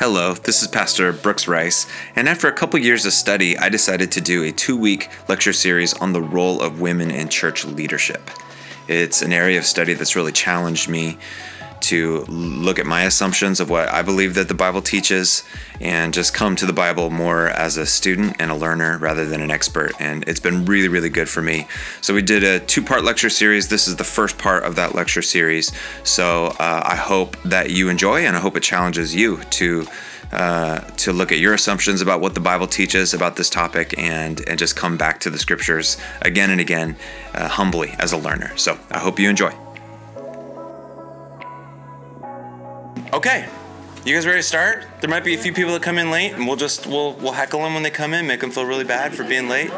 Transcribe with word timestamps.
Hello, 0.00 0.32
this 0.32 0.62
is 0.62 0.68
Pastor 0.68 1.12
Brooks 1.12 1.46
Rice, 1.46 1.86
and 2.16 2.26
after 2.26 2.48
a 2.48 2.52
couple 2.52 2.80
years 2.80 3.04
of 3.04 3.12
study, 3.12 3.58
I 3.58 3.68
decided 3.68 4.10
to 4.12 4.22
do 4.22 4.42
a 4.42 4.50
two 4.50 4.74
week 4.74 5.10
lecture 5.28 5.52
series 5.52 5.92
on 5.92 6.14
the 6.14 6.22
role 6.22 6.62
of 6.62 6.80
women 6.80 7.10
in 7.10 7.28
church 7.28 7.66
leadership. 7.66 8.30
It's 8.88 9.20
an 9.20 9.34
area 9.34 9.58
of 9.58 9.66
study 9.66 9.92
that's 9.92 10.16
really 10.16 10.32
challenged 10.32 10.88
me 10.88 11.18
to 11.90 12.20
look 12.28 12.78
at 12.78 12.86
my 12.86 13.02
assumptions 13.02 13.58
of 13.58 13.68
what 13.68 13.88
I 13.88 14.02
believe 14.02 14.34
that 14.34 14.46
the 14.46 14.54
Bible 14.54 14.80
teaches 14.80 15.42
and 15.80 16.14
just 16.14 16.32
come 16.32 16.54
to 16.54 16.66
the 16.66 16.72
Bible 16.72 17.10
more 17.10 17.48
as 17.48 17.76
a 17.76 17.84
student 17.84 18.36
and 18.38 18.48
a 18.52 18.54
learner 18.54 18.96
rather 18.98 19.26
than 19.26 19.40
an 19.40 19.50
expert. 19.50 19.92
And 19.98 20.22
it's 20.28 20.38
been 20.38 20.64
really, 20.66 20.86
really 20.86 21.08
good 21.08 21.28
for 21.28 21.42
me. 21.42 21.66
So, 22.00 22.14
we 22.14 22.22
did 22.22 22.44
a 22.44 22.60
two 22.60 22.82
part 22.82 23.02
lecture 23.02 23.28
series. 23.28 23.68
This 23.68 23.88
is 23.88 23.96
the 23.96 24.04
first 24.04 24.38
part 24.38 24.62
of 24.62 24.76
that 24.76 24.94
lecture 24.94 25.22
series. 25.22 25.72
So, 26.04 26.46
uh, 26.60 26.82
I 26.84 26.94
hope 26.94 27.36
that 27.42 27.70
you 27.70 27.88
enjoy 27.88 28.24
and 28.24 28.36
I 28.36 28.40
hope 28.40 28.56
it 28.56 28.62
challenges 28.62 29.14
you 29.14 29.38
to. 29.58 29.86
Uh, 30.32 30.78
to 30.96 31.12
look 31.12 31.32
at 31.32 31.38
your 31.38 31.54
assumptions 31.54 32.00
about 32.00 32.20
what 32.20 32.34
the 32.34 32.40
Bible 32.40 32.68
teaches 32.68 33.12
about 33.12 33.34
this 33.34 33.50
topic 33.50 33.98
and 33.98 34.40
and 34.46 34.60
just 34.60 34.76
come 34.76 34.96
back 34.96 35.18
to 35.18 35.28
the 35.28 35.40
scriptures 35.40 35.96
again 36.22 36.50
and 36.50 36.60
again 36.60 36.94
uh, 37.34 37.48
humbly 37.48 37.96
as 37.98 38.12
a 38.12 38.16
learner. 38.16 38.56
So 38.56 38.78
I 38.92 39.00
hope 39.00 39.18
you 39.18 39.28
enjoy. 39.28 39.69
Okay. 43.12 43.48
You 44.04 44.14
guys 44.14 44.26
ready 44.26 44.38
to 44.38 44.42
start? 44.42 44.86
There 45.00 45.10
might 45.10 45.24
be 45.24 45.34
a 45.34 45.38
few 45.38 45.52
people 45.52 45.72
that 45.72 45.82
come 45.82 45.98
in 45.98 46.10
late, 46.10 46.32
and 46.32 46.46
we'll 46.46 46.56
just 46.56 46.86
we'll 46.86 47.12
we'll 47.14 47.32
heckle 47.32 47.60
them 47.60 47.74
when 47.74 47.82
they 47.82 47.90
come 47.90 48.14
in, 48.14 48.26
make 48.26 48.40
them 48.40 48.50
feel 48.50 48.64
really 48.64 48.84
bad 48.84 49.14
for 49.14 49.24
being 49.24 49.48
late, 49.48 49.70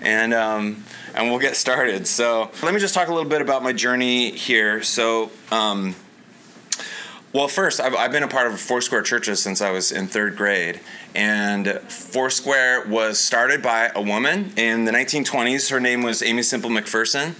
and 0.00 0.34
um, 0.34 0.84
and 1.14 1.30
we'll 1.30 1.38
get 1.38 1.54
started. 1.56 2.06
So 2.06 2.50
let 2.62 2.74
me 2.74 2.80
just 2.80 2.94
talk 2.94 3.08
a 3.08 3.14
little 3.14 3.28
bit 3.28 3.40
about 3.40 3.62
my 3.62 3.72
journey 3.72 4.30
here. 4.32 4.82
So. 4.82 5.30
Um, 5.50 5.94
well, 7.34 7.48
first, 7.48 7.80
I've, 7.80 7.96
I've 7.96 8.12
been 8.12 8.22
a 8.22 8.28
part 8.28 8.46
of 8.46 8.60
Foursquare 8.60 9.02
churches 9.02 9.42
since 9.42 9.60
I 9.60 9.72
was 9.72 9.90
in 9.90 10.06
third 10.06 10.36
grade. 10.36 10.78
And 11.16 11.66
Foursquare 11.88 12.86
was 12.86 13.18
started 13.18 13.60
by 13.60 13.90
a 13.92 14.00
woman 14.00 14.52
in 14.56 14.84
the 14.84 14.92
1920s. 14.92 15.68
Her 15.68 15.80
name 15.80 16.04
was 16.04 16.22
Aimee 16.22 16.44
Semple 16.44 16.70
McPherson. 16.70 17.34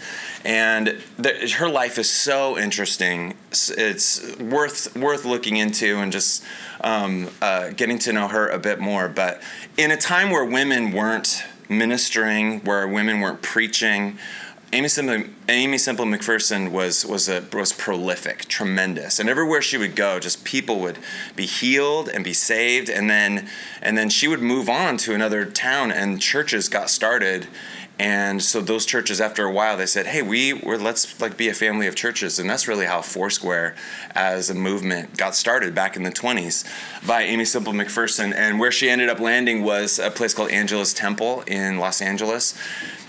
And 0.45 1.01
the, 1.17 1.48
her 1.59 1.69
life 1.69 1.97
is 1.97 2.11
so 2.11 2.59
interesting. 2.59 3.34
It's, 3.53 4.36
worth, 4.41 4.97
worth 4.97 5.25
looking 5.25 5.59
into 5.59 5.98
and 5.98 6.11
just 6.11 6.42
um, 6.81 7.31
uh, 7.41 7.70
getting 7.70 8.01
to 8.01 8.12
know 8.12 8.27
her 8.27 8.48
a 8.48 8.58
bit 8.58 8.81
more. 8.81 9.08
But 9.08 9.42
in 9.77 9.92
a 9.92 9.97
time 9.97 10.31
where 10.31 10.45
women 10.45 10.91
weren't 10.91 11.45
ministering, 11.69 12.61
where 12.64 12.89
women 12.89 13.20
weren't 13.20 13.42
preaching, 13.42 14.19
Aimee 14.75 14.89
Semple, 14.89 15.30
Aimee 15.48 15.78
Semple 15.78 16.05
McPherson 16.05 16.72
was 16.72 17.06
was 17.06 17.28
a, 17.28 17.44
was 17.53 17.72
prolific, 17.72 18.47
tremendous, 18.47 19.20
and 19.20 19.28
everywhere 19.28 19.62
she 19.62 19.78
would 19.78 19.94
go, 19.94 20.19
just 20.19 20.44
people 20.44 20.80
would 20.80 20.98
be 21.36 21.47
healed 21.47 22.08
and 22.08 22.25
be 22.25 22.33
saved, 22.33 22.91
and 22.91 23.08
then 23.08 23.48
and 23.80 23.97
then 23.97 24.11
she 24.11 24.27
would 24.27 24.41
move 24.42 24.69
on 24.69 24.97
to 24.97 25.14
another 25.14 25.45
town, 25.45 25.92
and 25.92 26.20
churches 26.20 26.69
got 26.69 26.91
started, 26.91 27.47
and 28.00 28.42
so 28.42 28.61
those 28.61 28.84
churches, 28.84 29.20
after 29.20 29.45
a 29.45 29.52
while, 29.52 29.77
they 29.77 29.86
said, 29.86 30.08
"Hey, 30.08 30.22
we 30.22 30.52
were 30.52 30.77
let's 30.77 31.20
like 31.20 31.36
be 31.36 31.48
a 31.48 31.55
family 31.55 31.86
of 31.86 31.95
churches," 31.95 32.41
and 32.41 32.50
that's 32.50 32.67
really 32.67 32.86
how 32.86 33.00
Foursquare, 33.00 33.77
as 34.12 34.50
a 34.50 34.55
movement, 34.55 35.17
got 35.17 35.36
started 35.36 35.72
back 35.77 35.95
in 35.95 36.02
the 36.02 36.11
'20s 36.11 36.64
by 37.06 37.22
Aimee 37.22 37.45
Semple 37.45 37.75
McPherson, 37.75 38.34
and 38.34 38.58
where 38.58 38.72
she 38.72 38.91
ended 38.91 39.08
up 39.08 39.20
landing 39.20 39.62
was 39.62 40.00
a 40.00 40.11
place 40.11 40.34
called 40.34 40.50
Angelus 40.50 40.92
Temple 40.92 41.45
in 41.47 41.78
Los 41.78 42.02
Angeles 42.02 42.55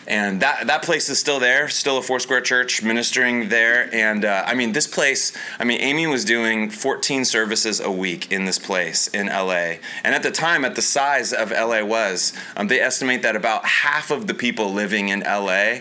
and 0.08 0.42
that 0.42 0.68
that 0.68 0.84
place 0.84 1.10
is 1.10 1.20
still 1.20 1.40
there, 1.40 1.68
still 1.68 1.98
a 1.98 2.02
Foursquare 2.02 2.42
Church 2.42 2.84
ministering 2.84 3.50
there. 3.50 3.94
And 3.94 4.24
uh, 4.24 4.44
I 4.46 4.54
mean, 4.54 4.72
this 4.74 4.88
place. 4.88 5.36
I 5.60 5.64
mean, 5.64 5.82
Aimee 5.82 6.08
was 6.08 6.26
doing 6.26 6.70
14 6.70 7.26
services 7.26 7.80
a 7.80 7.92
week 7.92 8.32
in 8.32 8.46
this 8.46 8.60
place 8.60 9.08
in 9.08 9.28
LA. 9.28 9.78
And 10.04 10.14
at 10.14 10.24
the 10.24 10.32
time, 10.32 10.64
at 10.64 10.76
the 10.76 10.82
size 10.82 11.34
of 11.34 11.52
LA 11.52 11.84
was, 11.84 12.34
um, 12.56 12.68
they 12.68 12.80
estimate 12.80 13.24
that 13.24 13.36
about 13.36 13.66
half 13.66 14.12
of 14.12 14.28
the 14.28 14.34
people 14.34 14.72
living 14.72 15.10
in 15.10 15.22
LA 15.22 15.80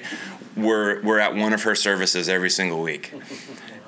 were 0.56 1.00
were 1.02 1.20
at 1.20 1.34
one 1.34 1.52
of 1.52 1.64
her 1.64 1.74
services 1.74 2.28
every 2.28 2.50
single 2.50 2.80
week 2.80 3.12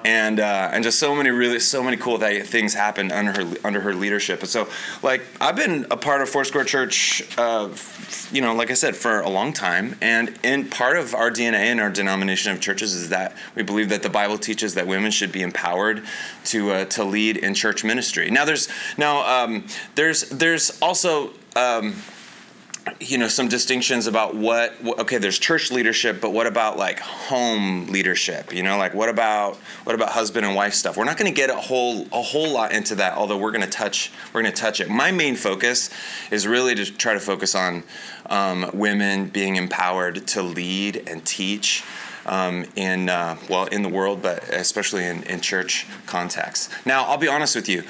and 0.06 0.38
uh, 0.38 0.70
and 0.72 0.84
just 0.84 1.00
so 1.00 1.14
many 1.14 1.30
really 1.30 1.58
so 1.58 1.82
many 1.82 1.96
cool 1.96 2.18
things 2.18 2.74
happened 2.74 3.10
under 3.10 3.32
her 3.32 3.56
under 3.64 3.80
her 3.80 3.92
leadership. 3.92 4.40
And 4.40 4.48
so, 4.48 4.68
like 5.02 5.22
I've 5.40 5.56
been 5.56 5.86
a 5.90 5.96
part 5.96 6.22
of 6.22 6.28
Foursquare 6.28 6.64
Church, 6.64 7.22
uh, 7.36 7.68
you 8.32 8.40
know, 8.40 8.54
like 8.54 8.70
I 8.70 8.74
said, 8.74 8.96
for 8.96 9.20
a 9.20 9.28
long 9.28 9.52
time. 9.52 9.96
And 10.00 10.38
in 10.42 10.68
part 10.68 10.96
of 10.96 11.14
our 11.14 11.30
DNA 11.30 11.66
and 11.66 11.80
our 11.80 11.90
denomination 11.90 12.52
of 12.52 12.60
churches 12.60 12.94
is 12.94 13.08
that 13.10 13.36
we 13.54 13.62
believe 13.62 13.88
that 13.88 14.02
the 14.02 14.10
Bible 14.10 14.38
teaches 14.38 14.74
that 14.74 14.86
women 14.86 15.10
should 15.10 15.32
be 15.32 15.42
empowered 15.42 16.04
to 16.46 16.70
uh, 16.72 16.84
to 16.86 17.04
lead 17.04 17.36
in 17.36 17.54
church 17.54 17.84
ministry. 17.84 18.30
Now, 18.30 18.44
there's 18.44 18.68
now 18.96 19.44
um, 19.44 19.66
there's 19.94 20.28
there's 20.30 20.80
also 20.80 21.30
um, 21.54 21.94
you 23.00 23.18
know 23.18 23.28
some 23.28 23.48
distinctions 23.48 24.06
about 24.06 24.34
what 24.34 24.74
okay 24.98 25.18
there's 25.18 25.38
church 25.38 25.70
leadership 25.70 26.20
but 26.20 26.32
what 26.32 26.46
about 26.46 26.78
like 26.78 27.00
home 27.00 27.86
leadership? 27.86 28.54
You 28.54 28.62
know 28.62 28.78
like 28.78 28.94
what 28.94 29.08
about 29.08 29.56
what 29.84 29.94
about 29.94 30.10
husband 30.10 30.46
and 30.46 30.54
wife 30.54 30.74
stuff? 30.74 30.96
We're 30.96 31.04
not 31.04 31.16
going 31.16 31.30
to 31.30 31.36
get 31.36 31.50
a 31.50 31.56
whole 31.56 32.06
a 32.12 32.22
whole 32.22 32.50
lot 32.50 32.72
into 32.72 32.94
that 32.96 33.16
although 33.16 33.38
we're 33.38 33.50
going 33.50 33.64
to 33.64 33.70
touch 33.70 34.12
we're 34.32 34.42
going 34.42 34.54
to 34.54 34.60
touch 34.60 34.80
it. 34.80 34.88
My 34.88 35.10
main 35.10 35.36
focus 35.36 35.90
is 36.30 36.46
really 36.46 36.74
to 36.76 36.84
try 36.84 37.14
to 37.14 37.20
focus 37.20 37.54
on 37.54 37.82
um, 38.30 38.70
women 38.72 39.28
being 39.28 39.56
empowered 39.56 40.26
to 40.28 40.42
lead 40.42 41.02
and 41.06 41.24
teach 41.24 41.84
um, 42.26 42.66
in 42.76 43.08
uh, 43.08 43.36
well 43.48 43.66
in 43.66 43.82
the 43.82 43.88
world 43.88 44.20
but 44.22 44.42
especially 44.50 45.04
in, 45.04 45.22
in 45.24 45.40
church 45.40 45.86
contexts 46.06 46.68
now 46.84 47.04
i'll 47.04 47.16
be 47.18 47.28
honest 47.28 47.54
with 47.54 47.68
you 47.68 47.84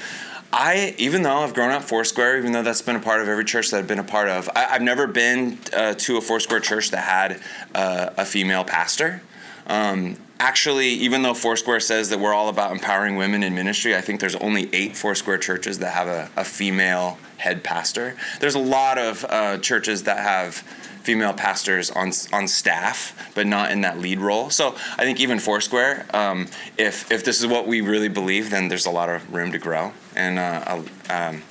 I, 0.51 0.95
even 0.97 1.23
though 1.23 1.39
I've 1.39 1.53
grown 1.53 1.71
up 1.71 1.83
Foursquare, 1.83 2.37
even 2.37 2.51
though 2.51 2.63
that's 2.63 2.81
been 2.81 2.95
a 2.95 3.01
part 3.01 3.21
of 3.21 3.27
every 3.27 3.43
church 3.43 3.71
that 3.71 3.77
I've 3.77 3.87
been 3.87 3.99
a 3.99 4.03
part 4.03 4.29
of, 4.29 4.49
I, 4.55 4.61
have 4.61 4.81
never 4.81 5.05
been 5.05 5.59
uh, 5.75 5.93
to 5.95 6.17
a 6.17 6.21
Foursquare 6.21 6.59
church 6.59 6.91
that 6.91 7.03
had 7.03 7.41
uh, 7.75 8.11
a 8.17 8.25
female 8.25 8.63
pastor. 8.63 9.21
Um, 9.67 10.15
actually, 10.39 10.87
even 10.89 11.21
though 11.21 11.33
Foursquare 11.33 11.81
says 11.81 12.09
that 12.09 12.19
we're 12.19 12.33
all 12.33 12.47
about 12.47 12.71
empowering 12.71 13.17
women 13.17 13.43
in 13.43 13.53
ministry, 13.55 13.95
I 13.95 14.01
think 14.01 14.21
there's 14.21 14.35
only 14.35 14.73
eight 14.73 14.95
Foursquare 14.95 15.37
churches 15.37 15.79
that 15.79 15.93
have 15.93 16.07
a, 16.07 16.29
a 16.37 16.45
female 16.45 17.17
head 17.37 17.63
pastor. 17.63 18.15
There's 18.39 18.55
a 18.55 18.59
lot 18.59 18.97
of 18.97 19.25
uh, 19.29 19.57
churches 19.57 20.03
that 20.03 20.19
have 20.19 20.55
female 20.55 21.33
pastors 21.33 21.89
on 21.91 22.11
on 22.33 22.47
staff, 22.47 23.31
but 23.33 23.47
not 23.47 23.71
in 23.71 23.79
that 23.81 23.97
lead 23.97 24.19
role. 24.19 24.49
So 24.49 24.75
I 24.97 25.03
think 25.03 25.19
even 25.21 25.39
Foursquare, 25.39 26.05
um, 26.13 26.47
if 26.77 27.09
if 27.11 27.23
this 27.23 27.39
is 27.39 27.47
what 27.47 27.67
we 27.67 27.81
really 27.81 28.09
believe, 28.09 28.49
then 28.49 28.67
there's 28.67 28.85
a 28.85 28.91
lot 28.91 29.09
of 29.09 29.33
room 29.33 29.51
to 29.51 29.57
grow. 29.57 29.93
And 30.17 30.39
uh, 30.39 30.81
um, 31.09 31.43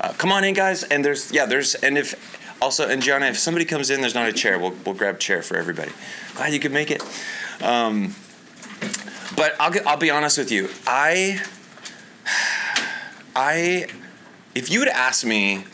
uh, 0.00 0.12
come 0.12 0.30
on 0.30 0.44
in, 0.44 0.54
guys. 0.54 0.84
And 0.84 1.04
there's 1.04 1.32
yeah, 1.32 1.44
there's 1.44 1.74
and 1.74 1.98
if 1.98 2.14
also 2.62 2.88
and 2.88 3.02
Gianna, 3.02 3.26
if 3.26 3.38
somebody 3.38 3.64
comes 3.64 3.90
in, 3.90 4.00
there's 4.00 4.14
not 4.14 4.28
a 4.28 4.32
chair. 4.32 4.58
We'll 4.58 4.74
we'll 4.86 4.94
grab 4.94 5.16
a 5.16 5.18
chair 5.18 5.42
for 5.42 5.56
everybody. 5.56 5.90
Glad 6.36 6.52
you 6.52 6.60
could 6.60 6.72
make 6.72 6.90
it. 6.90 7.02
Um, 7.60 8.14
but 9.36 9.56
I'll 9.58 9.74
I'll 9.86 9.96
be 9.96 10.10
honest 10.10 10.38
with 10.38 10.52
you. 10.52 10.68
I 10.86 11.42
I 13.34 13.86
if 14.54 14.70
you 14.70 14.78
would 14.78 14.88
ask 14.88 15.24
me 15.24 15.64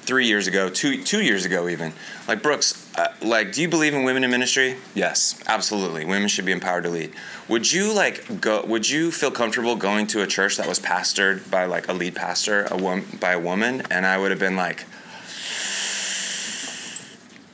three 0.00 0.26
years 0.26 0.46
ago, 0.46 0.70
two 0.70 1.02
two 1.02 1.22
years 1.22 1.44
ago 1.44 1.68
even, 1.68 1.92
like 2.26 2.42
Brooks, 2.42 2.85
uh, 2.96 3.08
like, 3.20 3.52
do 3.52 3.60
you 3.60 3.68
believe 3.68 3.92
in 3.92 4.04
women 4.04 4.24
in 4.24 4.30
ministry? 4.30 4.76
Yes, 4.94 5.38
absolutely. 5.46 6.06
Women 6.06 6.28
should 6.28 6.46
be 6.46 6.52
empowered 6.52 6.84
to 6.84 6.90
lead. 6.90 7.12
Would 7.46 7.70
you 7.70 7.92
like 7.92 8.40
go? 8.40 8.64
Would 8.64 8.88
you 8.88 9.10
feel 9.10 9.30
comfortable 9.30 9.76
going 9.76 10.06
to 10.08 10.22
a 10.22 10.26
church 10.26 10.56
that 10.56 10.66
was 10.66 10.80
pastored 10.80 11.50
by 11.50 11.66
like 11.66 11.88
a 11.88 11.92
lead 11.92 12.14
pastor, 12.14 12.66
a 12.70 12.76
woman 12.76 13.04
by 13.20 13.32
a 13.32 13.38
woman? 13.38 13.82
And 13.90 14.06
I 14.06 14.16
would 14.16 14.30
have 14.30 14.40
been 14.40 14.56
like, 14.56 14.86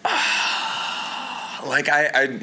like 1.67 1.89
I, 1.89 2.11
I 2.15 2.41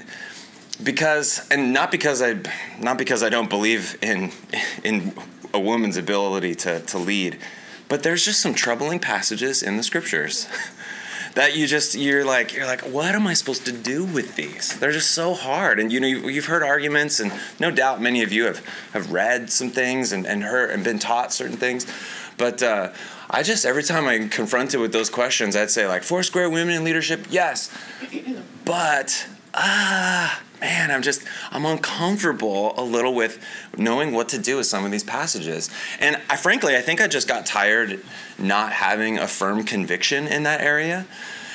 because 0.83 1.47
and 1.49 1.71
not 1.71 1.91
because 1.91 2.21
I 2.21 2.41
not 2.79 2.97
because 2.97 3.23
I 3.23 3.29
don't 3.29 3.49
believe 3.49 3.97
in 4.01 4.33
in 4.83 5.13
a 5.53 5.59
woman's 5.59 5.95
ability 5.95 6.53
to 6.55 6.81
to 6.81 6.97
lead, 6.97 7.39
but 7.87 8.03
there's 8.03 8.25
just 8.25 8.41
some 8.41 8.53
troubling 8.53 8.99
passages 8.99 9.63
in 9.63 9.77
the 9.77 9.83
scriptures. 9.83 10.49
that 11.35 11.55
you 11.55 11.67
just 11.67 11.95
you're 11.95 12.25
like 12.25 12.53
you're 12.53 12.65
like 12.65 12.81
what 12.81 13.15
am 13.15 13.27
I 13.27 13.33
supposed 13.33 13.65
to 13.65 13.71
do 13.71 14.03
with 14.05 14.35
these? 14.35 14.77
They're 14.79 14.91
just 14.91 15.11
so 15.11 15.33
hard, 15.33 15.79
and 15.79 15.91
you 15.91 15.99
know 15.99 16.07
you've 16.07 16.45
heard 16.45 16.63
arguments, 16.63 17.19
and 17.19 17.31
no 17.59 17.71
doubt 17.71 18.01
many 18.01 18.23
of 18.23 18.31
you 18.31 18.45
have 18.45 18.65
have 18.93 19.11
read 19.11 19.49
some 19.49 19.69
things 19.69 20.11
and 20.11 20.25
and 20.25 20.43
heard 20.43 20.71
and 20.71 20.83
been 20.83 20.99
taught 20.99 21.33
certain 21.33 21.57
things, 21.57 21.85
but. 22.37 22.61
Uh, 22.63 22.91
I 23.31 23.43
just 23.43 23.63
every 23.63 23.83
time 23.83 24.07
I'm 24.07 24.27
confronted 24.27 24.79
with 24.79 24.91
those 24.91 25.07
questions, 25.07 25.55
I'd 25.55 25.69
say 25.69 25.85
like 25.87 26.01
Foursquare 26.01 26.49
women 26.49 26.73
in 26.73 26.83
leadership, 26.83 27.27
yes, 27.29 27.71
but 28.65 29.27
ah 29.53 30.41
man, 30.61 30.91
I'm 30.91 31.01
just 31.01 31.23
I'm 31.51 31.65
uncomfortable 31.65 32.73
a 32.77 32.83
little 32.83 33.13
with 33.13 33.43
knowing 33.77 34.13
what 34.13 34.29
to 34.29 34.39
do 34.39 34.57
with 34.57 34.65
some 34.65 34.85
of 34.85 34.91
these 34.91 35.03
passages. 35.03 35.69
And 35.99 36.21
I 36.29 36.35
frankly, 36.35 36.75
I 36.75 36.81
think 36.81 37.01
I 37.01 37.07
just 37.07 37.27
got 37.27 37.45
tired 37.45 38.03
not 38.37 38.71
having 38.73 39.17
a 39.17 39.27
firm 39.27 39.63
conviction 39.63 40.27
in 40.27 40.43
that 40.43 40.61
area. 40.61 41.05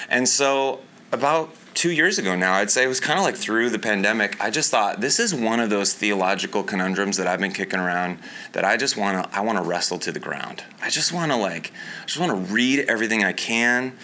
And 0.08 0.28
so 0.28 0.80
about 1.12 1.54
two 1.74 1.90
years 1.90 2.18
ago 2.18 2.34
now. 2.34 2.54
I'd 2.54 2.70
say 2.70 2.84
it 2.84 2.88
was 2.88 3.00
kind 3.00 3.18
of 3.18 3.24
like 3.24 3.36
through 3.36 3.70
the 3.70 3.78
pandemic. 3.78 4.40
I 4.40 4.50
just 4.50 4.70
thought 4.70 5.00
this 5.00 5.18
is 5.18 5.34
one 5.34 5.60
of 5.60 5.70
those 5.70 5.92
theological 5.92 6.62
conundrums 6.62 7.16
that 7.16 7.26
I've 7.26 7.40
been 7.40 7.52
kicking 7.52 7.80
around 7.80 8.18
that 8.52 8.64
I 8.64 8.76
just 8.76 8.96
want 8.96 9.22
to 9.22 9.36
I 9.36 9.40
want 9.40 9.58
to 9.58 9.64
wrestle 9.64 9.98
to 10.00 10.12
the 10.12 10.20
ground. 10.20 10.64
I 10.82 10.90
just 10.90 11.12
want 11.12 11.32
to 11.32 11.36
like 11.36 11.72
I 12.02 12.06
just 12.06 12.18
want 12.18 12.30
to 12.30 12.54
read 12.54 12.86
everything 12.88 13.24
I 13.24 13.32
can. 13.32 13.96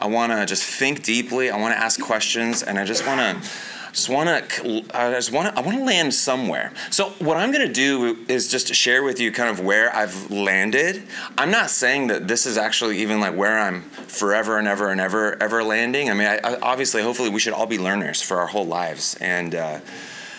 I 0.00 0.06
want 0.06 0.32
to 0.32 0.44
just 0.46 0.64
think 0.64 1.04
deeply. 1.04 1.50
I 1.50 1.56
want 1.58 1.74
to 1.74 1.78
ask 1.78 2.00
questions, 2.00 2.62
and 2.62 2.76
I 2.76 2.84
just 2.84 3.06
want 3.06 3.20
to 3.20 3.50
just 3.92 4.08
want 4.08 4.48
to 4.48 4.84
I 4.94 5.12
just 5.12 5.32
want 5.32 5.54
to 5.54 5.60
I 5.60 5.64
want 5.64 5.78
to 5.78 5.84
land 5.84 6.14
somewhere. 6.14 6.72
So 6.90 7.10
what 7.18 7.36
I'm 7.36 7.52
going 7.52 7.66
to 7.66 7.72
do 7.72 8.24
is 8.26 8.48
just 8.48 8.74
share 8.74 9.02
with 9.02 9.20
you 9.20 9.30
kind 9.30 9.50
of 9.50 9.60
where 9.60 9.94
I've 9.94 10.30
landed. 10.30 11.02
I'm 11.36 11.50
not 11.50 11.70
saying 11.70 12.06
that 12.06 12.26
this 12.26 12.46
is 12.46 12.56
actually 12.56 12.98
even 12.98 13.20
like 13.20 13.36
where 13.36 13.58
I'm 13.58 13.82
forever 13.82 14.58
and 14.58 14.66
ever 14.66 14.90
and 14.90 15.00
ever 15.00 15.40
ever 15.42 15.62
landing. 15.62 16.10
I 16.10 16.14
mean, 16.14 16.26
I, 16.26 16.38
I, 16.42 16.60
obviously, 16.60 17.02
hopefully, 17.02 17.28
we 17.28 17.40
should 17.40 17.52
all 17.52 17.66
be 17.66 17.78
learners 17.78 18.22
for 18.22 18.38
our 18.38 18.46
whole 18.46 18.66
lives 18.66 19.16
and 19.20 19.54
uh, 19.54 19.80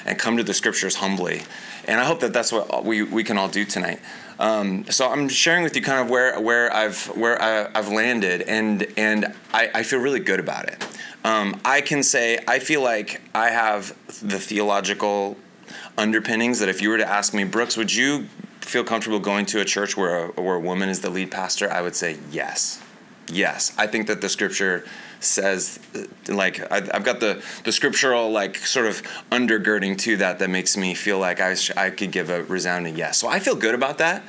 and 0.05 0.17
come 0.17 0.37
to 0.37 0.43
the 0.43 0.53
scriptures 0.53 0.95
humbly. 0.95 1.43
And 1.85 1.99
I 1.99 2.05
hope 2.05 2.21
that 2.21 2.33
that's 2.33 2.51
what 2.51 2.85
we, 2.85 3.03
we 3.03 3.23
can 3.23 3.37
all 3.37 3.49
do 3.49 3.65
tonight. 3.65 3.99
Um, 4.39 4.85
so 4.89 5.09
I'm 5.09 5.27
sharing 5.29 5.63
with 5.63 5.75
you 5.75 5.81
kind 5.81 5.99
of 5.99 6.09
where 6.09 6.39
where 6.39 6.73
I've 6.73 7.05
where 7.15 7.41
I, 7.41 7.69
have 7.75 7.89
landed, 7.89 8.41
and 8.41 8.87
and 8.97 9.33
I, 9.53 9.69
I 9.75 9.83
feel 9.83 9.99
really 9.99 10.19
good 10.19 10.39
about 10.39 10.67
it. 10.69 10.85
Um, 11.23 11.59
I 11.63 11.81
can 11.81 12.03
say 12.03 12.39
I 12.47 12.59
feel 12.59 12.81
like 12.81 13.21
I 13.33 13.49
have 13.49 13.95
the 14.21 14.39
theological 14.39 15.37
underpinnings 15.97 16.59
that 16.59 16.69
if 16.69 16.81
you 16.81 16.89
were 16.89 16.97
to 16.97 17.07
ask 17.07 17.33
me, 17.33 17.43
Brooks, 17.43 17.77
would 17.77 17.93
you 17.93 18.27
feel 18.59 18.83
comfortable 18.83 19.19
going 19.19 19.45
to 19.47 19.61
a 19.61 19.65
church 19.65 19.95
where 19.95 20.25
a, 20.25 20.27
where 20.41 20.55
a 20.55 20.59
woman 20.59 20.89
is 20.89 21.01
the 21.01 21.09
lead 21.09 21.31
pastor? 21.31 21.71
I 21.71 21.81
would 21.81 21.95
say 21.95 22.17
yes. 22.31 22.81
Yes. 23.31 23.73
I 23.77 23.87
think 23.87 24.07
that 24.07 24.21
the 24.21 24.29
scripture 24.29 24.85
says 25.23 25.79
like 26.27 26.71
I've 26.71 27.03
got 27.03 27.19
the 27.19 27.43
the 27.63 27.71
scriptural 27.71 28.31
like 28.31 28.57
sort 28.57 28.85
of 28.85 29.01
undergirding 29.31 29.97
to 29.99 30.17
that 30.17 30.39
that 30.39 30.49
makes 30.49 30.77
me 30.77 30.93
feel 30.93 31.19
like 31.19 31.39
I, 31.39 31.55
I 31.75 31.89
could 31.89 32.11
give 32.11 32.29
a 32.29 32.43
resounding 32.43 32.95
yes. 32.97 33.17
So 33.17 33.27
I 33.27 33.39
feel 33.39 33.55
good 33.55 33.75
about 33.75 33.97
that. 33.99 34.23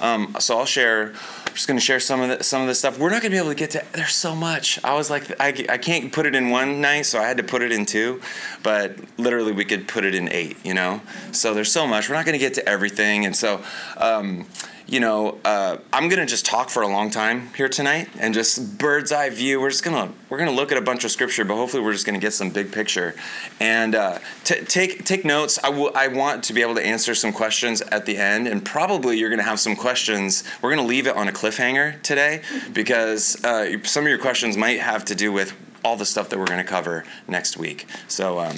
Um, 0.00 0.36
so 0.38 0.58
I'll 0.58 0.66
share 0.66 1.12
I'm 1.48 1.54
just 1.54 1.66
going 1.66 1.78
to 1.78 1.84
share 1.84 2.00
some 2.00 2.20
of 2.20 2.38
the, 2.38 2.44
some 2.44 2.62
of 2.62 2.68
the 2.68 2.74
stuff. 2.74 2.98
We're 2.98 3.10
not 3.10 3.22
going 3.22 3.32
to 3.32 3.36
be 3.36 3.38
able 3.38 3.48
to 3.48 3.54
get 3.54 3.70
to. 3.70 3.84
There's 3.92 4.14
so 4.14 4.36
much. 4.36 4.82
I 4.84 4.94
was 4.94 5.10
like, 5.10 5.40
I, 5.40 5.48
I 5.68 5.78
can't 5.78 6.12
put 6.12 6.26
it 6.26 6.34
in 6.34 6.50
one 6.50 6.80
night, 6.80 7.06
so 7.06 7.18
I 7.18 7.26
had 7.26 7.38
to 7.38 7.42
put 7.42 7.62
it 7.62 7.72
in 7.72 7.86
two. 7.86 8.20
But 8.62 8.96
literally, 9.16 9.52
we 9.52 9.64
could 9.64 9.88
put 9.88 10.04
it 10.04 10.14
in 10.14 10.30
eight. 10.30 10.58
You 10.64 10.74
know. 10.74 11.00
So 11.32 11.54
there's 11.54 11.72
so 11.72 11.86
much. 11.86 12.08
We're 12.08 12.16
not 12.16 12.26
going 12.26 12.34
to 12.34 12.38
get 12.38 12.54
to 12.54 12.68
everything, 12.68 13.24
and 13.24 13.34
so. 13.34 13.62
Um, 13.96 14.46
you 14.88 15.00
know, 15.00 15.38
uh, 15.44 15.76
I'm 15.92 16.08
gonna 16.08 16.24
just 16.24 16.46
talk 16.46 16.70
for 16.70 16.82
a 16.82 16.88
long 16.88 17.10
time 17.10 17.50
here 17.54 17.68
tonight 17.68 18.08
and 18.18 18.32
just 18.32 18.78
bird's 18.78 19.12
eye 19.12 19.28
view. 19.28 19.60
We're 19.60 19.68
just 19.68 19.84
gonna 19.84 20.12
we're 20.30 20.38
gonna 20.38 20.50
look 20.50 20.72
at 20.72 20.78
a 20.78 20.80
bunch 20.80 21.04
of 21.04 21.10
scripture, 21.10 21.44
but 21.44 21.56
hopefully 21.56 21.82
we're 21.82 21.92
just 21.92 22.06
gonna 22.06 22.18
get 22.18 22.32
some 22.32 22.48
big 22.48 22.72
picture 22.72 23.14
and 23.60 23.94
uh, 23.94 24.18
t- 24.44 24.62
take 24.62 25.04
take 25.04 25.26
notes. 25.26 25.58
I 25.62 25.68
will. 25.68 25.92
I 25.94 26.08
want 26.08 26.42
to 26.44 26.54
be 26.54 26.62
able 26.62 26.74
to 26.76 26.84
answer 26.84 27.14
some 27.14 27.34
questions 27.34 27.82
at 27.82 28.06
the 28.06 28.16
end, 28.16 28.48
and 28.48 28.64
probably 28.64 29.18
you're 29.18 29.28
gonna 29.28 29.42
have 29.42 29.60
some 29.60 29.76
questions. 29.76 30.42
We're 30.62 30.70
gonna 30.70 30.88
leave 30.88 31.06
it 31.06 31.14
on 31.14 31.28
a 31.28 31.32
cliffhanger 31.32 32.00
today 32.02 32.40
because 32.72 33.44
uh, 33.44 33.82
some 33.84 34.04
of 34.04 34.08
your 34.08 34.18
questions 34.18 34.56
might 34.56 34.80
have 34.80 35.04
to 35.06 35.14
do 35.14 35.30
with 35.32 35.54
all 35.84 35.96
the 35.96 36.06
stuff 36.06 36.30
that 36.30 36.38
we're 36.38 36.46
gonna 36.46 36.64
cover 36.64 37.04
next 37.28 37.58
week. 37.58 37.86
So, 38.08 38.38
um, 38.38 38.56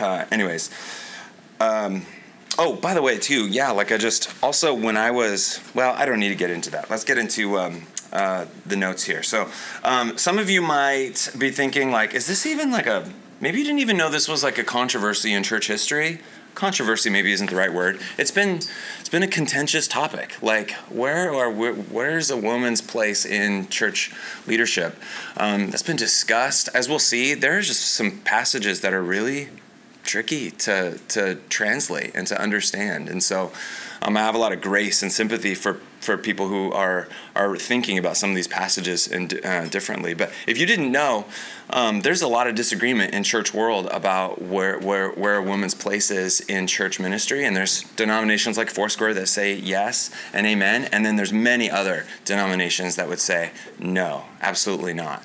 uh, 0.00 0.24
anyways. 0.32 0.70
Um, 1.58 2.04
Oh, 2.58 2.74
by 2.74 2.94
the 2.94 3.02
way, 3.02 3.18
too, 3.18 3.46
yeah, 3.48 3.70
like 3.70 3.92
I 3.92 3.98
just 3.98 4.32
also 4.42 4.72
when 4.72 4.96
I 4.96 5.10
was 5.10 5.60
well, 5.74 5.92
I 5.92 6.06
don't 6.06 6.18
need 6.18 6.30
to 6.30 6.34
get 6.34 6.50
into 6.50 6.70
that. 6.70 6.88
Let's 6.88 7.04
get 7.04 7.18
into 7.18 7.58
um, 7.58 7.82
uh, 8.12 8.46
the 8.64 8.76
notes 8.76 9.04
here. 9.04 9.22
So, 9.22 9.50
um, 9.84 10.16
some 10.16 10.38
of 10.38 10.48
you 10.48 10.62
might 10.62 11.30
be 11.36 11.50
thinking 11.50 11.90
like, 11.90 12.14
is 12.14 12.26
this 12.26 12.46
even 12.46 12.70
like 12.70 12.86
a 12.86 13.10
maybe 13.40 13.58
you 13.58 13.64
didn't 13.64 13.80
even 13.80 13.98
know 13.98 14.08
this 14.08 14.26
was 14.26 14.42
like 14.42 14.56
a 14.56 14.64
controversy 14.64 15.34
in 15.34 15.42
church 15.42 15.66
history? 15.66 16.20
Controversy 16.54 17.10
maybe 17.10 17.30
isn't 17.32 17.50
the 17.50 17.56
right 17.56 17.72
word. 17.72 18.00
It's 18.16 18.30
been 18.30 18.56
it's 19.00 19.10
been 19.10 19.22
a 19.22 19.28
contentious 19.28 19.86
topic. 19.86 20.40
Like 20.40 20.70
where 20.88 21.30
or 21.30 21.52
where's 21.52 22.30
a 22.30 22.38
woman's 22.38 22.80
place 22.80 23.26
in 23.26 23.68
church 23.68 24.14
leadership? 24.46 24.96
Um, 25.36 25.68
that's 25.68 25.82
been 25.82 25.96
discussed. 25.96 26.70
As 26.72 26.88
we'll 26.88 26.98
see, 27.00 27.34
there's 27.34 27.66
just 27.66 27.82
some 27.82 28.20
passages 28.20 28.80
that 28.80 28.94
are 28.94 29.02
really 29.02 29.50
tricky 30.06 30.50
to 30.52 30.98
to 31.08 31.36
translate 31.48 32.12
and 32.14 32.26
to 32.28 32.40
understand. 32.40 33.08
And 33.08 33.22
so 33.22 33.52
um, 34.02 34.16
I 34.16 34.20
have 34.20 34.34
a 34.34 34.38
lot 34.38 34.52
of 34.52 34.60
grace 34.60 35.02
and 35.02 35.12
sympathy 35.12 35.54
for 35.54 35.80
for 36.00 36.16
people 36.16 36.48
who 36.48 36.72
are 36.72 37.08
are 37.34 37.56
thinking 37.56 37.98
about 37.98 38.16
some 38.16 38.30
of 38.30 38.36
these 38.36 38.48
passages 38.48 39.08
and 39.08 39.44
uh, 39.44 39.66
differently. 39.68 40.14
But 40.14 40.30
if 40.46 40.58
you 40.58 40.64
didn't 40.64 40.92
know, 40.92 41.26
um, 41.70 42.00
there's 42.00 42.22
a 42.22 42.28
lot 42.28 42.46
of 42.46 42.54
disagreement 42.54 43.12
in 43.12 43.24
church 43.24 43.52
world 43.52 43.86
about 43.86 44.40
where 44.40 44.78
where 44.78 45.10
where 45.10 45.36
a 45.36 45.42
woman's 45.42 45.74
place 45.74 46.10
is 46.10 46.40
in 46.40 46.66
church 46.66 47.00
ministry. 47.00 47.44
And 47.44 47.56
there's 47.56 47.82
denominations 47.96 48.56
like 48.56 48.70
Foursquare 48.70 49.14
that 49.14 49.26
say 49.26 49.54
yes 49.54 50.10
and 50.32 50.46
amen, 50.46 50.84
and 50.92 51.04
then 51.04 51.16
there's 51.16 51.32
many 51.32 51.70
other 51.70 52.06
denominations 52.24 52.96
that 52.96 53.08
would 53.08 53.20
say 53.20 53.50
no, 53.78 54.24
absolutely 54.40 54.94
not. 54.94 55.24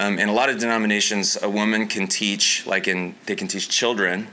Um, 0.00 0.20
in 0.20 0.28
a 0.28 0.32
lot 0.32 0.48
of 0.48 0.60
denominations, 0.60 1.36
a 1.42 1.50
woman 1.50 1.88
can 1.88 2.06
teach, 2.06 2.64
like 2.66 2.86
in 2.86 3.16
they 3.26 3.34
can 3.34 3.48
teach 3.48 3.68
children, 3.68 4.28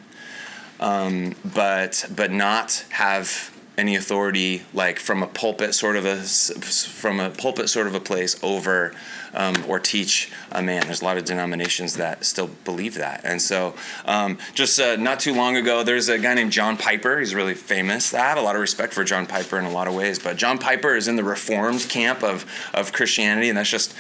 um, 0.80 1.36
but 1.44 2.06
but 2.16 2.32
not 2.32 2.86
have 2.92 3.52
any 3.76 3.96
authority, 3.96 4.62
like 4.74 5.00
from 5.00 5.24
a 5.24 5.28
pulpit 5.28 5.74
sort 5.74 5.96
of 5.96 6.06
a 6.06 6.18
from 6.18 7.20
a 7.20 7.32
pulpit 7.32 7.68
sort 7.68 7.88
of 7.88 7.96
a 7.96 8.00
place 8.00 8.42
over. 8.44 8.94
Um, 9.38 9.66
or 9.68 9.80
teach 9.82 10.32
a 10.54 10.62
man. 10.62 10.84
There's 10.86 11.02
a 11.02 11.04
lot 11.04 11.18
of 11.18 11.26
denominations 11.26 11.98
that 11.98 12.24
still 12.24 12.48
believe 12.64 12.94
that. 12.94 13.20
And 13.26 13.42
so, 13.42 13.76
um, 14.06 14.38
just 14.54 14.80
uh, 14.80 14.96
not 14.96 15.20
too 15.20 15.34
long 15.34 15.58
ago, 15.58 15.84
there's 15.84 16.08
a 16.08 16.18
guy 16.18 16.36
named 16.36 16.54
John 16.54 16.78
Piper. 16.78 17.20
He's 17.20 17.36
really 17.36 17.54
famous. 17.54 18.14
I 18.14 18.20
have 18.20 18.38
a 18.38 18.42
lot 18.42 18.56
of 18.56 18.62
respect 18.62 18.94
for 18.94 19.04
John 19.04 19.26
Piper 19.26 19.60
in 19.60 19.66
a 19.66 19.72
lot 19.72 19.90
of 19.90 19.94
ways, 19.94 20.20
but 20.20 20.38
John 20.38 20.58
Piper 20.58 20.96
is 20.96 21.10
in 21.10 21.18
the 21.18 21.24
Reformed 21.26 21.90
camp 21.90 22.24
of, 22.24 22.46
of 22.74 22.94
Christianity, 22.94 23.50
and 23.50 23.58
that's 23.58 23.70
just 23.70 23.94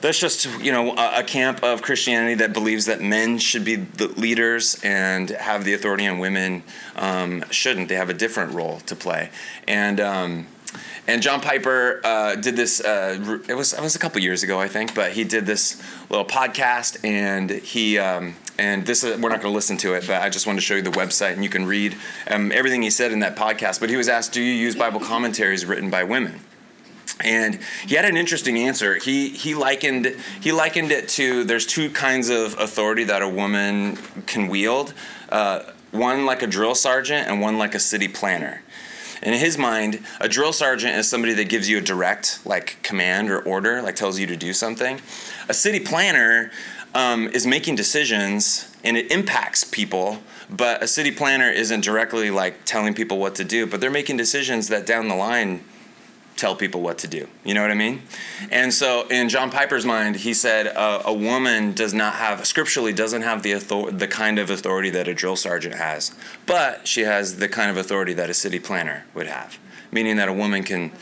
that's 0.00 0.18
just 0.18 0.46
you 0.60 0.72
know 0.72 0.92
a, 0.96 1.20
a, 1.20 1.22
camp 1.22 1.62
of 1.62 1.82
Christianity 1.82 2.34
that 2.34 2.52
believes 2.52 2.86
that 2.86 3.00
men 3.00 3.38
should 3.38 3.64
be 3.64 3.76
the 3.76 4.08
leaders 4.08 4.78
and 4.82 5.30
have 5.30 5.64
the 5.64 5.74
authority, 5.74 6.04
and 6.04 6.20
women 6.20 6.62
um, 6.96 7.44
shouldn't. 7.50 7.88
They 7.88 7.96
have 7.96 8.10
a 8.10 8.14
different 8.14 8.52
role 8.52 8.80
to 8.80 8.96
play, 8.96 9.30
and. 9.66 10.00
Um, 10.00 10.46
and 11.06 11.22
John 11.22 11.40
Piper 11.40 12.02
uh, 12.04 12.36
did 12.36 12.54
this. 12.54 12.82
Uh, 12.82 13.40
it 13.48 13.54
was 13.54 13.72
it 13.72 13.80
was 13.80 13.96
a 13.96 13.98
couple 13.98 14.20
years 14.20 14.42
ago, 14.42 14.60
I 14.60 14.68
think, 14.68 14.94
but 14.94 15.12
he 15.12 15.24
did 15.24 15.46
this 15.46 15.82
little 16.10 16.26
podcast, 16.26 17.02
and 17.02 17.50
he 17.50 17.98
um, 17.98 18.36
and 18.58 18.84
this 18.84 19.02
is, 19.02 19.18
we're 19.18 19.30
not 19.30 19.40
going 19.40 19.50
to 19.50 19.56
listen 19.56 19.78
to 19.78 19.94
it, 19.94 20.06
but 20.06 20.20
I 20.20 20.28
just 20.28 20.46
wanted 20.46 20.58
to 20.58 20.66
show 20.66 20.74
you 20.74 20.82
the 20.82 20.90
website, 20.90 21.32
and 21.32 21.42
you 21.42 21.48
can 21.48 21.64
read 21.64 21.96
um, 22.30 22.52
everything 22.52 22.82
he 22.82 22.90
said 22.90 23.10
in 23.10 23.20
that 23.20 23.36
podcast. 23.36 23.80
But 23.80 23.88
he 23.88 23.96
was 23.96 24.10
asked, 24.10 24.34
"Do 24.34 24.42
you 24.42 24.52
use 24.52 24.76
Bible 24.76 25.00
commentaries 25.00 25.64
written 25.64 25.88
by 25.88 26.04
women?" 26.04 26.40
And 27.20 27.58
he 27.86 27.94
had 27.94 28.04
an 28.04 28.16
interesting 28.16 28.58
answer. 28.58 28.96
He 28.96 29.30
he 29.30 29.54
likened 29.54 30.16
he 30.40 30.52
likened 30.52 30.92
it 30.92 31.08
to 31.10 31.44
there's 31.44 31.66
two 31.66 31.90
kinds 31.90 32.28
of 32.28 32.58
authority 32.58 33.04
that 33.04 33.22
a 33.22 33.28
woman 33.28 33.96
can 34.26 34.48
wield. 34.48 34.94
Uh, 35.28 35.62
one 35.90 36.26
like 36.26 36.42
a 36.42 36.46
drill 36.46 36.74
sergeant 36.74 37.28
and 37.28 37.40
one 37.40 37.58
like 37.58 37.74
a 37.74 37.80
city 37.80 38.08
planner. 38.08 38.62
And 39.22 39.34
in 39.34 39.40
his 39.40 39.58
mind, 39.58 40.00
a 40.20 40.28
drill 40.28 40.52
sergeant 40.52 40.94
is 40.94 41.08
somebody 41.08 41.34
that 41.34 41.48
gives 41.48 41.68
you 41.68 41.78
a 41.78 41.80
direct 41.80 42.40
like 42.44 42.78
command 42.82 43.30
or 43.30 43.40
order, 43.40 43.82
like 43.82 43.96
tells 43.96 44.18
you 44.18 44.26
to 44.26 44.36
do 44.36 44.52
something. 44.52 45.00
A 45.48 45.54
city 45.54 45.80
planner 45.80 46.50
um, 46.94 47.28
is 47.28 47.46
making 47.46 47.76
decisions 47.76 48.74
and 48.84 48.96
it 48.96 49.10
impacts 49.10 49.64
people 49.64 50.18
but 50.50 50.82
a 50.82 50.88
city 50.88 51.10
planner 51.10 51.50
isn't 51.50 51.82
directly 51.82 52.30
like 52.30 52.64
telling 52.64 52.94
people 52.94 53.18
what 53.18 53.34
to 53.34 53.44
do 53.44 53.66
but 53.66 53.80
they're 53.80 53.90
making 53.90 54.16
decisions 54.16 54.68
that 54.68 54.86
down 54.86 55.08
the 55.08 55.14
line 55.14 55.62
tell 56.38 56.54
people 56.56 56.80
what 56.80 56.98
to 56.98 57.08
do. 57.08 57.28
You 57.44 57.54
know 57.54 57.60
what 57.60 57.70
I 57.70 57.74
mean? 57.74 58.02
And 58.50 58.72
so, 58.72 59.06
in 59.08 59.28
John 59.28 59.50
Piper's 59.50 59.84
mind, 59.84 60.16
he 60.16 60.32
said 60.32 60.68
uh, 60.68 61.02
a 61.04 61.12
woman 61.12 61.72
does 61.72 61.92
not 61.92 62.14
have, 62.14 62.46
scripturally, 62.46 62.92
doesn't 62.92 63.22
have 63.22 63.42
the 63.42 63.56
author- 63.56 63.90
the 63.90 64.08
kind 64.08 64.38
of 64.38 64.48
authority 64.48 64.90
that 64.90 65.08
a 65.08 65.14
drill 65.14 65.36
sergeant 65.36 65.74
has, 65.74 66.14
but 66.46 66.86
she 66.86 67.02
has 67.02 67.36
the 67.36 67.48
kind 67.48 67.70
of 67.70 67.76
authority 67.76 68.14
that 68.14 68.30
a 68.30 68.34
city 68.34 68.58
planner 68.58 69.04
would 69.14 69.26
have, 69.26 69.58
meaning 69.92 70.16
that 70.16 70.28
a 70.28 70.32
woman 70.32 70.62
can. 70.62 70.92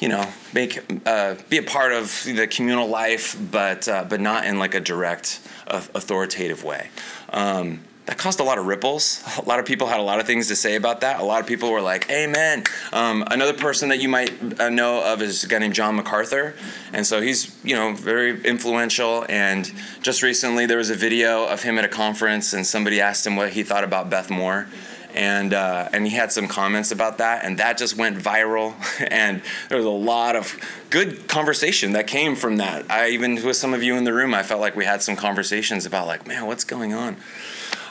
You 0.00 0.08
know, 0.08 0.28
make 0.52 0.84
uh, 1.06 1.36
be 1.48 1.56
a 1.56 1.62
part 1.62 1.92
of 1.92 2.24
the 2.24 2.48
communal 2.48 2.88
life, 2.88 3.38
but 3.50 3.86
uh, 3.88 4.04
but 4.04 4.20
not 4.20 4.44
in 4.44 4.58
like 4.58 4.74
a 4.74 4.80
direct, 4.80 5.40
uh, 5.68 5.82
authoritative 5.94 6.64
way. 6.64 6.90
Um, 7.32 7.84
that 8.06 8.18
caused 8.18 8.38
a 8.40 8.42
lot 8.44 8.58
of 8.58 8.66
ripples. 8.66 9.22
A 9.38 9.42
lot 9.44 9.58
of 9.58 9.66
people 9.66 9.86
had 9.86 10.00
a 10.00 10.02
lot 10.02 10.20
of 10.20 10.26
things 10.26 10.48
to 10.48 10.56
say 10.56 10.76
about 10.76 11.00
that. 11.00 11.20
A 11.20 11.24
lot 11.24 11.40
of 11.40 11.46
people 11.46 11.70
were 11.70 11.80
like, 11.80 12.08
"Amen." 12.10 12.64
Um, 12.92 13.24
another 13.30 13.52
person 13.52 13.88
that 13.90 14.00
you 14.00 14.08
might 14.08 14.60
uh, 14.60 14.70
know 14.70 15.02
of 15.04 15.20
is 15.20 15.44
a 15.44 15.48
guy 15.48 15.58
named 15.58 15.74
John 15.74 15.96
MacArthur, 15.96 16.54
and 16.92 17.06
so 17.06 17.20
he's 17.20 17.54
you 17.64 17.74
know 17.74 17.92
very 17.92 18.42
influential. 18.44 19.26
And 19.28 19.70
just 20.02 20.22
recently 20.22 20.66
there 20.66 20.78
was 20.78 20.90
a 20.90 20.94
video 20.94 21.46
of 21.46 21.62
him 21.62 21.78
at 21.78 21.84
a 21.84 21.88
conference, 21.88 22.52
and 22.52 22.66
somebody 22.66 23.00
asked 23.00 23.26
him 23.26 23.36
what 23.36 23.50
he 23.50 23.62
thought 23.62 23.84
about 23.84 24.08
Beth 24.08 24.30
Moore, 24.30 24.68
and 25.14 25.54
uh, 25.54 25.88
and 25.92 26.06
he 26.06 26.14
had 26.14 26.32
some 26.32 26.48
comments 26.48 26.90
about 26.90 27.18
that, 27.18 27.44
and 27.44 27.58
that 27.58 27.78
just 27.78 27.96
went 27.96 28.18
viral. 28.18 28.74
and 29.10 29.42
there 29.68 29.78
was 29.78 29.86
a 29.86 29.90
lot 29.90 30.36
of 30.36 30.56
good 30.90 31.28
conversation 31.28 31.92
that 31.92 32.06
came 32.06 32.36
from 32.36 32.56
that. 32.58 32.90
I 32.90 33.10
even 33.10 33.34
with 33.44 33.56
some 33.56 33.74
of 33.74 33.82
you 33.82 33.96
in 33.96 34.04
the 34.04 34.12
room, 34.12 34.34
I 34.34 34.42
felt 34.42 34.60
like 34.60 34.76
we 34.76 34.84
had 34.84 35.02
some 35.02 35.16
conversations 35.16 35.86
about 35.86 36.06
like, 36.06 36.26
man, 36.26 36.46
what's 36.46 36.64
going 36.64 36.94
on. 36.94 37.16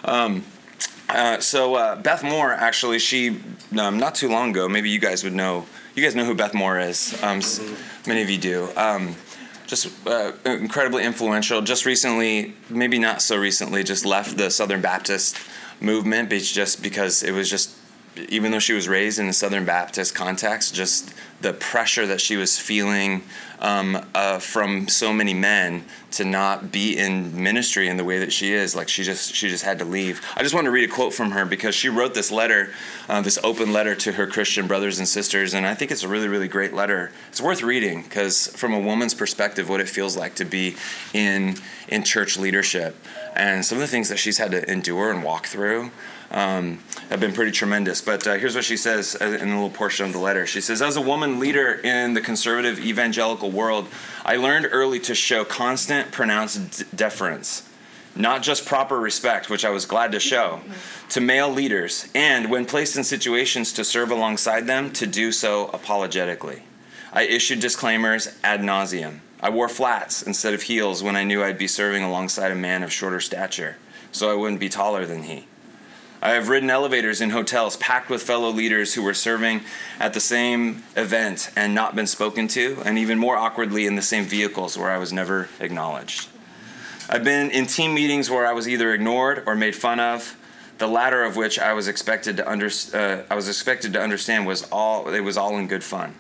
Um, 0.04 0.44
uh, 1.10 1.40
so 1.40 1.76
uh, 1.76 1.96
Beth 1.96 2.24
Moore, 2.24 2.52
actually, 2.52 3.00
she 3.00 3.40
um, 3.78 3.98
not 3.98 4.16
too 4.16 4.30
long 4.30 4.52
ago. 4.52 4.68
Maybe 4.68 4.90
you 4.90 5.00
guys 5.00 5.24
would 5.24 5.34
know. 5.34 5.66
You 5.96 6.04
guys 6.04 6.16
know 6.16 6.26
who 6.26 6.34
Beth 6.34 6.54
Moore 6.54 6.80
is. 6.80 7.22
Um, 7.22 7.42
many 8.08 8.22
of 8.22 8.30
you 8.30 8.38
do. 8.38 8.70
Um, 8.76 9.16
just 9.68 9.90
uh, 10.08 10.34
incredibly 10.46 11.04
influential. 11.04 11.62
Just 11.62 11.86
recently, 11.86 12.56
maybe 12.70 13.00
not 13.00 13.22
so 13.22 13.38
recently, 13.38 13.84
just 13.84 14.06
left 14.06 14.38
the 14.38 14.50
Southern 14.50 14.82
Baptist 14.82 15.38
movement, 15.80 16.30
just 16.30 16.82
because 16.82 17.24
it 17.24 17.32
was 17.32 17.50
just, 17.50 17.76
even 18.30 18.52
though 18.52 18.60
she 18.60 18.74
was 18.74 18.88
raised 18.88 19.20
in 19.20 19.28
a 19.28 19.34
Southern 19.34 19.66
Baptist 19.66 20.14
context, 20.14 20.74
just 20.76 21.14
the 21.42 21.54
pressure 21.54 22.06
that 22.08 22.22
she 22.22 22.38
was 22.38 22.58
feeling 22.58 23.24
um, 23.60 24.06
uh, 24.14 24.40
from 24.40 24.88
so 24.88 25.12
many 25.12 25.34
men 25.34 25.84
to 26.12 26.24
not 26.24 26.72
be 26.72 26.98
in 26.98 27.42
ministry 27.42 27.88
in 27.88 27.98
the 27.98 28.04
way 28.04 28.20
that 28.20 28.32
she 28.32 28.54
is. 28.54 28.76
Like 28.76 28.88
she 28.88 29.04
just 29.04 29.34
she 29.34 29.50
just 29.50 29.64
had 29.64 29.80
to 29.80 29.86
leave. 29.86 30.22
I 30.36 30.44
just 30.44 30.54
want 30.54 30.66
to 30.66 30.72
read 30.72 30.90
a 30.90 30.94
quote 30.94 31.14
from 31.14 31.32
her 31.32 31.46
because 31.46 31.74
she 31.74 31.90
wrote 31.90 32.14
this 32.14 32.32
letter, 32.32 32.72
uh, 33.10 33.22
this 33.22 33.40
open 33.44 33.74
letter 33.74 33.96
to 33.96 34.14
her 34.14 34.28
Christian 34.28 34.68
brothers 34.68 35.00
and 35.00 35.08
sisters, 35.08 35.54
and 35.54 35.66
I 35.66 35.74
think 35.74 35.92
it's 35.92 36.04
a 36.04 36.08
really 36.08 36.28
really 36.28 36.48
great 36.48 36.74
letter. 36.74 37.12
It's 37.30 37.42
worth 37.42 37.62
reading 37.62 38.04
because 38.04 38.48
from 38.48 38.74
a 38.74 38.80
woman's 38.80 39.14
perspective, 39.14 39.70
what 39.70 39.82
it 39.82 39.90
feels 39.90 40.16
like 40.16 40.36
to 40.36 40.46
be 40.46 40.76
in 41.14 41.56
in 41.88 42.04
church 42.04 42.38
leadership 42.38 42.96
and 43.36 43.66
some 43.66 43.78
of 43.78 43.82
the 43.82 43.88
things 43.88 44.10
that 44.10 44.18
she's 44.20 44.38
had 44.38 44.52
to 44.52 44.70
endure 44.72 45.12
and 45.12 45.24
walk 45.24 45.48
through 45.48 45.92
um, 46.34 46.80
have 47.10 47.20
been 47.20 47.32
pretty 47.32 47.52
tremendous. 47.52 48.02
But 48.02 48.26
uh, 48.28 48.34
here's 48.34 48.56
what 48.56 48.66
she 48.66 48.78
says 48.78 49.16
in 49.16 49.50
a 49.50 49.54
little 49.54 49.70
portion 49.70 50.08
of 50.08 50.14
the 50.14 50.20
letter. 50.20 50.46
She 50.46 50.62
says, 50.62 50.82
As 50.82 50.96
a 50.96 51.02
woman 51.02 51.40
leader 51.40 51.74
in 51.74 52.14
the 52.14 52.22
conservative 52.22 52.80
evangelical 52.80 53.52
world, 53.52 53.88
I 54.26 54.36
learned 54.36 54.68
early 54.72 55.00
to 55.02 55.16
show 55.16 55.46
constant, 55.46 56.12
pronounced 56.12 56.96
deference, 56.96 57.70
not 58.16 58.42
just 58.42 58.66
proper 58.66 59.00
respect, 59.00 59.50
which 59.50 59.64
I 59.64 59.70
was 59.70 59.86
glad 59.86 60.12
to 60.12 60.20
show, 60.20 60.62
to 61.10 61.22
male 61.22 61.50
leaders, 61.50 62.08
and 62.16 62.50
when 62.50 62.66
placed 62.66 62.98
in 62.98 63.04
situations 63.04 63.72
to 63.74 63.84
serve 63.84 64.12
alongside 64.12 64.68
them, 64.68 64.92
to 64.94 65.08
do 65.08 65.32
so 65.32 65.68
apologetically. 65.68 66.64
I 67.12 67.24
issued 67.24 67.60
disclaimers 67.60 68.36
ad 68.44 68.62
nauseum. 68.62 69.20
I 69.40 69.50
wore 69.50 69.70
flats 69.70 70.24
instead 70.24 70.54
of 70.54 70.64
heels 70.64 71.04
when 71.04 71.16
I 71.16 71.26
knew 71.26 71.44
I'd 71.44 71.58
be 71.58 71.68
serving 71.68 72.02
alongside 72.02 72.52
a 72.52 72.56
man 72.56 72.82
of 72.82 72.92
shorter 72.92 73.20
stature, 73.20 73.76
so 74.12 74.32
I 74.32 74.36
wouldn't 74.36 74.60
be 74.60 74.70
taller 74.70 75.06
than 75.06 75.24
he. 75.24 75.46
I 76.24 76.36
have 76.36 76.48
ridden 76.48 76.70
elevators 76.70 77.20
in 77.20 77.32
hotels 77.32 77.76
packed 77.76 78.10
with 78.10 78.24
fellow 78.24 78.50
leaders 78.50 78.94
who 78.94 79.04
were 79.04 79.14
serving 79.14 79.60
at 80.00 80.14
the 80.14 80.22
same 80.22 80.82
event 80.96 81.52
and 81.54 81.76
not 81.76 81.98
been 81.98 82.08
spoken 82.08 82.48
to, 82.48 82.82
and 82.86 82.98
even 82.98 83.20
more 83.20 83.36
awkwardly 83.36 83.86
in 83.86 83.98
the 83.98 84.02
same 84.02 84.24
vehicles 84.24 84.78
where 84.78 84.90
I 84.90 84.98
was 84.98 85.12
never 85.12 85.50
acknowledged. 85.60 86.30
I've 87.10 87.26
been 87.26 87.52
in 87.52 87.66
team 87.66 87.94
meetings 87.94 88.30
where 88.30 88.48
I 88.48 88.54
was 88.54 88.70
either 88.70 88.94
ignored 88.94 89.44
or 89.46 89.54
made 89.54 89.76
fun 89.76 90.00
of, 90.00 90.38
the 90.78 90.88
latter 90.88 91.26
of 91.26 91.36
which 91.36 91.60
I 91.60 91.74
was 91.74 91.90
expected 91.90 92.38
to 92.38 92.50
under, 92.50 92.70
uh, 92.94 93.24
I 93.30 93.36
was 93.36 93.50
expected 93.50 93.92
to 93.92 94.02
understand 94.02 94.48
was 94.48 94.64
all 94.72 95.14
it 95.14 95.20
was 95.20 95.36
all 95.36 95.58
in 95.58 95.68
good 95.68 95.84
fun. 95.84 96.16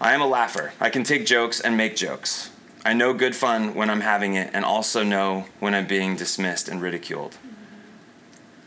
I 0.00 0.12
am 0.12 0.20
a 0.20 0.26
laugher. 0.26 0.72
I 0.80 0.90
can 0.90 1.04
take 1.04 1.24
jokes 1.24 1.60
and 1.60 1.76
make 1.76 1.94
jokes. 1.94 2.50
I 2.84 2.94
know 2.94 3.14
good 3.14 3.36
fun 3.36 3.76
when 3.76 3.88
I'm 3.90 4.00
having 4.00 4.34
it 4.34 4.50
and 4.52 4.64
also 4.64 5.04
know 5.04 5.46
when 5.60 5.72
I'm 5.72 5.86
being 5.86 6.16
dismissed 6.16 6.68
and 6.68 6.82
ridiculed. 6.82 7.36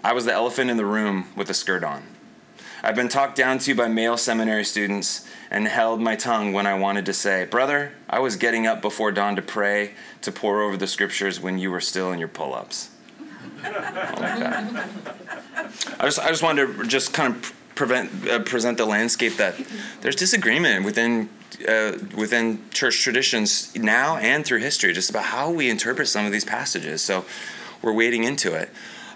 I 0.05 0.13
was 0.13 0.25
the 0.25 0.33
elephant 0.33 0.69
in 0.69 0.77
the 0.77 0.85
room 0.85 1.29
with 1.35 1.49
a 1.49 1.53
skirt 1.55 1.83
on. 1.83 2.03
I've 2.83 2.95
been 2.95 3.09
talked 3.09 3.35
down 3.35 3.57
to 3.57 3.73
by 3.73 3.87
male 3.87 4.17
seminary 4.17 4.63
students 4.63 5.27
and 5.49 5.67
held 5.67 5.99
my 5.99 6.15
tongue 6.15 6.53
when 6.53 6.67
I 6.67 6.75
wanted 6.75 7.07
to 7.07 7.13
say, 7.13 7.45
Brother, 7.45 7.91
I 8.07 8.19
was 8.19 8.35
getting 8.35 8.67
up 8.67 8.83
before 8.83 9.11
dawn 9.11 9.35
to 9.35 9.41
pray, 9.41 9.95
to 10.21 10.31
pore 10.31 10.61
over 10.61 10.77
the 10.77 10.85
scriptures 10.85 11.39
when 11.39 11.57
you 11.57 11.71
were 11.71 11.81
still 11.81 12.11
in 12.11 12.19
your 12.19 12.27
pull 12.27 12.53
ups. 12.53 12.91
I, 13.63 14.77
just, 16.03 16.19
I 16.19 16.27
just 16.27 16.43
wanted 16.43 16.77
to 16.77 16.83
just 16.85 17.11
kind 17.11 17.33
of 17.33 17.53
prevent, 17.73 18.29
uh, 18.29 18.43
present 18.43 18.77
the 18.77 18.85
landscape 18.85 19.37
that 19.37 19.55
there's 20.01 20.15
disagreement 20.15 20.85
within 20.85 21.29
uh, 21.67 21.93
within 22.15 22.69
church 22.69 23.01
traditions 23.01 23.75
now 23.75 24.17
and 24.17 24.45
through 24.45 24.59
history 24.59 24.93
just 24.93 25.09
about 25.09 25.23
how 25.23 25.49
we 25.49 25.67
interpret 25.67 26.07
some 26.07 26.27
of 26.27 26.31
these 26.31 26.45
passages. 26.45 27.01
So 27.01 27.25
we're 27.81 27.93
wading 27.93 28.23
into 28.23 28.53
it. 28.53 28.69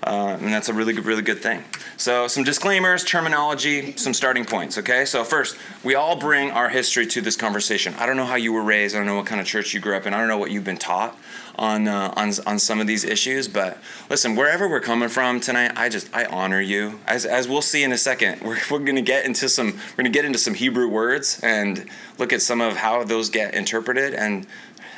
Uh, 0.04 0.38
and 0.40 0.54
that's 0.54 0.70
a 0.70 0.74
really 0.74 0.94
good, 0.94 1.06
really 1.06 1.22
good 1.22 1.40
thing. 1.40 1.64
So, 1.98 2.28
some 2.28 2.44
disclaimers, 2.44 3.04
terminology, 3.04 3.96
some 3.98 4.14
starting 4.14 4.46
points. 4.46 4.78
Okay, 4.78 5.06
so 5.06 5.24
first, 5.24 5.58
we 5.84 5.96
all 5.96 6.16
bring 6.16 6.52
our 6.52 6.70
history 6.70 7.06
to 7.08 7.22
this 7.22 7.36
conversation. 7.36 7.94
I 8.00 8.06
don't 8.06 8.16
know 8.16 8.26
how 8.26 8.36
you 8.36 8.54
were 8.54 8.64
raised. 8.64 8.96
I 8.96 9.00
don't 9.00 9.08
know 9.08 9.16
what 9.16 9.26
kind 9.26 9.42
of 9.42 9.48
church 9.48 9.74
you 9.74 9.80
grew 9.80 9.96
up 9.96 10.06
in. 10.06 10.14
I 10.14 10.20
don't 10.20 10.30
know 10.30 10.38
what 10.38 10.52
you've 10.52 10.64
been 10.64 10.78
taught 10.78 11.18
on 11.60 11.88
uh, 11.88 12.14
on 12.16 12.32
on 12.48 12.58
some 12.58 12.80
of 12.80 12.88
these 12.88 13.04
issues. 13.04 13.48
But 13.48 13.78
listen, 14.10 14.36
wherever 14.36 14.68
we're 14.68 14.80
coming 14.80 15.10
from 15.10 15.40
tonight, 15.40 15.74
I 15.76 15.90
just 15.90 16.10
I 16.16 16.26
honor 16.26 16.62
you. 16.62 17.00
As 17.06 17.26
as 17.26 17.48
we'll 17.48 17.62
see 17.62 17.84
in 17.84 17.92
a 17.92 17.98
second, 17.98 18.42
we're 18.44 18.58
we're 18.72 18.80
gonna 18.80 19.02
get 19.02 19.26
into 19.26 19.50
some 19.50 19.74
we're 19.74 20.04
gonna 20.04 20.10
get 20.10 20.26
into 20.26 20.40
some 20.40 20.54
Hebrew 20.56 20.88
words 20.88 21.40
and 21.44 21.86
look 22.18 22.34
at 22.34 22.42
some 22.42 22.62
of 22.62 22.78
how 22.78 23.04
those 23.04 23.30
get 23.30 23.54
interpreted 23.54 24.14
and 24.14 24.48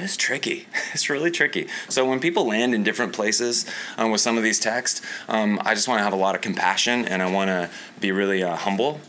it's 0.03 0.17
tricky. 0.17 0.67
It's 0.93 1.10
really 1.10 1.31
tricky. 1.31 1.67
So 1.88 2.05
when 2.08 2.20
people 2.20 2.46
land 2.46 2.75
in 2.75 2.84
different 2.84 3.13
places 3.13 3.65
um, 3.98 4.12
with 4.12 4.20
some 4.20 4.38
of 4.38 4.43
these 4.43 4.60
texts, 4.60 5.01
um, 5.29 5.60
I 5.63 5.74
just 5.74 5.88
want 5.88 6.00
to 6.00 6.03
have 6.03 6.12
a 6.12 6.17
lot 6.17 6.36
of 6.36 6.41
compassion 6.41 7.05
and 7.05 7.22
I 7.22 7.31
want 7.31 7.48
to 7.48 7.70
be 8.01 8.12
really 8.12 8.43
uh, 8.43 8.58
humble. 8.58 9.00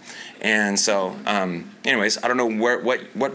And 0.41 0.79
so, 0.79 1.17
um, 1.27 1.75
anyways, 1.85 2.23
I 2.23 2.29
don't 2.29 2.37
know 2.37 2.47
where 2.47 2.79
what 2.79 3.01
what 3.15 3.33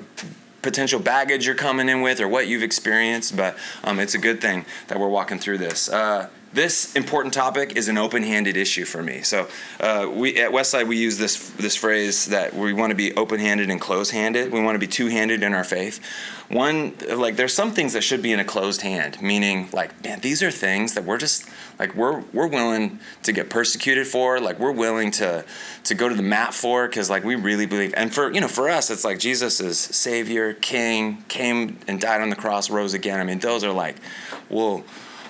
potential 0.62 1.00
baggage 1.00 1.46
you're 1.46 1.56
coming 1.56 1.88
in 1.90 2.02
with 2.02 2.20
or 2.20 2.28
what 2.28 2.48
you've 2.48 2.64
experienced, 2.64 3.36
but 3.36 3.58
um, 3.84 4.00
it's 4.00 4.16
a 4.16 4.18
good 4.18 4.42
thing 4.42 4.66
that 4.88 5.00
we're 5.00 5.08
walking 5.08 5.40
through 5.40 5.58
this. 5.58 5.90
Uh, 5.90 6.30
this 6.58 6.96
important 6.96 7.36
topic 7.36 7.78
is 7.78 7.88
an 7.88 8.00
open-handed 8.00 8.58
issue 8.58 8.84
for 8.84 9.04
me. 9.04 9.22
So 9.22 9.48
uh, 9.80 10.10
we 10.12 10.38
at 10.38 10.52
Westside 10.52 10.88
we 10.88 10.98
use 10.98 11.20
this 11.20 11.52
this 11.52 11.76
phrase 11.76 12.26
that 12.26 12.56
we 12.56 12.74
want 12.74 12.90
to 12.90 12.96
be 12.96 13.14
open-handed 13.16 13.70
and 13.70 13.80
closed-handed. 13.80 14.52
We 14.52 14.60
want 14.60 14.74
to 14.74 14.80
be 14.80 14.88
two-handed 14.88 15.44
in 15.44 15.54
our 15.54 15.64
faith. 15.64 16.04
One 16.50 16.96
like 17.14 17.36
there's 17.36 17.54
some 17.54 17.72
things 17.72 17.94
that 17.94 18.02
should 18.02 18.24
be 18.24 18.32
in 18.34 18.40
a 18.40 18.44
closed 18.44 18.82
hand, 18.82 19.22
meaning 19.22 19.70
like 19.72 20.04
man, 20.04 20.20
these 20.22 20.42
are 20.42 20.50
things 20.50 20.96
that 20.96 21.04
we're 21.04 21.20
just 21.20 21.48
like 21.78 21.94
we're 21.94 22.22
we're 22.34 22.48
willing 22.48 23.00
to 23.22 23.32
get 23.32 23.52
persecuted 23.52 24.08
for, 24.08 24.40
like 24.40 24.58
we're 24.58 24.72
willing 24.72 25.12
to 25.12 25.46
to 25.84 25.94
go 25.94 26.10
to 26.10 26.16
the 26.16 26.24
mat 26.24 26.56
for 26.56 26.88
because 26.88 27.08
like 27.08 27.24
we 27.24 27.36
really 27.36 27.68
believe. 27.68 27.94
And 27.96 28.12
for 28.12 28.34
you 28.34 28.42
know 28.42 28.48
for 28.48 28.68
us, 28.68 28.90
it's 28.90 29.06
like 29.06 29.20
Jesus 29.20 29.60
is 29.60 29.78
Savior, 29.78 30.54
King, 30.54 31.24
came 31.28 31.78
and 31.88 32.02
died 32.02 32.22
on 32.22 32.32
the 32.32 32.36
cross, 32.36 32.72
rose 32.72 32.96
again. 32.96 33.20
I 33.20 33.24
mean, 33.24 33.38
those 33.38 33.64
are 33.64 33.72
like, 33.72 33.98
well 34.50 34.84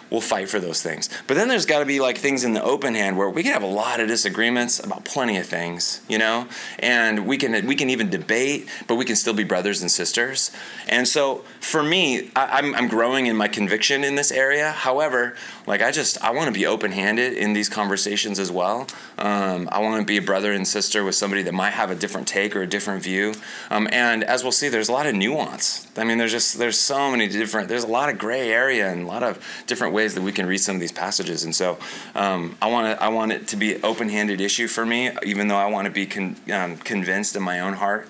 we'll 0.09 0.21
fight 0.21 0.49
for 0.49 0.59
those 0.59 0.81
things. 0.81 1.09
But 1.27 1.35
then 1.35 1.47
there's 1.47 1.65
got 1.65 1.79
to 1.79 1.85
be 1.85 1.99
like 1.99 2.17
things 2.17 2.43
in 2.43 2.53
the 2.53 2.63
open 2.63 2.95
hand 2.95 3.17
where 3.17 3.29
we 3.29 3.43
can 3.43 3.53
have 3.53 3.63
a 3.63 3.67
lot 3.67 3.99
of 3.99 4.07
disagreements 4.07 4.79
about 4.79 5.05
plenty 5.05 5.37
of 5.37 5.45
things, 5.45 6.01
you 6.07 6.17
know, 6.17 6.47
and 6.79 7.27
we 7.27 7.37
can 7.37 7.65
we 7.65 7.75
can 7.75 7.89
even 7.89 8.09
debate, 8.09 8.67
but 8.87 8.95
we 8.95 9.05
can 9.05 9.15
still 9.15 9.33
be 9.33 9.43
brothers 9.43 9.81
and 9.81 9.91
sisters. 9.91 10.51
And 10.87 11.07
so 11.07 11.43
for 11.59 11.83
me, 11.83 12.31
I, 12.35 12.59
am 12.59 12.65
I'm, 12.65 12.75
I'm 12.75 12.87
growing 12.87 13.27
in 13.27 13.35
my 13.35 13.47
conviction 13.47 14.03
in 14.03 14.15
this 14.15 14.31
area. 14.31 14.71
However, 14.71 15.35
like 15.65 15.81
I 15.81 15.91
just 15.91 16.23
I 16.23 16.31
want 16.31 16.47
to 16.47 16.57
be 16.57 16.65
open 16.65 16.91
handed 16.91 17.33
in 17.33 17.53
these 17.53 17.69
conversations 17.69 18.39
as 18.39 18.51
well. 18.51 18.87
Um, 19.17 19.67
I 19.71 19.79
want 19.79 20.01
to 20.01 20.05
be 20.05 20.17
a 20.17 20.21
brother 20.21 20.53
and 20.53 20.67
sister 20.67 21.03
with 21.03 21.15
somebody 21.15 21.43
that 21.43 21.53
might 21.53 21.71
have 21.71 21.91
a 21.91 21.95
different 21.95 22.27
take 22.27 22.55
or 22.55 22.61
a 22.61 22.67
different 22.67 23.03
view. 23.03 23.33
Um, 23.69 23.87
and 23.91 24.23
as 24.23 24.43
we'll 24.43 24.51
see, 24.51 24.69
there's 24.69 24.89
a 24.89 24.93
lot 24.93 25.05
of 25.05 25.15
nuance. 25.15 25.86
I 25.97 26.03
mean, 26.03 26.17
there's 26.17 26.31
just 26.31 26.57
there's 26.57 26.79
so 26.79 27.11
many 27.11 27.27
different. 27.27 27.69
There's 27.69 27.83
a 27.83 27.87
lot 27.87 28.09
of 28.09 28.17
gray 28.17 28.51
area 28.51 28.89
and 28.91 29.03
a 29.03 29.07
lot 29.07 29.23
of 29.23 29.43
different 29.67 29.93
ways 29.93 30.15
that 30.15 30.21
we 30.21 30.31
can 30.31 30.45
read 30.45 30.59
some 30.59 30.75
of 30.75 30.81
these 30.81 30.91
passages. 30.91 31.43
And 31.43 31.55
so 31.55 31.77
um, 32.15 32.57
I 32.61 32.69
want 32.69 32.97
to 32.97 33.03
I 33.03 33.09
want 33.09 33.31
it 33.31 33.47
to 33.49 33.55
be 33.55 33.75
an 33.75 33.85
open-handed 33.85 34.41
issue 34.41 34.67
for 34.67 34.85
me, 34.85 35.11
even 35.23 35.47
though 35.47 35.57
I 35.57 35.67
want 35.67 35.85
to 35.85 35.91
be 35.91 36.05
con- 36.05 36.35
um, 36.53 36.77
convinced 36.77 37.35
in 37.35 37.43
my 37.43 37.59
own 37.59 37.73
heart. 37.73 38.07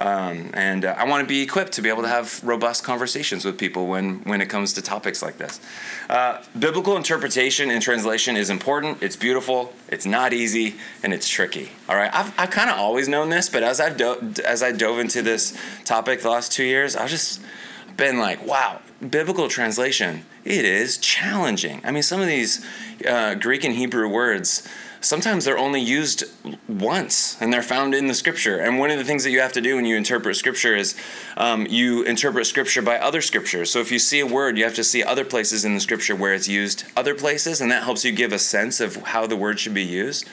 Um, 0.00 0.50
and 0.54 0.86
uh, 0.86 0.94
I 0.96 1.04
want 1.04 1.20
to 1.20 1.28
be 1.28 1.42
equipped 1.42 1.72
to 1.72 1.82
be 1.82 1.90
able 1.90 2.02
to 2.02 2.08
have 2.08 2.42
robust 2.42 2.82
conversations 2.82 3.44
with 3.44 3.58
people 3.58 3.86
when, 3.86 4.20
when 4.20 4.40
it 4.40 4.48
comes 4.48 4.72
to 4.74 4.82
topics 4.82 5.22
like 5.22 5.36
this. 5.36 5.60
Uh, 6.08 6.42
biblical 6.58 6.96
interpretation 6.96 7.70
and 7.70 7.82
translation 7.82 8.34
is 8.34 8.48
important. 8.48 9.02
It's 9.02 9.16
beautiful. 9.16 9.74
It's 9.88 10.06
not 10.06 10.32
easy, 10.32 10.76
and 11.02 11.12
it's 11.12 11.28
tricky. 11.28 11.72
All 11.86 11.96
right, 11.96 12.10
I've, 12.14 12.32
I've 12.38 12.50
kind 12.50 12.70
of 12.70 12.78
always 12.78 13.08
known 13.08 13.28
this, 13.28 13.50
but 13.50 13.62
as 13.62 13.78
I've 13.78 13.98
do- 13.98 14.32
as 14.46 14.62
I 14.62 14.72
dove 14.72 14.98
into 14.98 15.20
this 15.20 15.54
topic 15.84 16.22
the 16.22 16.30
last 16.30 16.50
two 16.50 16.64
years, 16.64 16.96
I've 16.96 17.10
just 17.10 17.42
been 17.98 18.18
like, 18.18 18.44
wow, 18.46 18.80
biblical 19.06 19.48
translation, 19.48 20.24
it 20.44 20.64
is 20.64 20.96
challenging. 20.96 21.82
I 21.84 21.90
mean, 21.90 22.02
some 22.02 22.22
of 22.22 22.26
these 22.26 22.64
uh, 23.06 23.34
Greek 23.34 23.64
and 23.64 23.74
Hebrew 23.74 24.08
words, 24.08 24.66
sometimes 25.00 25.44
they're 25.44 25.58
only 25.58 25.80
used 25.80 26.24
once 26.68 27.36
and 27.40 27.52
they're 27.52 27.62
found 27.62 27.94
in 27.94 28.06
the 28.06 28.14
scripture. 28.14 28.58
And 28.58 28.78
one 28.78 28.90
of 28.90 28.98
the 28.98 29.04
things 29.04 29.24
that 29.24 29.30
you 29.30 29.40
have 29.40 29.52
to 29.54 29.60
do 29.60 29.76
when 29.76 29.84
you 29.84 29.96
interpret 29.96 30.36
scripture 30.36 30.76
is 30.76 30.96
um, 31.36 31.66
you 31.66 32.02
interpret 32.02 32.46
scripture 32.46 32.82
by 32.82 32.98
other 32.98 33.20
scriptures. 33.20 33.70
So 33.70 33.80
if 33.80 33.90
you 33.90 33.98
see 33.98 34.20
a 34.20 34.26
word, 34.26 34.58
you 34.58 34.64
have 34.64 34.74
to 34.74 34.84
see 34.84 35.02
other 35.02 35.24
places 35.24 35.64
in 35.64 35.74
the 35.74 35.80
scripture 35.80 36.14
where 36.14 36.34
it's 36.34 36.48
used 36.48 36.84
other 36.96 37.14
places, 37.14 37.60
and 37.60 37.70
that 37.70 37.84
helps 37.84 38.04
you 38.04 38.12
give 38.12 38.32
a 38.32 38.38
sense 38.38 38.80
of 38.80 38.96
how 38.96 39.26
the 39.26 39.36
word 39.36 39.58
should 39.58 39.74
be 39.74 39.84
used. 39.84 40.28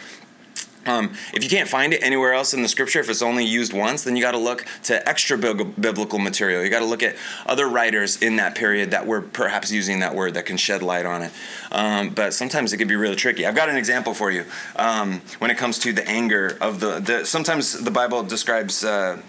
Um, 0.87 1.13
if 1.33 1.43
you 1.43 1.49
can't 1.49 1.67
find 1.67 1.93
it 1.93 2.01
anywhere 2.01 2.33
else 2.33 2.53
in 2.53 2.61
the 2.61 2.67
scripture, 2.69 2.99
if 2.99 3.09
it's 3.09 3.21
only 3.21 3.43
used 3.43 3.73
once, 3.73 4.03
then 4.03 4.15
you 4.15 4.21
got 4.21 4.31
to 4.31 4.37
look 4.37 4.65
to 4.83 5.07
extra 5.07 5.37
biblical 5.37 6.17
material. 6.17 6.63
You 6.63 6.69
got 6.69 6.79
to 6.79 6.85
look 6.85 7.03
at 7.03 7.15
other 7.45 7.67
writers 7.67 8.21
in 8.21 8.37
that 8.37 8.55
period 8.55 8.91
that 8.91 9.05
were 9.05 9.21
perhaps 9.21 9.71
using 9.71 9.99
that 9.99 10.15
word 10.15 10.35
that 10.35 10.45
can 10.45 10.55
shed 10.55 10.81
light 10.81 11.05
on 11.05 11.23
it. 11.23 11.31
Um, 11.71 12.09
but 12.09 12.33
sometimes 12.33 12.73
it 12.73 12.77
can 12.77 12.87
be 12.87 12.95
really 12.95 13.15
tricky. 13.15 13.45
I've 13.45 13.55
got 13.55 13.69
an 13.69 13.77
example 13.77 14.13
for 14.13 14.31
you 14.31 14.45
um, 14.75 15.21
when 15.39 15.51
it 15.51 15.57
comes 15.57 15.79
to 15.79 15.93
the 15.93 16.07
anger 16.07 16.57
of 16.61 16.79
the. 16.79 16.99
the 16.99 17.25
sometimes 17.25 17.83
the 17.83 17.91
Bible 17.91 18.23
describes 18.23 18.83
uh, 18.83 19.21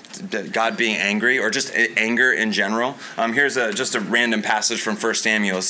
God 0.53 0.77
being 0.77 0.97
angry 0.97 1.39
or 1.39 1.51
just 1.51 1.75
anger 1.97 2.33
in 2.33 2.53
general. 2.53 2.97
Um, 3.17 3.33
here's 3.33 3.57
a, 3.57 3.73
just 3.73 3.95
a 3.95 4.01
random 4.01 4.43
passage 4.43 4.81
from 4.81 4.97
1 4.97 5.15
Samuel. 5.15 5.61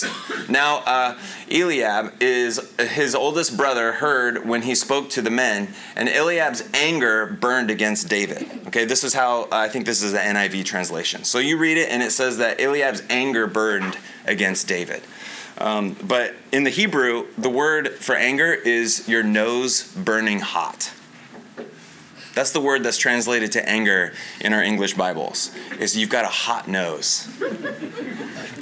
Now, 0.48 0.78
uh, 0.78 1.18
Eliab 1.50 2.14
is 2.20 2.60
his 2.78 3.14
oldest 3.14 3.56
brother 3.56 3.92
heard 3.92 4.46
when 4.46 4.62
he 4.62 4.74
spoke 4.74 5.10
to 5.10 5.22
the 5.22 5.30
men 5.30 5.68
and 5.96 6.08
Eliab's 6.08 6.68
anger 6.74 7.26
burned 7.26 7.70
against 7.70 8.08
David. 8.08 8.48
Okay, 8.68 8.84
this 8.84 9.04
is 9.04 9.14
how 9.14 9.42
uh, 9.44 9.48
I 9.52 9.68
think 9.68 9.86
this 9.86 10.02
is 10.02 10.12
the 10.12 10.18
NIV 10.18 10.64
translation. 10.64 11.24
So 11.24 11.38
you 11.38 11.56
read 11.58 11.78
it, 11.78 11.90
and 11.90 12.02
it 12.02 12.10
says 12.10 12.38
that 12.38 12.60
Eliab's 12.60 13.02
anger 13.08 13.46
burned 13.46 13.96
against 14.26 14.68
David. 14.68 15.02
Um, 15.58 15.96
but 16.02 16.34
in 16.52 16.64
the 16.64 16.70
Hebrew, 16.70 17.26
the 17.36 17.50
word 17.50 17.90
for 17.90 18.14
anger 18.14 18.52
is 18.52 19.08
your 19.08 19.22
nose 19.22 19.92
burning 19.94 20.40
hot. 20.40 20.92
That's 22.34 22.52
the 22.52 22.60
word 22.60 22.84
that's 22.84 22.98
translated 22.98 23.50
to 23.52 23.68
anger 23.68 24.12
in 24.40 24.52
our 24.52 24.62
English 24.62 24.94
Bibles. 24.94 25.50
Is 25.80 25.96
you've 25.96 26.10
got 26.10 26.24
a 26.24 26.28
hot 26.28 26.68
nose. 26.68 27.26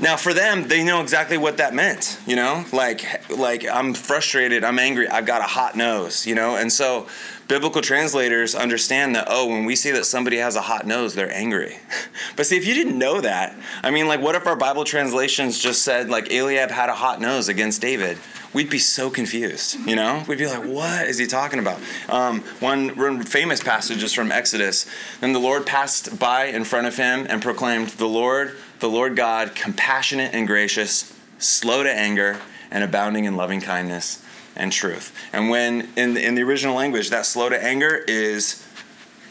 Now 0.01 0.17
for 0.17 0.35
them, 0.35 0.69
they 0.69 0.83
know 0.85 1.01
exactly 1.01 1.39
what 1.39 1.57
that 1.59 1.75
meant, 1.75 2.19
you 2.27 2.37
know? 2.37 2.65
Like 2.73 3.29
like 3.31 3.67
I'm 3.67 3.95
frustrated, 3.95 4.65
I'm 4.65 4.79
angry, 4.79 5.09
I've 5.09 5.27
got 5.27 5.41
a 5.41 5.45
hot 5.45 5.77
nose, 5.77 6.27
you 6.27 6.35
know? 6.35 6.57
And 6.57 6.73
so 6.73 7.07
biblical 7.49 7.81
translators 7.81 8.55
understand 8.55 9.15
that 9.15 9.27
oh 9.29 9.47
when 9.47 9.65
we 9.65 9.77
see 9.77 9.93
that 9.93 10.05
somebody 10.05 10.39
has 10.39 10.57
a 10.57 10.63
hot 10.63 10.85
nose 10.85 11.15
they're 11.15 11.33
angry 11.33 11.79
but 12.37 12.45
see 12.45 12.57
if 12.57 12.67
you 12.67 12.75
didn't 12.75 12.99
know 12.99 13.21
that 13.21 13.57
i 13.85 13.91
mean 13.91 14.09
like 14.09 14.21
what 14.21 14.35
if 14.35 14.49
our 14.49 14.57
bible 14.57 14.83
translations 14.83 15.57
just 15.57 15.83
said 15.83 16.09
like 16.09 16.33
eliab 16.33 16.73
had 16.73 16.89
a 16.89 16.95
hot 16.95 17.21
nose 17.21 17.49
against 17.49 17.81
david 17.81 18.19
we'd 18.57 18.71
be 18.71 18.79
so 18.79 19.11
confused, 19.11 19.79
you 19.87 19.95
know? 19.95 20.25
We'd 20.27 20.39
be 20.39 20.47
like, 20.47 20.65
what 20.65 21.07
is 21.07 21.19
he 21.19 21.27
talking 21.27 21.59
about? 21.59 21.79
Um, 22.09 22.41
one, 22.61 22.89
one 22.97 23.23
famous 23.23 23.63
passage 23.63 24.03
is 24.03 24.15
from 24.15 24.33
Exodus. 24.33 24.87
Then 25.21 25.35
the 25.35 25.39
Lord 25.39 25.67
passed 25.67 26.19
by 26.19 26.47
in 26.47 26.65
front 26.65 26.87
of 26.87 26.97
him 26.97 27.27
and 27.29 27.43
proclaimed, 27.43 27.89
The 27.89 28.09
Lord, 28.09 28.57
the 28.81 28.89
Lord 28.89 29.17
God, 29.17 29.55
compassionate 29.55 30.35
and 30.35 30.47
gracious, 30.47 31.13
slow 31.39 31.83
to 31.83 31.93
anger, 31.93 32.39
and 32.71 32.85
abounding 32.85 33.25
in 33.25 33.37
loving 33.37 33.61
kindness 33.61 34.23
and 34.55 34.73
truth. 34.73 35.15
And 35.33 35.51
when 35.51 35.89
in 35.97 36.15
the, 36.15 36.25
in 36.25 36.35
the 36.35 36.43
original 36.43 36.75
language, 36.75 37.11
that 37.11 37.27
slow 37.27 37.49
to 37.49 37.63
anger 37.63 38.05
is 38.09 38.67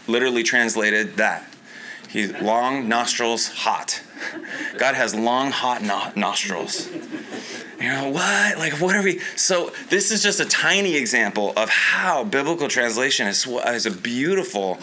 literally 0.07 0.43
translated 0.43 1.17
that. 1.17 1.49
He's 2.09 2.31
long 2.41 2.87
nostrils 2.87 3.49
hot. 3.49 4.01
God 4.77 4.95
has 4.95 5.13
long 5.13 5.51
hot 5.51 5.81
no- 5.81 6.11
nostrils. 6.15 6.89
You 7.79 7.89
know, 7.89 8.09
what? 8.09 8.57
Like, 8.57 8.73
what 8.79 8.95
are 8.95 9.03
we? 9.03 9.19
So, 9.35 9.71
this 9.89 10.11
is 10.11 10.23
just 10.23 10.39
a 10.39 10.45
tiny 10.45 10.95
example 10.95 11.51
of 11.57 11.69
how 11.69 12.23
biblical 12.23 12.67
translation 12.69 13.27
is, 13.27 13.45
is 13.45 13.85
a 13.85 13.91
beautiful, 13.91 14.79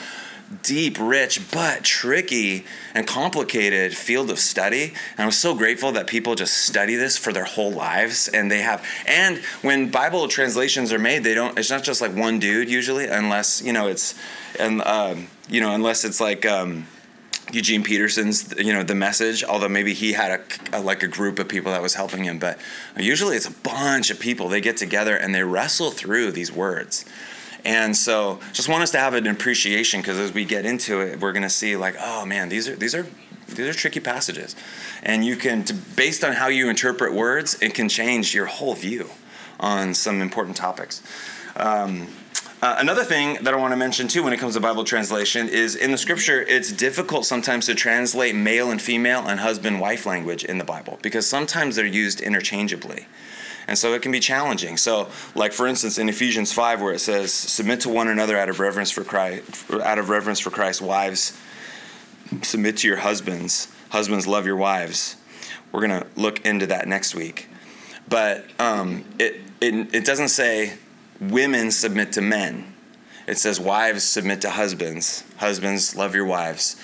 deep, 0.63 0.97
rich, 1.01 1.51
but 1.51 1.85
tricky 1.85 2.65
and 2.95 3.07
complicated 3.07 3.97
field 3.97 4.31
of 4.31 4.39
study. 4.39 4.93
And 5.17 5.25
I'm 5.25 5.31
so 5.31 5.55
grateful 5.55 5.93
that 5.93 6.07
people 6.07 6.35
just 6.35 6.55
study 6.57 6.97
this 6.97 7.17
for 7.17 7.33
their 7.33 7.45
whole 7.45 7.73
lives. 7.73 8.29
And 8.29 8.51
they 8.51 8.63
have, 8.63 8.85
and 9.07 9.39
when 9.63 9.91
Bible 9.91 10.29
translations 10.29 10.93
are 10.93 10.99
made, 10.99 11.25
they 11.25 11.35
don't, 11.35 11.59
it's 11.59 11.71
not 11.71 11.85
just 11.85 12.01
like 12.01 12.15
one 12.15 12.39
dude 12.39 12.69
usually, 12.69 13.07
unless, 13.07 13.63
you 13.63 13.73
know, 13.73 13.89
it's, 13.89 14.15
and, 14.59 14.83
um, 14.83 15.29
you 15.49 15.61
know, 15.61 15.75
unless 15.75 16.05
it's 16.05 16.21
like, 16.21 16.45
um, 16.45 16.87
Eugene 17.53 17.83
Peterson's, 17.83 18.55
you 18.57 18.73
know, 18.73 18.83
the 18.83 18.95
message. 18.95 19.45
Although 19.45 19.69
maybe 19.69 19.93
he 19.93 20.13
had 20.13 20.41
a, 20.73 20.79
a, 20.79 20.81
like 20.81 21.03
a 21.03 21.09
group 21.09 21.39
of 21.39 21.49
people 21.49 21.73
that 21.73 21.83
was 21.83 21.95
helping 21.95 22.25
him, 22.25 22.39
but 22.39 22.59
usually 22.97 23.37
it's 23.37 23.47
a 23.47 23.51
bunch 23.51 24.11
of 24.11 24.19
people. 24.19 24.49
They 24.49 24.61
get 24.61 24.79
together 24.79 25.17
and 25.17 25.35
they 25.35 25.43
wrestle 25.43 25.91
through 25.91 26.33
these 26.33 26.51
words. 26.51 27.05
And 27.65 27.97
so, 27.97 28.41
just 28.53 28.69
want 28.69 28.83
us 28.83 28.91
to 28.91 28.99
have 28.99 29.15
an 29.15 29.27
appreciation 29.27 30.01
because 30.01 30.19
as 30.19 30.33
we 30.33 30.45
get 30.45 30.67
into 30.67 31.01
it, 31.01 31.21
we're 31.21 31.33
going 31.33 31.45
to 31.45 31.51
see 31.51 31.77
like, 31.77 31.95
oh 32.01 32.27
man, 32.27 32.49
these 32.49 32.69
are 32.69 32.75
these 32.75 32.95
are 32.95 33.07
these 33.49 33.69
are 33.69 33.73
tricky 33.73 34.01
passages, 34.01 34.57
and 35.03 35.25
you 35.25 35.37
can, 35.37 35.63
to, 35.65 35.75
based 35.75 36.25
on 36.25 36.33
how 36.33 36.49
you 36.49 36.69
interpret 36.69 37.13
words, 37.13 37.61
it 37.61 37.75
can 37.75 37.89
change 37.89 38.35
your 38.35 38.47
whole 38.47 38.75
view 38.75 39.11
on 39.61 39.95
some 39.95 40.21
important 40.21 40.57
topics. 40.57 41.03
Um, 41.57 42.09
uh, 42.63 42.77
another 42.79 43.03
thing 43.03 43.43
that 43.43 43.53
I 43.53 43.57
want 43.57 43.73
to 43.73 43.77
mention 43.77 44.07
too 44.07 44.23
when 44.23 44.33
it 44.33 44.39
comes 44.39 44.55
to 44.55 44.61
Bible 44.61 44.85
translation 44.85 45.49
is 45.49 45.75
in 45.75 45.91
the 45.91 45.99
scripture, 45.99 46.43
it's 46.43 46.71
difficult 46.71 47.27
sometimes 47.27 47.67
to 47.67 47.75
translate 47.75 48.37
male 48.37 48.71
and 48.71 48.81
female 48.81 49.27
and 49.27 49.41
husband 49.41 49.81
wife 49.81 50.07
language 50.07 50.45
in 50.45 50.59
the 50.59 50.65
Bible 50.65 50.99
because 51.03 51.27
sometimes 51.27 51.75
they're 51.75 51.85
used 51.85 52.21
interchangeably. 52.21 53.07
And 53.67 53.79
so 53.79 53.95
it 53.95 54.03
can 54.03 54.13
be 54.13 54.21
challenging. 54.21 54.77
So, 54.77 55.09
like 55.35 55.53
for 55.53 55.67
instance, 55.67 55.99
in 55.99 56.09
Ephesians 56.09 56.53
5, 56.53 56.81
where 56.81 56.93
it 56.93 57.01
says, 57.01 57.33
Submit 57.33 57.81
to 57.81 57.89
one 57.89 58.09
another 58.09 58.37
out 58.37 58.49
of 58.49 58.61
reverence 58.61 58.91
for 58.91 59.05
Christ, 59.05 59.71
out 59.71 59.99
of 59.99 60.09
reverence 60.09 60.41
for 60.41 60.51
Christ, 60.51 60.81
wives, 60.81 61.39
submit 62.43 62.79
to 62.79 62.89
your 62.89 62.99
husbands. 62.99 63.69
Husbands, 63.91 64.27
love 64.27 64.47
your 64.47 64.57
wives. 64.57 65.17
We're 65.71 65.87
to 65.87 66.07
look 66.17 66.45
into 66.45 66.67
that 66.67 66.89
next 66.89 67.15
week. 67.15 67.49
But 68.09 68.45
um, 68.59 69.05
it, 69.19 69.41
it, 69.61 69.95
it 69.95 70.05
doesn't 70.05 70.29
say 70.29 70.75
women 71.21 71.71
submit 71.71 72.13
to 72.13 72.21
men. 72.23 72.75
It 73.27 73.39
says 73.39 73.61
wives 73.61 74.03
submit 74.03 74.41
to 74.43 74.51
husbands. 74.51 75.25
Husbands 75.37 75.95
love 75.95 76.15
your 76.15 76.25
wives. 76.25 76.77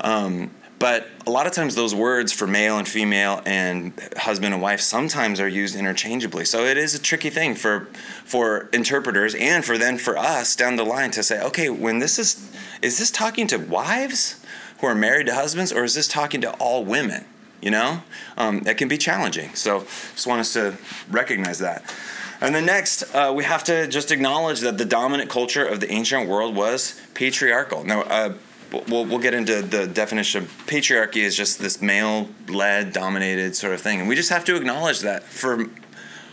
Um, 0.00 0.50
but 0.80 1.06
a 1.26 1.30
lot 1.30 1.46
of 1.46 1.52
times 1.52 1.74
those 1.74 1.94
words 1.94 2.32
for 2.32 2.46
male 2.46 2.78
and 2.78 2.88
female 2.88 3.42
and 3.44 3.92
husband 4.16 4.54
and 4.54 4.62
wife 4.62 4.80
sometimes 4.80 5.38
are 5.38 5.46
used 5.46 5.76
interchangeably. 5.76 6.46
So 6.46 6.64
it 6.64 6.78
is 6.78 6.94
a 6.94 6.98
tricky 6.98 7.28
thing 7.28 7.54
for 7.54 7.86
for 8.24 8.70
interpreters 8.72 9.34
and 9.34 9.62
for 9.62 9.76
then 9.76 9.98
for 9.98 10.16
us 10.16 10.56
down 10.56 10.76
the 10.76 10.84
line 10.84 11.10
to 11.12 11.22
say, 11.22 11.40
okay, 11.42 11.68
when 11.68 11.98
this 11.98 12.18
is 12.18 12.50
is 12.80 12.98
this 12.98 13.10
talking 13.10 13.46
to 13.48 13.58
wives 13.58 14.40
who 14.80 14.86
are 14.86 14.94
married 14.94 15.26
to 15.26 15.34
husbands 15.34 15.70
or 15.70 15.84
is 15.84 15.94
this 15.94 16.08
talking 16.08 16.40
to 16.40 16.50
all 16.52 16.82
women? 16.82 17.26
You 17.60 17.72
know, 17.72 18.02
um, 18.38 18.60
that 18.60 18.78
can 18.78 18.88
be 18.88 18.96
challenging. 18.96 19.54
So 19.54 19.80
just 20.14 20.26
want 20.26 20.40
us 20.40 20.54
to 20.54 20.78
recognize 21.10 21.58
that. 21.58 21.94
And 22.40 22.54
then 22.54 22.64
next, 22.64 23.02
uh, 23.14 23.34
we 23.36 23.44
have 23.44 23.64
to 23.64 23.86
just 23.86 24.10
acknowledge 24.10 24.60
that 24.60 24.78
the 24.78 24.86
dominant 24.86 25.28
culture 25.28 25.62
of 25.62 25.80
the 25.80 25.92
ancient 25.92 26.26
world 26.26 26.56
was 26.56 26.98
patriarchal. 27.12 27.84
Now, 27.84 28.00
uh, 28.04 28.32
we'll, 28.72 29.04
we'll 29.04 29.18
get 29.18 29.34
into 29.34 29.62
the 29.62 29.86
definition. 29.86 30.46
Patriarchy 30.66 31.22
is 31.22 31.36
just 31.36 31.58
this 31.58 31.80
male-led, 31.80 32.92
dominated 32.92 33.56
sort 33.56 33.74
of 33.74 33.80
thing, 33.80 34.00
and 34.00 34.08
we 34.08 34.14
just 34.14 34.30
have 34.30 34.44
to 34.46 34.56
acknowledge 34.56 35.00
that 35.00 35.22
for 35.24 35.66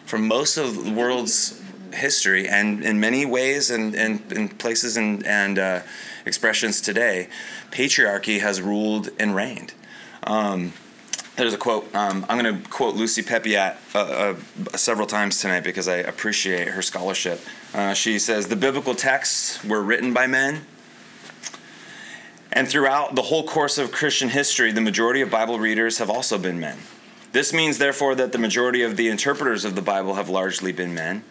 for 0.05 0.17
most 0.17 0.57
of 0.57 0.85
the 0.85 0.91
world's 0.91 1.61
history, 1.93 2.47
and 2.47 2.83
in 2.83 2.99
many 2.99 3.25
ways, 3.25 3.69
and 3.69 3.95
and, 3.95 4.31
and 4.31 4.57
places 4.59 4.97
and 4.97 5.25
and 5.25 5.59
uh, 5.59 5.81
expressions 6.25 6.81
today, 6.81 7.27
patriarchy 7.71 8.39
has 8.39 8.61
ruled 8.61 9.09
and 9.19 9.35
reigned. 9.35 9.73
Um, 10.23 10.73
there's 11.37 11.53
a 11.53 11.57
quote. 11.57 11.93
Um, 11.95 12.25
I'm 12.27 12.39
going 12.39 12.61
to 12.61 12.69
quote 12.69 12.95
Lucy 12.95 13.21
Peppiatt 13.21 13.77
uh, 13.93 13.99
uh, 13.99 14.77
several 14.77 15.07
times 15.07 15.39
tonight 15.39 15.63
because 15.63 15.87
I 15.87 15.97
appreciate 15.97 16.69
her 16.69 16.81
scholarship. 16.81 17.39
Uh, 17.73 17.93
she 17.93 18.17
says 18.17 18.47
the 18.47 18.55
biblical 18.55 18.95
texts 18.95 19.63
were 19.63 19.81
written 19.83 20.13
by 20.13 20.25
men, 20.25 20.65
and 22.51 22.67
throughout 22.67 23.15
the 23.15 23.23
whole 23.23 23.47
course 23.47 23.77
of 23.77 23.91
Christian 23.91 24.29
history, 24.29 24.71
the 24.71 24.81
majority 24.81 25.21
of 25.21 25.29
Bible 25.29 25.59
readers 25.59 25.97
have 25.97 26.09
also 26.09 26.37
been 26.37 26.59
men. 26.59 26.77
This 27.33 27.53
means, 27.53 27.77
therefore, 27.77 28.15
that 28.15 28.31
the 28.31 28.37
majority 28.37 28.83
of 28.83 28.97
the 28.97 29.09
interpreters 29.09 29.65
of 29.65 29.75
the 29.75 29.81
Bible 29.81 30.15
have 30.15 30.29
largely 30.29 30.71
been 30.71 30.93
men, 30.93 31.23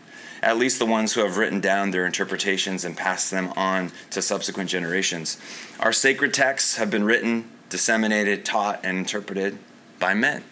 at 0.43 0.59
least 0.59 0.79
the 0.79 0.87
ones 0.87 1.15
who 1.15 1.23
have 1.23 1.37
written 1.39 1.61
down 1.61 1.91
their 1.91 2.07
interpretations 2.07 2.85
and 2.85 2.97
passed 2.97 3.31
them 3.31 3.53
on 3.57 3.91
to 4.11 4.21
subsequent 4.21 4.69
generations. 4.69 5.39
Our 5.81 5.93
sacred 5.93 6.35
texts 6.35 6.77
have 6.77 6.91
been 6.91 7.05
written, 7.05 7.51
disseminated, 7.71 8.45
taught, 8.45 8.81
and 8.85 8.99
interpreted 8.99 9.59
by 9.99 10.15
men. 10.15 10.45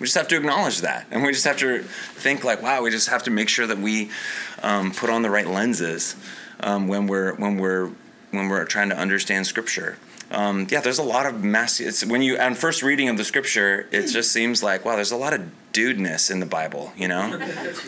We 0.00 0.06
just 0.06 0.16
have 0.16 0.28
to 0.28 0.36
acknowledge 0.36 0.80
that. 0.82 1.06
And 1.10 1.22
we 1.22 1.32
just 1.32 1.44
have 1.44 1.56
to 1.58 1.82
think, 1.82 2.44
like, 2.44 2.62
wow, 2.62 2.82
we 2.82 2.90
just 2.90 3.08
have 3.08 3.22
to 3.24 3.30
make 3.30 3.48
sure 3.48 3.66
that 3.66 3.78
we 3.78 4.10
um, 4.62 4.92
put 4.92 5.10
on 5.10 5.22
the 5.22 5.30
right 5.30 5.46
lenses 5.46 6.16
um, 6.60 6.86
when, 6.88 7.06
we're, 7.06 7.34
when, 7.34 7.56
we're, 7.56 7.90
when 8.30 8.48
we're 8.48 8.64
trying 8.64 8.90
to 8.90 8.96
understand 8.96 9.46
Scripture. 9.46 9.96
Um, 10.30 10.66
yeah, 10.70 10.80
there's 10.80 10.98
a 10.98 11.04
lot 11.04 11.26
of 11.26 11.42
mass. 11.42 11.80
It's 11.80 12.04
when 12.04 12.20
you 12.20 12.38
on 12.38 12.54
first 12.54 12.82
reading 12.82 13.08
of 13.08 13.16
the 13.16 13.24
scripture, 13.24 13.88
it 13.90 14.08
just 14.08 14.30
seems 14.30 14.62
like 14.62 14.84
wow, 14.84 14.96
there's 14.96 15.10
a 15.10 15.16
lot 15.16 15.32
of 15.32 15.50
dudeness 15.72 16.30
in 16.30 16.40
the 16.40 16.46
Bible. 16.46 16.92
You 16.96 17.08
know, 17.08 17.40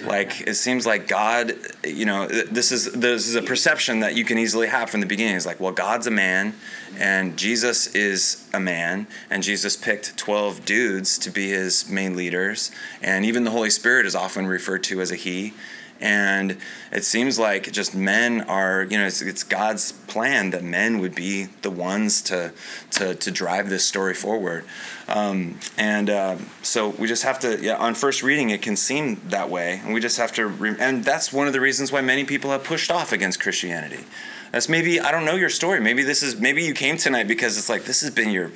like 0.04 0.40
it 0.42 0.54
seems 0.54 0.86
like 0.86 1.06
God. 1.06 1.54
You 1.84 2.06
know, 2.06 2.26
this 2.26 2.72
is 2.72 2.92
this 2.92 3.28
is 3.28 3.34
a 3.34 3.42
perception 3.42 4.00
that 4.00 4.16
you 4.16 4.24
can 4.24 4.38
easily 4.38 4.68
have 4.68 4.88
from 4.88 5.00
the 5.00 5.06
beginning. 5.06 5.36
It's 5.36 5.44
like, 5.44 5.60
well, 5.60 5.72
God's 5.72 6.06
a 6.06 6.10
man, 6.10 6.54
and 6.98 7.36
Jesus 7.36 7.94
is 7.94 8.48
a 8.54 8.60
man, 8.60 9.06
and 9.28 9.42
Jesus 9.42 9.76
picked 9.76 10.16
twelve 10.16 10.64
dudes 10.64 11.18
to 11.18 11.30
be 11.30 11.50
his 11.50 11.90
main 11.90 12.16
leaders, 12.16 12.70
and 13.02 13.26
even 13.26 13.44
the 13.44 13.50
Holy 13.50 13.70
Spirit 13.70 14.06
is 14.06 14.14
often 14.14 14.46
referred 14.46 14.82
to 14.84 15.02
as 15.02 15.10
a 15.10 15.16
he 15.16 15.52
and 16.00 16.56
it 16.92 17.04
seems 17.04 17.38
like 17.38 17.70
just 17.72 17.94
men 17.94 18.40
are 18.42 18.84
you 18.84 18.96
know 18.96 19.06
it's, 19.06 19.20
it's, 19.20 19.44
god's 19.44 19.92
plan 19.92 20.50
that 20.50 20.64
men 20.64 20.98
would 20.98 21.14
be 21.14 21.44
the 21.62 21.70
ones 21.70 22.22
to 22.22 22.52
to, 22.90 23.14
to 23.14 23.30
drive 23.30 23.68
this 23.68 23.84
story 23.84 24.14
forward. 24.14 24.64
Um, 25.08 25.58
and 25.76 26.08
uh, 26.08 26.36
so 26.62 26.90
we 26.90 27.08
just 27.08 27.22
have 27.24 27.38
to 27.40 27.60
yeah, 27.60 27.76
on 27.76 27.94
first 27.94 28.22
reading 28.22 28.50
it 28.50 28.62
can 28.62 28.76
seem 28.76 29.20
that 29.28 29.50
way. 29.50 29.80
And 29.84 29.92
we 29.92 30.00
just 30.00 30.18
have 30.18 30.32
to 30.32 30.46
re- 30.46 30.76
and 30.78 31.04
that's 31.04 31.32
one 31.32 31.46
of 31.46 31.52
the 31.52 31.60
reasons 31.60 31.92
why 31.92 32.00
many 32.00 32.24
people 32.24 32.50
have 32.50 32.64
pushed 32.64 32.90
off 32.90 33.12
against 33.12 33.40
christianity. 33.40 34.04
That's 34.52 34.68
maybe 34.68 35.00
i 35.00 35.10
don't 35.12 35.24
know 35.24 35.36
your 35.36 35.50
story. 35.50 35.80
Maybe 35.80 36.02
this 36.02 36.22
is 36.22 36.40
maybe 36.40 36.62
you 36.62 36.74
came 36.74 36.96
tonight 36.96 37.28
because 37.28 37.58
it's 37.58 37.68
like 37.68 37.84
this 37.84 38.00
has 38.00 38.10
been 38.10 38.30
your 38.30 38.50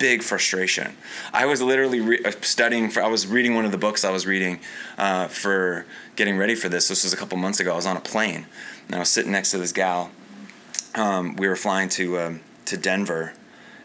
big 0.00 0.22
frustration. 0.24 0.96
I 1.32 1.46
was 1.46 1.62
literally 1.62 2.00
re- 2.00 2.24
uh, 2.24 2.32
studying 2.40 2.90
for. 2.90 3.02
I 3.02 3.06
was 3.06 3.28
reading 3.28 3.54
one 3.54 3.64
of 3.64 3.70
the 3.70 3.78
books 3.78 4.04
I 4.04 4.10
was 4.10 4.26
reading 4.26 4.58
uh, 4.98 5.28
for 5.28 5.86
getting 6.16 6.36
ready 6.36 6.56
for 6.56 6.68
this. 6.68 6.88
This 6.88 7.04
was 7.04 7.12
a 7.12 7.16
couple 7.16 7.38
months 7.38 7.60
ago. 7.60 7.72
I 7.72 7.76
was 7.76 7.86
on 7.86 7.96
a 7.96 8.00
plane 8.00 8.46
and 8.86 8.96
I 8.96 8.98
was 8.98 9.10
sitting 9.10 9.30
next 9.30 9.52
to 9.52 9.58
this 9.58 9.70
gal. 9.70 10.10
Um, 10.96 11.36
we 11.36 11.46
were 11.46 11.54
flying 11.54 11.88
to 11.90 12.18
um, 12.18 12.40
to 12.64 12.76
Denver, 12.76 13.34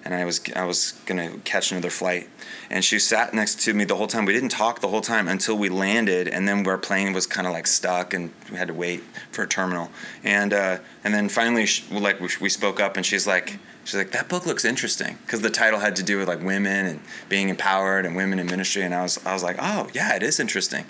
and 0.03 0.15
I 0.15 0.25
was 0.25 0.41
I 0.55 0.63
was 0.63 0.93
gonna 1.05 1.37
catch 1.43 1.71
another 1.71 1.91
flight, 1.91 2.27
and 2.71 2.83
she 2.83 2.97
sat 2.97 3.33
next 3.33 3.59
to 3.61 3.73
me 3.73 3.83
the 3.83 3.95
whole 3.95 4.07
time. 4.07 4.25
We 4.25 4.33
didn't 4.33 4.49
talk 4.49 4.79
the 4.79 4.87
whole 4.87 5.01
time 5.01 5.27
until 5.27 5.57
we 5.57 5.69
landed, 5.69 6.27
and 6.27 6.47
then 6.47 6.65
our 6.65 6.79
plane 6.79 7.13
was 7.13 7.27
kind 7.27 7.45
of 7.45 7.53
like 7.53 7.67
stuck, 7.67 8.15
and 8.15 8.31
we 8.49 8.57
had 8.57 8.69
to 8.69 8.73
wait 8.73 9.03
for 9.31 9.43
a 9.43 9.47
terminal. 9.47 9.91
And 10.23 10.53
uh, 10.53 10.77
and 11.03 11.13
then 11.13 11.29
finally, 11.29 11.67
she, 11.67 11.83
like 11.93 12.19
we 12.19 12.49
spoke 12.49 12.79
up, 12.79 12.97
and 12.97 13.05
she's 13.05 13.27
like 13.27 13.59
she's 13.85 13.95
like 13.95 14.11
that 14.11 14.27
book 14.27 14.45
looks 14.45 14.65
interesting 14.65 15.17
because 15.25 15.41
the 15.41 15.49
title 15.49 15.79
had 15.79 15.95
to 15.95 16.03
do 16.03 16.17
with 16.17 16.27
like 16.27 16.41
women 16.41 16.85
and 16.85 16.99
being 17.29 17.47
empowered 17.47 18.05
and 18.05 18.15
women 18.15 18.39
in 18.39 18.47
ministry, 18.47 18.83
and 18.83 18.93
I 18.93 19.01
was 19.01 19.25
I 19.25 19.33
was 19.33 19.43
like 19.43 19.55
oh 19.59 19.87
yeah 19.93 20.13
it 20.15 20.23
is 20.23 20.39
interesting. 20.39 20.85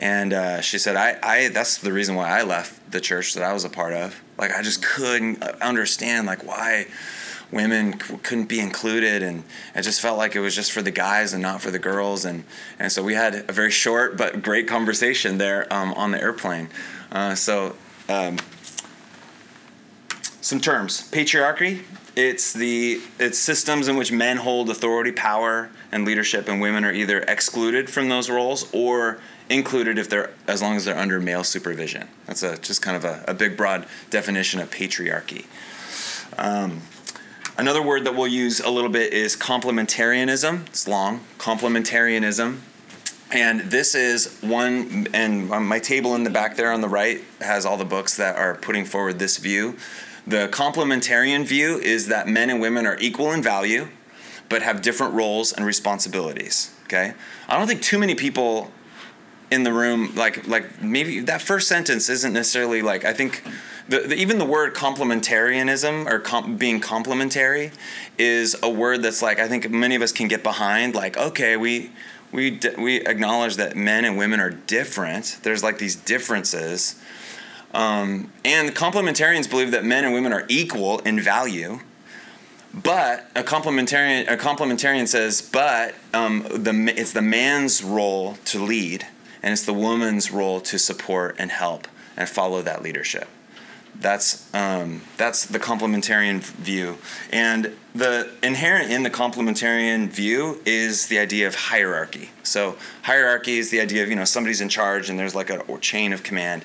And 0.00 0.32
uh, 0.32 0.60
she 0.60 0.78
said, 0.78 0.94
I, 0.94 1.18
I, 1.22 1.48
that's 1.48 1.78
the 1.78 1.92
reason 1.92 2.14
why 2.14 2.28
I 2.28 2.42
left 2.42 2.92
the 2.92 3.00
church 3.00 3.34
that 3.34 3.42
I 3.42 3.52
was 3.52 3.64
a 3.64 3.68
part 3.68 3.92
of. 3.92 4.22
Like, 4.38 4.52
I 4.52 4.62
just 4.62 4.80
couldn't 4.84 5.42
understand, 5.60 6.26
like, 6.26 6.46
why 6.46 6.86
women 7.50 7.98
c- 7.98 8.16
couldn't 8.18 8.48
be 8.48 8.60
included. 8.60 9.24
And 9.24 9.42
it 9.74 9.82
just 9.82 10.00
felt 10.00 10.16
like 10.16 10.36
it 10.36 10.40
was 10.40 10.54
just 10.54 10.70
for 10.70 10.82
the 10.82 10.92
guys 10.92 11.32
and 11.32 11.42
not 11.42 11.60
for 11.60 11.72
the 11.72 11.80
girls. 11.80 12.24
And, 12.24 12.44
and 12.78 12.92
so 12.92 13.02
we 13.02 13.14
had 13.14 13.34
a 13.48 13.52
very 13.52 13.72
short 13.72 14.16
but 14.16 14.40
great 14.40 14.68
conversation 14.68 15.38
there 15.38 15.72
um, 15.72 15.92
on 15.94 16.12
the 16.12 16.20
airplane. 16.20 16.68
Uh, 17.10 17.34
so, 17.34 17.74
um, 18.08 18.38
some 20.40 20.60
terms 20.60 21.10
patriarchy 21.10 21.82
it's 22.16 22.52
the 22.52 23.00
it's 23.18 23.38
systems 23.38 23.88
in 23.88 23.96
which 23.96 24.10
men 24.10 24.38
hold 24.38 24.70
authority 24.70 25.12
power 25.12 25.70
and 25.92 26.04
leadership 26.04 26.48
and 26.48 26.60
women 26.60 26.84
are 26.84 26.92
either 26.92 27.20
excluded 27.20 27.88
from 27.88 28.08
those 28.08 28.28
roles 28.28 28.68
or 28.72 29.18
included 29.48 29.98
if 29.98 30.08
they're 30.08 30.30
as 30.46 30.60
long 30.60 30.76
as 30.76 30.84
they're 30.84 30.98
under 30.98 31.20
male 31.20 31.44
supervision. 31.44 32.08
That's 32.26 32.42
a 32.42 32.58
just 32.58 32.82
kind 32.82 32.96
of 32.96 33.04
a, 33.04 33.24
a 33.28 33.34
big 33.34 33.56
broad 33.56 33.86
definition 34.10 34.60
of 34.60 34.70
patriarchy. 34.70 35.46
Um, 36.36 36.82
another 37.56 37.82
word 37.82 38.04
that 38.04 38.14
we'll 38.14 38.28
use 38.28 38.60
a 38.60 38.70
little 38.70 38.90
bit 38.90 39.12
is 39.12 39.36
complementarianism. 39.36 40.66
It's 40.68 40.86
long. 40.86 41.20
Complementarianism. 41.38 42.58
And 43.30 43.60
this 43.60 43.94
is 43.94 44.38
one, 44.40 45.06
and 45.12 45.48
my 45.48 45.78
table 45.78 46.14
in 46.14 46.24
the 46.24 46.30
back 46.30 46.56
there 46.56 46.72
on 46.72 46.80
the 46.80 46.88
right 46.88 47.22
has 47.40 47.66
all 47.66 47.76
the 47.76 47.84
books 47.84 48.16
that 48.16 48.36
are 48.36 48.54
putting 48.54 48.86
forward 48.86 49.18
this 49.18 49.36
view. 49.36 49.76
The 50.28 50.48
complementarian 50.48 51.46
view 51.46 51.78
is 51.78 52.08
that 52.08 52.28
men 52.28 52.50
and 52.50 52.60
women 52.60 52.86
are 52.86 52.98
equal 53.00 53.32
in 53.32 53.42
value, 53.42 53.88
but 54.50 54.60
have 54.60 54.82
different 54.82 55.14
roles 55.14 55.52
and 55.52 55.64
responsibilities. 55.64 56.74
Okay? 56.84 57.14
I 57.48 57.56
don't 57.56 57.66
think 57.66 57.80
too 57.80 57.98
many 57.98 58.14
people 58.14 58.70
in 59.50 59.62
the 59.62 59.72
room 59.72 60.14
like 60.14 60.46
like 60.46 60.82
maybe 60.82 61.20
that 61.20 61.40
first 61.40 61.68
sentence 61.68 62.10
isn't 62.10 62.34
necessarily 62.34 62.82
like 62.82 63.06
i 63.06 63.14
think 63.14 63.42
the, 63.88 64.00
the 64.00 64.14
even 64.14 64.36
the 64.36 64.44
word 64.44 64.74
complementarianism 64.74 66.06
or 66.06 66.56
being 66.56 66.80
complementary 66.80 67.70
is 68.18 68.54
a 68.62 68.68
word 68.68 69.02
that's 69.02 69.22
like 69.22 69.38
i 69.38 69.48
think 69.48 69.70
many 69.70 69.94
of 69.94 70.02
us 70.02 70.12
can 70.12 70.28
get 70.28 70.42
behind 70.42 70.94
like 70.94 71.16
okay 71.16 71.56
we 71.56 71.90
we 72.30 72.60
we 72.76 73.00
acknowledge 73.06 73.56
that 73.56 73.74
men 73.74 74.04
and 74.04 74.18
women 74.18 74.38
are 74.38 74.50
different 74.50 75.38
there's 75.44 75.62
like 75.62 75.78
these 75.78 75.96
differences 75.96 77.00
um, 77.74 78.32
and 78.44 78.70
complementarians 78.70 79.48
believe 79.48 79.70
that 79.72 79.84
men 79.84 80.04
and 80.04 80.14
women 80.14 80.32
are 80.32 80.44
equal 80.48 80.98
in 81.00 81.20
value 81.20 81.80
but 82.74 83.30
a 83.34 83.42
complementarian 83.42 84.30
a 84.30 84.36
complementarian 84.36 85.08
says 85.08 85.40
but 85.40 85.94
um, 86.12 86.46
the 86.50 86.94
it's 86.96 87.12
the 87.12 87.22
man's 87.22 87.82
role 87.82 88.34
to 88.44 88.62
lead 88.62 89.06
and 89.42 89.52
it's 89.52 89.64
the 89.64 89.74
woman's 89.74 90.30
role 90.30 90.60
to 90.60 90.78
support 90.78 91.36
and 91.38 91.50
help 91.50 91.88
and 92.16 92.28
follow 92.28 92.62
that 92.62 92.82
leadership. 92.82 93.28
That's 94.00 94.52
um, 94.54 95.02
that's 95.16 95.46
the 95.46 95.58
complementarian 95.58 96.40
view, 96.40 96.98
and 97.32 97.74
the 97.96 98.30
inherent 98.44 98.92
in 98.92 99.02
the 99.02 99.10
complementarian 99.10 100.08
view 100.08 100.60
is 100.64 101.08
the 101.08 101.18
idea 101.18 101.48
of 101.48 101.56
hierarchy. 101.56 102.30
So 102.44 102.76
hierarchy 103.02 103.58
is 103.58 103.70
the 103.70 103.80
idea 103.80 104.04
of 104.04 104.08
you 104.08 104.14
know 104.14 104.24
somebody's 104.24 104.60
in 104.60 104.68
charge 104.68 105.10
and 105.10 105.18
there's 105.18 105.34
like 105.34 105.50
a 105.50 105.64
chain 105.78 106.12
of 106.12 106.22
command. 106.22 106.64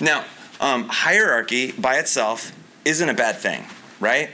Now 0.00 0.24
um, 0.60 0.88
hierarchy 0.88 1.72
by 1.72 1.98
itself 1.98 2.52
isn't 2.84 3.08
a 3.08 3.14
bad 3.14 3.36
thing, 3.36 3.64
right? 4.00 4.30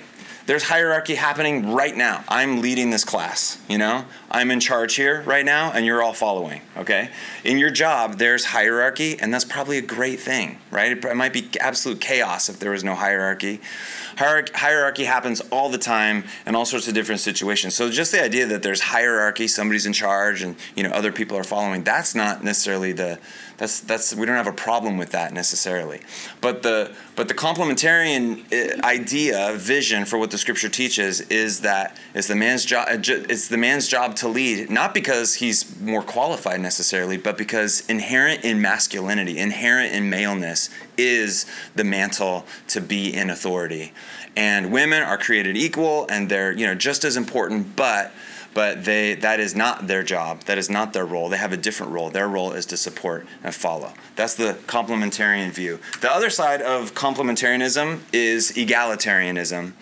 there's 0.50 0.64
hierarchy 0.64 1.14
happening 1.14 1.72
right 1.74 1.96
now. 1.96 2.24
I'm 2.28 2.60
leading 2.60 2.90
this 2.90 3.04
class, 3.04 3.56
you 3.68 3.78
know? 3.78 4.04
I'm 4.28 4.50
in 4.50 4.58
charge 4.58 4.96
here 4.96 5.22
right 5.22 5.44
now 5.44 5.70
and 5.70 5.86
you're 5.86 6.02
all 6.02 6.12
following, 6.12 6.62
okay? 6.76 7.10
In 7.44 7.56
your 7.56 7.70
job, 7.70 8.18
there's 8.18 8.46
hierarchy 8.46 9.16
and 9.20 9.32
that's 9.32 9.44
probably 9.44 9.78
a 9.78 9.82
great 9.82 10.18
thing, 10.18 10.58
right? 10.72 10.90
It 10.90 11.16
might 11.16 11.32
be 11.32 11.48
absolute 11.60 12.00
chaos 12.00 12.48
if 12.48 12.58
there 12.58 12.72
was 12.72 12.82
no 12.82 12.96
hierarchy. 12.96 13.60
Hierarchy 14.16 15.04
happens 15.04 15.40
all 15.52 15.68
the 15.68 15.78
time 15.78 16.24
in 16.44 16.56
all 16.56 16.64
sorts 16.64 16.88
of 16.88 16.94
different 16.94 17.20
situations. 17.20 17.76
So 17.76 17.88
just 17.88 18.10
the 18.10 18.20
idea 18.20 18.46
that 18.46 18.64
there's 18.64 18.80
hierarchy, 18.80 19.46
somebody's 19.46 19.86
in 19.86 19.92
charge 19.92 20.42
and, 20.42 20.56
you 20.74 20.82
know, 20.82 20.90
other 20.90 21.12
people 21.12 21.38
are 21.38 21.44
following, 21.44 21.84
that's 21.84 22.12
not 22.12 22.42
necessarily 22.42 22.90
the 22.90 23.20
that's 23.60 23.80
that's 23.80 24.14
we 24.14 24.24
don't 24.24 24.36
have 24.36 24.46
a 24.46 24.52
problem 24.52 24.96
with 24.96 25.10
that 25.10 25.34
necessarily. 25.34 26.00
But 26.40 26.62
the 26.62 26.94
but 27.14 27.28
the 27.28 27.34
complementarian 27.34 28.50
uh, 28.50 28.82
idea, 28.82 29.52
vision 29.54 30.06
for 30.06 30.18
what 30.18 30.30
the 30.30 30.38
scripture 30.38 30.70
teaches 30.70 31.20
is 31.20 31.60
that 31.60 31.94
it's 32.14 32.26
the 32.26 32.34
man's 32.34 32.64
job. 32.64 32.88
Uh, 32.90 32.96
it's 32.98 33.48
the 33.48 33.58
man's 33.58 33.86
job 33.86 34.16
to 34.16 34.28
lead, 34.28 34.70
not 34.70 34.94
because 34.94 35.34
he's 35.34 35.78
more 35.78 36.02
qualified 36.02 36.62
necessarily, 36.62 37.18
but 37.18 37.36
because 37.36 37.84
inherent 37.90 38.46
in 38.46 38.62
masculinity, 38.62 39.36
inherent 39.36 39.92
in 39.92 40.08
maleness, 40.08 40.70
is 40.96 41.44
the 41.74 41.84
mantle 41.84 42.46
to 42.68 42.80
be 42.80 43.14
in 43.14 43.28
authority. 43.28 43.92
And 44.34 44.72
women 44.72 45.02
are 45.02 45.18
created 45.18 45.58
equal, 45.58 46.06
and 46.08 46.30
they're 46.30 46.52
you 46.52 46.66
know 46.66 46.74
just 46.74 47.04
as 47.04 47.18
important, 47.18 47.76
but 47.76 48.10
but 48.54 48.84
they 48.84 49.14
that 49.14 49.40
is 49.40 49.54
not 49.54 49.86
their 49.86 50.02
job. 50.02 50.42
That 50.44 50.58
is 50.58 50.68
not 50.68 50.92
their 50.92 51.04
role. 51.04 51.28
They 51.28 51.36
have 51.36 51.52
a 51.52 51.56
different 51.56 51.92
role. 51.92 52.10
Their 52.10 52.28
role 52.28 52.52
is 52.52 52.66
to 52.66 52.76
support 52.76 53.26
and 53.42 53.54
follow. 53.54 53.92
That's 54.16 54.34
the 54.34 54.54
complementarian 54.66 55.50
view. 55.50 55.78
The 56.00 56.10
other 56.10 56.30
side 56.30 56.62
of 56.62 56.94
complementarianism 56.94 58.00
is 58.12 58.52
egalitarianism. 58.52 59.72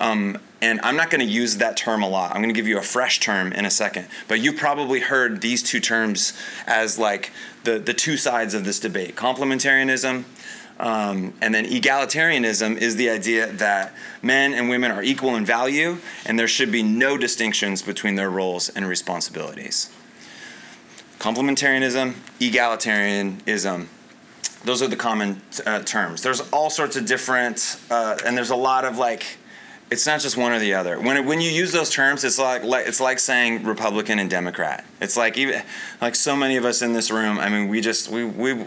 Um, 0.00 0.38
and 0.60 0.80
I'm 0.82 0.96
not 0.96 1.10
going 1.10 1.26
to 1.26 1.32
use 1.32 1.56
that 1.56 1.76
term 1.76 2.02
a 2.02 2.08
lot. 2.08 2.30
I'm 2.30 2.40
going 2.40 2.54
to 2.54 2.58
give 2.58 2.68
you 2.68 2.78
a 2.78 2.82
fresh 2.82 3.18
term 3.18 3.52
in 3.52 3.64
a 3.64 3.70
second. 3.70 4.06
But 4.28 4.40
you've 4.40 4.56
probably 4.56 5.00
heard 5.00 5.40
these 5.40 5.62
two 5.62 5.80
terms 5.80 6.32
as 6.66 6.98
like 6.98 7.32
the, 7.64 7.78
the 7.78 7.92
two 7.92 8.16
sides 8.16 8.54
of 8.54 8.64
this 8.64 8.78
debate 8.78 9.16
complementarianism 9.16 10.24
um, 10.82 11.32
and 11.40 11.54
then 11.54 11.64
egalitarianism 11.64 12.76
is 12.76 12.96
the 12.96 13.08
idea 13.08 13.46
that 13.52 13.94
men 14.20 14.52
and 14.52 14.68
women 14.68 14.90
are 14.90 15.02
equal 15.02 15.36
in 15.36 15.46
value 15.46 15.98
and 16.26 16.36
there 16.36 16.48
should 16.48 16.72
be 16.72 16.82
no 16.82 17.16
distinctions 17.16 17.82
between 17.82 18.16
their 18.16 18.28
roles 18.28 18.68
and 18.68 18.86
responsibilities. 18.88 19.90
Complementarianism, 21.20 22.14
egalitarianism, 22.40 23.86
those 24.64 24.82
are 24.82 24.88
the 24.88 24.96
common 24.96 25.40
uh, 25.64 25.82
terms. 25.82 26.20
There's 26.20 26.40
all 26.50 26.68
sorts 26.68 26.96
of 26.96 27.06
different, 27.06 27.78
uh, 27.88 28.18
and 28.26 28.36
there's 28.36 28.50
a 28.50 28.56
lot 28.56 28.84
of 28.84 28.98
like, 28.98 29.38
it's 29.88 30.04
not 30.04 30.20
just 30.20 30.36
one 30.36 30.50
or 30.50 30.58
the 30.58 30.74
other. 30.74 30.98
When, 30.98 31.16
it, 31.16 31.24
when 31.24 31.40
you 31.40 31.50
use 31.50 31.70
those 31.70 31.90
terms, 31.90 32.24
it's 32.24 32.40
like, 32.40 32.64
like 32.64 32.88
it's 32.88 33.00
like 33.00 33.20
saying 33.20 33.62
Republican 33.62 34.18
and 34.18 34.28
Democrat. 34.28 34.84
It's 35.00 35.16
like 35.16 35.38
even 35.38 35.62
like 36.00 36.16
so 36.16 36.34
many 36.34 36.56
of 36.56 36.64
us 36.64 36.82
in 36.82 36.92
this 36.92 37.10
room. 37.10 37.38
I 37.38 37.48
mean, 37.48 37.68
we 37.68 37.80
just 37.80 38.08
we 38.08 38.24
we 38.24 38.64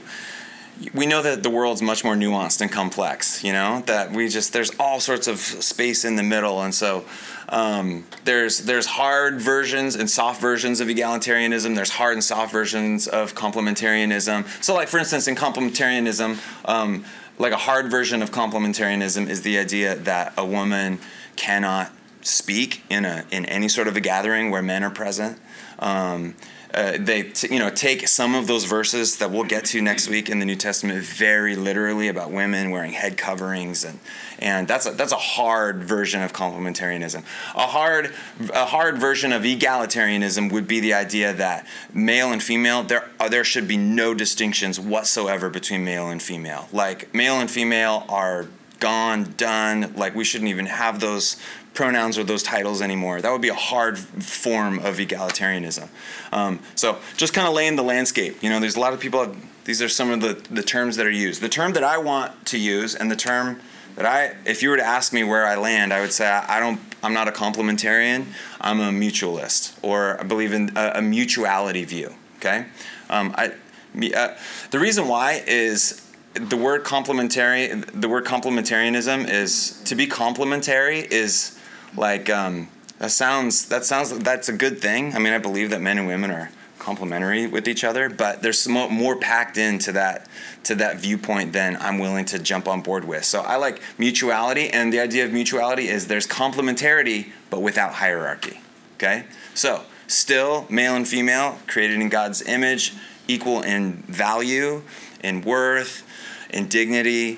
we 0.93 1.05
know 1.05 1.21
that 1.21 1.43
the 1.43 1.49
world's 1.49 1.81
much 1.81 2.03
more 2.03 2.15
nuanced 2.15 2.61
and 2.61 2.71
complex, 2.71 3.43
you 3.43 3.53
know, 3.53 3.81
that 3.85 4.11
we 4.11 4.27
just, 4.27 4.53
there's 4.53 4.71
all 4.79 4.99
sorts 4.99 5.27
of 5.27 5.39
space 5.39 6.03
in 6.03 6.15
the 6.15 6.23
middle. 6.23 6.61
And 6.61 6.73
so 6.73 7.05
um, 7.49 8.05
there's, 8.25 8.59
there's 8.59 8.85
hard 8.85 9.39
versions 9.39 9.95
and 9.95 10.09
soft 10.09 10.41
versions 10.41 10.81
of 10.81 10.87
egalitarianism. 10.87 11.75
There's 11.75 11.91
hard 11.91 12.13
and 12.13 12.23
soft 12.23 12.51
versions 12.51 13.07
of 13.07 13.35
complementarianism. 13.35 14.63
So, 14.63 14.73
like, 14.73 14.89
for 14.89 14.97
instance, 14.97 15.27
in 15.27 15.35
complementarianism, 15.35 16.39
um, 16.67 17.05
like 17.37 17.53
a 17.53 17.57
hard 17.57 17.89
version 17.89 18.21
of 18.21 18.31
complementarianism 18.31 19.29
is 19.29 19.41
the 19.43 19.57
idea 19.57 19.95
that 19.95 20.33
a 20.37 20.45
woman 20.45 20.99
cannot 21.35 21.91
speak 22.21 22.83
in 22.89 23.05
a 23.05 23.23
in 23.29 23.45
any 23.45 23.67
sort 23.67 23.87
of 23.87 23.95
a 23.95 24.01
gathering 24.01 24.49
where 24.51 24.61
men 24.61 24.83
are 24.83 24.89
present. 24.89 25.39
Um, 25.79 26.35
uh, 26.75 26.97
they 26.99 27.23
t- 27.23 27.53
you 27.53 27.59
know 27.59 27.69
take 27.69 28.07
some 28.07 28.35
of 28.35 28.47
those 28.47 28.65
verses 28.65 29.17
that 29.17 29.31
we'll 29.31 29.43
get 29.43 29.65
to 29.65 29.81
next 29.81 30.09
week 30.09 30.29
in 30.29 30.39
the 30.39 30.45
New 30.45 30.55
Testament 30.55 31.03
very 31.03 31.55
literally 31.55 32.09
about 32.09 32.31
women 32.31 32.69
wearing 32.69 32.91
head 32.91 33.17
coverings 33.17 33.83
and 33.85 33.99
and 34.39 34.67
that's 34.67 34.85
a, 34.85 34.91
that's 34.91 35.13
a 35.13 35.17
hard 35.17 35.83
version 35.83 36.21
of 36.21 36.33
complementarianism. 36.33 37.23
A 37.55 37.67
hard 37.67 38.13
a 38.53 38.65
hard 38.65 38.97
version 38.97 39.31
of 39.31 39.43
egalitarianism 39.43 40.51
would 40.51 40.67
be 40.67 40.81
the 40.81 40.93
idea 40.93 41.33
that 41.33 41.65
male 41.93 42.31
and 42.31 42.43
female 42.43 42.83
there 42.83 43.09
uh, 43.19 43.29
there 43.29 43.45
should 43.45 43.67
be 43.67 43.77
no 43.77 44.13
distinctions 44.13 44.79
whatsoever 44.79 45.49
between 45.49 45.85
male 45.85 46.09
and 46.09 46.21
female. 46.21 46.67
Like 46.73 47.13
male 47.13 47.39
and 47.39 47.49
female 47.49 48.05
are 48.09 48.47
gone, 48.79 49.33
done. 49.37 49.93
Like 49.95 50.15
we 50.15 50.23
shouldn't 50.23 50.49
even 50.49 50.65
have 50.65 50.99
those 50.99 51.37
pronouns 51.75 52.17
or 52.17 52.23
those 52.23 52.41
titles 52.41 52.81
anymore. 52.81 53.21
That 53.21 53.31
would 53.31 53.41
be 53.41 53.49
a 53.49 53.53
hard 53.53 53.99
form 53.99 54.79
of 54.79 54.97
egalitarianism. 54.97 55.89
Um, 56.31 56.59
so 56.73 56.97
just 57.17 57.33
kind 57.33 57.47
of 57.47 57.53
laying 57.53 57.75
the 57.75 57.83
landscape. 57.83 58.41
You 58.41 58.49
know, 58.49 58.59
there's 58.59 58.75
a 58.75 58.79
lot 58.79 58.93
of 58.93 58.99
people. 58.99 59.35
These 59.65 59.81
are 59.81 59.89
some 59.89 60.11
of 60.11 60.21
the 60.21 60.33
the 60.53 60.63
terms 60.63 60.95
that 60.97 61.05
are 61.05 61.11
used. 61.11 61.41
The 61.41 61.49
term 61.49 61.73
that 61.73 61.83
I 61.83 61.97
want 61.97 62.45
to 62.47 62.57
use, 62.57 62.95
and 62.95 63.11
the 63.11 63.15
term 63.15 63.59
that 63.95 64.05
I, 64.05 64.35
if 64.45 64.61
you 64.61 64.69
were 64.69 64.77
to 64.77 64.85
ask 64.85 65.13
me 65.13 65.23
where 65.23 65.45
I 65.45 65.55
land, 65.55 65.93
I 65.93 66.01
would 66.01 66.13
say 66.13 66.27
I 66.27 66.59
don't. 66.59 66.79
I'm 67.03 67.13
not 67.13 67.27
a 67.27 67.31
complementarian. 67.31 68.25
I'm 68.59 68.79
a 68.79 68.91
mutualist, 68.91 69.77
or 69.81 70.19
I 70.19 70.23
believe 70.23 70.53
in 70.53 70.71
a, 70.75 70.93
a 70.95 71.01
mutuality 71.01 71.83
view. 71.85 72.15
Okay, 72.37 72.65
um, 73.09 73.33
I. 73.37 73.53
Uh, 73.95 74.35
the 74.71 74.79
reason 74.79 75.07
why 75.07 75.41
is 75.47 76.05
the 76.33 76.57
word 76.57 76.83
complementary 76.83 77.67
the 77.67 78.09
word 78.09 78.25
complementarianism 78.25 79.29
is 79.29 79.81
to 79.85 79.95
be 79.95 80.05
complementary 80.05 80.99
is 80.99 81.54
like 81.97 82.29
um, 82.29 82.67
that 82.99 83.11
sounds 83.11 83.67
that 83.69 83.85
sounds 83.85 84.17
that's 84.19 84.49
a 84.49 84.53
good 84.53 84.79
thing 84.79 85.13
i 85.15 85.19
mean 85.19 85.33
i 85.33 85.37
believe 85.37 85.69
that 85.69 85.81
men 85.81 85.97
and 85.97 86.07
women 86.07 86.31
are 86.31 86.51
complementary 86.79 87.47
with 87.47 87.67
each 87.67 87.83
other 87.83 88.09
but 88.09 88.41
there's 88.41 88.67
more, 88.67 88.89
more 88.89 89.15
packed 89.15 89.57
into 89.57 89.91
that 89.91 90.27
to 90.63 90.75
that 90.75 90.97
viewpoint 90.97 91.51
than 91.53 91.77
i'm 91.77 91.97
willing 91.97 92.25
to 92.25 92.37
jump 92.37 92.67
on 92.67 92.81
board 92.81 93.05
with 93.05 93.23
so 93.23 93.41
i 93.41 93.55
like 93.55 93.81
mutuality 93.97 94.69
and 94.69 94.93
the 94.93 94.99
idea 94.99 95.25
of 95.25 95.31
mutuality 95.31 95.87
is 95.87 96.07
there's 96.07 96.27
complementarity 96.27 97.31
but 97.49 97.61
without 97.61 97.93
hierarchy 97.93 98.59
okay 98.95 99.25
so 99.53 99.83
still 100.07 100.65
male 100.69 100.95
and 100.95 101.07
female 101.07 101.57
created 101.65 101.99
in 101.99 102.09
god's 102.09 102.41
image 102.43 102.93
equal 103.27 103.61
in 103.61 103.93
value 104.03 104.83
in 105.23 105.41
worth 105.41 106.03
in 106.49 106.67
dignity. 106.67 107.37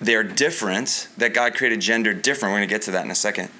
They're 0.00 0.22
different, 0.22 1.08
that 1.18 1.34
God 1.34 1.54
created 1.54 1.80
gender 1.80 2.14
different. 2.14 2.54
We're 2.54 2.60
to 2.60 2.66
get 2.66 2.82
to 2.82 2.92
that 2.92 3.04
in 3.04 3.10
a 3.10 3.16
second. 3.16 3.50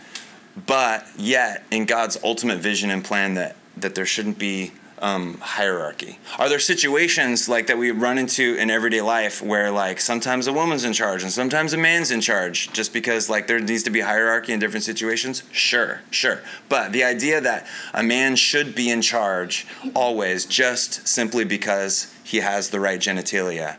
But 0.66 1.06
yet, 1.16 1.64
in 1.70 1.84
God's 1.84 2.18
ultimate 2.22 2.58
vision 2.58 2.90
and 2.90 3.04
plan, 3.04 3.34
that, 3.34 3.56
that 3.76 3.94
there 3.94 4.06
shouldn't 4.06 4.38
be 4.38 4.72
um, 5.00 5.38
hierarchy? 5.38 6.18
Are 6.38 6.48
there 6.48 6.58
situations 6.58 7.48
like 7.48 7.68
that 7.68 7.78
we 7.78 7.92
run 7.92 8.18
into 8.18 8.56
in 8.56 8.68
everyday 8.68 9.00
life 9.00 9.40
where 9.40 9.70
like 9.70 10.00
sometimes 10.00 10.48
a 10.48 10.52
woman's 10.52 10.84
in 10.84 10.92
charge 10.92 11.22
and 11.22 11.30
sometimes 11.30 11.72
a 11.72 11.78
man's 11.78 12.10
in 12.10 12.20
charge 12.20 12.72
just 12.72 12.92
because 12.92 13.28
like 13.28 13.46
there 13.46 13.60
needs 13.60 13.84
to 13.84 13.90
be 13.90 14.00
hierarchy 14.00 14.52
in 14.52 14.58
different 14.58 14.82
situations? 14.82 15.44
Sure, 15.52 16.00
sure. 16.10 16.42
But 16.68 16.92
the 16.92 17.04
idea 17.04 17.40
that 17.40 17.68
a 17.94 18.02
man 18.02 18.34
should 18.34 18.74
be 18.74 18.90
in 18.90 19.00
charge 19.00 19.68
always 19.94 20.44
just 20.44 21.06
simply 21.06 21.44
because 21.44 22.12
he 22.24 22.38
has 22.38 22.70
the 22.70 22.80
right 22.80 22.98
genitalia 22.98 23.76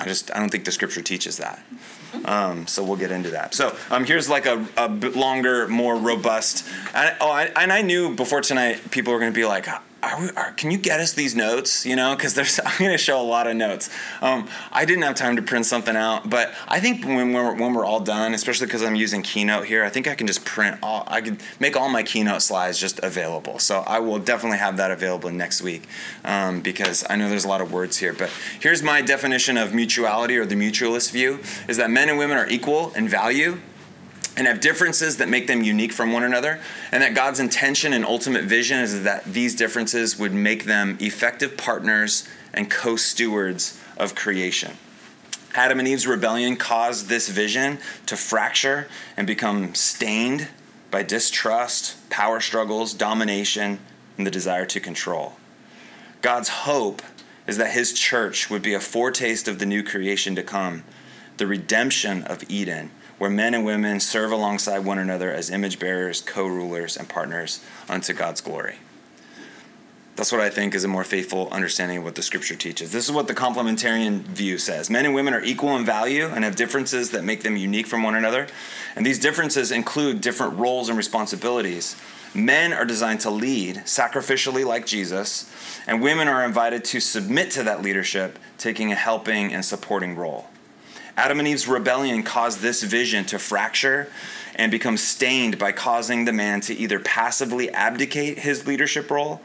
I 0.00 0.06
just 0.06 0.34
I 0.34 0.38
don't 0.38 0.48
think 0.48 0.64
the 0.64 0.72
scripture 0.72 1.02
teaches 1.02 1.36
that. 1.36 1.62
Um, 2.24 2.66
so 2.66 2.82
we'll 2.84 2.96
get 2.96 3.10
into 3.10 3.30
that. 3.30 3.54
So 3.54 3.76
um, 3.90 4.04
here's 4.04 4.28
like 4.28 4.46
a, 4.46 4.66
a 4.76 4.88
bit 4.88 5.16
longer, 5.16 5.68
more 5.68 5.96
robust. 5.96 6.66
And, 6.94 7.16
oh, 7.20 7.30
I, 7.30 7.44
and 7.56 7.72
I 7.72 7.82
knew 7.82 8.14
before 8.14 8.40
tonight 8.40 8.90
people 8.90 9.12
were 9.12 9.18
going 9.18 9.32
to 9.32 9.38
be 9.38 9.44
like, 9.44 9.66
are 10.02 10.20
we, 10.20 10.30
are, 10.30 10.52
can 10.52 10.70
you 10.70 10.78
get 10.78 11.00
us 11.00 11.12
these 11.12 11.34
notes? 11.34 11.84
You 11.84 11.96
know, 11.96 12.14
because 12.14 12.34
there's 12.34 12.58
I'm 12.64 12.78
going 12.78 12.90
to 12.90 12.98
show 12.98 13.20
a 13.20 13.24
lot 13.24 13.46
of 13.46 13.56
notes. 13.56 13.90
Um, 14.20 14.48
I 14.72 14.84
didn't 14.84 15.02
have 15.02 15.14
time 15.14 15.36
to 15.36 15.42
print 15.42 15.66
something 15.66 15.96
out, 15.96 16.28
but 16.28 16.52
I 16.68 16.80
think 16.80 17.04
when 17.04 17.32
we're 17.32 17.54
when 17.54 17.74
we're 17.74 17.84
all 17.84 18.00
done, 18.00 18.34
especially 18.34 18.66
because 18.66 18.82
I'm 18.82 18.94
using 18.94 19.22
Keynote 19.22 19.66
here, 19.66 19.84
I 19.84 19.90
think 19.90 20.08
I 20.08 20.14
can 20.14 20.26
just 20.26 20.44
print 20.44 20.78
all. 20.82 21.04
I 21.06 21.20
can 21.20 21.38
make 21.58 21.76
all 21.76 21.88
my 21.88 22.02
Keynote 22.02 22.42
slides 22.42 22.78
just 22.78 22.98
available. 23.00 23.58
So 23.58 23.80
I 23.80 23.98
will 23.98 24.18
definitely 24.18 24.58
have 24.58 24.76
that 24.78 24.90
available 24.90 25.30
next 25.30 25.62
week 25.62 25.86
um, 26.24 26.60
because 26.60 27.04
I 27.08 27.16
know 27.16 27.28
there's 27.28 27.44
a 27.44 27.48
lot 27.48 27.60
of 27.60 27.72
words 27.72 27.98
here. 27.98 28.12
But 28.12 28.30
here's 28.60 28.82
my 28.82 29.02
definition 29.02 29.56
of 29.56 29.74
mutuality 29.74 30.36
or 30.36 30.46
the 30.46 30.54
mutualist 30.54 31.12
view: 31.12 31.40
is 31.68 31.76
that 31.76 31.90
men 31.90 32.08
and 32.08 32.18
women 32.18 32.36
are 32.36 32.48
equal 32.48 32.92
in 32.94 33.08
value 33.08 33.60
and 34.36 34.46
have 34.46 34.60
differences 34.60 35.16
that 35.16 35.28
make 35.28 35.46
them 35.46 35.62
unique 35.62 35.92
from 35.92 36.12
one 36.12 36.22
another, 36.22 36.60
and 36.92 37.02
that 37.02 37.14
God's 37.14 37.40
intention 37.40 37.92
and 37.92 38.04
ultimate 38.04 38.44
vision 38.44 38.78
is 38.78 39.02
that 39.02 39.24
these 39.24 39.54
differences 39.54 40.18
would 40.18 40.32
make 40.32 40.64
them 40.64 40.96
effective 41.00 41.56
partners 41.56 42.28
and 42.52 42.70
co 42.70 42.96
stewards 42.96 43.80
of 43.96 44.14
creation. 44.14 44.72
Adam 45.54 45.80
and 45.80 45.88
Eve's 45.88 46.06
rebellion 46.06 46.56
caused 46.56 47.08
this 47.08 47.28
vision 47.28 47.78
to 48.06 48.16
fracture 48.16 48.88
and 49.16 49.26
become 49.26 49.74
stained 49.74 50.48
by 50.90 51.02
distrust, 51.02 52.08
power 52.08 52.40
struggles, 52.40 52.94
domination, 52.94 53.80
and 54.16 54.26
the 54.26 54.30
desire 54.30 54.66
to 54.66 54.80
control. 54.80 55.34
God's 56.22 56.48
hope 56.48 57.02
is 57.46 57.56
that 57.56 57.72
his 57.72 57.92
church 57.92 58.48
would 58.48 58.62
be 58.62 58.74
a 58.74 58.80
foretaste 58.80 59.48
of 59.48 59.58
the 59.58 59.66
new 59.66 59.82
creation 59.82 60.36
to 60.36 60.42
come, 60.42 60.84
the 61.38 61.46
redemption 61.46 62.22
of 62.24 62.44
Eden 62.48 62.90
where 63.20 63.28
men 63.28 63.52
and 63.52 63.66
women 63.66 64.00
serve 64.00 64.32
alongside 64.32 64.78
one 64.78 64.98
another 64.98 65.30
as 65.30 65.50
image 65.50 65.78
bearers, 65.78 66.22
co 66.22 66.46
rulers, 66.46 66.96
and 66.96 67.06
partners 67.06 67.62
unto 67.86 68.14
God's 68.14 68.40
glory. 68.40 68.76
That's 70.16 70.32
what 70.32 70.40
I 70.40 70.48
think 70.48 70.74
is 70.74 70.84
a 70.84 70.88
more 70.88 71.04
faithful 71.04 71.50
understanding 71.50 71.98
of 71.98 72.04
what 72.04 72.14
the 72.14 72.22
scripture 72.22 72.56
teaches. 72.56 72.92
This 72.92 73.04
is 73.04 73.12
what 73.12 73.28
the 73.28 73.34
complementarian 73.34 74.20
view 74.22 74.56
says. 74.56 74.88
Men 74.88 75.04
and 75.04 75.14
women 75.14 75.34
are 75.34 75.44
equal 75.44 75.76
in 75.76 75.84
value 75.84 76.28
and 76.28 76.44
have 76.44 76.56
differences 76.56 77.10
that 77.10 77.22
make 77.22 77.42
them 77.42 77.58
unique 77.58 77.86
from 77.86 78.02
one 78.02 78.14
another. 78.14 78.46
And 78.96 79.04
these 79.04 79.18
differences 79.18 79.70
include 79.70 80.22
different 80.22 80.58
roles 80.58 80.88
and 80.88 80.96
responsibilities. 80.96 81.96
Men 82.32 82.72
are 82.72 82.86
designed 82.86 83.20
to 83.20 83.30
lead 83.30 83.82
sacrificially 83.84 84.64
like 84.64 84.86
Jesus, 84.86 85.50
and 85.86 86.00
women 86.00 86.26
are 86.26 86.42
invited 86.42 86.84
to 86.86 87.00
submit 87.00 87.50
to 87.50 87.62
that 87.64 87.82
leadership, 87.82 88.38
taking 88.56 88.92
a 88.92 88.94
helping 88.94 89.52
and 89.52 89.62
supporting 89.62 90.16
role. 90.16 90.49
Adam 91.20 91.38
and 91.38 91.46
Eve's 91.46 91.68
rebellion 91.68 92.22
caused 92.22 92.60
this 92.60 92.82
vision 92.82 93.26
to 93.26 93.38
fracture 93.38 94.08
and 94.54 94.72
become 94.72 94.96
stained 94.96 95.58
by 95.58 95.70
causing 95.70 96.24
the 96.24 96.32
man 96.32 96.62
to 96.62 96.74
either 96.74 96.98
passively 96.98 97.70
abdicate 97.72 98.38
his 98.38 98.66
leadership 98.66 99.10
role 99.10 99.42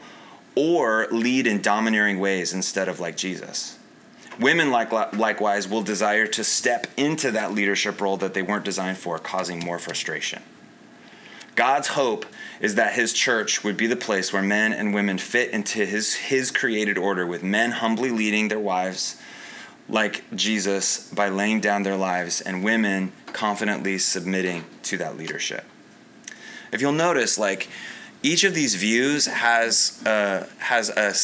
or 0.54 1.06
lead 1.10 1.46
in 1.46 1.60
domineering 1.60 2.18
ways 2.18 2.54
instead 2.54 2.88
of 2.88 2.98
like 2.98 3.14
Jesus. 3.14 3.78
Women, 4.40 4.70
like, 4.70 4.90
likewise, 4.90 5.68
will 5.68 5.82
desire 5.82 6.26
to 6.28 6.42
step 6.42 6.86
into 6.96 7.30
that 7.32 7.52
leadership 7.52 8.00
role 8.00 8.16
that 8.16 8.32
they 8.32 8.40
weren't 8.40 8.64
designed 8.64 8.96
for, 8.96 9.18
causing 9.18 9.60
more 9.62 9.78
frustration. 9.78 10.42
God's 11.56 11.88
hope 11.88 12.24
is 12.58 12.76
that 12.76 12.94
his 12.94 13.12
church 13.12 13.62
would 13.62 13.76
be 13.76 13.86
the 13.86 13.96
place 13.96 14.32
where 14.32 14.42
men 14.42 14.72
and 14.72 14.94
women 14.94 15.18
fit 15.18 15.50
into 15.50 15.84
his, 15.84 16.14
his 16.14 16.50
created 16.50 16.96
order, 16.96 17.26
with 17.26 17.42
men 17.42 17.72
humbly 17.72 18.10
leading 18.10 18.48
their 18.48 18.58
wives 18.58 19.20
like 19.88 20.24
Jesus 20.34 21.08
by 21.10 21.28
laying 21.28 21.60
down 21.60 21.82
their 21.82 21.96
lives 21.96 22.40
and 22.40 22.64
women 22.64 23.12
confidently 23.32 23.98
submitting 23.98 24.64
to 24.82 24.98
that 24.98 25.16
leadership. 25.16 25.64
If 26.72 26.80
you'll 26.80 26.92
notice, 26.92 27.38
like 27.38 27.68
each 28.22 28.44
of 28.44 28.54
these 28.54 28.74
views 28.74 29.26
has 29.26 30.02
uh, 30.04 30.46
has 30.58 30.88
a, 30.90 31.14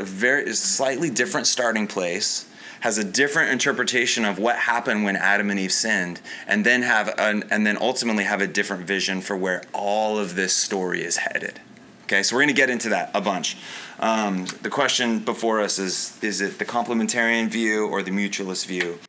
a 0.00 0.02
very 0.02 0.52
slightly 0.54 1.10
different 1.10 1.46
starting 1.46 1.86
place, 1.86 2.48
has 2.80 2.98
a 2.98 3.04
different 3.04 3.50
interpretation 3.50 4.24
of 4.24 4.38
what 4.38 4.56
happened 4.56 5.04
when 5.04 5.16
Adam 5.16 5.50
and 5.50 5.60
Eve 5.60 5.72
sinned, 5.72 6.20
and 6.46 6.64
then 6.66 6.82
have 6.82 7.14
an, 7.18 7.44
and 7.50 7.66
then 7.66 7.78
ultimately 7.80 8.24
have 8.24 8.40
a 8.40 8.46
different 8.46 8.86
vision 8.86 9.20
for 9.20 9.36
where 9.36 9.62
all 9.72 10.18
of 10.18 10.34
this 10.34 10.52
story 10.52 11.04
is 11.04 11.18
headed. 11.18 11.60
Okay, 12.06 12.22
so 12.22 12.36
we're 12.36 12.42
going 12.42 12.54
to 12.54 12.54
get 12.54 12.70
into 12.70 12.90
that 12.90 13.10
a 13.14 13.20
bunch. 13.20 13.56
Um, 13.98 14.46
the 14.62 14.70
question 14.70 15.18
before 15.18 15.60
us 15.60 15.80
is 15.80 16.16
is 16.22 16.40
it 16.40 16.60
the 16.60 16.64
complementarian 16.64 17.48
view 17.48 17.88
or 17.88 18.00
the 18.00 18.12
mutualist 18.12 18.66
view? 18.66 19.00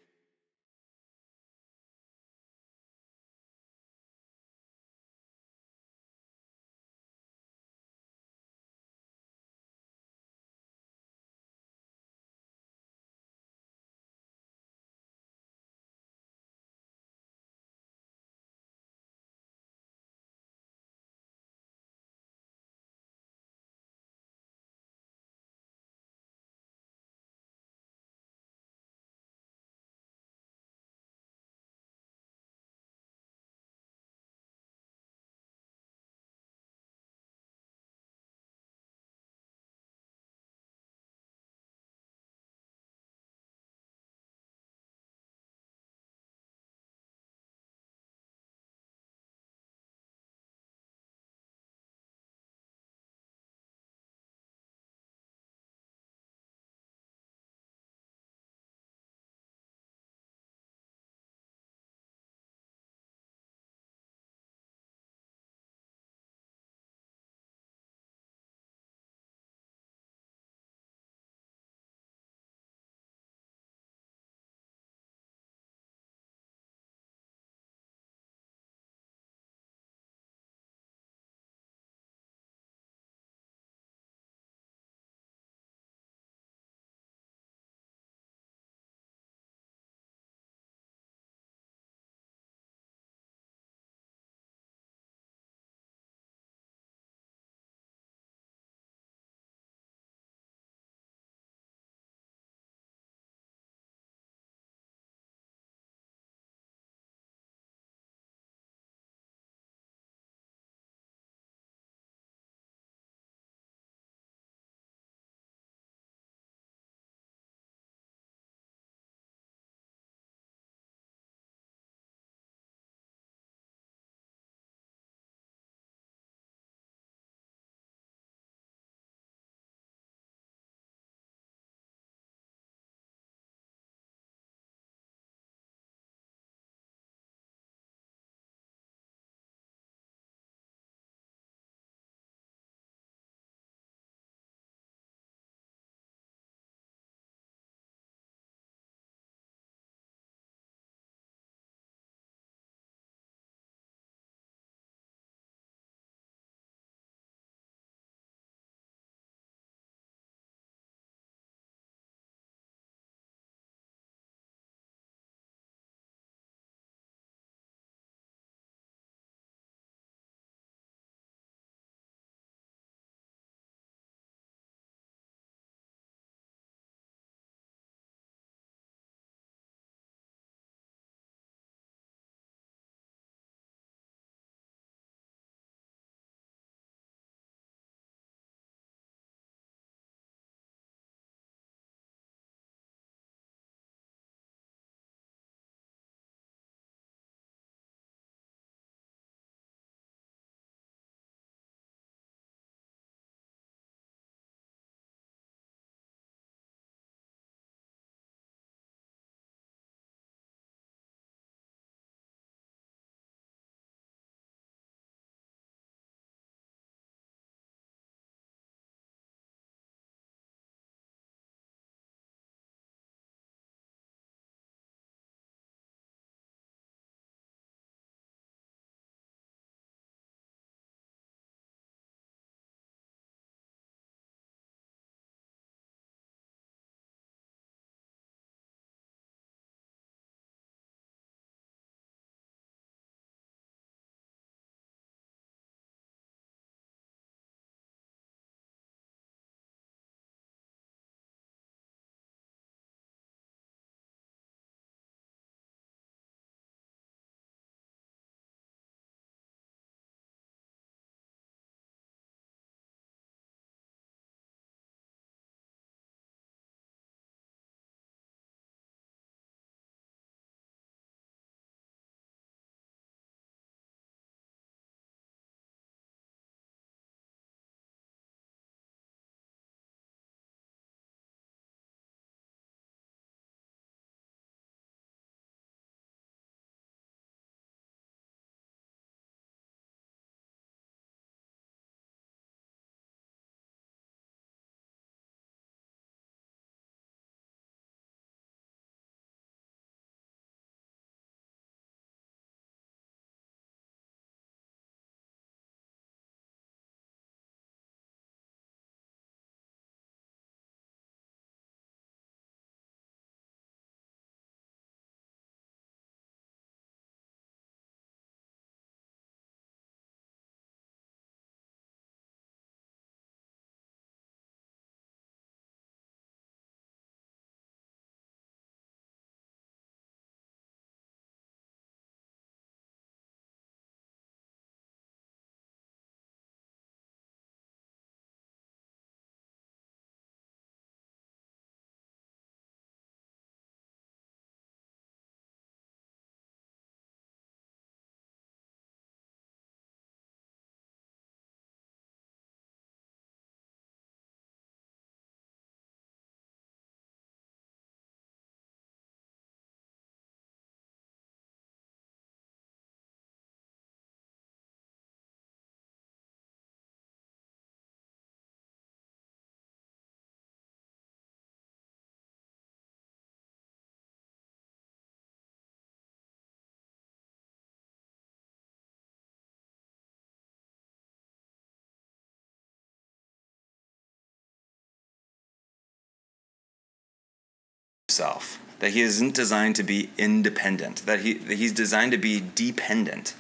Himself. 388.18 388.60
That 388.80 388.92
he 388.92 389.02
isn't 389.02 389.34
designed 389.34 389.76
to 389.78 389.84
be 389.84 390.10
independent. 390.18 391.06
That, 391.06 391.22
he, 391.22 391.34
that 391.34 391.58
he's 391.58 391.72
designed 391.72 392.12
to 392.12 392.18
be 392.18 392.44
dependent 392.56 393.36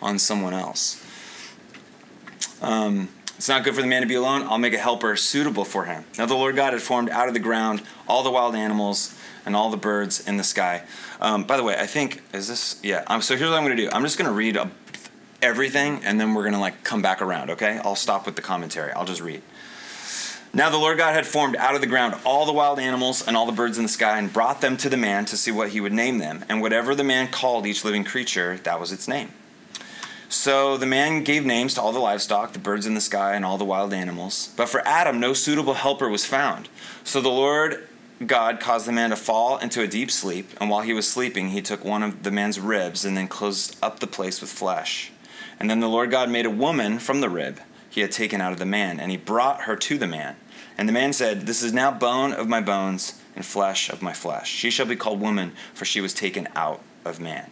on 0.00 0.18
someone 0.18 0.54
else. 0.54 1.04
Um, 2.62 3.08
it's 3.36 3.48
not 3.48 3.64
good 3.64 3.74
for 3.74 3.82
the 3.82 3.86
man 3.86 4.02
to 4.02 4.08
be 4.08 4.14
alone. 4.14 4.42
I'll 4.44 4.58
make 4.58 4.74
a 4.74 4.78
helper 4.78 5.14
suitable 5.16 5.64
for 5.64 5.84
him. 5.84 6.04
Now 6.16 6.26
the 6.26 6.34
Lord 6.34 6.56
God 6.56 6.72
had 6.72 6.82
formed 6.82 7.10
out 7.10 7.28
of 7.28 7.34
the 7.34 7.40
ground 7.40 7.82
all 8.08 8.22
the 8.22 8.30
wild 8.30 8.54
animals 8.54 9.14
and 9.46 9.54
all 9.54 9.70
the 9.70 9.76
birds 9.76 10.26
in 10.26 10.36
the 10.36 10.44
sky. 10.44 10.82
Um, 11.20 11.44
by 11.44 11.56
the 11.56 11.62
way, 11.62 11.76
I 11.78 11.86
think 11.86 12.22
is 12.32 12.48
this 12.48 12.80
yeah. 12.82 13.04
Um, 13.06 13.22
so 13.22 13.36
here's 13.36 13.50
what 13.50 13.56
I'm 13.56 13.64
going 13.64 13.76
to 13.76 13.82
do. 13.82 13.90
I'm 13.92 14.02
just 14.02 14.18
going 14.18 14.28
to 14.28 14.34
read 14.34 14.56
a, 14.56 14.70
everything, 15.40 16.02
and 16.04 16.20
then 16.20 16.34
we're 16.34 16.42
going 16.42 16.54
to 16.54 16.60
like 16.60 16.82
come 16.82 17.00
back 17.00 17.22
around. 17.22 17.50
Okay? 17.50 17.78
I'll 17.84 17.94
stop 17.94 18.26
with 18.26 18.34
the 18.34 18.42
commentary. 18.42 18.90
I'll 18.92 19.06
just 19.06 19.20
read. 19.20 19.42
Now 20.54 20.70
the 20.70 20.78
Lord 20.78 20.96
God 20.96 21.14
had 21.14 21.26
formed 21.26 21.56
out 21.56 21.74
of 21.74 21.80
the 21.80 21.86
ground 21.86 22.14
all 22.24 22.46
the 22.46 22.52
wild 22.52 22.78
animals 22.78 23.26
and 23.26 23.36
all 23.36 23.46
the 23.46 23.52
birds 23.52 23.76
in 23.76 23.84
the 23.84 23.88
sky, 23.88 24.18
and 24.18 24.32
brought 24.32 24.60
them 24.60 24.76
to 24.78 24.88
the 24.88 24.96
man 24.96 25.24
to 25.26 25.36
see 25.36 25.50
what 25.50 25.70
he 25.70 25.80
would 25.80 25.92
name 25.92 26.18
them. 26.18 26.44
And 26.48 26.62
whatever 26.62 26.94
the 26.94 27.04
man 27.04 27.28
called 27.28 27.66
each 27.66 27.84
living 27.84 28.04
creature, 28.04 28.58
that 28.64 28.80
was 28.80 28.90
its 28.90 29.06
name. 29.06 29.30
So 30.30 30.76
the 30.76 30.86
man 30.86 31.24
gave 31.24 31.46
names 31.46 31.74
to 31.74 31.82
all 31.82 31.92
the 31.92 31.98
livestock, 31.98 32.52
the 32.52 32.58
birds 32.58 32.86
in 32.86 32.94
the 32.94 33.00
sky, 33.00 33.34
and 33.34 33.44
all 33.44 33.58
the 33.58 33.64
wild 33.64 33.92
animals. 33.92 34.52
But 34.56 34.68
for 34.68 34.86
Adam, 34.86 35.20
no 35.20 35.32
suitable 35.32 35.74
helper 35.74 36.08
was 36.08 36.24
found. 36.24 36.68
So 37.04 37.20
the 37.20 37.28
Lord 37.28 37.88
God 38.26 38.58
caused 38.58 38.86
the 38.86 38.92
man 38.92 39.10
to 39.10 39.16
fall 39.16 39.58
into 39.58 39.80
a 39.80 39.86
deep 39.86 40.10
sleep, 40.10 40.50
and 40.60 40.68
while 40.68 40.82
he 40.82 40.92
was 40.92 41.08
sleeping, 41.08 41.50
he 41.50 41.62
took 41.62 41.84
one 41.84 42.02
of 42.02 42.24
the 42.24 42.30
man's 42.30 42.58
ribs 42.58 43.04
and 43.04 43.16
then 43.16 43.28
closed 43.28 43.76
up 43.82 44.00
the 44.00 44.06
place 44.06 44.40
with 44.40 44.50
flesh. 44.50 45.12
And 45.60 45.70
then 45.70 45.80
the 45.80 45.88
Lord 45.88 46.10
God 46.10 46.30
made 46.30 46.46
a 46.46 46.50
woman 46.50 46.98
from 46.98 47.20
the 47.20 47.28
rib 47.28 47.60
he 47.98 48.02
had 48.02 48.12
taken 48.12 48.40
out 48.40 48.52
of 48.52 48.60
the 48.60 48.64
man, 48.64 49.00
and 49.00 49.10
he 49.10 49.16
brought 49.16 49.62
her 49.62 49.74
to 49.74 49.98
the 49.98 50.06
man. 50.06 50.36
And 50.76 50.88
the 50.88 50.92
man 50.92 51.12
said, 51.12 51.42
This 51.42 51.64
is 51.64 51.72
now 51.72 51.90
bone 51.90 52.32
of 52.32 52.48
my 52.48 52.60
bones 52.60 53.20
and 53.34 53.44
flesh 53.44 53.90
of 53.90 54.02
my 54.02 54.12
flesh. 54.12 54.48
She 54.48 54.70
shall 54.70 54.86
be 54.86 54.94
called 54.94 55.20
woman, 55.20 55.50
for 55.74 55.84
she 55.84 56.00
was 56.00 56.14
taken 56.14 56.46
out 56.54 56.80
of 57.04 57.18
man. 57.18 57.50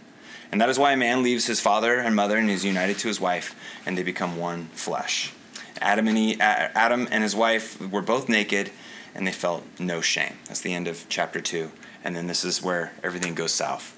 And 0.52 0.60
that 0.60 0.68
is 0.68 0.78
why 0.78 0.92
a 0.92 0.96
man 0.96 1.24
leaves 1.24 1.46
his 1.46 1.58
father 1.58 1.98
and 1.98 2.14
mother 2.14 2.36
and 2.36 2.48
is 2.48 2.64
united 2.64 2.96
to 2.98 3.08
his 3.08 3.20
wife, 3.20 3.56
and 3.84 3.98
they 3.98 4.04
become 4.04 4.36
one 4.36 4.66
flesh. 4.66 5.32
Adam 5.80 6.06
and, 6.06 6.16
he, 6.16 6.40
Adam 6.40 7.08
and 7.10 7.24
his 7.24 7.34
wife 7.34 7.80
were 7.90 8.00
both 8.00 8.28
naked, 8.28 8.70
and 9.12 9.26
they 9.26 9.32
felt 9.32 9.64
no 9.80 10.00
shame. 10.00 10.38
That's 10.46 10.60
the 10.60 10.74
end 10.74 10.86
of 10.86 11.06
chapter 11.08 11.40
2. 11.40 11.72
And 12.04 12.14
then 12.14 12.28
this 12.28 12.44
is 12.44 12.62
where 12.62 12.92
everything 13.02 13.34
goes 13.34 13.50
south. 13.50 13.96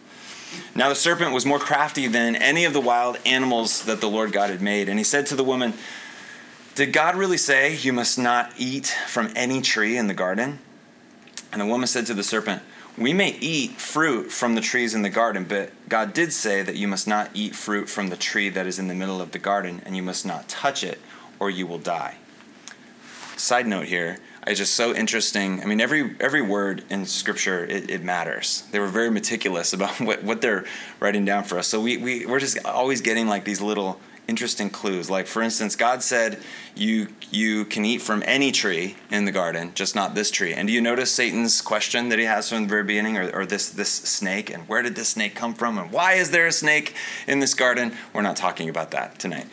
Now 0.75 0.89
the 0.89 0.95
serpent 0.95 1.35
was 1.35 1.45
more 1.45 1.59
crafty 1.59 2.07
than 2.07 2.37
any 2.37 2.65
of 2.65 2.73
the 2.73 2.81
wild 2.81 3.19
animals 3.27 3.85
that 3.85 4.01
the 4.01 4.09
Lord 4.09 4.33
God 4.33 4.49
had 4.49 4.63
made. 4.63 4.89
And 4.89 4.99
he 4.99 5.05
said 5.05 5.27
to 5.27 5.37
the 5.37 5.45
woman, 5.45 5.75
Did 6.79 6.93
God 6.93 7.17
really 7.17 7.39
say 7.39 7.75
you 7.75 7.93
must 7.93 8.21
not 8.21 8.53
eat 8.57 8.87
from 9.09 9.33
any 9.35 9.61
tree 9.61 9.97
in 9.97 10.07
the 10.07 10.15
garden? 10.15 10.61
And 11.51 11.61
the 11.61 11.67
woman 11.67 11.89
said 11.89 12.07
to 12.07 12.15
the 12.15 12.23
serpent, 12.23 12.63
we 12.97 13.13
may 13.13 13.31
eat 13.41 13.73
fruit 13.73 14.31
from 14.31 14.55
the 14.55 14.61
trees 14.61 14.95
in 14.95 15.03
the 15.03 15.11
garden, 15.11 15.43
but 15.43 15.73
God 15.89 16.13
did 16.13 16.33
say 16.33 16.63
that 16.63 16.77
you 16.77 16.87
must 16.87 17.09
not 17.09 17.31
eat 17.35 17.57
fruit 17.57 17.89
from 17.89 18.11
the 18.11 18.17
tree 18.17 18.49
that 18.51 18.65
is 18.65 18.79
in 18.79 18.87
the 18.87 18.95
middle 18.95 19.21
of 19.21 19.33
the 19.33 19.41
garden, 19.41 19.83
and 19.85 19.97
you 19.97 20.05
must 20.05 20.25
not 20.25 20.49
touch 20.49 20.85
it, 20.85 21.01
or 21.41 21.51
you 21.51 21.67
will 21.67 21.81
die. 21.81 22.19
Side 23.37 23.67
note 23.67 23.87
here, 23.87 24.19
it's 24.47 24.61
just 24.61 24.75
so 24.75 24.95
interesting. 24.95 25.61
I 25.61 25.65
mean, 25.65 25.81
every 25.81 26.15
every 26.21 26.43
word 26.43 26.85
in 26.91 27.07
Scripture 27.07 27.65
it, 27.65 27.91
it, 27.91 28.05
matters. 28.05 28.63
They 28.71 28.79
were 28.79 28.87
very 28.87 29.11
meticulous 29.11 29.73
about 29.73 30.01
what, 30.01 30.23
what 30.23 30.43
they're 30.43 30.65
writing 31.01 31.25
down 31.25 31.43
for 31.43 31.59
us. 31.59 31.67
So 31.67 31.81
we, 31.81 31.97
we 31.97 32.25
we're 32.25 32.39
just 32.39 32.65
always 32.65 33.01
getting 33.01 33.27
like 33.27 33.45
these 33.45 33.61
little 33.61 33.99
interesting 34.29 34.69
clues. 34.69 35.09
Like 35.09 35.27
for 35.27 35.43
instance, 35.43 35.75
God 35.75 36.03
said 36.03 36.39
you 36.77 37.09
you 37.31 37.65
can 37.65 37.85
eat 37.85 38.01
from 38.03 38.23
any 38.27 38.53
tree 38.53 38.97
in 39.11 39.25
the 39.25 39.33
garden, 39.33 39.73
just 39.75 39.97
not 39.97 40.15
this 40.15 40.31
tree. 40.31 40.53
And 40.53 40.69
do 40.69 40.75
you 40.75 40.81
notice 40.81 41.11
Satan's 41.11 41.61
question 41.61 42.11
that 42.11 42.19
he 42.19 42.27
has 42.27 42.49
from 42.49 42.63
the 42.63 42.69
very 42.69 42.85
beginning, 42.85 43.17
or, 43.17 43.31
or 43.31 43.47
this 43.47 43.71
this 43.71 43.91
snake, 43.91 44.51
and 44.51 44.69
where 44.69 44.83
did 44.83 44.95
this 44.95 45.09
snake 45.09 45.35
come 45.35 45.55
from, 45.55 45.79
and 45.79 45.91
why 45.91 46.15
is 46.15 46.31
there 46.31 46.47
a 46.47 46.53
snake 46.53 46.95
in 47.27 47.41
this 47.41 47.55
garden? 47.55 47.93
We're 48.13 48.23
not 48.23 48.37
talking 48.37 48.69
about 48.69 48.93
that 48.93 49.19
tonight. 49.19 49.47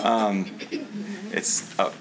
Um, 0.00 0.58
it's 1.30 1.78
a, 1.78 1.92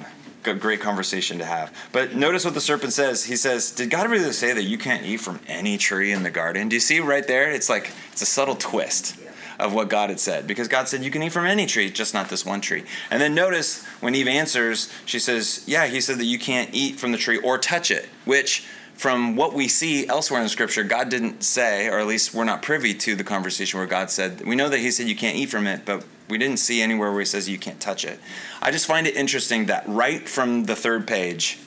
great 0.42 0.80
conversation 0.80 1.38
to 1.38 1.46
have. 1.46 1.72
But 1.92 2.16
notice 2.16 2.44
what 2.44 2.56
the 2.56 2.62
serpent 2.62 2.94
says. 2.94 3.26
He 3.26 3.36
says, 3.36 3.72
"Did 3.72 3.90
God 3.92 4.10
really 4.10 4.32
say 4.32 4.54
that 4.54 4.64
you 4.64 4.78
can't 4.78 5.06
eat 5.06 5.18
from 5.18 5.40
any 5.48 5.78
tree 5.78 6.12
in 6.12 6.24
the 6.24 6.32
garden?" 6.32 6.70
Do 6.70 6.76
you 6.76 6.80
see 6.80 7.00
right 7.00 7.28
there? 7.28 7.52
It's 7.52 7.70
like 7.70 7.92
it's 8.12 8.22
a 8.22 8.26
subtle 8.26 8.56
twist 8.56 9.21
of 9.62 9.74
what 9.74 9.90
God 9.90 10.10
had 10.10 10.20
said. 10.20 10.48
Because 10.48 10.68
God 10.68 10.90
said, 10.90 11.04
You 11.04 11.12
can 11.12 11.24
eat 11.24 11.32
from 11.32 11.46
any 11.46 11.66
tree, 11.66 11.90
just 11.90 12.14
not 12.14 12.30
this 12.30 12.46
one 12.46 12.60
tree. 12.60 12.84
And 13.10 13.22
then 13.22 13.36
notice 13.36 13.86
when 14.02 14.16
Eve 14.16 14.28
answers, 14.28 14.92
she 15.06 15.20
says, 15.20 15.64
Yeah, 15.68 15.88
he 15.88 16.02
said 16.02 16.18
that 16.18 16.26
you 16.26 16.40
can't 16.40 16.72
eat 16.74 17.00
from 17.00 17.12
the 17.12 17.18
tree 17.18 17.38
or 17.38 17.58
touch 17.58 17.92
it, 17.92 18.10
which 18.26 18.66
from 18.96 19.36
what 19.36 19.54
we 19.54 19.68
see 19.68 20.08
elsewhere 20.08 20.42
in 20.42 20.50
Scripture, 20.50 20.84
God 20.84 21.10
didn't 21.10 21.44
say, 21.44 21.88
or 21.88 22.00
at 22.00 22.08
least 22.08 22.34
we're 22.34 22.44
not 22.44 22.62
privy 22.62 22.94
to 22.96 23.16
the 23.16 23.24
conversation 23.24 23.80
where 23.80 23.88
God 23.88 24.12
said, 24.12 24.46
we 24.46 24.56
know 24.56 24.70
that 24.70 24.80
He 24.80 24.92
said 24.92 25.08
you 25.08 25.16
can't 25.16 25.38
eat 25.38 25.50
from 25.50 25.68
it, 25.68 25.86
but 25.86 26.06
we 26.28 26.38
didn't 26.38 26.58
see 26.58 26.82
anywhere 26.82 27.12
where 27.12 27.22
He 27.22 27.26
says 27.26 27.48
you 27.48 27.60
can't 27.60 27.80
touch 27.80 28.04
it. 28.04 28.20
I 28.62 28.72
just 28.72 28.88
find 28.88 29.08
it 29.08 29.16
interesting 29.16 29.68
that 29.68 29.84
right 29.88 30.28
from 30.28 30.66
the 30.66 30.76
third 30.76 31.08
page, 31.08 31.60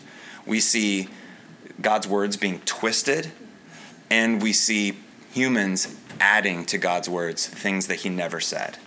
we 0.46 0.60
see 0.60 1.08
God's 1.80 2.06
words 2.06 2.36
being 2.36 2.60
twisted, 2.60 3.30
and 4.10 4.42
we 4.42 4.52
see 4.52 4.98
humans 5.32 5.96
adding 6.20 6.64
to 6.66 6.78
God's 6.78 7.08
words 7.08 7.46
things 7.46 7.86
that 7.86 8.00
he 8.00 8.08
never 8.08 8.40
said. 8.40 8.78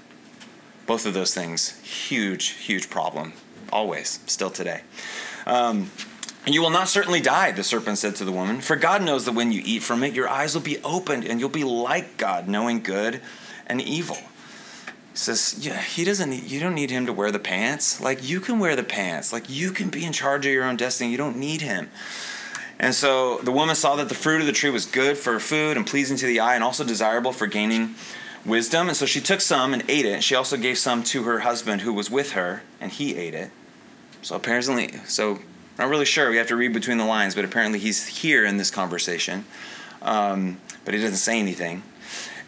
Both 0.85 1.05
of 1.05 1.13
those 1.13 1.33
things, 1.33 1.79
huge, 1.81 2.49
huge 2.49 2.89
problem, 2.89 3.33
always, 3.71 4.19
still 4.25 4.49
today. 4.49 4.81
Um, 5.45 5.91
you 6.45 6.61
will 6.61 6.69
not 6.69 6.87
certainly 6.87 7.19
die, 7.19 7.51
the 7.51 7.63
serpent 7.63 7.97
said 7.97 8.15
to 8.17 8.25
the 8.25 8.31
woman, 8.31 8.61
for 8.61 8.77
God 8.77 9.03
knows 9.03 9.25
that 9.25 9.33
when 9.33 9.51
you 9.51 9.61
eat 9.65 9.83
from 9.83 10.01
it, 10.03 10.13
your 10.13 10.29
eyes 10.29 10.53
will 10.53 10.61
be 10.61 10.77
opened 10.83 11.25
and 11.25 11.39
you'll 11.39 11.49
be 11.49 11.65
like 11.65 12.17
God, 12.17 12.47
knowing 12.47 12.81
good 12.81 13.21
and 13.65 13.81
evil. 13.81 14.15
He 14.15 15.17
says, 15.17 15.57
yeah, 15.59 15.81
he 15.81 16.05
doesn't 16.05 16.29
need, 16.29 16.43
you 16.43 16.59
don't 16.59 16.75
need 16.75 16.89
him 16.89 17.05
to 17.05 17.13
wear 17.13 17.31
the 17.31 17.39
pants. 17.39 17.99
Like 17.99 18.27
you 18.27 18.39
can 18.39 18.59
wear 18.59 18.75
the 18.75 18.83
pants. 18.83 19.33
Like 19.33 19.49
you 19.49 19.71
can 19.71 19.89
be 19.89 20.05
in 20.05 20.13
charge 20.13 20.45
of 20.45 20.53
your 20.53 20.63
own 20.63 20.77
destiny. 20.77 21.11
You 21.11 21.17
don't 21.17 21.37
need 21.37 21.61
him. 21.61 21.89
And 22.79 22.93
so 22.93 23.39
the 23.39 23.51
woman 23.51 23.75
saw 23.75 23.95
that 23.95 24.09
the 24.09 24.15
fruit 24.15 24.41
of 24.41 24.47
the 24.47 24.53
tree 24.53 24.69
was 24.69 24.85
good 24.85 25.17
for 25.17 25.39
food 25.39 25.77
and 25.77 25.85
pleasing 25.85 26.17
to 26.17 26.27
the 26.27 26.39
eye 26.39 26.55
and 26.55 26.63
also 26.63 26.83
desirable 26.83 27.31
for 27.31 27.47
gaining 27.47 27.95
wisdom. 28.45 28.87
And 28.87 28.95
so 28.95 29.05
she 29.05 29.19
took 29.19 29.41
some 29.41 29.73
and 29.73 29.83
ate 29.89 30.05
it. 30.05 30.23
She 30.23 30.35
also 30.35 30.57
gave 30.57 30.77
some 30.77 31.03
to 31.05 31.23
her 31.23 31.39
husband 31.39 31.81
who 31.81 31.93
was 31.93 32.09
with 32.11 32.31
her, 32.33 32.61
and 32.79 32.91
he 32.91 33.15
ate 33.15 33.33
it. 33.33 33.51
So 34.21 34.35
apparently, 34.35 34.91
so 35.05 35.39
not 35.77 35.89
really 35.89 36.05
sure. 36.05 36.29
We 36.29 36.37
have 36.37 36.47
to 36.47 36.55
read 36.55 36.73
between 36.73 36.97
the 36.97 37.05
lines, 37.05 37.35
but 37.35 37.45
apparently 37.45 37.79
he's 37.79 38.07
here 38.07 38.45
in 38.45 38.57
this 38.57 38.71
conversation. 38.71 39.45
Um, 40.01 40.59
but 40.85 40.93
he 40.93 41.01
doesn't 41.01 41.17
say 41.17 41.39
anything. 41.39 41.83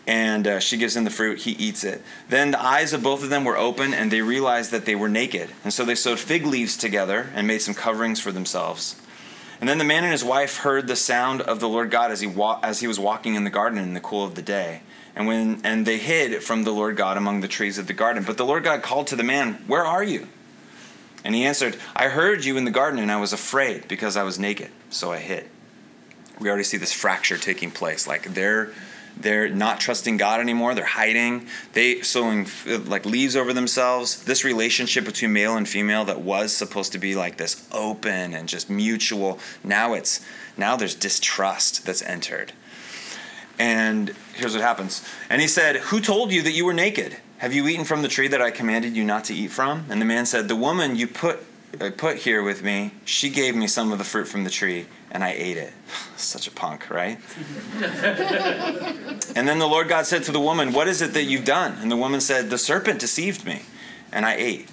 And 0.07 0.47
uh, 0.47 0.59
she 0.59 0.77
gives 0.77 0.95
him 0.95 1.03
the 1.03 1.11
fruit, 1.11 1.39
he 1.39 1.51
eats 1.51 1.83
it. 1.83 2.01
Then 2.29 2.51
the 2.51 2.59
eyes 2.59 2.93
of 2.93 3.03
both 3.03 3.23
of 3.23 3.29
them 3.29 3.43
were 3.43 3.57
open, 3.57 3.93
and 3.93 4.09
they 4.09 4.21
realized 4.21 4.71
that 4.71 4.85
they 4.85 4.95
were 4.95 5.09
naked. 5.09 5.51
And 5.63 5.71
so 5.71 5.85
they 5.85 5.93
sewed 5.93 6.19
fig 6.19 6.45
leaves 6.45 6.77
together 6.77 7.29
and 7.35 7.45
made 7.45 7.61
some 7.61 7.75
coverings 7.75 8.19
for 8.19 8.31
themselves. 8.31 8.95
And 9.59 9.67
then 9.67 9.77
the 9.77 9.83
man 9.83 10.03
and 10.03 10.11
his 10.11 10.23
wife 10.23 10.57
heard 10.57 10.87
the 10.87 10.95
sound 10.95 11.41
of 11.41 11.59
the 11.59 11.67
Lord 11.67 11.91
God 11.91 12.11
as 12.11 12.21
he 12.21 12.27
wa- 12.27 12.59
as 12.63 12.79
he 12.79 12.87
was 12.87 12.99
walking 12.99 13.35
in 13.35 13.43
the 13.43 13.49
garden 13.49 13.77
in 13.77 13.93
the 13.93 13.99
cool 13.99 14.23
of 14.23 14.35
the 14.35 14.41
day. 14.41 14.81
And 15.15 15.27
when 15.27 15.59
and 15.63 15.85
they 15.85 15.97
hid 15.97 16.43
from 16.43 16.63
the 16.63 16.71
Lord 16.71 16.95
God 16.95 17.17
among 17.17 17.41
the 17.41 17.47
trees 17.47 17.77
of 17.77 17.87
the 17.87 17.93
garden. 17.93 18.23
But 18.23 18.37
the 18.37 18.45
Lord 18.45 18.63
God 18.63 18.81
called 18.81 19.07
to 19.07 19.15
the 19.15 19.23
man, 19.23 19.63
"Where 19.67 19.85
are 19.85 20.03
you?" 20.03 20.27
And 21.25 21.35
he 21.35 21.45
answered, 21.45 21.77
"I 21.95 22.07
heard 22.07 22.45
you 22.45 22.55
in 22.55 22.63
the 22.63 22.71
garden 22.71 22.99
and 22.99 23.11
I 23.11 23.17
was 23.17 23.33
afraid 23.33 23.87
because 23.89 24.15
I 24.15 24.23
was 24.23 24.39
naked, 24.39 24.69
so 24.89 25.11
I 25.11 25.17
hid." 25.17 25.49
We 26.39 26.47
already 26.47 26.63
see 26.63 26.77
this 26.77 26.93
fracture 26.93 27.37
taking 27.37 27.69
place. 27.69 28.07
Like 28.07 28.33
they're 28.33 28.69
they're 29.19 29.49
not 29.49 29.79
trusting 29.79 30.17
God 30.17 30.39
anymore. 30.39 30.73
They're 30.73 30.85
hiding. 30.85 31.47
They 31.73 32.01
sowing 32.01 32.47
like 32.65 33.05
leaves 33.05 33.35
over 33.35 33.53
themselves. 33.53 34.23
This 34.23 34.43
relationship 34.43 35.05
between 35.05 35.33
male 35.33 35.57
and 35.57 35.67
female 35.67 36.05
that 36.05 36.21
was 36.21 36.55
supposed 36.55 36.91
to 36.93 36.99
be 36.99 37.15
like 37.15 37.37
this 37.37 37.67
open 37.71 38.33
and 38.33 38.47
just 38.47 38.69
mutual. 38.69 39.39
Now 39.63 39.93
it's 39.93 40.25
now 40.57 40.75
there's 40.75 40.95
distrust 40.95 41.85
that's 41.85 42.01
entered. 42.01 42.53
And 43.57 44.15
here's 44.35 44.53
what 44.53 44.61
happens. 44.61 45.05
And 45.29 45.41
he 45.41 45.47
said, 45.47 45.77
"Who 45.77 45.99
told 45.99 46.31
you 46.31 46.41
that 46.43 46.51
you 46.51 46.65
were 46.65 46.73
naked? 46.73 47.17
Have 47.39 47.53
you 47.53 47.67
eaten 47.67 47.85
from 47.85 48.01
the 48.01 48.07
tree 48.07 48.29
that 48.29 48.41
I 48.41 48.51
commanded 48.51 48.95
you 48.95 49.03
not 49.03 49.25
to 49.25 49.33
eat 49.33 49.51
from?" 49.51 49.85
And 49.89 50.01
the 50.01 50.05
man 50.05 50.25
said, 50.25 50.47
"The 50.47 50.55
woman 50.55 50.95
you 50.95 51.07
put 51.07 51.45
uh, 51.79 51.91
put 51.95 52.17
here 52.17 52.41
with 52.41 52.63
me, 52.63 52.93
she 53.03 53.29
gave 53.29 53.55
me 53.55 53.67
some 53.67 53.91
of 53.91 53.97
the 53.97 54.05
fruit 54.05 54.29
from 54.29 54.45
the 54.45 54.49
tree." 54.49 54.87
And 55.11 55.23
I 55.23 55.31
ate 55.31 55.57
it. 55.57 55.73
Such 56.17 56.47
a 56.47 56.51
punk, 56.51 56.89
right? 56.89 57.19
and 57.81 59.47
then 59.47 59.59
the 59.59 59.67
Lord 59.67 59.87
God 59.87 60.05
said 60.05 60.23
to 60.23 60.31
the 60.31 60.39
woman, 60.39 60.73
What 60.73 60.87
is 60.87 61.01
it 61.01 61.13
that 61.13 61.23
you've 61.23 61.45
done? 61.45 61.77
And 61.81 61.91
the 61.91 61.97
woman 61.97 62.21
said, 62.21 62.49
The 62.49 62.57
serpent 62.57 62.99
deceived 62.99 63.45
me, 63.45 63.63
and 64.11 64.25
I 64.25 64.35
ate. 64.35 64.69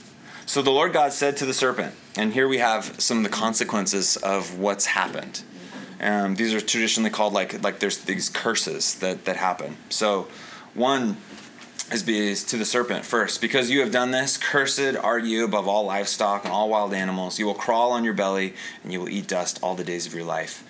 So 0.46 0.62
the 0.62 0.70
Lord 0.70 0.92
God 0.92 1.12
said 1.12 1.36
to 1.38 1.46
the 1.46 1.54
serpent, 1.54 1.94
and 2.16 2.32
here 2.32 2.46
we 2.46 2.58
have 2.58 3.00
some 3.00 3.18
of 3.18 3.24
the 3.24 3.30
consequences 3.30 4.16
of 4.16 4.58
what's 4.58 4.86
happened. 4.86 5.42
Um, 6.00 6.36
these 6.36 6.54
are 6.54 6.60
traditionally 6.60 7.10
called 7.10 7.32
like 7.32 7.62
like 7.62 7.78
there's 7.78 7.98
these 7.98 8.28
curses 8.28 8.94
that 8.96 9.24
that 9.24 9.36
happen. 9.36 9.76
So 9.88 10.28
one 10.74 11.16
is 11.92 12.44
to 12.44 12.56
the 12.56 12.64
serpent 12.64 13.04
first, 13.04 13.40
because 13.40 13.70
you 13.70 13.80
have 13.80 13.92
done 13.92 14.10
this, 14.10 14.36
cursed 14.36 14.96
are 14.96 15.18
you 15.18 15.44
above 15.44 15.68
all 15.68 15.84
livestock 15.86 16.44
and 16.44 16.52
all 16.52 16.68
wild 16.68 16.92
animals. 16.92 17.38
You 17.38 17.46
will 17.46 17.54
crawl 17.54 17.92
on 17.92 18.04
your 18.04 18.12
belly, 18.12 18.54
and 18.82 18.92
you 18.92 19.00
will 19.00 19.08
eat 19.08 19.28
dust 19.28 19.60
all 19.62 19.74
the 19.74 19.84
days 19.84 20.06
of 20.06 20.14
your 20.14 20.24
life. 20.24 20.64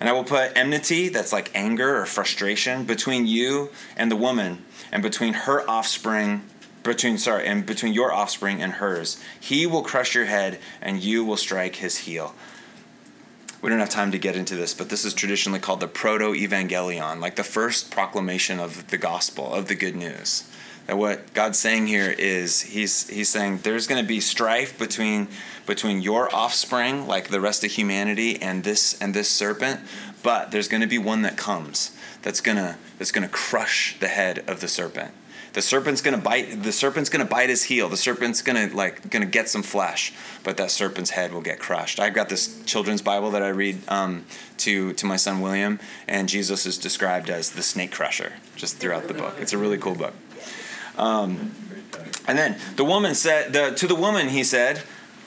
And 0.00 0.08
I 0.08 0.12
will 0.12 0.24
put 0.24 0.52
enmity, 0.56 1.08
that's 1.08 1.32
like 1.32 1.50
anger 1.54 1.96
or 2.00 2.06
frustration, 2.06 2.84
between 2.84 3.26
you 3.26 3.70
and 3.96 4.10
the 4.10 4.16
woman, 4.16 4.64
and 4.90 5.02
between 5.02 5.34
her 5.34 5.68
offspring, 5.68 6.42
between 6.82 7.18
sorry, 7.18 7.46
and 7.46 7.64
between 7.64 7.92
your 7.92 8.12
offspring 8.12 8.62
and 8.62 8.74
hers. 8.74 9.22
He 9.38 9.66
will 9.66 9.82
crush 9.82 10.14
your 10.14 10.26
head, 10.26 10.58
and 10.80 11.02
you 11.02 11.24
will 11.24 11.36
strike 11.36 11.76
his 11.76 11.98
heel. 11.98 12.34
We 13.62 13.70
don't 13.70 13.78
have 13.80 13.88
time 13.88 14.12
to 14.12 14.18
get 14.18 14.36
into 14.36 14.56
this, 14.56 14.74
but 14.74 14.90
this 14.90 15.04
is 15.04 15.14
traditionally 15.14 15.60
called 15.60 15.80
the 15.80 15.88
proto 15.88 16.32
evangelion, 16.32 17.20
like 17.20 17.36
the 17.36 17.44
first 17.44 17.90
proclamation 17.90 18.60
of 18.60 18.88
the 18.88 18.98
gospel, 18.98 19.54
of 19.54 19.68
the 19.68 19.74
good 19.74 19.96
news. 19.96 20.50
That 20.86 20.98
what 20.98 21.32
God's 21.32 21.58
saying 21.58 21.86
here 21.86 22.10
is 22.10 22.60
he's 22.60 23.08
he's 23.08 23.28
saying 23.28 23.60
there's 23.62 23.86
going 23.86 24.02
to 24.02 24.06
be 24.06 24.20
strife 24.20 24.78
between 24.78 25.28
between 25.66 26.02
your 26.02 26.34
offspring, 26.34 27.06
like 27.06 27.28
the 27.28 27.40
rest 27.40 27.64
of 27.64 27.70
humanity, 27.70 28.40
and 28.40 28.64
this 28.64 29.00
and 29.00 29.14
this 29.14 29.28
serpent, 29.30 29.80
but 30.22 30.50
there's 30.50 30.68
going 30.68 30.82
to 30.82 30.86
be 30.86 30.98
one 30.98 31.22
that 31.22 31.36
comes 31.36 31.96
that's 32.24 32.40
gonna 32.40 32.78
that's 32.98 33.12
gonna 33.12 33.28
crush 33.28 33.98
the 34.00 34.08
head 34.08 34.42
of 34.48 34.60
the 34.60 34.66
serpent. 34.66 35.12
The 35.52 35.62
serpent's 35.62 36.00
gonna 36.00 36.18
bite. 36.18 36.62
The 36.62 36.72
serpent's 36.72 37.10
gonna 37.10 37.26
bite 37.26 37.50
his 37.50 37.64
heel. 37.64 37.88
The 37.88 37.98
serpent's 37.98 38.42
gonna 38.42 38.70
like 38.72 39.08
gonna 39.10 39.26
get 39.26 39.48
some 39.48 39.62
flesh, 39.62 40.12
but 40.42 40.56
that 40.56 40.70
serpent's 40.70 41.10
head 41.10 41.32
will 41.32 41.42
get 41.42 41.60
crushed. 41.60 42.00
I've 42.00 42.14
got 42.14 42.30
this 42.30 42.64
children's 42.64 43.02
Bible 43.02 43.30
that 43.32 43.42
I 43.42 43.50
read 43.50 43.78
um, 43.88 44.24
to 44.58 44.94
to 44.94 45.06
my 45.06 45.16
son 45.16 45.42
William, 45.42 45.78
and 46.08 46.28
Jesus 46.28 46.64
is 46.66 46.78
described 46.78 47.28
as 47.28 47.52
the 47.52 47.62
snake 47.62 47.92
crusher 47.92 48.32
just 48.56 48.78
throughout 48.78 49.06
the 49.06 49.14
book. 49.14 49.36
It's 49.38 49.52
a 49.52 49.58
really 49.58 49.78
cool 49.78 49.94
book. 49.94 50.14
Um, 50.96 51.54
and 52.26 52.38
then 52.38 52.58
the 52.76 52.84
woman 52.84 53.14
said 53.14 53.52
the, 53.52 53.74
to 53.74 53.86
the 53.86 53.94
woman 53.94 54.28
he 54.28 54.44
said, 54.44 54.82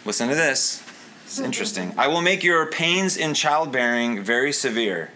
"Listen 0.05 0.30
to 0.30 0.36
this. 0.36 0.84
It's 1.26 1.39
interesting. 1.39 1.93
I 1.97 2.07
will 2.07 2.22
make 2.22 2.43
your 2.43 2.65
pains 2.65 3.18
in 3.18 3.34
childbearing 3.34 4.24
very 4.24 4.51
severe." 4.51 5.11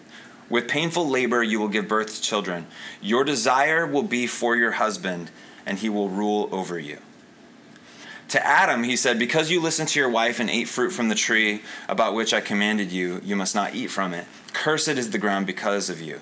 With 0.49 0.67
painful 0.67 1.07
labor, 1.07 1.41
you 1.41 1.61
will 1.61 1.69
give 1.69 1.87
birth 1.87 2.13
to 2.15 2.21
children. 2.21 2.67
Your 3.01 3.23
desire 3.23 3.87
will 3.87 4.03
be 4.03 4.27
for 4.27 4.57
your 4.57 4.71
husband, 4.71 5.31
and 5.65 5.77
he 5.77 5.87
will 5.87 6.09
rule 6.09 6.49
over 6.51 6.77
you. 6.77 6.97
To 8.31 8.45
Adam, 8.45 8.83
he 8.83 8.97
said, 8.97 9.17
Because 9.17 9.49
you 9.49 9.61
listened 9.61 9.87
to 9.89 9.99
your 9.99 10.09
wife 10.09 10.39
and 10.39 10.49
ate 10.49 10.67
fruit 10.67 10.91
from 10.91 11.07
the 11.09 11.15
tree 11.15 11.61
about 11.87 12.13
which 12.13 12.33
I 12.33 12.41
commanded 12.41 12.91
you, 12.91 13.21
you 13.23 13.35
must 13.35 13.55
not 13.55 13.75
eat 13.75 13.87
from 13.87 14.13
it. 14.13 14.25
Cursed 14.53 14.89
is 14.89 15.11
the 15.11 15.17
ground 15.17 15.47
because 15.47 15.89
of 15.89 16.01
you. 16.01 16.21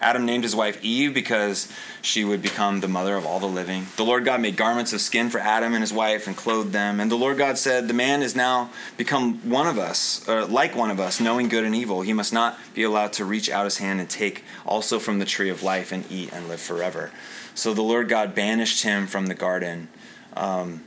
Adam 0.00 0.24
named 0.24 0.44
his 0.44 0.54
wife 0.54 0.82
Eve 0.82 1.12
because 1.12 1.70
she 2.02 2.24
would 2.24 2.40
become 2.40 2.80
the 2.80 2.88
mother 2.88 3.16
of 3.16 3.26
all 3.26 3.40
the 3.40 3.46
living. 3.46 3.86
The 3.96 4.04
Lord 4.04 4.24
God 4.24 4.40
made 4.40 4.56
garments 4.56 4.92
of 4.92 5.00
skin 5.00 5.28
for 5.28 5.38
Adam 5.40 5.74
and 5.74 5.82
his 5.82 5.92
wife 5.92 6.26
and 6.26 6.36
clothed 6.36 6.72
them. 6.72 7.00
And 7.00 7.10
the 7.10 7.16
Lord 7.16 7.36
God 7.36 7.58
said, 7.58 7.88
The 7.88 7.94
man 7.94 8.22
is 8.22 8.36
now 8.36 8.70
become 8.96 9.38
one 9.48 9.66
of 9.66 9.78
us, 9.78 10.26
or 10.28 10.44
like 10.44 10.76
one 10.76 10.90
of 10.90 11.00
us, 11.00 11.20
knowing 11.20 11.48
good 11.48 11.64
and 11.64 11.74
evil. 11.74 12.02
He 12.02 12.12
must 12.12 12.32
not 12.32 12.58
be 12.74 12.84
allowed 12.84 13.12
to 13.14 13.24
reach 13.24 13.50
out 13.50 13.64
his 13.64 13.78
hand 13.78 14.00
and 14.00 14.08
take 14.08 14.44
also 14.64 14.98
from 14.98 15.18
the 15.18 15.24
tree 15.24 15.50
of 15.50 15.62
life 15.62 15.90
and 15.90 16.10
eat 16.10 16.32
and 16.32 16.48
live 16.48 16.60
forever. 16.60 17.10
So 17.54 17.74
the 17.74 17.82
Lord 17.82 18.08
God 18.08 18.36
banished 18.36 18.84
him 18.84 19.08
from 19.08 19.26
the 19.26 19.34
garden. 19.34 19.88
Um, 20.36 20.84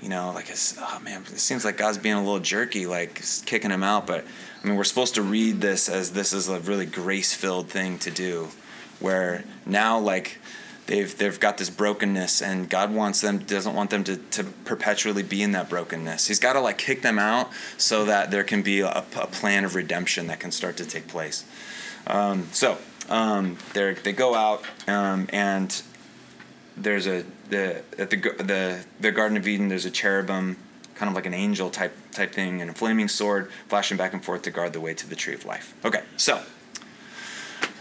you 0.00 0.08
know, 0.08 0.32
like 0.32 0.48
it's, 0.48 0.76
oh 0.78 1.00
man, 1.00 1.22
it 1.22 1.38
seems 1.38 1.64
like 1.64 1.76
God's 1.76 1.98
being 1.98 2.14
a 2.14 2.22
little 2.22 2.40
jerky, 2.40 2.86
like 2.86 3.22
kicking 3.44 3.70
him 3.70 3.82
out. 3.82 4.06
But 4.06 4.24
I 4.62 4.66
mean, 4.66 4.76
we're 4.76 4.84
supposed 4.84 5.14
to 5.14 5.22
read 5.22 5.60
this 5.60 5.88
as 5.88 6.12
this 6.12 6.32
is 6.32 6.48
a 6.48 6.60
really 6.60 6.86
grace 6.86 7.34
filled 7.34 7.68
thing 7.68 7.98
to 8.00 8.10
do, 8.10 8.48
where 9.00 9.44
now 9.64 9.98
like 9.98 10.38
they've 10.86 11.16
they've 11.16 11.38
got 11.38 11.58
this 11.58 11.70
brokenness, 11.70 12.42
and 12.42 12.68
God 12.68 12.92
wants 12.92 13.20
them 13.20 13.38
doesn't 13.38 13.74
want 13.74 13.90
them 13.90 14.04
to 14.04 14.16
to 14.16 14.44
perpetually 14.64 15.22
be 15.22 15.42
in 15.42 15.52
that 15.52 15.68
brokenness. 15.68 16.26
He's 16.26 16.40
got 16.40 16.54
to 16.54 16.60
like 16.60 16.78
kick 16.78 17.02
them 17.02 17.18
out 17.18 17.50
so 17.76 18.04
that 18.04 18.30
there 18.30 18.44
can 18.44 18.62
be 18.62 18.80
a, 18.80 19.04
a 19.16 19.26
plan 19.26 19.64
of 19.64 19.74
redemption 19.74 20.26
that 20.28 20.40
can 20.40 20.50
start 20.50 20.76
to 20.78 20.84
take 20.84 21.08
place. 21.08 21.44
Um, 22.06 22.48
so 22.52 22.78
um, 23.08 23.58
they 23.74 23.94
they 23.94 24.12
go 24.12 24.34
out 24.34 24.64
um, 24.88 25.28
and 25.32 25.82
there's 26.76 27.06
a 27.06 27.24
the 27.48 27.82
at 27.98 28.10
the 28.10 28.16
the 28.16 28.84
the 29.00 29.12
Garden 29.12 29.36
of 29.36 29.46
Eden. 29.46 29.68
There's 29.68 29.86
a 29.86 29.90
cherubim, 29.90 30.56
kind 30.96 31.08
of 31.08 31.14
like 31.14 31.26
an 31.26 31.34
angel 31.34 31.70
type 31.70 31.94
type 32.12 32.32
thing, 32.32 32.60
and 32.60 32.70
a 32.70 32.74
flaming 32.74 33.08
sword 33.08 33.50
flashing 33.68 33.96
back 33.96 34.12
and 34.12 34.24
forth 34.24 34.42
to 34.42 34.50
guard 34.50 34.72
the 34.72 34.80
way 34.80 34.94
to 34.94 35.08
the 35.08 35.16
tree 35.16 35.34
of 35.34 35.44
life. 35.44 35.74
Okay, 35.84 36.02
so 36.16 36.42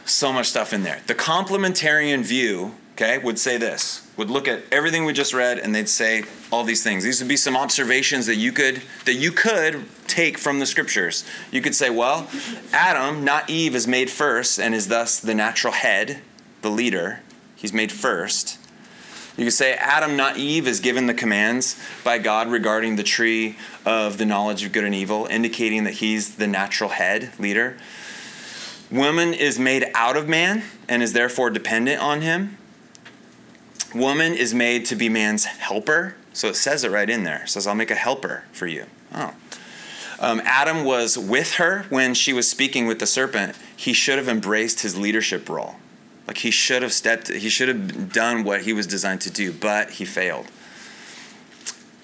so 0.05 0.32
much 0.32 0.47
stuff 0.47 0.72
in 0.74 0.84
there. 0.84 1.01
The 1.07 1.16
complementarian 1.16 2.22
view, 2.22 2.76
okay, 2.93 3.18
would 3.18 3.39
say 3.39 3.57
this. 3.57 4.07
Would 4.18 4.30
look 4.30 4.47
at 4.47 4.61
everything 4.72 5.03
we 5.03 5.13
just 5.13 5.34
read, 5.34 5.59
and 5.59 5.74
they'd 5.74 5.89
say 5.89 6.24
all 6.51 6.63
these 6.63 6.84
things. 6.84 7.03
These 7.03 7.20
would 7.20 7.28
be 7.28 7.36
some 7.36 7.57
observations 7.57 8.28
that 8.28 8.36
you 8.36 8.51
could 8.51 8.82
that 9.05 9.16
you 9.16 9.32
could 9.32 9.86
take 10.07 10.38
from 10.38 10.59
the 10.59 10.66
scriptures. 10.66 11.26
You 11.51 11.61
could 11.61 11.76
say, 11.76 11.89
well, 11.89 12.30
Adam, 12.72 13.24
not 13.24 13.49
Eve, 13.49 13.76
is 13.76 13.88
made 13.88 14.09
first 14.09 14.59
and 14.59 14.74
is 14.74 14.88
thus 14.88 15.20
the 15.20 15.34
natural 15.34 15.74
head, 15.74 16.22
the 16.61 16.70
leader. 16.70 17.22
He's 17.55 17.74
made 17.74 17.91
first. 17.91 18.59
You 19.38 19.44
could 19.44 19.54
say 19.54 19.74
Adam, 19.74 20.16
not 20.16 20.38
Eve, 20.38 20.66
is 20.66 20.80
given 20.80 21.08
the 21.08 21.14
commands 21.14 21.78
by 22.06 22.20
God 22.20 22.50
regarding 22.50 22.96
the 22.96 23.04
tree 23.04 23.58
of 23.86 24.18
the 24.18 24.26
knowledge 24.26 24.64
of 24.64 24.72
good 24.72 24.86
and 24.86 24.96
evil, 24.96 25.26
indicating 25.26 25.84
that 25.84 25.96
he's 25.96 26.36
the 26.36 26.48
natural 26.48 26.92
head 26.92 27.32
leader. 27.38 27.78
Woman 28.90 29.34
is 29.34 29.60
made 29.60 29.92
out 29.94 30.16
of 30.16 30.30
man 30.30 30.64
and 30.88 31.04
is 31.04 31.12
therefore 31.12 31.50
dependent 31.50 32.02
on 32.02 32.22
him. 32.22 32.58
Woman 33.94 34.34
is 34.34 34.54
made 34.54 34.86
to 34.86 34.96
be 34.96 35.10
man's 35.10 35.46
helper. 35.46 36.16
So 36.32 36.48
it 36.48 36.56
says 36.56 36.84
it 36.84 36.92
right 36.92 37.10
in 37.10 37.24
there. 37.24 37.44
It 37.44 37.50
says, 37.50 37.68
I'll 37.68 37.76
make 37.76 37.92
a 37.92 37.96
helper 37.96 38.46
for 38.54 38.68
you. 38.68 38.86
Oh. 39.14 39.34
Um, 40.20 40.42
Adam 40.46 40.86
was 40.86 41.18
with 41.18 41.56
her 41.56 41.86
when 41.90 42.14
she 42.14 42.32
was 42.32 42.50
speaking 42.50 42.88
with 42.88 43.00
the 43.00 43.06
serpent. 43.06 43.58
He 43.76 43.92
should 43.92 44.18
have 44.18 44.30
embraced 44.30 44.82
his 44.82 44.98
leadership 44.98 45.50
role. 45.50 45.76
Like 46.28 46.40
he 46.40 46.52
should 46.52 46.82
have 46.82 46.94
stepped, 46.94 47.28
he 47.28 47.50
should 47.50 47.68
have 47.68 48.12
done 48.12 48.44
what 48.44 48.62
he 48.62 48.74
was 48.74 48.88
designed 48.88 49.22
to 49.22 49.30
do, 49.30 49.52
but 49.52 49.92
he 49.92 50.06
failed. 50.06 50.48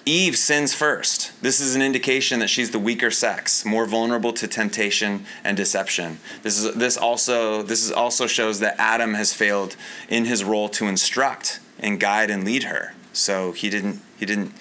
Eve 0.04 0.36
sins 0.36 0.74
first. 0.74 1.32
This 1.42 1.60
is 1.60 1.76
an 1.76 1.82
indication 1.82 2.40
that 2.40 2.48
she's 2.48 2.72
the 2.72 2.78
weaker 2.78 3.10
sex, 3.10 3.64
more 3.64 3.86
vulnerable 3.86 4.32
to 4.32 4.48
temptation 4.48 5.26
and 5.44 5.56
deception. 5.56 6.18
This 6.42 6.58
is 6.58 6.74
this 6.74 6.96
also 6.96 7.62
this 7.62 7.84
is 7.84 7.92
also 7.92 8.26
shows 8.26 8.58
that 8.60 8.74
Adam 8.78 9.14
has 9.14 9.32
failed 9.32 9.76
in 10.08 10.24
his 10.24 10.42
role 10.42 10.68
to 10.70 10.86
instruct 10.86 11.60
and 11.78 12.00
guide 12.00 12.30
and 12.30 12.44
lead 12.44 12.64
her. 12.64 12.94
So 13.12 13.52
he 13.52 13.70
didn't 13.70 14.00
he 14.18 14.26
didn't 14.26 14.52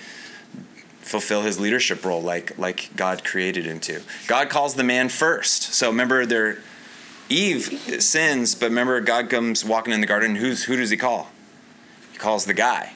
fulfill 1.01 1.41
his 1.41 1.59
leadership 1.59 2.05
role 2.05 2.21
like 2.21 2.57
like 2.59 2.91
God 2.95 3.23
created 3.23 3.65
him 3.65 3.79
to. 3.81 4.01
God 4.27 4.49
calls 4.49 4.75
the 4.75 4.83
man 4.83 5.09
first. 5.09 5.73
So 5.73 5.87
remember 5.89 6.25
there 6.27 6.59
Eve 7.31 8.01
sins, 8.03 8.55
but 8.55 8.69
remember, 8.69 8.99
God 9.01 9.29
comes 9.29 9.63
walking 9.63 9.93
in 9.93 10.01
the 10.01 10.07
garden. 10.07 10.35
Who's 10.35 10.65
who 10.65 10.75
does 10.75 10.89
he 10.89 10.97
call? 10.97 11.29
He 12.11 12.17
calls 12.17 12.45
the 12.45 12.53
guy, 12.53 12.93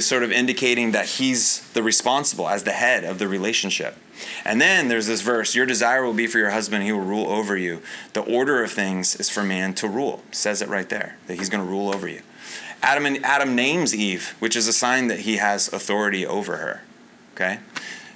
sort 0.00 0.22
of 0.22 0.30
indicating 0.30 0.92
that 0.92 1.06
he's 1.06 1.66
the 1.72 1.82
responsible 1.82 2.48
as 2.48 2.64
the 2.64 2.72
head 2.72 3.04
of 3.04 3.18
the 3.18 3.26
relationship. 3.26 3.96
And 4.44 4.60
then 4.60 4.88
there's 4.88 5.06
this 5.06 5.22
verse: 5.22 5.54
"Your 5.54 5.66
desire 5.66 6.04
will 6.04 6.14
be 6.14 6.26
for 6.26 6.38
your 6.38 6.50
husband; 6.50 6.84
he 6.84 6.92
will 6.92 7.00
rule 7.00 7.26
over 7.26 7.56
you." 7.56 7.82
The 8.12 8.20
order 8.20 8.62
of 8.62 8.70
things 8.70 9.16
is 9.16 9.30
for 9.30 9.42
man 9.42 9.74
to 9.74 9.88
rule. 9.88 10.22
It 10.28 10.36
says 10.36 10.62
it 10.62 10.68
right 10.68 10.88
there 10.88 11.16
that 11.26 11.38
he's 11.38 11.48
going 11.48 11.64
to 11.64 11.70
rule 11.70 11.92
over 11.92 12.06
you. 12.06 12.20
Adam 12.82 13.06
and 13.06 13.24
Adam 13.24 13.54
names 13.54 13.94
Eve, 13.94 14.34
which 14.40 14.54
is 14.54 14.68
a 14.68 14.72
sign 14.72 15.08
that 15.08 15.20
he 15.20 15.38
has 15.38 15.72
authority 15.72 16.26
over 16.26 16.58
her. 16.58 16.82
Okay, 17.34 17.58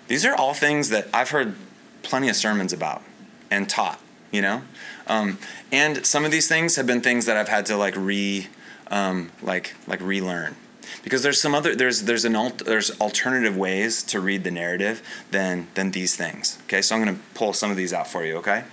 these 0.08 0.26
are 0.26 0.34
all 0.34 0.52
things 0.52 0.90
that 0.90 1.08
I've 1.12 1.30
heard 1.30 1.56
plenty 2.02 2.28
of 2.28 2.36
sermons 2.36 2.72
about 2.72 3.02
and 3.50 3.68
taught. 3.68 3.98
You 4.30 4.42
know, 4.42 4.62
um, 5.08 5.38
and 5.72 6.04
some 6.06 6.24
of 6.24 6.30
these 6.30 6.48
things 6.48 6.76
have 6.76 6.86
been 6.86 7.00
things 7.00 7.26
that 7.26 7.36
I've 7.36 7.48
had 7.48 7.66
to 7.66 7.76
like 7.76 7.94
re, 7.96 8.46
um, 8.90 9.30
like 9.42 9.74
like 9.86 10.00
relearn, 10.00 10.56
because 11.02 11.22
there's 11.22 11.40
some 11.40 11.54
other 11.54 11.74
there's 11.74 12.02
there's 12.02 12.24
an 12.24 12.36
alt, 12.36 12.64
there's 12.64 12.90
alternative 13.00 13.56
ways 13.56 14.02
to 14.04 14.20
read 14.20 14.44
the 14.44 14.50
narrative 14.50 15.02
than 15.30 15.68
than 15.74 15.90
these 15.90 16.16
things. 16.16 16.58
Okay, 16.64 16.82
so 16.82 16.94
I'm 16.94 17.04
gonna 17.04 17.18
pull 17.34 17.52
some 17.52 17.70
of 17.70 17.76
these 17.76 17.92
out 17.92 18.06
for 18.06 18.24
you. 18.24 18.36
Okay. 18.38 18.64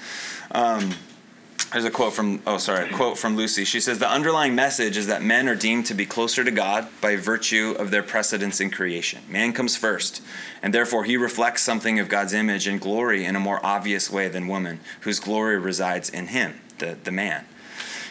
Um, 0.51 0.93
there's 1.71 1.85
a 1.85 1.91
quote 1.91 2.13
from 2.13 2.41
oh 2.47 2.57
sorry 2.57 2.89
a 2.89 2.93
quote 2.93 3.17
from 3.17 3.35
lucy. 3.35 3.65
She 3.65 3.79
says 3.79 3.99
the 3.99 4.09
underlying 4.09 4.55
message 4.55 4.97
is 4.97 5.07
that 5.07 5.21
men 5.21 5.49
are 5.49 5.55
deemed 5.55 5.85
to 5.87 5.93
be 5.93 6.05
closer 6.05 6.43
to 6.43 6.51
god 6.51 6.87
by 7.01 7.15
virtue 7.15 7.75
of 7.77 7.91
their 7.91 8.03
precedence 8.03 8.61
in 8.61 8.69
creation. 8.69 9.21
Man 9.29 9.51
comes 9.51 9.75
first 9.75 10.21
and 10.61 10.73
therefore 10.73 11.03
he 11.03 11.17
reflects 11.17 11.63
something 11.63 11.99
of 11.99 12.07
god's 12.07 12.33
image 12.33 12.67
and 12.67 12.79
glory 12.79 13.25
in 13.25 13.35
a 13.35 13.39
more 13.39 13.59
obvious 13.65 14.09
way 14.09 14.29
than 14.29 14.47
woman 14.47 14.79
whose 15.01 15.19
glory 15.19 15.57
resides 15.57 16.09
in 16.09 16.27
him 16.27 16.61
the, 16.77 16.97
the 17.03 17.11
man. 17.11 17.45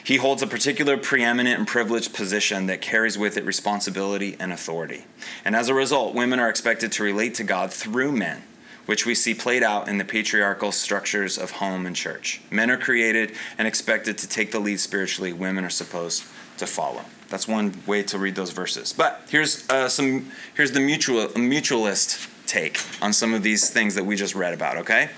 He 0.03 0.17
holds 0.17 0.43
a 0.43 0.47
particular 0.47 0.99
preeminent 0.99 1.59
and 1.59 1.67
privileged 1.67 2.13
position 2.13 2.67
that 2.67 2.83
carries 2.83 3.17
with 3.17 3.39
it 3.39 3.47
responsibility 3.47 4.37
and 4.39 4.53
authority. 4.53 5.07
And 5.43 5.57
as 5.57 5.71
a 5.71 5.75
result 5.75 6.15
women 6.15 6.39
are 6.39 6.51
expected 6.51 6.93
to 6.93 7.03
relate 7.03 7.35
to 7.37 7.45
god 7.45 7.73
through 7.73 8.13
men 8.13 8.43
which 8.87 9.07
we 9.07 9.15
see 9.15 9.35
played 9.35 9.63
out 9.63 9.89
in 9.89 9.99
the 9.99 10.05
patriarchal 10.05 10.73
structures 10.73 11.39
of 11.39 11.53
home 11.53 11.87
and 11.87 11.97
church. 11.97 12.41
Men 12.51 12.71
are 12.71 12.77
created 12.77 13.33
and 13.59 13.67
expected 13.67 14.19
to 14.19 14.29
take 14.29 14.53
the 14.53 14.59
lead 14.59 14.81
spiritually, 14.81 15.33
women 15.33 15.65
are 15.65 15.71
supposed 15.71 16.25
to 16.59 16.67
follow. 16.67 17.03
That's 17.29 17.49
one 17.49 17.75
way 17.87 18.03
to 18.05 18.19
read 18.19 18.35
those 18.35 18.51
verses. 18.51 18.93
But 18.93 19.23
here's 19.29 19.69
uh, 19.69 19.89
some 19.89 20.31
here's 20.55 20.73
the 20.73 20.81
mutual 20.81 21.27
mutualist 21.29 22.31
take 22.47 22.79
on 23.01 23.13
some 23.13 23.35
of 23.35 23.43
these 23.43 23.71
things 23.71 23.95
that 23.95 24.05
we 24.05 24.15
just 24.15 24.35
read 24.35 24.55
about. 24.55 24.77
Okay, 24.79 25.11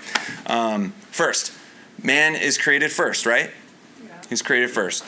um, 0.45 0.93
first, 1.11 1.53
man 2.01 2.35
is 2.35 2.57
created 2.57 2.91
first, 2.91 3.25
right? 3.25 3.51
Yeah. 4.03 4.21
He's 4.29 4.41
created 4.41 4.71
first. 4.71 5.03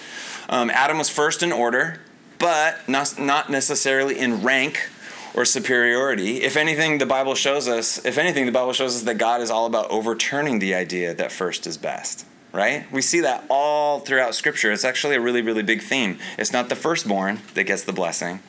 Um, 0.49 0.70
Adam 0.70 0.97
was 0.97 1.10
first 1.10 1.41
in 1.41 1.51
order, 1.51 1.99
but 2.38 2.88
not 2.88 3.18
not 3.18 3.49
necessarily 3.49 4.20
in 4.20 4.43
rank 4.43 4.89
or 5.34 5.46
superiority. 5.46 6.42
If 6.44 6.58
anything, 6.58 6.98
the 6.98 7.06
Bible 7.06 7.36
shows 7.36 7.68
us, 7.68 8.04
if 8.06 8.18
anything, 8.18 8.46
the 8.46 8.52
Bible 8.52 8.74
shows 8.74 8.96
us 8.96 9.04
that 9.04 9.18
God 9.18 9.42
is 9.42 9.52
all 9.52 9.66
about 9.66 9.90
overturning 9.90 10.60
the 10.60 10.74
idea 10.74 11.14
that 11.14 11.32
first 11.32 11.68
is 11.68 11.78
best, 11.78 12.26
right? 12.52 12.92
We 12.92 13.02
see 13.02 13.20
that 13.22 13.46
all 13.50 14.00
throughout 14.00 14.36
Scripture. 14.36 14.72
It's 14.72 14.86
actually 14.86 15.16
a 15.16 15.22
really, 15.22 15.42
really 15.42 15.64
big 15.64 15.82
theme. 15.82 16.20
It's 16.38 16.54
not 16.54 16.70
the 16.70 16.76
firstborn 16.76 17.42
that 17.54 17.64
gets 17.66 17.84
the 17.84 17.94
blessing, 17.94 18.42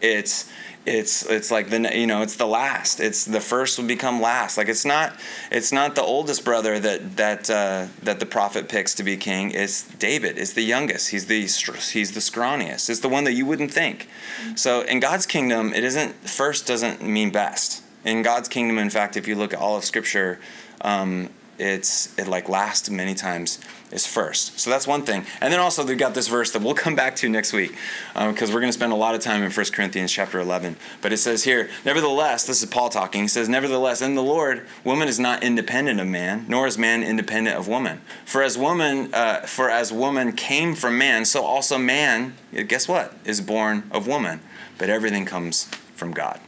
it's 0.00 0.50
it's 0.84 1.24
it's 1.26 1.50
like 1.50 1.70
the 1.70 1.78
you 1.96 2.06
know 2.06 2.22
it's 2.22 2.36
the 2.36 2.46
last. 2.46 2.98
It's 2.98 3.24
the 3.24 3.40
first 3.40 3.78
will 3.78 3.86
become 3.86 4.20
last. 4.20 4.58
Like 4.58 4.68
it's 4.68 4.84
not 4.84 5.14
it's 5.50 5.72
not 5.72 5.94
the 5.94 6.02
oldest 6.02 6.44
brother 6.44 6.78
that 6.80 7.16
that 7.16 7.50
uh, 7.50 7.86
that 8.02 8.18
the 8.18 8.26
prophet 8.26 8.68
picks 8.68 8.94
to 8.96 9.02
be 9.02 9.16
king. 9.16 9.52
It's 9.52 9.82
david. 9.82 10.38
It's 10.38 10.52
the 10.52 10.62
youngest. 10.62 11.10
He's 11.10 11.26
the 11.26 11.40
he's 11.40 12.12
the 12.12 12.20
scrawniest. 12.20 12.90
It's 12.90 13.00
the 13.00 13.08
one 13.08 13.24
that 13.24 13.34
you 13.34 13.46
wouldn't 13.46 13.70
think. 13.70 14.08
So 14.56 14.82
in 14.82 14.98
god's 14.98 15.26
kingdom 15.26 15.72
it 15.72 15.84
isn't 15.84 16.14
first 16.28 16.66
doesn't 16.66 17.02
mean 17.02 17.30
best. 17.30 17.82
In 18.04 18.22
god's 18.22 18.48
kingdom 18.48 18.78
in 18.78 18.90
fact 18.90 19.16
if 19.16 19.28
you 19.28 19.36
look 19.36 19.52
at 19.52 19.60
all 19.60 19.76
of 19.76 19.84
scripture 19.84 20.40
um, 20.80 21.30
it's 21.58 22.16
it 22.18 22.26
like 22.26 22.48
lasts 22.48 22.90
many 22.90 23.14
times 23.14 23.58
is 23.92 24.06
first. 24.06 24.58
So 24.58 24.70
that's 24.70 24.86
one 24.86 25.02
thing. 25.02 25.24
And 25.40 25.52
then 25.52 25.60
also 25.60 25.84
they've 25.84 25.98
got 25.98 26.14
this 26.14 26.26
verse 26.26 26.50
that 26.52 26.62
we'll 26.62 26.74
come 26.86 26.96
back 26.96 27.14
to 27.16 27.28
next 27.28 27.52
week 27.52 27.76
because 28.14 28.48
um, 28.48 28.54
we're 28.54 28.60
going 28.60 28.72
to 28.72 28.76
spend 28.76 28.92
a 28.92 28.96
lot 28.96 29.14
of 29.14 29.20
time 29.20 29.42
in 29.42 29.50
1 29.50 29.66
Corinthians 29.72 30.10
chapter 30.10 30.40
11. 30.40 30.76
But 31.00 31.12
it 31.12 31.18
says 31.18 31.44
here, 31.44 31.68
nevertheless, 31.84 32.46
this 32.46 32.62
is 32.62 32.68
Paul 32.68 32.88
talking. 32.88 33.22
He 33.22 33.28
says, 33.28 33.48
nevertheless, 33.48 34.02
in 34.02 34.14
the 34.14 34.22
Lord, 34.22 34.66
woman 34.82 35.08
is 35.08 35.20
not 35.20 35.42
independent 35.42 36.00
of 36.00 36.06
man, 36.06 36.46
nor 36.48 36.66
is 36.66 36.78
man 36.78 37.02
independent 37.02 37.56
of 37.56 37.68
woman. 37.68 38.00
For 38.24 38.42
as 38.42 38.56
woman, 38.56 39.12
uh, 39.12 39.40
for 39.40 39.70
as 39.70 39.92
woman 39.92 40.32
came 40.32 40.74
from 40.74 40.96
man, 40.98 41.24
so 41.24 41.44
also 41.44 41.78
man, 41.78 42.34
guess 42.68 42.88
what, 42.88 43.14
is 43.24 43.40
born 43.40 43.84
of 43.90 44.06
woman. 44.06 44.40
But 44.78 44.88
everything 44.88 45.26
comes 45.26 45.66
from 45.94 46.12
God. 46.12 46.40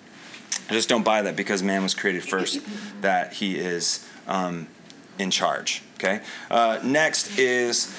I 0.68 0.72
just 0.72 0.88
don't 0.88 1.04
buy 1.04 1.20
that 1.22 1.36
because 1.36 1.62
man 1.62 1.82
was 1.82 1.94
created 1.94 2.22
first, 2.22 2.60
that 3.02 3.34
he 3.34 3.58
is 3.58 4.08
um, 4.26 4.66
in 5.18 5.30
charge. 5.30 5.82
Okay? 5.94 6.20
Uh, 6.50 6.80
next 6.82 7.38
is 7.38 7.96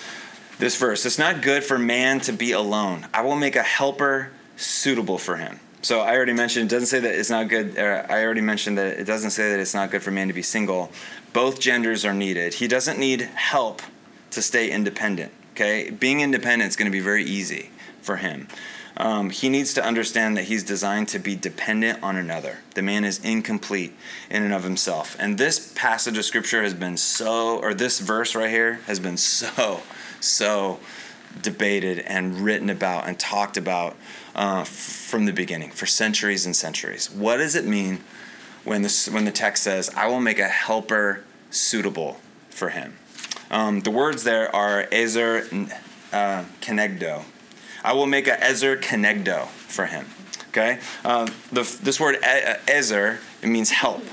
this 0.60 0.78
verse 0.78 1.06
It's 1.06 1.20
not 1.20 1.42
good 1.42 1.64
for 1.64 1.78
man 1.78 2.20
to 2.22 2.32
be 2.32 2.52
alone. 2.52 3.08
I 3.14 3.22
will 3.22 3.36
make 3.36 3.56
a 3.56 3.64
helper 3.64 4.32
suitable 4.56 5.18
for 5.18 5.38
him. 5.38 5.60
So 5.82 6.02
I 6.02 6.16
already 6.16 6.34
mentioned, 6.34 6.72
it 6.72 6.74
doesn't 6.74 6.88
say 6.88 7.00
that 7.00 7.14
it's 7.14 7.30
not 7.30 7.48
good. 7.48 7.78
I 7.78 8.24
already 8.24 8.42
mentioned 8.42 8.78
that 8.80 8.98
it 9.00 9.04
doesn't 9.04 9.32
say 9.32 9.52
that 9.52 9.60
it's 9.60 9.76
not 9.76 9.92
good 9.92 10.02
for 10.02 10.10
man 10.10 10.28
to 10.30 10.34
be 10.34 10.42
single. 10.42 10.92
Both 11.32 11.60
genders 11.60 12.04
are 12.06 12.14
needed. 12.14 12.56
He 12.56 12.68
doesn't 12.68 12.98
need 12.98 13.22
help 13.22 13.84
to 14.32 14.42
stay 14.42 14.72
independent. 14.72 15.32
Okay? 15.52 15.92
Being 15.92 16.22
independent 16.22 16.70
is 16.70 16.76
going 16.76 16.88
to 16.88 16.92
be 16.92 17.02
very 17.02 17.24
easy 17.24 17.70
for 18.02 18.16
him. 18.18 18.48
Um, 18.98 19.30
he 19.30 19.50
needs 19.50 19.74
to 19.74 19.84
understand 19.84 20.38
that 20.38 20.46
he's 20.46 20.64
designed 20.64 21.10
to 21.10 21.20
be 21.20 21.36
dependent 21.36 22.02
on 22.02 22.16
another. 22.16 22.60
The 22.76 22.82
man 22.82 23.04
is 23.04 23.24
incomplete 23.24 23.94
in 24.30 24.44
and 24.44 24.54
of 24.54 24.64
himself. 24.64 25.18
And 25.20 25.38
this 25.38 25.74
passage 25.76 26.18
of 26.18 26.24
scripture 26.24 26.64
has 26.64 26.74
been 26.74 26.96
so, 26.96 27.60
or 27.60 27.74
this 27.74 28.00
verse 28.00 28.36
right 28.36 28.50
here 28.50 28.76
has 28.88 29.00
been 29.00 29.18
so, 29.18 29.82
so 30.22 30.80
debated 31.42 32.00
and 32.00 32.40
written 32.40 32.70
about 32.70 33.08
and 33.08 33.20
talked 33.20 33.58
about 33.58 33.98
uh, 34.34 34.64
from 34.64 35.26
the 35.26 35.34
beginning 35.34 35.72
for 35.72 35.86
centuries 35.86 36.46
and 36.46 36.56
centuries. 36.56 37.12
What 37.12 37.38
does 37.38 37.56
it 37.56 37.66
mean 37.66 38.00
when, 38.64 38.82
this, 38.82 39.10
when 39.10 39.26
the 39.26 39.32
text 39.32 39.64
says, 39.64 39.90
I 39.90 40.08
will 40.08 40.22
make 40.22 40.40
a 40.40 40.48
helper 40.48 41.26
suitable 41.52 42.22
for 42.50 42.70
him? 42.70 42.96
Um, 43.52 43.82
the 43.82 43.92
words 43.92 44.24
there 44.24 44.54
are 44.56 44.88
ezer 44.92 45.48
uh, 46.14 46.46
kenegdo 46.62 47.26
I 47.86 47.94
will 47.94 48.08
make 48.08 48.28
a 48.28 48.44
Ezer 48.44 48.76
Kenegdo 48.76 49.46
for 49.46 49.86
him. 49.86 50.08
Okay? 50.48 50.80
Uh, 51.04 51.28
the, 51.52 51.62
this 51.84 52.00
word 52.00 52.18
Ezer, 52.24 53.20
it 53.44 53.48
means 53.48 53.70
help 53.70 54.04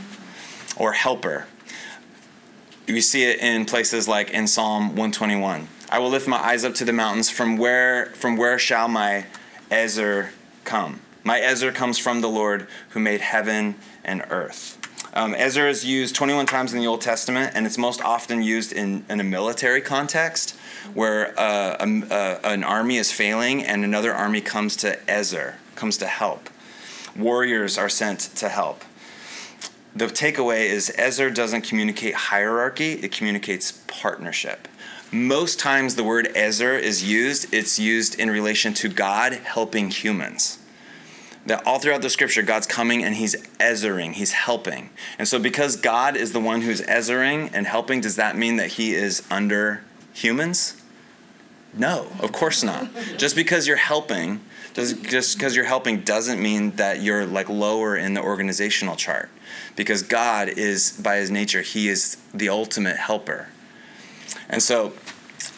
or 0.77 0.93
helper. 0.93 1.47
We 2.87 3.01
see 3.01 3.25
it 3.25 3.41
in 3.41 3.65
places 3.65 4.07
like 4.07 4.29
in 4.31 4.47
Psalm 4.47 4.89
121. 4.89 5.69
I 5.89 5.99
will 6.01 6.11
lift 6.11 6.29
my 6.29 6.37
eyes 6.37 6.67
up 6.67 6.75
to 6.75 6.85
the 6.85 6.93
mountains. 6.93 7.31
From 7.31 7.57
where, 7.57 8.07
from 8.15 8.37
where 8.37 8.59
shall 8.59 8.89
my 8.89 9.25
Ezer 9.71 10.33
come? 10.65 11.01
My 11.25 11.41
Ezer 11.41 11.73
comes 11.73 11.97
from 11.97 12.21
the 12.21 12.29
Lord 12.29 12.67
who 12.91 13.01
made 13.01 13.23
heaven 13.23 13.77
and 14.05 14.23
earth. 14.29 14.79
Um, 15.15 15.35
Ezer 15.35 15.67
is 15.67 15.83
used 15.83 16.15
21 16.15 16.45
times 16.45 16.75
in 16.75 16.81
the 16.81 16.87
Old 16.87 17.01
Testament, 17.01 17.53
and 17.55 17.65
it's 17.67 17.79
most 17.79 18.03
often 18.03 18.43
used 18.43 18.73
in, 18.73 19.07
in 19.09 19.19
a 19.19 19.25
military 19.25 19.81
context 19.81 20.59
where 20.95 21.39
uh, 21.39 21.77
a, 21.81 21.87
a, 22.11 22.41
an 22.53 22.65
army 22.65 22.97
is 22.97 23.13
failing 23.13 23.63
and 23.65 23.85
another 23.85 24.13
army 24.13 24.41
comes 24.41 24.77
to 24.77 25.11
Ezer, 25.11 25.57
comes 25.75 25.97
to 25.99 26.07
help. 26.07 26.49
Warriors 27.17 27.79
are 27.79 27.89
sent 27.89 28.21
to 28.37 28.49
help. 28.49 28.85
The 29.95 30.07
takeaway 30.07 30.67
is 30.67 30.91
Ezer 30.97 31.31
doesn't 31.31 31.63
communicate 31.63 32.15
hierarchy, 32.15 32.93
it 32.93 33.13
communicates 33.13 33.73
partnership. 33.87 34.67
Most 35.11 35.59
times 35.59 35.97
the 35.97 36.05
word 36.05 36.29
Ezer 36.35 36.79
is 36.79 37.05
used, 37.05 37.53
it's 37.53 37.79
used 37.79 38.19
in 38.19 38.31
relation 38.31 38.73
to 38.75 38.89
God 38.89 39.35
helping 39.35 39.91
humans 39.91 40.59
that 41.47 41.67
all 41.67 41.79
throughout 41.79 42.03
the 42.03 42.11
scripture 42.11 42.43
god's 42.43 42.67
coming 42.67 43.03
and 43.03 43.17
he's 43.17 43.35
ezering 43.59 44.13
he's 44.13 44.33
helping 44.33 44.91
and 45.19 45.27
so 45.27 45.39
because 45.39 45.77
god 45.77 46.17
is 46.17 46.33
the 46.33 46.41
one 46.41 46.61
who's 46.63 46.81
ezering 46.83 47.51
and 47.53 47.67
helping 47.67 48.01
does 48.01 48.17
that 48.17 48.37
mean 48.37 48.57
that 48.57 48.69
he 48.69 48.95
is 48.95 49.23
under 49.31 49.83
humans? 50.13 50.81
No, 51.75 52.09
of 52.21 52.33
course 52.33 52.63
not. 52.63 52.89
just 53.17 53.35
because 53.35 53.67
you're 53.67 53.77
helping, 53.77 54.41
just 54.75 55.37
because 55.37 55.57
you're 55.57 55.65
helping 55.65 56.01
doesn't 56.01 56.41
mean 56.41 56.73
that 56.73 57.01
you're 57.01 57.25
like 57.25 57.49
lower 57.49 57.97
in 57.97 58.15
the 58.15 58.23
organizational 58.23 58.97
chart. 58.97 59.31
Because 59.75 60.03
God 60.03 60.49
is, 60.49 60.93
by 60.93 61.17
his 61.17 61.31
nature, 61.31 61.63
he 61.63 61.89
is 61.89 62.19
the 62.35 62.49
ultimate 62.49 62.97
helper. 62.97 63.49
And 64.49 64.63
so 64.63 64.93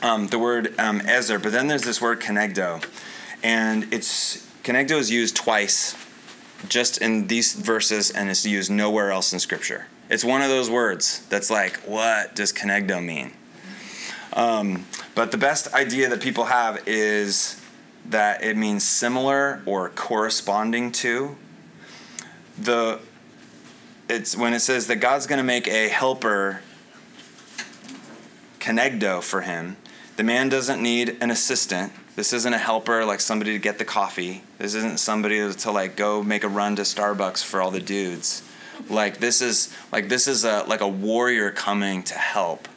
um, 0.03 0.29
the 0.29 0.39
word 0.39 0.79
um, 0.79 1.01
Ezer, 1.03 1.39
but 1.39 1.53
then 1.53 1.67
there's 1.67 1.83
this 1.83 2.01
word 2.01 2.21
kenegdo. 2.21 2.85
And 3.43 3.93
it's 3.93 4.47
kenegdo 4.63 4.99
is 4.99 5.11
used 5.11 5.37
twice 5.37 5.97
just 6.69 6.99
in 6.99 7.27
these 7.27 7.55
verses 7.55 8.11
and 8.11 8.31
it's 8.31 8.47
used 8.47 8.71
nowhere 8.71 9.11
else 9.11 9.33
in 9.33 9.39
scripture. 9.39 9.87
It's 10.09 10.25
one 10.25 10.43
of 10.43 10.49
those 10.49 10.71
words 10.71 11.27
that's 11.29 11.51
like, 11.51 11.77
what 11.79 12.35
does 12.35 12.53
kenegdo 12.53 13.05
mean? 13.05 13.33
Um, 14.35 14.87
but 15.15 15.31
the 15.31 15.39
best 15.39 15.73
idea 15.73 16.09
that 16.09 16.21
people 16.21 16.45
have 16.45 16.87
is 16.87 17.61
that 18.07 18.43
it 18.43 18.57
means 18.57 18.85
similar 18.85 19.63
or 19.65 19.89
corresponding 19.91 20.93
to. 20.93 21.37
The 22.59 23.01
it's 24.09 24.37
when 24.37 24.53
it 24.53 24.61
says 24.61 24.87
that 24.89 24.97
God's 24.97 25.27
going 25.27 25.39
to 25.39 25.45
make 25.45 25.67
a 25.67 25.89
helper 25.89 26.61
kenegdo 28.61 29.23
for 29.23 29.41
him. 29.41 29.77
The 30.17 30.25
man 30.25 30.49
doesn't 30.49 30.83
need 30.83 31.17
an 31.21 31.31
assistant. 31.31 31.93
This 32.15 32.33
isn't 32.33 32.53
a 32.53 32.59
helper 32.59 33.05
like 33.05 33.21
somebody 33.21 33.53
to 33.53 33.59
get 33.59 33.79
the 33.79 33.85
coffee. 33.85 34.43
This 34.59 34.75
isn't 34.75 35.01
somebody 35.01 35.53
to 35.53 35.71
like 35.71 35.97
go 35.97 36.23
make 36.23 36.45
a 36.45 36.49
run 36.49 36.77
to 36.77 36.83
Starbucks 36.83 37.43
for 37.43 37.61
all 37.61 37.71
the 37.71 37.81
dudes. 37.81 38.43
Like 38.89 39.19
this 39.19 39.41
is 39.41 39.75
like 39.91 40.09
this 40.09 40.29
is 40.29 40.45
a 40.45 40.65
like 40.65 40.81
a 40.81 40.89
warrior 40.89 41.51
coming 41.51 42.03
to 42.05 42.15
help. 42.15 42.69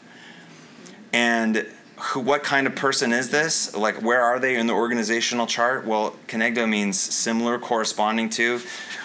And 1.18 1.66
who, 1.96 2.20
what 2.20 2.44
kind 2.44 2.68
of 2.68 2.76
person 2.76 3.12
is 3.12 3.32
this? 3.32 3.76
Like, 3.76 4.04
where 4.04 4.22
are 4.22 4.38
they 4.38 4.56
in 4.56 4.68
the 4.68 4.74
organizational 4.74 5.48
chart? 5.48 5.84
Well, 5.84 6.16
kenegdo 6.28 6.70
means 6.70 7.00
similar, 7.00 7.58
corresponding 7.58 8.30
to. 8.32 8.62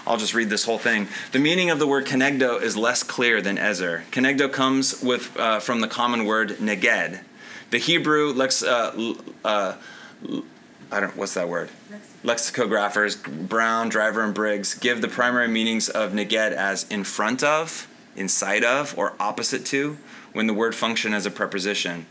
I'll 0.07 0.19
just 0.19 0.35
read 0.35 0.51
this 0.51 0.67
whole 0.67 0.77
thing. 0.77 1.09
The 1.33 1.39
meaning 1.39 1.71
of 1.71 1.79
the 1.79 1.87
word 1.87 2.05
kenegdo 2.05 2.61
is 2.61 2.77
less 2.77 3.03
clear 3.03 3.41
than 3.41 3.57
ezer. 3.57 4.05
Kenegdo 4.11 4.53
comes 4.53 5.03
with 5.03 5.35
uh, 5.39 5.59
from 5.59 5.81
the 5.81 5.89
common 5.89 6.27
word 6.27 6.51
neged. 6.59 7.21
The 7.71 7.79
Hebrew 7.79 8.35
lex, 8.35 8.63
uh, 8.63 9.15
uh, 9.43 9.77
I 10.91 11.01
don't 11.01 11.17
what's 11.17 11.33
that 11.33 11.49
word? 11.49 11.71
Lexicographers 12.23 13.49
Brown, 13.49 13.89
Driver, 13.89 14.23
and 14.23 14.35
Briggs 14.35 14.75
give 14.75 15.01
the 15.01 15.09
primary 15.09 15.49
meanings 15.49 15.89
of 15.89 16.13
neged 16.13 16.53
as 16.53 16.87
in 16.91 17.05
front 17.05 17.43
of, 17.43 17.89
inside 18.17 18.65
of, 18.65 18.99
or 18.99 19.15
opposite 19.19 19.65
to 19.67 19.97
when 20.33 20.47
the 20.47 20.55
word 20.55 20.75
function 20.75 21.15
as 21.15 21.27
a 21.27 21.31
preposition, 21.31 22.07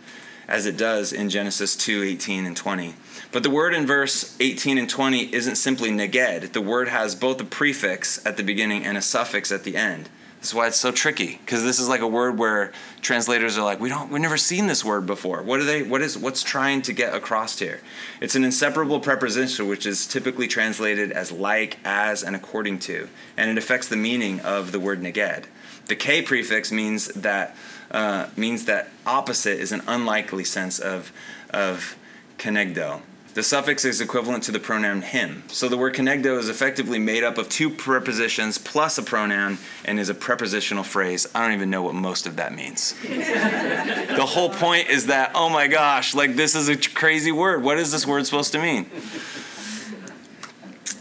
as 0.47 0.65
it 0.65 0.77
does 0.77 1.13
in 1.13 1.29
Genesis 1.29 1.75
2 1.75 2.03
18 2.03 2.45
and 2.45 2.57
20. 2.57 2.95
But 3.31 3.43
the 3.43 3.49
word 3.49 3.73
in 3.73 3.85
verse 3.85 4.35
18 4.39 4.77
and 4.77 4.89
20 4.89 5.33
isn't 5.33 5.55
simply 5.55 5.89
neged. 5.89 6.51
The 6.51 6.61
word 6.61 6.89
has 6.89 7.15
both 7.15 7.39
a 7.39 7.45
prefix 7.45 8.23
at 8.25 8.37
the 8.37 8.43
beginning 8.43 8.85
and 8.85 8.97
a 8.97 9.01
suffix 9.01 9.51
at 9.51 9.63
the 9.63 9.77
end. 9.77 10.09
That's 10.41 10.55
why 10.55 10.65
it's 10.65 10.77
so 10.77 10.91
tricky 10.91 11.39
because 11.45 11.63
this 11.63 11.79
is 11.79 11.87
like 11.87 12.01
a 12.01 12.07
word 12.07 12.39
where 12.39 12.71
translators 13.01 13.59
are 13.59 13.63
like, 13.63 13.79
we 13.79 13.89
don't, 13.89 14.11
we've 14.11 14.23
never 14.23 14.37
seen 14.37 14.65
this 14.65 14.83
word 14.83 15.05
before. 15.05 15.43
What 15.43 15.59
are 15.59 15.63
they? 15.63 15.83
What 15.83 16.01
is 16.01 16.17
what's 16.17 16.41
trying 16.41 16.81
to 16.81 16.93
get 16.93 17.13
across 17.13 17.59
here? 17.59 17.79
It's 18.19 18.33
an 18.33 18.43
inseparable 18.43 18.99
preposition, 18.99 19.67
which 19.67 19.85
is 19.85 20.07
typically 20.07 20.47
translated 20.47 21.11
as 21.11 21.31
like, 21.31 21.77
as, 21.85 22.23
and 22.23 22.35
according 22.35 22.79
to, 22.79 23.07
and 23.37 23.51
it 23.51 23.57
affects 23.59 23.87
the 23.87 23.95
meaning 23.95 24.39
of 24.39 24.71
the 24.71 24.79
word 24.79 24.99
neged. 25.03 25.45
The 25.85 25.95
k 25.95 26.23
prefix 26.23 26.71
means 26.71 27.09
that 27.09 27.55
uh, 27.91 28.27
means 28.35 28.65
that 28.65 28.89
opposite 29.05 29.59
is 29.59 29.71
an 29.71 29.81
unlikely 29.87 30.43
sense 30.43 30.79
of 30.79 31.11
of 31.49 31.97
kenegdo. 32.37 33.01
The 33.33 33.43
suffix 33.43 33.85
is 33.85 34.01
equivalent 34.01 34.43
to 34.45 34.51
the 34.51 34.59
pronoun 34.59 35.01
him. 35.01 35.43
So 35.47 35.69
the 35.69 35.77
word 35.77 35.95
kenegdo 35.95 36.37
is 36.37 36.49
effectively 36.49 36.99
made 36.99 37.23
up 37.23 37.37
of 37.37 37.47
two 37.47 37.69
prepositions 37.69 38.57
plus 38.57 38.97
a 38.97 39.03
pronoun 39.03 39.57
and 39.85 39.99
is 39.99 40.09
a 40.09 40.13
prepositional 40.13 40.83
phrase. 40.83 41.27
I 41.33 41.43
don't 41.43 41.53
even 41.53 41.69
know 41.69 41.81
what 41.81 41.95
most 41.95 42.27
of 42.27 42.35
that 42.35 42.53
means. 42.53 42.93
the 43.03 44.25
whole 44.27 44.49
point 44.49 44.89
is 44.89 45.05
that, 45.05 45.31
oh 45.33 45.47
my 45.47 45.67
gosh, 45.67 46.13
like 46.13 46.35
this 46.35 46.55
is 46.55 46.67
a 46.67 46.75
crazy 46.75 47.31
word. 47.31 47.63
What 47.63 47.77
is 47.77 47.93
this 47.93 48.05
word 48.05 48.25
supposed 48.25 48.51
to 48.51 48.59
mean? 48.59 48.89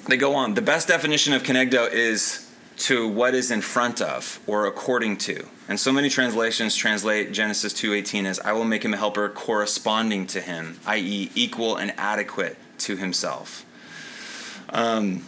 They 0.08 0.16
go 0.16 0.36
on. 0.36 0.54
The 0.54 0.62
best 0.62 0.86
definition 0.86 1.32
of 1.32 1.42
kenegdo 1.42 1.90
is 1.90 2.48
to 2.78 3.08
what 3.08 3.34
is 3.34 3.50
in 3.50 3.60
front 3.60 4.00
of 4.00 4.38
or 4.46 4.66
according 4.66 5.16
to. 5.18 5.46
And 5.70 5.78
so 5.78 5.92
many 5.92 6.08
translations 6.08 6.74
translate 6.74 7.30
Genesis 7.30 7.72
2:18 7.72 8.26
as 8.26 8.40
I 8.40 8.50
will 8.50 8.64
make 8.64 8.84
him 8.84 8.92
a 8.92 8.96
helper 8.96 9.28
corresponding 9.28 10.26
to 10.26 10.40
him, 10.40 10.80
i.e., 10.84 11.30
equal 11.36 11.76
and 11.76 11.94
adequate 11.96 12.56
to 12.78 12.96
himself. 12.96 13.64
Um, 14.70 15.24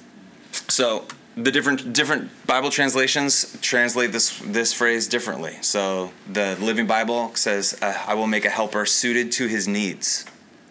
so 0.67 1.07
the 1.37 1.53
different 1.53 1.93
different 1.93 2.45
Bible 2.45 2.71
translations 2.71 3.57
translate 3.63 4.11
this 4.11 4.37
this 4.45 4.73
phrase 4.73 5.07
differently. 5.07 5.59
So 5.61 6.11
the 6.29 6.57
Living 6.61 6.89
Bible 6.89 7.31
says, 7.37 7.79
uh, 7.81 8.03
"I 8.09 8.15
will 8.15 8.27
make 8.27 8.45
a 8.45 8.51
helper 8.51 8.85
suited 8.85 9.31
to 9.33 9.47
his 9.47 9.69
needs." 9.69 10.25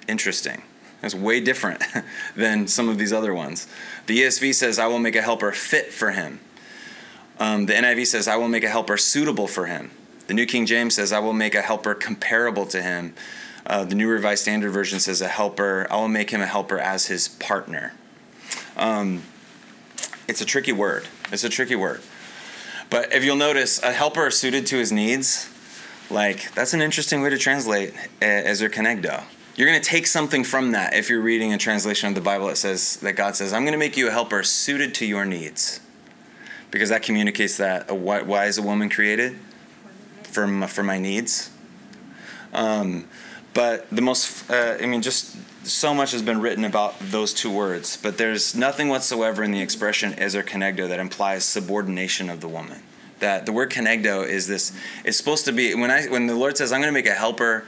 Interesting. 0.05 0.63
That's 0.99 1.15
way 1.15 1.39
different 1.39 1.81
than 2.35 2.67
some 2.67 2.89
of 2.89 2.97
these 2.97 3.13
other 3.13 3.33
ones. 3.33 3.67
The 4.07 4.19
ESV 4.19 4.53
says, 4.53 4.77
"I 4.79 4.87
will 4.87 4.99
make 4.99 5.15
a 5.15 5.21
helper 5.21 5.53
fit 5.53 5.93
for 5.93 6.11
him." 6.11 6.41
Um, 7.41 7.65
the 7.65 7.73
NIV 7.73 8.05
says, 8.05 8.27
I 8.27 8.35
will 8.35 8.47
make 8.47 8.63
a 8.63 8.69
helper 8.69 8.97
suitable 8.97 9.47
for 9.47 9.65
him. 9.65 9.89
The 10.27 10.35
New 10.35 10.45
King 10.45 10.67
James 10.67 10.93
says, 10.93 11.11
I 11.11 11.17
will 11.17 11.33
make 11.33 11.55
a 11.55 11.63
helper 11.63 11.95
comparable 11.95 12.67
to 12.67 12.83
him. 12.83 13.15
Uh, 13.65 13.83
the 13.83 13.95
New 13.95 14.07
Revised 14.07 14.43
Standard 14.43 14.69
Version 14.69 14.99
says, 14.99 15.21
a 15.21 15.27
helper, 15.27 15.87
I 15.89 15.95
will 15.95 16.07
make 16.07 16.29
him 16.29 16.41
a 16.41 16.45
helper 16.45 16.77
as 16.77 17.07
his 17.07 17.27
partner. 17.27 17.93
Um, 18.77 19.23
it's 20.27 20.39
a 20.39 20.45
tricky 20.45 20.71
word. 20.71 21.07
It's 21.31 21.43
a 21.43 21.49
tricky 21.49 21.75
word. 21.75 22.01
But 22.91 23.11
if 23.11 23.23
you'll 23.23 23.35
notice, 23.37 23.81
a 23.81 23.91
helper 23.91 24.29
suited 24.29 24.67
to 24.67 24.77
his 24.77 24.91
needs, 24.91 25.49
like, 26.11 26.53
that's 26.53 26.75
an 26.75 26.81
interesting 26.81 27.23
way 27.23 27.31
to 27.31 27.39
translate 27.39 27.95
Ezer 28.21 28.69
Kenegdo. 28.69 29.23
You're 29.55 29.67
going 29.67 29.81
to 29.81 29.89
take 29.89 30.05
something 30.05 30.43
from 30.43 30.73
that 30.73 30.93
if 30.93 31.09
you're 31.09 31.21
reading 31.21 31.53
a 31.53 31.57
translation 31.57 32.07
of 32.07 32.13
the 32.13 32.21
Bible 32.21 32.47
that 32.47 32.57
says, 32.57 32.97
that 32.97 33.13
God 33.13 33.35
says, 33.35 33.51
I'm 33.51 33.63
going 33.63 33.73
to 33.73 33.79
make 33.79 33.97
you 33.97 34.09
a 34.09 34.11
helper 34.11 34.43
suited 34.43 34.93
to 34.95 35.07
your 35.07 35.25
needs 35.25 35.79
because 36.71 36.89
that 36.89 37.03
communicates 37.03 37.57
that 37.57 37.89
a, 37.89 37.95
why, 37.95 38.21
why 38.21 38.45
is 38.45 38.57
a 38.57 38.61
woman 38.61 38.89
created? 38.89 39.37
For 40.23 40.47
my, 40.47 40.67
for 40.67 40.83
my 40.83 40.97
needs? 40.97 41.49
Um, 42.53 43.07
but 43.53 43.89
the 43.89 44.01
most 44.01 44.49
uh, 44.49 44.77
i 44.81 44.85
mean 44.85 45.01
just 45.01 45.35
so 45.65 45.93
much 45.93 46.11
has 46.11 46.21
been 46.21 46.41
written 46.41 46.63
about 46.63 46.97
those 46.99 47.33
two 47.33 47.51
words 47.51 47.97
but 47.97 48.17
there's 48.17 48.55
nothing 48.55 48.89
whatsoever 48.89 49.43
in 49.43 49.51
the 49.51 49.61
expression 49.61 50.13
ezer 50.13 50.43
kenegdo 50.43 50.87
that 50.87 50.99
implies 50.99 51.45
subordination 51.45 52.29
of 52.29 52.41
the 52.41 52.47
woman. 52.47 52.81
That 53.19 53.45
the 53.45 53.51
word 53.51 53.69
kenegdo 53.69 54.27
is 54.27 54.47
this 54.47 54.75
it's 55.03 55.17
supposed 55.17 55.45
to 55.45 55.51
be 55.51 55.75
when 55.75 55.91
i 55.91 56.05
when 56.05 56.27
the 56.27 56.35
lord 56.35 56.57
says 56.57 56.71
i'm 56.71 56.81
going 56.81 56.93
to 56.93 56.97
make 56.97 57.07
a 57.07 57.13
helper 57.13 57.65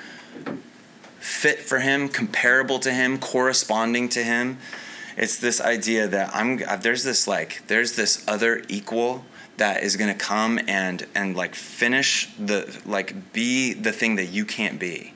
fit 1.19 1.59
for 1.59 1.79
him 1.79 2.09
comparable 2.09 2.79
to 2.79 2.91
him 2.91 3.19
corresponding 3.19 4.09
to 4.09 4.23
him 4.23 4.57
it's 5.17 5.37
this 5.37 5.61
idea 5.61 6.07
that 6.07 6.31
I'm 6.33 6.61
uh, 6.67 6.75
there's 6.77 7.03
this 7.03 7.27
like 7.27 7.63
there's 7.67 7.95
this 7.95 8.23
other 8.27 8.63
equal 8.67 9.25
that 9.57 9.83
is 9.83 9.95
going 9.95 10.11
to 10.11 10.17
come 10.17 10.59
and 10.67 11.05
and 11.13 11.35
like 11.35 11.55
finish 11.55 12.29
the 12.39 12.79
like 12.85 13.33
be 13.33 13.73
the 13.73 13.91
thing 13.91 14.15
that 14.15 14.27
you 14.27 14.45
can't 14.45 14.79
be. 14.79 15.13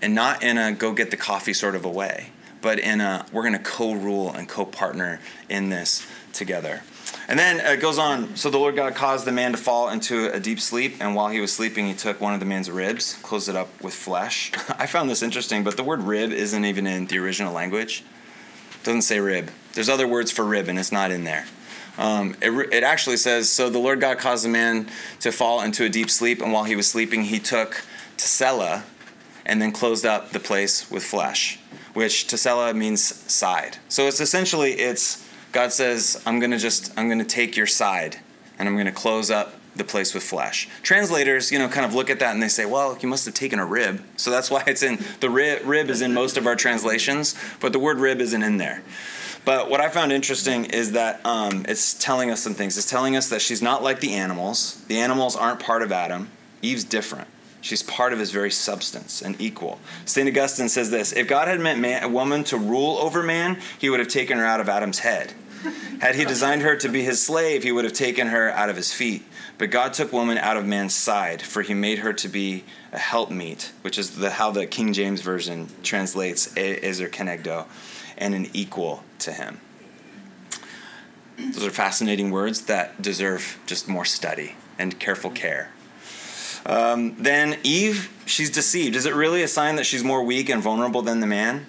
And 0.00 0.14
not 0.14 0.42
in 0.42 0.58
a 0.58 0.72
go 0.72 0.92
get 0.92 1.10
the 1.10 1.16
coffee 1.16 1.52
sort 1.52 1.74
of 1.74 1.84
a 1.84 1.90
way 1.90 2.30
but 2.62 2.78
in 2.78 3.00
a 3.00 3.26
we're 3.32 3.42
going 3.42 3.52
to 3.52 3.58
co-rule 3.58 4.32
and 4.32 4.48
co-partner 4.48 5.20
in 5.50 5.68
this 5.68 6.06
together. 6.32 6.82
And 7.28 7.38
then 7.38 7.60
it 7.60 7.80
goes 7.80 7.98
on 7.98 8.36
so 8.36 8.48
the 8.50 8.58
lord 8.58 8.76
god 8.76 8.94
caused 8.94 9.26
the 9.26 9.32
man 9.32 9.52
to 9.52 9.58
fall 9.58 9.90
into 9.90 10.32
a 10.32 10.40
deep 10.40 10.60
sleep 10.60 10.96
and 11.00 11.14
while 11.14 11.28
he 11.28 11.40
was 11.40 11.52
sleeping 11.52 11.86
he 11.86 11.94
took 11.94 12.20
one 12.20 12.34
of 12.34 12.40
the 12.40 12.46
man's 12.46 12.70
ribs 12.70 13.18
closed 13.22 13.48
it 13.48 13.56
up 13.56 13.68
with 13.82 13.94
flesh. 13.94 14.52
I 14.78 14.86
found 14.86 15.10
this 15.10 15.22
interesting 15.22 15.62
but 15.64 15.76
the 15.76 15.84
word 15.84 16.02
rib 16.02 16.30
isn't 16.30 16.64
even 16.64 16.86
in 16.86 17.06
the 17.06 17.18
original 17.18 17.52
language 17.52 18.04
doesn't 18.84 19.02
say 19.02 19.20
rib. 19.20 19.50
There's 19.74 19.88
other 19.88 20.06
words 20.06 20.30
for 20.30 20.44
rib, 20.44 20.68
and 20.68 20.78
it's 20.78 20.92
not 20.92 21.10
in 21.10 21.24
there. 21.24 21.46
Um, 21.98 22.36
it, 22.40 22.50
it 22.72 22.82
actually 22.82 23.16
says, 23.16 23.50
So 23.50 23.68
the 23.68 23.78
Lord 23.78 24.00
God 24.00 24.18
caused 24.18 24.44
the 24.44 24.48
man 24.48 24.88
to 25.20 25.32
fall 25.32 25.62
into 25.62 25.84
a 25.84 25.88
deep 25.88 26.10
sleep, 26.10 26.40
and 26.42 26.52
while 26.52 26.64
he 26.64 26.76
was 26.76 26.88
sleeping, 26.88 27.24
he 27.24 27.38
took 27.38 27.82
Tesela 28.16 28.82
and 29.44 29.60
then 29.60 29.72
closed 29.72 30.06
up 30.06 30.30
the 30.30 30.40
place 30.40 30.90
with 30.90 31.04
flesh, 31.04 31.58
which 31.94 32.26
Tesela 32.26 32.74
means 32.74 33.02
side. 33.02 33.78
So 33.88 34.06
it's 34.06 34.20
essentially, 34.20 34.72
it's 34.72 35.28
God 35.52 35.72
says, 35.72 36.22
I'm 36.24 36.38
going 36.38 36.52
to 36.52 36.58
just, 36.58 36.96
I'm 36.98 37.08
going 37.08 37.18
to 37.18 37.24
take 37.24 37.56
your 37.56 37.66
side 37.66 38.18
and 38.58 38.68
I'm 38.68 38.74
going 38.74 38.86
to 38.86 38.92
close 38.92 39.30
up 39.30 39.54
the 39.74 39.84
place 39.84 40.14
with 40.14 40.22
flesh. 40.22 40.68
Translators, 40.82 41.50
you 41.50 41.58
know, 41.58 41.68
kind 41.68 41.86
of 41.86 41.94
look 41.94 42.10
at 42.10 42.18
that 42.20 42.34
and 42.34 42.42
they 42.42 42.48
say, 42.48 42.64
well, 42.66 42.96
you 43.00 43.08
must 43.08 43.24
have 43.24 43.34
taken 43.34 43.58
a 43.58 43.66
rib. 43.66 44.02
So 44.16 44.30
that's 44.30 44.50
why 44.50 44.62
it's 44.66 44.82
in 44.82 45.02
the 45.20 45.30
rib, 45.30 45.66
rib 45.66 45.90
is 45.90 46.02
in 46.02 46.12
most 46.12 46.36
of 46.36 46.46
our 46.46 46.56
translations, 46.56 47.34
but 47.60 47.72
the 47.72 47.78
word 47.78 47.98
rib 47.98 48.20
isn't 48.20 48.42
in 48.42 48.58
there. 48.58 48.82
But 49.44 49.68
what 49.68 49.80
I 49.80 49.88
found 49.88 50.12
interesting 50.12 50.66
is 50.66 50.92
that 50.92 51.24
um, 51.26 51.64
it's 51.68 51.94
telling 51.94 52.30
us 52.30 52.40
some 52.40 52.54
things. 52.54 52.78
It's 52.78 52.88
telling 52.88 53.16
us 53.16 53.28
that 53.30 53.42
she's 53.42 53.60
not 53.60 53.82
like 53.82 54.00
the 54.00 54.14
animals. 54.14 54.84
The 54.86 54.98
animals 54.98 55.34
aren't 55.34 55.58
part 55.58 55.82
of 55.82 55.90
Adam. 55.90 56.30
Eve's 56.60 56.84
different. 56.84 57.26
She's 57.60 57.82
part 57.82 58.12
of 58.12 58.18
his 58.18 58.30
very 58.30 58.50
substance 58.50 59.22
and 59.22 59.40
equal. 59.40 59.78
St. 60.04 60.28
Augustine 60.28 60.68
says 60.68 60.90
this 60.90 61.12
If 61.12 61.28
God 61.28 61.48
had 61.48 61.60
meant 61.60 61.80
man, 61.80 62.02
a 62.02 62.08
woman 62.08 62.44
to 62.44 62.56
rule 62.56 62.98
over 62.98 63.22
man, 63.22 63.60
he 63.78 63.88
would 63.88 64.00
have 64.00 64.08
taken 64.08 64.38
her 64.38 64.44
out 64.44 64.60
of 64.60 64.68
Adam's 64.68 65.00
head. 65.00 65.32
Had 66.00 66.16
he 66.16 66.24
designed 66.24 66.62
her 66.62 66.76
to 66.76 66.88
be 66.88 67.02
his 67.02 67.24
slave, 67.24 67.62
he 67.62 67.72
would 67.72 67.84
have 67.84 67.92
taken 67.92 68.28
her 68.28 68.50
out 68.50 68.68
of 68.68 68.76
his 68.76 68.92
feet. 68.92 69.24
But 69.58 69.70
God 69.70 69.92
took 69.92 70.12
woman 70.12 70.38
out 70.38 70.56
of 70.56 70.66
man's 70.66 70.94
side, 70.94 71.42
for 71.42 71.62
he 71.62 71.74
made 71.74 72.00
her 72.00 72.12
to 72.12 72.28
be 72.28 72.64
a 72.92 72.98
helpmeet, 72.98 73.72
which 73.82 73.98
is 73.98 74.16
the, 74.16 74.30
how 74.30 74.50
the 74.50 74.66
King 74.66 74.92
James 74.92 75.20
Version 75.20 75.68
translates 75.82 76.52
Ezer 76.56 77.08
Kenegdo, 77.08 77.66
and 78.18 78.34
an 78.34 78.48
equal 78.52 79.04
to 79.20 79.32
him. 79.32 79.60
Those 81.38 81.64
are 81.64 81.70
fascinating 81.70 82.30
words 82.30 82.62
that 82.62 83.00
deserve 83.00 83.58
just 83.66 83.88
more 83.88 84.04
study 84.04 84.56
and 84.78 84.98
careful 84.98 85.30
care. 85.30 85.70
Um, 86.64 87.16
then 87.18 87.58
Eve, 87.62 88.12
she's 88.26 88.50
deceived. 88.50 88.94
Is 88.94 89.06
it 89.06 89.14
really 89.14 89.42
a 89.42 89.48
sign 89.48 89.76
that 89.76 89.86
she's 89.86 90.04
more 90.04 90.22
weak 90.22 90.48
and 90.48 90.62
vulnerable 90.62 91.02
than 91.02 91.20
the 91.20 91.26
man? 91.26 91.66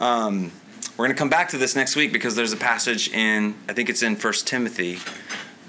Um, 0.00 0.52
we're 0.96 1.04
going 1.04 1.14
to 1.14 1.18
come 1.18 1.28
back 1.28 1.50
to 1.50 1.58
this 1.58 1.76
next 1.76 1.94
week 1.94 2.12
because 2.12 2.36
there's 2.36 2.52
a 2.52 2.56
passage 2.56 3.12
in, 3.12 3.54
I 3.68 3.74
think 3.74 3.90
it's 3.90 4.02
in 4.02 4.16
First 4.16 4.46
Timothy, 4.46 4.98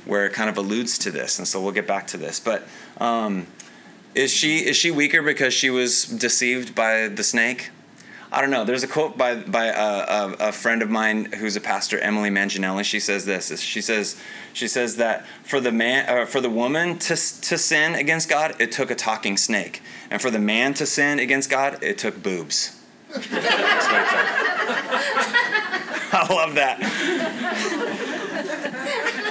where 0.05 0.25
it 0.25 0.32
kind 0.32 0.49
of 0.49 0.57
alludes 0.57 0.97
to 0.99 1.11
this, 1.11 1.38
and 1.38 1.47
so 1.47 1.61
we'll 1.61 1.73
get 1.73 1.86
back 1.86 2.07
to 2.07 2.17
this. 2.17 2.39
But 2.39 2.65
um, 2.99 3.47
is 4.15 4.32
she 4.32 4.59
is 4.59 4.78
she 4.78 4.89
weaker 4.89 5.21
because 5.21 5.53
she 5.53 5.69
was 5.69 6.05
deceived 6.05 6.73
by 6.73 7.09
the 7.09 7.23
snake? 7.23 7.71
I 8.32 8.41
don't 8.41 8.49
know. 8.51 8.63
There's 8.63 8.84
a 8.84 8.88
quote 8.88 9.17
by 9.17 9.36
by 9.36 9.65
a, 9.65 10.34
a, 10.39 10.51
friend 10.51 10.82
of 10.82 10.89
mine 10.89 11.32
who's 11.34 11.55
a 11.55 11.61
pastor, 11.61 11.99
Emily 11.99 12.30
Manginelli. 12.30 12.84
She 12.84 12.99
says 12.99 13.25
this. 13.25 13.59
She 13.59 13.82
says 13.82 14.21
she 14.53 14.67
says 14.67 14.95
that 14.95 15.25
for 15.43 15.59
the 15.59 15.71
man 15.71 16.09
uh, 16.09 16.25
for 16.25 16.39
the 16.39 16.49
woman 16.49 16.97
to 16.99 17.15
to 17.15 17.57
sin 17.57 17.95
against 17.95 18.30
God, 18.30 18.55
it 18.59 18.71
took 18.71 18.89
a 18.89 18.95
talking 18.95 19.36
snake, 19.36 19.82
and 20.09 20.21
for 20.21 20.32
the 20.32 20.39
man 20.39 20.73
to 20.75 20.86
sin 20.86 21.19
against 21.19 21.49
God, 21.49 21.84
it 21.84 21.97
took 21.97 22.23
boobs. 22.23 22.76
I 26.09 26.28
love 26.30 26.55
that 26.55 26.78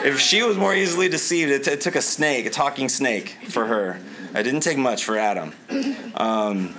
if 0.06 0.20
she 0.20 0.42
was 0.42 0.56
more 0.56 0.74
easily 0.74 1.08
deceived, 1.08 1.50
it, 1.50 1.64
t- 1.64 1.72
it, 1.72 1.80
took 1.80 1.96
a 1.96 2.00
snake, 2.00 2.46
a 2.46 2.50
talking 2.50 2.88
snake, 2.88 3.36
for 3.48 3.66
her. 3.66 3.98
It 4.34 4.42
didn't 4.44 4.60
take 4.60 4.78
much 4.78 5.04
for 5.04 5.18
Adam. 5.18 5.52
Um, 6.14 6.76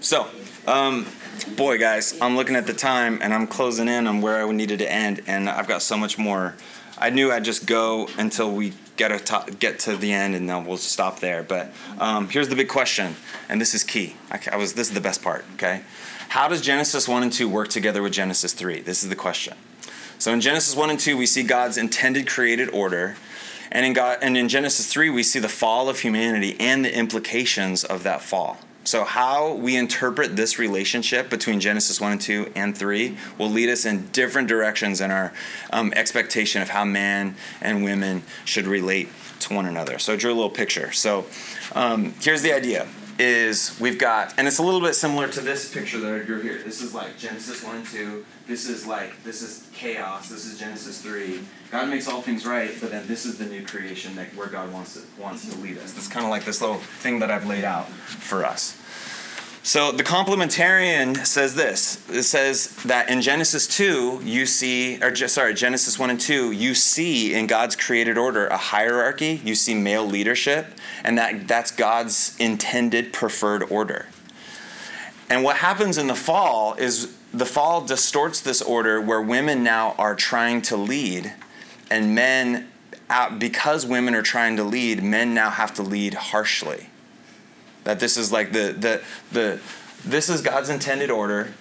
so, 0.00 0.26
um, 0.66 1.06
boy, 1.56 1.78
guys, 1.78 2.18
I'm 2.20 2.36
looking 2.36 2.56
at 2.56 2.66
the 2.66 2.72
time 2.72 3.18
and 3.22 3.34
I'm 3.34 3.46
closing 3.46 3.86
in 3.86 4.06
on 4.06 4.22
where 4.22 4.46
I 4.46 4.50
needed 4.50 4.78
to 4.78 4.90
end, 4.90 5.22
and 5.26 5.48
I've 5.48 5.68
got 5.68 5.82
so 5.82 5.96
much 5.96 6.16
more. 6.16 6.54
I 6.96 7.10
knew 7.10 7.30
I'd 7.30 7.44
just 7.44 7.66
go 7.66 8.08
until 8.16 8.50
we 8.50 8.72
get 8.96 9.12
a 9.12 9.18
to- 9.18 9.52
get 9.58 9.78
to 9.80 9.96
the 9.96 10.12
end, 10.12 10.34
and 10.34 10.48
then 10.48 10.64
we'll 10.64 10.76
stop 10.76 11.20
there. 11.20 11.42
But 11.42 11.72
um, 11.98 12.28
here's 12.28 12.48
the 12.48 12.56
big 12.56 12.68
question, 12.68 13.16
and 13.48 13.60
this 13.60 13.74
is 13.74 13.84
key. 13.84 14.16
I, 14.30 14.40
I 14.52 14.56
was 14.56 14.74
this 14.74 14.88
is 14.88 14.94
the 14.94 15.00
best 15.00 15.22
part. 15.22 15.44
Okay, 15.54 15.82
how 16.28 16.48
does 16.48 16.60
Genesis 16.60 17.08
one 17.08 17.22
and 17.22 17.32
two 17.32 17.48
work 17.48 17.68
together 17.68 18.02
with 18.02 18.12
Genesis 18.12 18.52
three? 18.52 18.80
This 18.80 19.02
is 19.02 19.08
the 19.08 19.16
question. 19.16 19.54
So 20.18 20.32
in 20.32 20.40
Genesis 20.40 20.74
1 20.74 20.90
and 20.90 20.98
2, 20.98 21.16
we 21.16 21.26
see 21.26 21.42
God's 21.42 21.76
intended 21.76 22.26
created 22.26 22.70
order. 22.70 23.16
And 23.70 23.84
in 23.84 23.92
God 23.92 24.18
and 24.22 24.36
in 24.36 24.48
Genesis 24.48 24.86
3 24.86 25.10
we 25.10 25.22
see 25.22 25.40
the 25.40 25.48
fall 25.48 25.88
of 25.88 26.00
humanity 26.00 26.56
and 26.58 26.84
the 26.84 26.96
implications 26.96 27.84
of 27.84 28.04
that 28.04 28.22
fall. 28.22 28.58
So 28.86 29.02
how 29.02 29.54
we 29.54 29.76
interpret 29.76 30.36
this 30.36 30.60
relationship 30.60 31.28
between 31.28 31.58
Genesis 31.58 32.00
1 32.00 32.12
and 32.12 32.20
2 32.20 32.52
and 32.54 32.78
3 32.78 33.18
will 33.36 33.50
lead 33.50 33.68
us 33.68 33.84
in 33.84 34.06
different 34.12 34.46
directions 34.46 35.00
in 35.00 35.10
our 35.10 35.32
um, 35.72 35.92
expectation 35.96 36.62
of 36.62 36.68
how 36.68 36.84
man 36.84 37.34
and 37.60 37.82
women 37.82 38.22
should 38.44 38.68
relate 38.68 39.08
to 39.40 39.54
one 39.54 39.66
another. 39.66 39.98
So 39.98 40.12
I 40.12 40.16
drew 40.16 40.32
a 40.32 40.34
little 40.34 40.50
picture. 40.50 40.92
So 40.92 41.26
um, 41.74 42.14
here's 42.20 42.42
the 42.42 42.52
idea 42.52 42.86
is 43.18 43.78
we've 43.80 43.98
got, 43.98 44.34
and 44.38 44.46
it's 44.46 44.58
a 44.58 44.62
little 44.62 44.80
bit 44.80 44.94
similar 44.94 45.28
to 45.28 45.40
this 45.40 45.72
picture 45.72 45.98
that 45.98 46.26
you're 46.26 46.40
here. 46.40 46.62
This 46.62 46.82
is 46.82 46.94
like 46.94 47.16
Genesis 47.18 47.62
1 47.62 47.76
and 47.76 47.86
2. 47.86 48.24
This 48.46 48.68
is 48.68 48.86
like, 48.86 49.22
this 49.24 49.42
is 49.42 49.68
chaos. 49.72 50.28
This 50.28 50.46
is 50.46 50.58
Genesis 50.58 51.00
3. 51.02 51.40
God 51.70 51.88
makes 51.88 52.08
all 52.08 52.22
things 52.22 52.46
right, 52.46 52.70
but 52.80 52.90
then 52.90 53.06
this 53.06 53.24
is 53.24 53.38
the 53.38 53.46
new 53.46 53.64
creation 53.64 54.14
that 54.16 54.34
where 54.34 54.48
God 54.48 54.72
wants 54.72 54.94
to, 54.94 55.20
wants 55.20 55.48
to 55.48 55.58
lead 55.60 55.78
us. 55.78 55.96
It's 55.96 56.08
kind 56.08 56.24
of 56.24 56.30
like 56.30 56.44
this 56.44 56.60
little 56.60 56.76
thing 56.76 57.18
that 57.20 57.30
I've 57.30 57.46
laid 57.46 57.64
out 57.64 57.88
for 57.88 58.44
us. 58.44 58.80
So 59.66 59.90
the 59.90 60.04
complementarian 60.04 61.26
says 61.26 61.56
this. 61.56 61.98
It 62.08 62.22
says 62.22 62.68
that 62.84 63.10
in 63.10 63.20
Genesis 63.20 63.66
2, 63.66 64.20
you 64.22 64.46
see, 64.46 65.02
or 65.02 65.12
sorry, 65.26 65.54
Genesis 65.54 65.98
1 65.98 66.08
and 66.08 66.20
2, 66.20 66.52
you 66.52 66.72
see 66.72 67.34
in 67.34 67.48
God's 67.48 67.74
created 67.74 68.16
order 68.16 68.46
a 68.46 68.56
hierarchy, 68.56 69.40
you 69.44 69.56
see 69.56 69.74
male 69.74 70.06
leadership, 70.06 70.68
and 71.02 71.18
that, 71.18 71.48
that's 71.48 71.72
God's 71.72 72.36
intended 72.38 73.12
preferred 73.12 73.64
order. 73.64 74.06
And 75.28 75.42
what 75.42 75.56
happens 75.56 75.98
in 75.98 76.06
the 76.06 76.14
fall 76.14 76.74
is 76.74 77.16
the 77.34 77.44
fall 77.44 77.84
distorts 77.84 78.40
this 78.40 78.62
order 78.62 79.00
where 79.00 79.20
women 79.20 79.64
now 79.64 79.96
are 79.98 80.14
trying 80.14 80.62
to 80.62 80.76
lead, 80.76 81.34
and 81.90 82.14
men, 82.14 82.68
uh, 83.10 83.36
because 83.36 83.84
women 83.84 84.14
are 84.14 84.22
trying 84.22 84.54
to 84.58 84.62
lead, 84.62 85.02
men 85.02 85.34
now 85.34 85.50
have 85.50 85.74
to 85.74 85.82
lead 85.82 86.14
harshly 86.14 86.86
that 87.86 88.00
this 88.00 88.16
is 88.16 88.32
like 88.32 88.52
the 88.52 88.74
the 88.76 89.02
the 89.30 89.60
this 90.04 90.28
is 90.28 90.42
God's 90.42 90.68
intended 90.68 91.08
order. 91.08 91.54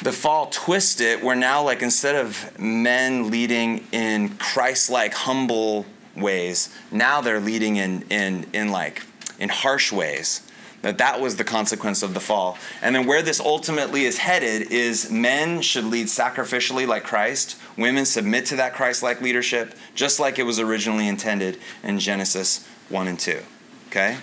The 0.00 0.12
fall 0.12 0.46
twist 0.46 1.00
it. 1.00 1.22
We're 1.22 1.34
now 1.34 1.62
like 1.62 1.82
instead 1.82 2.14
of 2.14 2.58
men 2.58 3.30
leading 3.30 3.84
in 3.92 4.30
Christ-like 4.38 5.12
humble 5.12 5.86
ways, 6.16 6.74
now 6.92 7.20
they're 7.20 7.40
leading 7.40 7.76
in 7.76 8.02
in 8.02 8.46
in 8.52 8.70
like 8.70 9.02
in 9.40 9.48
harsh 9.48 9.90
ways. 9.90 10.46
That 10.82 10.98
that 10.98 11.20
was 11.20 11.36
the 11.36 11.44
consequence 11.44 12.04
of 12.04 12.14
the 12.14 12.20
fall. 12.20 12.56
And 12.80 12.94
then 12.94 13.06
where 13.06 13.20
this 13.20 13.40
ultimately 13.40 14.04
is 14.04 14.18
headed 14.18 14.70
is 14.70 15.10
men 15.10 15.62
should 15.62 15.84
lead 15.84 16.06
sacrificially 16.06 16.86
like 16.86 17.02
Christ. 17.02 17.60
Women 17.76 18.06
submit 18.06 18.46
to 18.46 18.56
that 18.56 18.72
Christ-like 18.72 19.20
leadership 19.20 19.74
just 19.96 20.20
like 20.20 20.38
it 20.38 20.44
was 20.44 20.60
originally 20.60 21.08
intended 21.08 21.58
in 21.82 21.98
Genesis 21.98 22.66
1 22.88 23.08
and 23.08 23.18
2. 23.18 23.40
Okay? 23.88 24.16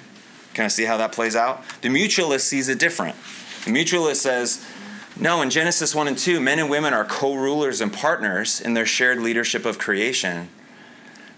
Can 0.58 0.66
I 0.66 0.70
see 0.70 0.86
how 0.86 0.98
that 0.98 1.12
plays 1.12 1.36
out? 1.36 1.64
The 1.84 1.90
mutualist 1.90 2.40
sees 2.40 2.68
it 2.68 2.80
different. 2.80 3.16
The 3.66 3.70
mutualist 3.70 4.16
says, 4.16 4.66
no, 5.16 5.44
in 5.44 5.52
Genesis 5.52 5.94
1 5.94 6.08
and 6.08 6.18
2, 6.18 6.40
men 6.40 6.58
and 6.58 6.68
women 6.68 6.96
are 6.96 7.06
co 7.06 7.36
rulers 7.36 7.80
and 7.80 7.94
partners 7.94 8.60
in 8.60 8.74
their 8.74 8.88
shared 8.88 9.20
leadership 9.20 9.68
of 9.68 9.78
creation. 9.78 10.50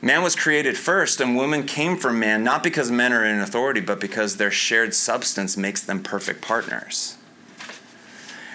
Man 0.02 0.24
was 0.24 0.38
created 0.38 0.78
first, 0.78 1.20
and 1.20 1.36
woman 1.36 1.66
came 1.66 1.98
from 1.98 2.18
man 2.18 2.46
not 2.46 2.64
because 2.64 2.92
men 2.92 3.12
are 3.12 3.26
in 3.26 3.42
authority, 3.42 3.82
but 3.82 4.00
because 4.00 4.38
their 4.38 4.52
shared 4.52 4.94
substance 4.94 5.58
makes 5.58 5.82
them 5.82 6.02
perfect 6.02 6.42
partners. 6.42 7.18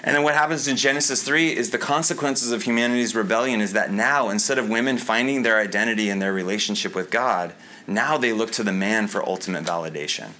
And 0.02 0.16
then 0.16 0.22
what 0.22 0.32
happens 0.32 0.66
in 0.66 0.78
Genesis 0.78 1.22
3 1.22 1.54
is 1.54 1.72
the 1.72 1.78
consequences 1.78 2.52
of 2.52 2.62
humanity's 2.62 3.14
rebellion 3.14 3.60
is 3.60 3.74
that 3.74 3.92
now, 3.92 4.30
instead 4.30 4.56
of 4.56 4.70
women 4.70 4.96
finding 4.96 5.42
their 5.42 5.58
identity 5.58 6.08
in 6.08 6.20
their 6.20 6.32
relationship 6.32 6.94
with 6.94 7.10
God, 7.10 7.52
now 7.86 8.16
they 8.16 8.32
look 8.32 8.50
to 8.52 8.62
the 8.62 8.72
man 8.72 9.08
for 9.08 9.22
ultimate 9.28 9.64
validation. 9.64 10.30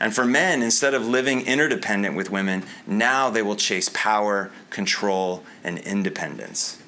And 0.00 0.14
for 0.14 0.24
men, 0.24 0.62
instead 0.62 0.94
of 0.94 1.06
living 1.06 1.46
interdependent 1.46 2.16
with 2.16 2.30
women, 2.30 2.64
now 2.86 3.28
they 3.28 3.42
will 3.42 3.56
chase 3.56 3.90
power, 3.92 4.50
control, 4.70 5.44
and 5.62 5.78
independence. 5.78 6.80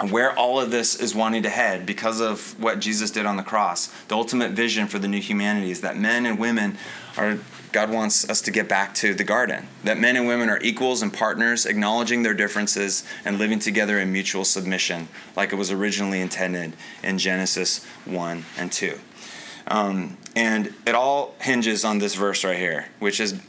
And 0.00 0.10
where 0.10 0.36
all 0.36 0.60
of 0.60 0.70
this 0.70 0.98
is 0.98 1.14
wanting 1.14 1.42
to 1.42 1.48
head 1.48 1.86
because 1.86 2.20
of 2.20 2.60
what 2.60 2.80
Jesus 2.80 3.10
did 3.10 3.26
on 3.26 3.36
the 3.36 3.42
cross, 3.42 3.88
the 4.08 4.16
ultimate 4.16 4.52
vision 4.52 4.86
for 4.86 4.98
the 4.98 5.08
new 5.08 5.20
humanity 5.20 5.70
is 5.70 5.80
that 5.82 5.96
men 5.96 6.26
and 6.26 6.38
women 6.38 6.78
are, 7.16 7.38
God 7.70 7.90
wants 7.90 8.28
us 8.28 8.40
to 8.42 8.50
get 8.50 8.68
back 8.68 8.94
to 8.96 9.14
the 9.14 9.22
garden. 9.22 9.68
That 9.84 9.98
men 9.98 10.16
and 10.16 10.26
women 10.26 10.48
are 10.48 10.60
equals 10.62 11.02
and 11.02 11.12
partners, 11.12 11.64
acknowledging 11.64 12.22
their 12.22 12.34
differences 12.34 13.04
and 13.24 13.38
living 13.38 13.60
together 13.60 13.98
in 13.98 14.12
mutual 14.12 14.44
submission, 14.44 15.08
like 15.36 15.52
it 15.52 15.56
was 15.56 15.70
originally 15.70 16.20
intended 16.20 16.74
in 17.02 17.18
Genesis 17.18 17.84
1 18.04 18.44
and 18.58 18.72
2. 18.72 18.98
Um, 19.68 20.16
and 20.36 20.72
it 20.86 20.94
all 20.94 21.34
hinges 21.40 21.84
on 21.84 21.98
this 21.98 22.14
verse 22.14 22.44
right 22.44 22.58
here, 22.58 22.86
which 22.98 23.20
is 23.20 23.40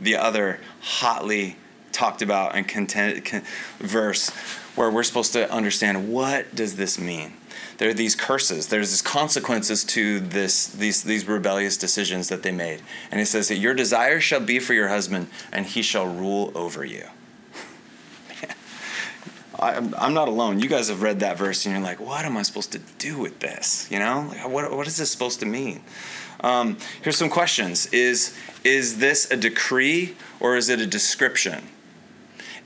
the 0.00 0.16
other 0.16 0.60
hotly 0.80 1.56
talked 1.92 2.22
about 2.22 2.54
and 2.54 2.66
content, 2.66 3.24
con, 3.24 3.42
verse 3.78 4.30
where 4.76 4.90
we're 4.90 5.02
supposed 5.02 5.32
to 5.32 5.50
understand 5.52 6.10
what 6.12 6.54
does 6.54 6.76
this 6.76 6.98
mean 6.98 7.32
there 7.78 7.88
are 7.88 7.94
these 7.94 8.14
curses 8.14 8.68
there's 8.68 8.90
these 8.90 9.02
consequences 9.02 9.84
to 9.84 10.20
this 10.20 10.68
these 10.68 11.02
these 11.02 11.26
rebellious 11.26 11.76
decisions 11.76 12.28
that 12.28 12.42
they 12.42 12.52
made 12.52 12.80
and 13.10 13.20
it 13.20 13.26
says 13.26 13.48
that 13.48 13.56
your 13.56 13.74
desire 13.74 14.20
shall 14.20 14.40
be 14.40 14.58
for 14.58 14.72
your 14.72 14.88
husband 14.88 15.26
and 15.52 15.66
he 15.66 15.82
shall 15.82 16.06
rule 16.06 16.52
over 16.54 16.84
you 16.84 17.04
I'm, 19.58 19.94
I'm 19.98 20.14
not 20.14 20.28
alone. 20.28 20.60
You 20.60 20.68
guys 20.68 20.88
have 20.88 21.02
read 21.02 21.20
that 21.20 21.36
verse 21.36 21.66
and 21.66 21.74
you're 21.74 21.84
like, 21.84 22.00
what 22.00 22.24
am 22.24 22.36
I 22.38 22.42
supposed 22.42 22.72
to 22.72 22.78
do 22.98 23.18
with 23.18 23.40
this? 23.40 23.86
You 23.90 23.98
know, 23.98 24.26
like, 24.30 24.48
what, 24.48 24.74
what 24.74 24.86
is 24.86 24.96
this 24.96 25.10
supposed 25.10 25.40
to 25.40 25.46
mean? 25.46 25.82
Um, 26.42 26.78
here's 27.02 27.16
some 27.16 27.30
questions: 27.30 27.86
Is 27.86 28.36
is 28.64 28.98
this 28.98 29.30
a 29.30 29.36
decree 29.36 30.16
or 30.38 30.56
is 30.56 30.68
it 30.68 30.80
a 30.80 30.86
description? 30.86 31.68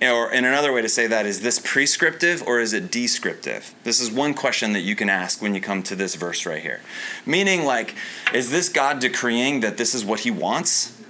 Or 0.03 0.31
in 0.31 0.45
another 0.45 0.73
way 0.73 0.83
to 0.83 0.89
say 0.89 1.07
that 1.07 1.25
is 1.25 1.41
this 1.41 1.59
prescriptive 1.59 2.43
or 2.47 2.61
is 2.61 2.73
it 2.73 2.91
descriptive? 2.91 3.75
This 3.85 4.01
is 4.01 4.11
one 4.11 4.35
question 4.35 4.73
that 4.73 4.81
you 4.81 4.97
can 4.97 5.09
ask 5.09 5.41
when 5.41 5.55
you 5.55 5.61
come 5.61 5.83
to 5.85 5.97
this 5.97 6.15
verse 6.15 6.45
right 6.45 6.61
here. 6.61 6.81
Meaning, 7.25 7.65
like, 7.65 7.95
is 8.35 8.51
this 8.51 8.69
God 8.69 8.99
decreeing 8.99 9.61
that 9.61 9.77
this 9.77 9.95
is 9.95 10.05
what 10.05 10.21
He 10.21 10.31
wants? 10.31 11.01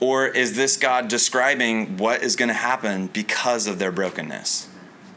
Or 0.00 0.26
is 0.26 0.56
this 0.56 0.76
God 0.76 1.08
describing 1.08 1.96
what 1.96 2.22
is 2.22 2.34
going 2.36 2.48
to 2.48 2.54
happen 2.54 3.08
because 3.08 3.66
of 3.66 3.78
their 3.78 3.92
brokenness? 3.92 4.68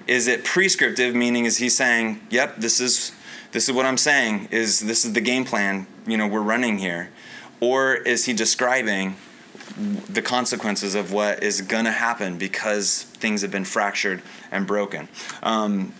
Is 0.08 0.28
it 0.28 0.44
prescriptive, 0.44 1.16
meaning 1.16 1.46
is 1.46 1.58
he 1.58 1.70
saying, 1.70 2.20
"Yep, 2.32 2.58
this 2.58 2.80
is 2.80 3.12
this 3.52 3.70
is 3.70 3.76
what 3.76 3.86
I'm 3.86 3.98
saying. 3.98 4.48
Is 4.52 4.80
this 4.80 5.06
is 5.06 5.14
the 5.14 5.22
game 5.22 5.46
plan? 5.46 5.86
You 6.06 6.18
know, 6.18 6.28
we're 6.28 6.42
running 6.42 6.78
here," 6.78 7.10
or 7.60 7.96
is 7.96 8.26
he 8.26 8.34
describing 8.34 9.16
the 9.78 10.22
consequences 10.22 10.96
of 10.96 11.12
what 11.12 11.44
is 11.44 11.62
going 11.62 11.86
to 11.86 11.92
happen 11.92 12.38
because 12.38 13.04
things 13.04 13.42
have 13.42 13.52
been 13.52 13.66
fractured 13.66 14.22
and 14.52 14.68
broken? 14.68 15.08
Um, 15.44 15.94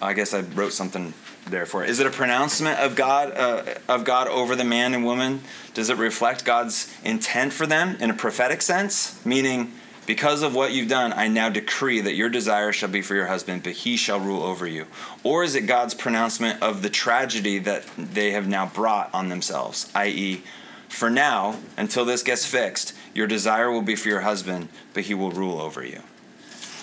I 0.00 0.12
guess 0.12 0.34
I 0.34 0.40
wrote 0.40 0.72
something 0.72 1.14
there 1.46 1.66
for. 1.66 1.84
Is 1.84 1.98
it 1.98 2.06
a 2.06 2.10
pronouncement 2.10 2.78
of 2.78 2.94
God 2.94 3.32
uh, 3.36 3.74
of 3.88 4.04
God 4.04 4.28
over 4.28 4.54
the 4.54 4.64
man 4.64 4.94
and 4.94 5.04
woman? 5.04 5.40
Does 5.74 5.90
it 5.90 5.96
reflect 5.96 6.44
God's 6.44 6.94
intent 7.04 7.52
for 7.52 7.66
them 7.66 7.96
in 8.00 8.10
a 8.10 8.14
prophetic 8.14 8.62
sense, 8.62 9.24
meaning? 9.24 9.72
Because 10.08 10.40
of 10.40 10.54
what 10.54 10.72
you've 10.72 10.88
done, 10.88 11.12
I 11.12 11.28
now 11.28 11.50
decree 11.50 12.00
that 12.00 12.14
your 12.14 12.30
desire 12.30 12.72
shall 12.72 12.88
be 12.88 13.02
for 13.02 13.14
your 13.14 13.26
husband, 13.26 13.62
but 13.62 13.74
he 13.74 13.98
shall 13.98 14.18
rule 14.18 14.42
over 14.42 14.66
you. 14.66 14.86
Or 15.22 15.44
is 15.44 15.54
it 15.54 15.66
God's 15.66 15.92
pronouncement 15.92 16.62
of 16.62 16.80
the 16.80 16.88
tragedy 16.88 17.58
that 17.58 17.84
they 17.98 18.30
have 18.30 18.48
now 18.48 18.64
brought 18.64 19.12
on 19.12 19.28
themselves, 19.28 19.92
i.e., 19.94 20.42
for 20.88 21.10
now, 21.10 21.58
until 21.76 22.06
this 22.06 22.22
gets 22.22 22.46
fixed, 22.46 22.94
your 23.14 23.26
desire 23.26 23.70
will 23.70 23.82
be 23.82 23.94
for 23.94 24.08
your 24.08 24.22
husband, 24.22 24.70
but 24.94 25.02
he 25.02 25.12
will 25.12 25.30
rule 25.30 25.60
over 25.60 25.84
you. 25.84 26.00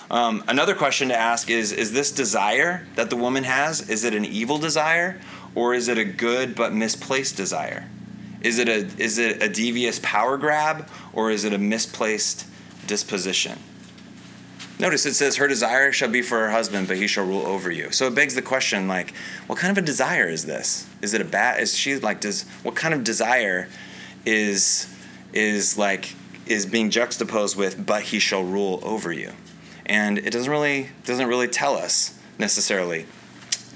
Um, 0.08 0.44
another 0.46 0.76
question 0.76 1.08
to 1.08 1.18
ask 1.18 1.50
is 1.50 1.72
Is 1.72 1.92
this 1.92 2.12
desire 2.12 2.86
that 2.94 3.10
the 3.10 3.16
woman 3.16 3.42
has, 3.42 3.90
is 3.90 4.04
it 4.04 4.14
an 4.14 4.24
evil 4.24 4.58
desire, 4.58 5.20
or 5.56 5.74
is 5.74 5.88
it 5.88 5.98
a 5.98 6.04
good 6.04 6.54
but 6.54 6.72
misplaced 6.72 7.36
desire? 7.36 7.88
Is 8.40 8.60
it 8.60 8.68
a, 8.68 8.86
is 9.02 9.18
it 9.18 9.42
a 9.42 9.48
devious 9.48 9.98
power 10.00 10.36
grab, 10.36 10.88
or 11.12 11.32
is 11.32 11.42
it 11.42 11.52
a 11.52 11.58
misplaced 11.58 12.46
disposition. 12.86 13.58
Notice 14.78 15.06
it 15.06 15.14
says, 15.14 15.36
Her 15.36 15.48
desire 15.48 15.90
shall 15.90 16.10
be 16.10 16.22
for 16.22 16.38
her 16.38 16.50
husband, 16.50 16.88
but 16.88 16.98
he 16.98 17.06
shall 17.06 17.24
rule 17.24 17.46
over 17.46 17.70
you. 17.70 17.90
So 17.90 18.06
it 18.08 18.14
begs 18.14 18.34
the 18.34 18.42
question, 18.42 18.88
like, 18.88 19.14
what 19.46 19.58
kind 19.58 19.70
of 19.70 19.82
a 19.82 19.86
desire 19.86 20.28
is 20.28 20.44
this? 20.44 20.86
Is 21.00 21.14
it 21.14 21.20
a 21.20 21.24
bad 21.24 21.60
is 21.60 21.74
she 21.74 21.96
like 21.96 22.20
does 22.20 22.42
what 22.62 22.74
kind 22.74 22.92
of 22.92 23.04
desire 23.04 23.68
is 24.24 24.92
is 25.32 25.78
like 25.78 26.14
is 26.46 26.66
being 26.66 26.90
juxtaposed 26.90 27.56
with 27.56 27.84
but 27.84 28.02
he 28.02 28.18
shall 28.18 28.42
rule 28.42 28.80
over 28.82 29.12
you? 29.12 29.32
And 29.86 30.18
it 30.18 30.30
doesn't 30.30 30.50
really 30.50 30.90
doesn't 31.04 31.26
really 31.26 31.48
tell 31.48 31.76
us 31.76 32.18
necessarily. 32.38 33.06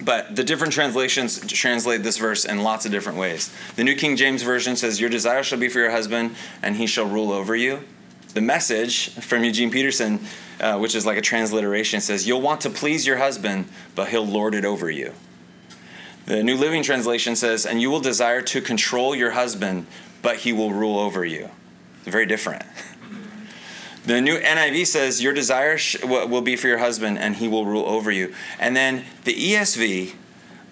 But 0.02 0.34
the 0.34 0.44
different 0.44 0.72
translations 0.72 1.40
translate 1.46 2.02
this 2.02 2.16
verse 2.16 2.44
in 2.46 2.62
lots 2.62 2.86
of 2.86 2.92
different 2.92 3.18
ways. 3.18 3.54
The 3.76 3.84
New 3.84 3.94
King 3.94 4.16
James 4.16 4.42
Version 4.42 4.74
says, 4.74 4.98
Your 4.98 5.10
desire 5.10 5.42
shall 5.42 5.58
be 5.58 5.68
for 5.68 5.78
your 5.78 5.90
husband, 5.90 6.36
and 6.62 6.76
he 6.76 6.86
shall 6.86 7.04
rule 7.04 7.32
over 7.32 7.54
you 7.54 7.84
the 8.32 8.40
message 8.40 9.10
from 9.14 9.44
Eugene 9.44 9.70
Peterson, 9.70 10.20
uh, 10.60 10.78
which 10.78 10.94
is 10.94 11.06
like 11.06 11.18
a 11.18 11.22
transliteration, 11.22 12.00
says, 12.00 12.26
You'll 12.26 12.40
want 12.40 12.60
to 12.62 12.70
please 12.70 13.06
your 13.06 13.16
husband, 13.16 13.66
but 13.94 14.08
he'll 14.08 14.26
lord 14.26 14.54
it 14.54 14.64
over 14.64 14.90
you. 14.90 15.14
The 16.26 16.42
New 16.42 16.56
Living 16.56 16.82
Translation 16.82 17.36
says, 17.36 17.66
And 17.66 17.80
you 17.80 17.90
will 17.90 18.00
desire 18.00 18.42
to 18.42 18.60
control 18.60 19.14
your 19.14 19.32
husband, 19.32 19.86
but 20.22 20.36
he 20.36 20.52
will 20.52 20.72
rule 20.72 20.98
over 20.98 21.24
you. 21.24 21.50
Very 22.04 22.26
different. 22.26 22.62
The 24.04 24.20
new 24.20 24.38
NIV 24.38 24.86
says, 24.86 25.22
Your 25.22 25.34
desire 25.34 25.78
will 26.02 26.40
be 26.40 26.56
for 26.56 26.68
your 26.68 26.78
husband, 26.78 27.18
and 27.18 27.36
he 27.36 27.46
will 27.46 27.66
rule 27.66 27.86
over 27.86 28.10
you. 28.10 28.34
And 28.58 28.74
then 28.74 29.04
the 29.24 29.34
ESV, 29.34 30.14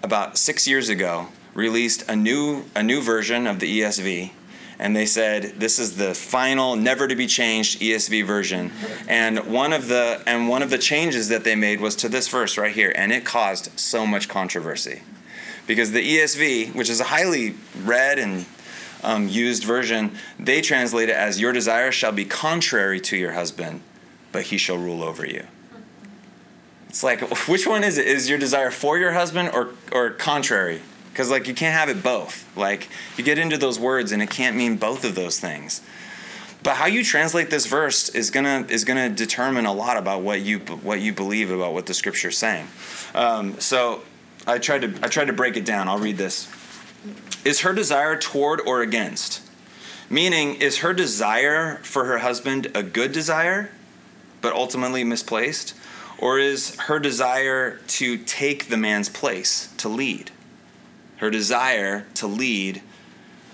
about 0.02 0.38
six 0.38 0.66
years 0.66 0.88
ago, 0.88 1.28
released 1.52 2.08
a 2.08 2.16
new, 2.16 2.64
a 2.74 2.82
new 2.82 3.02
version 3.02 3.46
of 3.46 3.60
the 3.60 3.80
ESV. 3.80 4.30
And 4.78 4.94
they 4.94 5.06
said 5.06 5.54
this 5.58 5.78
is 5.78 5.96
the 5.96 6.14
final, 6.14 6.76
never 6.76 7.08
to 7.08 7.16
be 7.16 7.26
changed 7.26 7.80
ESV 7.80 8.24
version. 8.24 8.72
And 9.08 9.40
one 9.46 9.72
of 9.72 9.88
the 9.88 10.22
and 10.26 10.48
one 10.48 10.62
of 10.62 10.70
the 10.70 10.78
changes 10.78 11.28
that 11.28 11.44
they 11.44 11.56
made 11.56 11.80
was 11.80 11.96
to 11.96 12.08
this 12.08 12.28
verse 12.28 12.56
right 12.56 12.72
here, 12.72 12.92
and 12.94 13.12
it 13.12 13.24
caused 13.24 13.78
so 13.78 14.06
much 14.06 14.28
controversy 14.28 15.02
because 15.68 15.92
the 15.92 16.16
ESV, 16.16 16.74
which 16.74 16.88
is 16.88 17.00
a 17.00 17.04
highly 17.04 17.54
read 17.84 18.18
and 18.18 18.46
um, 19.04 19.28
used 19.28 19.62
version, 19.62 20.16
they 20.38 20.60
translate 20.60 21.08
it 21.08 21.14
as 21.14 21.40
Your 21.40 21.52
desire 21.52 21.92
shall 21.92 22.10
be 22.10 22.24
contrary 22.24 23.00
to 23.02 23.16
your 23.16 23.32
husband, 23.32 23.82
but 24.32 24.44
he 24.44 24.58
shall 24.58 24.78
rule 24.78 25.02
over 25.02 25.24
you. 25.24 25.46
It's 26.88 27.04
like, 27.04 27.20
which 27.48 27.66
one 27.66 27.84
is 27.84 27.98
it? 27.98 28.06
Is 28.06 28.28
your 28.28 28.38
desire 28.38 28.70
for 28.70 28.98
your 28.98 29.12
husband 29.12 29.50
or, 29.52 29.70
or 29.92 30.10
contrary? 30.10 30.80
Because, 31.18 31.32
like, 31.32 31.48
you 31.48 31.54
can't 31.54 31.74
have 31.74 31.88
it 31.88 32.00
both. 32.00 32.46
Like, 32.56 32.88
you 33.16 33.24
get 33.24 33.38
into 33.38 33.58
those 33.58 33.76
words 33.76 34.12
and 34.12 34.22
it 34.22 34.30
can't 34.30 34.56
mean 34.56 34.76
both 34.76 35.04
of 35.04 35.16
those 35.16 35.40
things. 35.40 35.80
But 36.62 36.76
how 36.76 36.86
you 36.86 37.02
translate 37.02 37.50
this 37.50 37.66
verse 37.66 38.08
is 38.10 38.30
gonna 38.30 38.64
is 38.68 38.84
gonna 38.84 39.08
determine 39.08 39.66
a 39.66 39.72
lot 39.72 39.96
about 39.96 40.22
what 40.22 40.42
you 40.42 40.60
what 40.60 41.00
you 41.00 41.12
believe 41.12 41.50
about 41.50 41.72
what 41.72 41.86
the 41.86 41.94
scripture 41.94 42.28
is 42.28 42.38
saying. 42.38 42.68
Um, 43.16 43.58
so 43.58 44.02
I 44.46 44.58
tried 44.58 44.82
to 44.82 44.94
I 45.02 45.08
tried 45.08 45.24
to 45.24 45.32
break 45.32 45.56
it 45.56 45.64
down. 45.64 45.88
I'll 45.88 45.98
read 45.98 46.18
this. 46.18 46.46
Is 47.44 47.62
her 47.62 47.72
desire 47.72 48.16
toward 48.16 48.60
or 48.60 48.80
against? 48.80 49.42
Meaning, 50.08 50.54
is 50.54 50.78
her 50.78 50.92
desire 50.92 51.80
for 51.82 52.04
her 52.04 52.18
husband 52.18 52.70
a 52.76 52.84
good 52.84 53.10
desire, 53.10 53.72
but 54.40 54.52
ultimately 54.52 55.02
misplaced? 55.02 55.74
Or 56.16 56.38
is 56.38 56.76
her 56.82 57.00
desire 57.00 57.78
to 57.98 58.18
take 58.18 58.68
the 58.68 58.76
man's 58.76 59.08
place, 59.08 59.74
to 59.78 59.88
lead? 59.88 60.30
Her 61.18 61.30
desire 61.30 62.06
to 62.14 62.26
lead, 62.26 62.82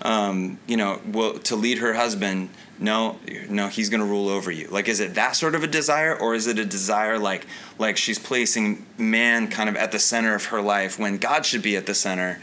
um, 0.01 0.59
you 0.67 0.77
know, 0.77 1.01
will, 1.05 1.39
to 1.39 1.55
lead 1.55 1.79
her 1.79 1.93
husband 1.93 2.49
no 2.77 3.17
no 3.47 3.67
he's 3.67 3.89
going 3.89 4.01
to 4.01 4.05
rule 4.05 4.27
over 4.27 4.51
you. 4.51 4.67
Like 4.67 4.87
is 4.87 4.99
it 4.99 5.15
that 5.15 5.35
sort 5.35 5.55
of 5.55 5.63
a 5.63 5.67
desire 5.67 6.15
or 6.15 6.35
is 6.35 6.47
it 6.47 6.59
a 6.59 6.65
desire 6.65 7.17
like 7.17 7.47
like 7.77 7.97
she's 7.97 8.19
placing 8.19 8.85
man 8.97 9.47
kind 9.47 9.69
of 9.69 9.75
at 9.77 9.91
the 9.91 9.99
center 9.99 10.35
of 10.35 10.45
her 10.45 10.61
life 10.61 10.99
when 10.99 11.17
god 11.17 11.45
should 11.45 11.61
be 11.61 11.75
at 11.75 11.85
the 11.85 11.95
center? 11.95 12.39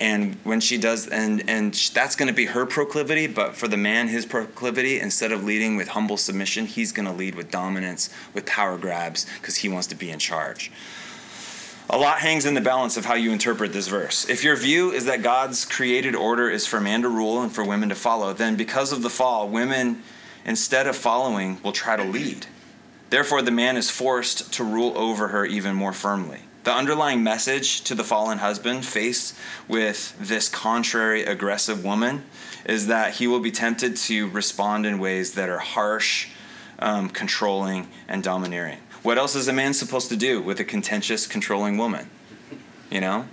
And 0.00 0.36
when 0.44 0.60
she 0.60 0.78
does 0.78 1.06
and 1.06 1.48
and 1.48 1.74
that's 1.74 2.16
going 2.16 2.28
to 2.28 2.34
be 2.34 2.46
her 2.46 2.64
proclivity 2.64 3.26
but 3.26 3.54
for 3.54 3.68
the 3.68 3.76
man 3.76 4.08
his 4.08 4.24
proclivity 4.24 5.00
instead 5.00 5.32
of 5.32 5.44
leading 5.44 5.76
with 5.76 5.88
humble 5.88 6.16
submission 6.16 6.66
he's 6.66 6.92
going 6.92 7.06
to 7.06 7.12
lead 7.12 7.34
with 7.34 7.50
dominance 7.50 8.08
with 8.32 8.46
power 8.46 8.78
grabs 8.78 9.26
because 9.40 9.56
he 9.56 9.68
wants 9.68 9.86
to 9.88 9.94
be 9.94 10.10
in 10.10 10.18
charge 10.18 10.72
a 11.90 11.98
lot 11.98 12.18
hangs 12.18 12.46
in 12.46 12.54
the 12.54 12.60
balance 12.60 12.96
of 12.96 13.04
how 13.04 13.14
you 13.14 13.30
interpret 13.30 13.72
this 13.72 13.88
verse. 13.88 14.28
If 14.28 14.42
your 14.42 14.56
view 14.56 14.90
is 14.90 15.04
that 15.04 15.22
God's 15.22 15.64
created 15.64 16.14
order 16.14 16.48
is 16.48 16.66
for 16.66 16.80
man 16.80 17.02
to 17.02 17.08
rule 17.08 17.42
and 17.42 17.52
for 17.52 17.64
women 17.64 17.90
to 17.90 17.94
follow, 17.94 18.32
then 18.32 18.56
because 18.56 18.92
of 18.92 19.02
the 19.02 19.10
fall, 19.10 19.48
women, 19.48 20.02
instead 20.44 20.86
of 20.86 20.96
following, 20.96 21.58
will 21.62 21.72
try 21.72 21.96
to 21.96 22.04
lead. 22.04 22.46
Therefore, 23.10 23.42
the 23.42 23.50
man 23.50 23.76
is 23.76 23.90
forced 23.90 24.52
to 24.54 24.64
rule 24.64 24.96
over 24.96 25.28
her 25.28 25.44
even 25.44 25.74
more 25.74 25.92
firmly. 25.92 26.40
The 26.64 26.72
underlying 26.72 27.22
message 27.22 27.82
to 27.82 27.94
the 27.94 28.02
fallen 28.02 28.38
husband 28.38 28.86
faced 28.86 29.36
with 29.68 30.16
this 30.18 30.48
contrary, 30.48 31.22
aggressive 31.22 31.84
woman 31.84 32.24
is 32.64 32.86
that 32.86 33.14
he 33.14 33.26
will 33.26 33.40
be 33.40 33.50
tempted 33.50 33.96
to 33.98 34.30
respond 34.30 34.86
in 34.86 34.98
ways 34.98 35.34
that 35.34 35.50
are 35.50 35.58
harsh, 35.58 36.28
um, 36.78 37.10
controlling, 37.10 37.88
and 38.08 38.22
domineering. 38.22 38.78
What 39.04 39.18
else 39.18 39.34
is 39.34 39.48
a 39.48 39.52
man 39.52 39.74
supposed 39.74 40.08
to 40.08 40.16
do 40.16 40.40
with 40.40 40.58
a 40.60 40.64
contentious, 40.64 41.26
controlling 41.26 41.76
woman? 41.76 42.08
You 42.90 43.02
know? 43.02 43.26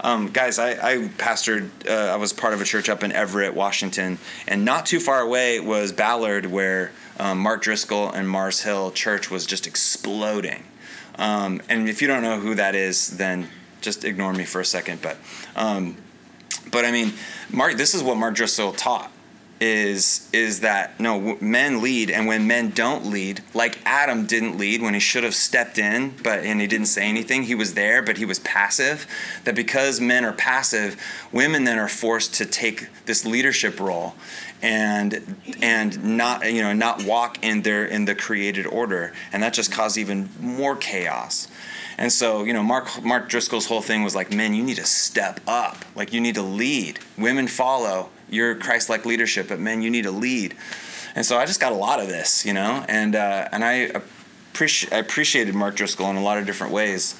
Um, 0.00 0.28
guys, 0.28 0.60
I, 0.60 0.70
I 0.74 0.96
pastored, 1.08 1.68
uh, 1.88 2.12
I 2.12 2.16
was 2.16 2.32
part 2.32 2.54
of 2.54 2.60
a 2.60 2.64
church 2.64 2.88
up 2.88 3.02
in 3.02 3.10
Everett, 3.10 3.52
Washington, 3.52 4.18
and 4.46 4.64
not 4.64 4.86
too 4.86 5.00
far 5.00 5.20
away 5.20 5.58
was 5.58 5.90
Ballard, 5.90 6.46
where 6.46 6.92
um, 7.18 7.40
Mark 7.40 7.62
Driscoll 7.62 8.08
and 8.08 8.28
Mars 8.28 8.62
Hill 8.62 8.92
Church 8.92 9.28
was 9.28 9.46
just 9.46 9.66
exploding. 9.66 10.62
Um, 11.16 11.60
and 11.68 11.88
if 11.88 12.00
you 12.00 12.06
don't 12.06 12.22
know 12.22 12.38
who 12.38 12.54
that 12.54 12.76
is, 12.76 13.16
then 13.16 13.48
just 13.80 14.04
ignore 14.04 14.32
me 14.32 14.44
for 14.44 14.60
a 14.60 14.64
second. 14.64 15.02
But, 15.02 15.16
um, 15.56 15.96
but 16.70 16.84
I 16.84 16.92
mean, 16.92 17.14
Mark, 17.50 17.74
this 17.74 17.94
is 17.94 18.02
what 18.04 18.16
Mark 18.16 18.36
Driscoll 18.36 18.74
taught 18.74 19.10
is 19.60 20.28
is 20.32 20.60
that 20.60 20.98
no 21.00 21.36
men 21.40 21.80
lead 21.80 22.10
and 22.10 22.26
when 22.26 22.46
men 22.46 22.70
don't 22.70 23.06
lead 23.06 23.42
like 23.54 23.78
adam 23.86 24.26
didn't 24.26 24.58
lead 24.58 24.82
when 24.82 24.92
he 24.92 25.00
should 25.00 25.24
have 25.24 25.34
stepped 25.34 25.78
in 25.78 26.14
but 26.22 26.40
and 26.40 26.60
he 26.60 26.66
didn't 26.66 26.86
say 26.86 27.06
anything 27.06 27.44
he 27.44 27.54
was 27.54 27.72
there 27.74 28.02
but 28.02 28.18
he 28.18 28.24
was 28.24 28.38
passive 28.40 29.06
that 29.44 29.54
because 29.54 29.98
men 30.00 30.24
are 30.24 30.32
passive 30.32 31.00
women 31.32 31.64
then 31.64 31.78
are 31.78 31.88
forced 31.88 32.34
to 32.34 32.44
take 32.44 32.88
this 33.06 33.24
leadership 33.24 33.80
role 33.80 34.14
and 34.60 35.36
and 35.62 36.04
not 36.04 36.52
you 36.52 36.60
know 36.60 36.74
not 36.74 37.04
walk 37.04 37.42
in 37.42 37.62
their 37.62 37.86
in 37.86 38.04
the 38.04 38.14
created 38.14 38.66
order 38.66 39.12
and 39.32 39.42
that 39.42 39.54
just 39.54 39.72
caused 39.72 39.96
even 39.96 40.28
more 40.38 40.76
chaos 40.76 41.48
and 41.98 42.12
so, 42.12 42.44
you 42.44 42.52
know, 42.52 42.62
Mark 42.62 43.02
Mark 43.02 43.28
Driscoll's 43.28 43.66
whole 43.66 43.80
thing 43.80 44.02
was 44.02 44.14
like, 44.14 44.30
men, 44.30 44.52
you 44.52 44.62
need 44.62 44.76
to 44.76 44.84
step 44.84 45.40
up. 45.46 45.84
Like 45.94 46.12
you 46.12 46.20
need 46.20 46.34
to 46.34 46.42
lead. 46.42 46.98
Women 47.16 47.48
follow 47.48 48.10
your 48.30 48.54
Christ-like 48.54 49.06
leadership, 49.06 49.48
but 49.48 49.60
man, 49.60 49.82
you 49.82 49.90
need 49.90 50.02
to 50.02 50.10
lead. 50.10 50.56
And 51.14 51.24
so 51.24 51.38
I 51.38 51.46
just 51.46 51.60
got 51.60 51.72
a 51.72 51.76
lot 51.76 52.00
of 52.00 52.08
this, 52.08 52.44
you 52.44 52.52
know, 52.52 52.84
and 52.88 53.16
uh, 53.16 53.48
and 53.50 53.64
I 53.64 54.02
appreciate 54.52 54.92
I 54.92 54.98
appreciated 54.98 55.54
Mark 55.54 55.76
Driscoll 55.76 56.10
in 56.10 56.16
a 56.16 56.22
lot 56.22 56.38
of 56.38 56.46
different 56.46 56.72
ways. 56.72 57.14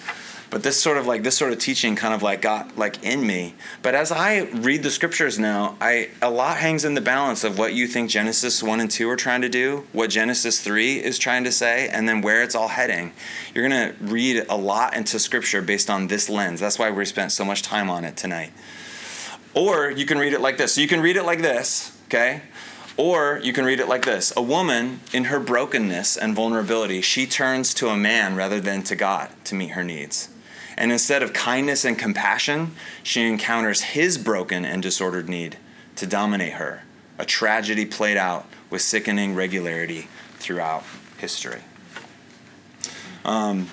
But 0.49 0.63
this 0.63 0.81
sort 0.81 0.97
of 0.97 1.07
like 1.07 1.23
this 1.23 1.37
sort 1.37 1.53
of 1.53 1.59
teaching 1.59 1.97
kind 1.97 2.15
of 2.15 2.23
like 2.23 2.41
got 2.41 2.79
like 2.79 3.03
in 3.03 3.27
me. 3.27 3.55
But 3.83 3.95
as 3.95 4.13
I 4.13 4.43
read 4.43 4.83
the 4.83 4.91
scriptures 4.91 5.39
now, 5.39 5.77
I 5.81 6.11
a 6.23 6.31
lot 6.31 6.59
hangs 6.59 6.85
in 6.85 6.95
the 6.95 7.01
balance 7.01 7.43
of 7.43 7.59
what 7.59 7.75
you 7.75 7.89
think 7.89 8.11
Genesis 8.11 8.63
1 8.63 8.81
and 8.81 8.91
2 8.91 9.11
are 9.11 9.17
trying 9.17 9.43
to 9.43 9.49
do, 9.49 9.87
what 9.93 10.11
Genesis 10.11 10.61
3 10.61 11.03
is 11.03 11.19
trying 11.19 11.45
to 11.45 11.53
say, 11.53 11.89
and 11.89 12.09
then 12.09 12.21
where 12.21 12.43
it's 12.43 12.55
all 12.55 12.69
heading. 12.69 13.13
You're 13.55 13.69
to 13.69 13.95
read 14.01 14.47
a 14.49 14.57
lot 14.57 14.95
into 14.95 15.19
scripture 15.19 15.63
based 15.63 15.91
on 15.91 16.07
this 16.07 16.29
lens. 16.29 16.61
That's 16.61 16.79
why 16.79 16.91
we 16.91 17.05
spent 17.07 17.33
so 17.33 17.45
much 17.45 17.63
time 17.63 17.91
on 17.91 18.05
it 18.05 18.17
tonight. 18.17 18.53
Or 19.57 19.91
you 19.91 20.05
can 20.05 20.19
read 20.19 20.35
it 20.35 20.43
like 20.43 20.59
this. 20.59 20.75
So 20.75 20.83
you 20.83 20.87
can 20.87 21.01
read 21.01 21.17
it 21.17 21.25
like 21.25 21.41
this, 21.41 21.99
okay? 22.09 22.43
Or 22.99 23.41
you 23.43 23.55
can 23.55 23.65
read 23.65 23.81
it 23.81 23.89
like 23.89 24.05
this 24.05 24.33
A 24.37 24.43
woman, 24.43 25.01
in 25.13 25.25
her 25.25 25.41
brokenness 25.41 26.17
and 26.17 26.37
vulnerability, 26.37 27.01
she 27.01 27.27
turns 27.27 27.73
to 27.75 27.89
a 27.89 27.97
man 27.97 28.37
rather 28.37 28.61
than 28.61 28.83
to 28.85 28.95
God 28.95 29.31
to 29.45 29.55
meet 29.55 29.71
her 29.71 29.83
needs. 29.83 30.29
And 30.77 30.93
instead 30.93 31.23
of 31.23 31.33
kindness 31.33 31.87
and 31.87 31.99
compassion, 31.99 32.73
she 33.03 33.27
encounters 33.27 33.81
his 33.81 34.19
broken 34.19 34.67
and 34.67 34.83
disordered 34.83 35.27
need 35.27 35.57
to 35.97 36.07
dominate 36.07 36.55
her. 36.55 36.83
A 37.19 37.25
tragedy 37.25 37.87
played 37.87 38.19
out 38.19 38.47
with 38.69 38.83
sickening 38.83 39.35
regularity 39.35 40.09
throughout 40.35 40.85
history. 41.17 41.63
Um, 43.25 43.71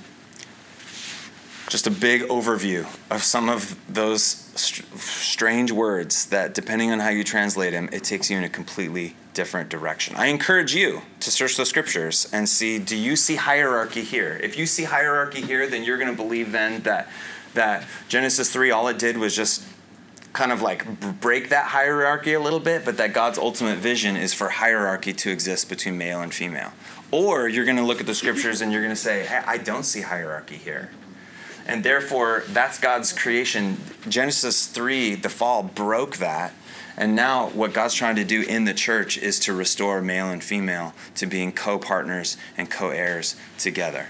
just 1.74 1.88
a 1.88 1.92
big 1.92 2.22
overview 2.28 2.86
of 3.10 3.24
some 3.24 3.50
of 3.50 3.76
those 3.92 4.22
st- 4.22 4.88
strange 5.00 5.72
words 5.72 6.28
that, 6.28 6.54
depending 6.54 6.92
on 6.92 7.00
how 7.00 7.10
you 7.10 7.24
translate 7.24 7.74
them, 7.74 7.90
it 7.92 8.04
takes 8.04 8.30
you 8.30 8.38
in 8.38 8.44
a 8.44 8.50
completely 8.50 9.16
different 9.34 9.70
direction. 9.70 10.16
I 10.16 10.28
encourage 10.28 10.76
you 10.76 11.02
to 11.22 11.32
search 11.32 11.58
the 11.58 11.66
scriptures 11.66 12.30
and 12.32 12.48
see 12.48 12.78
do 12.78 12.96
you 12.96 13.16
see 13.16 13.38
hierarchy 13.38 14.04
here? 14.04 14.40
If 14.44 14.56
you 14.56 14.68
see 14.68 14.84
hierarchy 14.84 15.42
here, 15.42 15.66
then 15.66 15.84
you're 15.84 15.98
going 15.98 16.12
to 16.12 16.16
believe 16.16 16.52
then 16.52 16.84
that 16.84 17.10
that 17.56 17.88
Genesis 18.08 18.52
3 18.54 18.70
all 18.70 18.88
it 18.88 19.00
did 19.00 19.18
was 19.18 19.36
just 19.36 19.66
kind 20.32 20.52
of 20.52 20.62
like 20.62 20.86
break 21.20 21.50
that 21.50 21.66
hierarchy 21.66 22.34
a 22.34 22.40
little 22.40 22.60
bit, 22.60 22.86
but 22.86 22.98
that 22.98 23.14
God's 23.14 23.40
ultimate 23.40 23.80
vision 23.80 24.16
is 24.16 24.32
for 24.32 24.50
hierarchy 24.50 25.14
to 25.14 25.32
exist 25.32 25.70
between 25.70 25.98
male 25.98 26.22
and 26.22 26.32
female. 26.32 26.72
Or 27.10 27.48
you're 27.48 27.66
going 27.66 27.78
to 27.78 27.84
look 27.84 28.00
at 28.00 28.06
the 28.06 28.14
scriptures 28.14 28.62
and 28.62 28.72
you're 28.72 28.84
going 28.84 28.94
to 28.94 29.02
say, 29.10 29.26
hey, 29.26 29.42
I 29.48 29.58
don't 29.58 29.84
see 29.84 30.02
hierarchy 30.02 30.58
here. 30.58 30.92
And 31.66 31.84
therefore, 31.84 32.44
that's 32.48 32.80
God's 32.80 33.14
creation. 33.14 33.78
Genesis 34.08 34.68
3, 34.68 35.16
the 35.16 35.30
fall, 35.30 35.64
broke 35.64 36.18
that. 36.18 36.54
And 36.96 37.16
now, 37.16 37.50
what 37.50 37.74
God's 37.74 37.96
trying 37.96 38.18
to 38.18 38.24
do 38.24 38.42
in 38.42 38.66
the 38.66 38.74
church 38.74 39.18
is 39.18 39.40
to 39.42 39.54
restore 39.54 40.02
male 40.02 40.30
and 40.30 40.44
female 40.44 40.94
to 41.16 41.26
being 41.26 41.52
co 41.52 41.80
partners 41.80 42.38
and 42.56 42.70
co 42.70 42.90
heirs 42.90 43.36
together. 43.58 44.10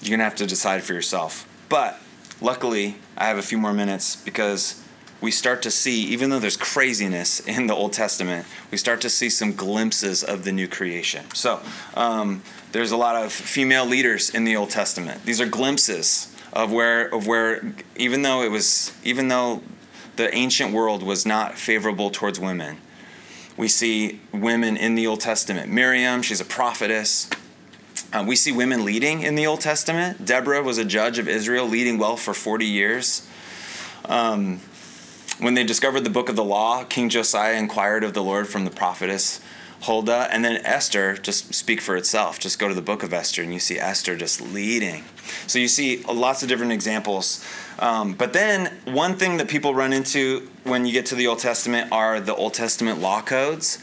You're 0.00 0.10
going 0.10 0.20
to 0.20 0.24
have 0.24 0.36
to 0.36 0.46
decide 0.46 0.84
for 0.84 0.94
yourself. 0.94 1.46
But 1.68 2.00
luckily, 2.40 2.96
I 3.16 3.26
have 3.26 3.36
a 3.36 3.42
few 3.42 3.58
more 3.58 3.74
minutes 3.74 4.16
because 4.16 4.82
we 5.20 5.30
start 5.30 5.62
to 5.62 5.70
see, 5.70 6.04
even 6.04 6.30
though 6.30 6.38
there's 6.38 6.56
craziness 6.56 7.40
in 7.40 7.66
the 7.66 7.74
Old 7.74 7.92
Testament, 7.92 8.46
we 8.70 8.78
start 8.78 9.00
to 9.00 9.10
see 9.10 9.28
some 9.28 9.52
glimpses 9.52 10.22
of 10.22 10.44
the 10.44 10.52
new 10.52 10.68
creation. 10.68 11.24
So, 11.34 11.60
um, 11.94 12.42
there's 12.72 12.92
a 12.92 12.96
lot 12.96 13.16
of 13.16 13.32
female 13.32 13.86
leaders 13.86 14.30
in 14.30 14.44
the 14.44 14.56
Old 14.56 14.70
Testament. 14.70 15.24
These 15.24 15.40
are 15.40 15.46
glimpses 15.46 16.34
of 16.52 16.72
where 16.72 17.12
of 17.14 17.26
where 17.26 17.74
even 17.96 18.22
though 18.22 18.42
it 18.42 18.50
was 18.50 18.92
even 19.04 19.28
though 19.28 19.62
the 20.16 20.34
ancient 20.34 20.72
world 20.72 21.02
was 21.02 21.24
not 21.24 21.56
favorable 21.56 22.10
towards 22.10 22.40
women, 22.40 22.78
we 23.56 23.68
see 23.68 24.20
women 24.32 24.76
in 24.76 24.94
the 24.94 25.06
Old 25.06 25.20
Testament. 25.20 25.70
Miriam, 25.70 26.22
she's 26.22 26.40
a 26.40 26.44
prophetess. 26.44 27.30
Uh, 28.12 28.24
we 28.26 28.36
see 28.36 28.52
women 28.52 28.84
leading 28.84 29.22
in 29.22 29.34
the 29.34 29.46
Old 29.46 29.60
Testament. 29.60 30.24
Deborah 30.24 30.62
was 30.62 30.78
a 30.78 30.84
judge 30.84 31.18
of 31.18 31.28
Israel, 31.28 31.66
leading 31.66 31.98
well 31.98 32.16
for 32.16 32.32
40 32.32 32.64
years. 32.64 33.28
Um, 34.06 34.60
when 35.40 35.54
they 35.54 35.64
discovered 35.64 36.00
the 36.00 36.10
book 36.10 36.28
of 36.28 36.36
the 36.36 36.44
law, 36.44 36.84
King 36.84 37.10
Josiah 37.10 37.56
inquired 37.56 38.02
of 38.02 38.14
the 38.14 38.22
Lord 38.22 38.48
from 38.48 38.64
the 38.64 38.70
prophetess 38.70 39.40
Huldah, 39.82 40.28
and 40.30 40.44
then 40.44 40.56
Esther, 40.64 41.16
just 41.16 41.54
speak 41.54 41.80
for 41.80 41.96
itself. 41.96 42.38
Just 42.38 42.58
go 42.58 42.68
to 42.68 42.74
the 42.74 42.82
book 42.82 43.02
of 43.02 43.12
Esther, 43.12 43.42
and 43.42 43.52
you 43.52 43.60
see 43.60 43.78
Esther 43.78 44.16
just 44.16 44.40
leading. 44.40 45.04
So 45.46 45.58
you 45.58 45.68
see 45.68 46.02
lots 46.02 46.42
of 46.42 46.48
different 46.48 46.72
examples. 46.72 47.44
Um, 47.78 48.14
but 48.14 48.32
then, 48.32 48.76
one 48.84 49.14
thing 49.14 49.36
that 49.36 49.48
people 49.48 49.74
run 49.74 49.92
into 49.92 50.48
when 50.64 50.84
you 50.84 50.92
get 50.92 51.06
to 51.06 51.14
the 51.14 51.26
Old 51.26 51.38
Testament 51.38 51.92
are 51.92 52.20
the 52.20 52.34
Old 52.34 52.54
Testament 52.54 53.00
law 53.00 53.22
codes. 53.22 53.78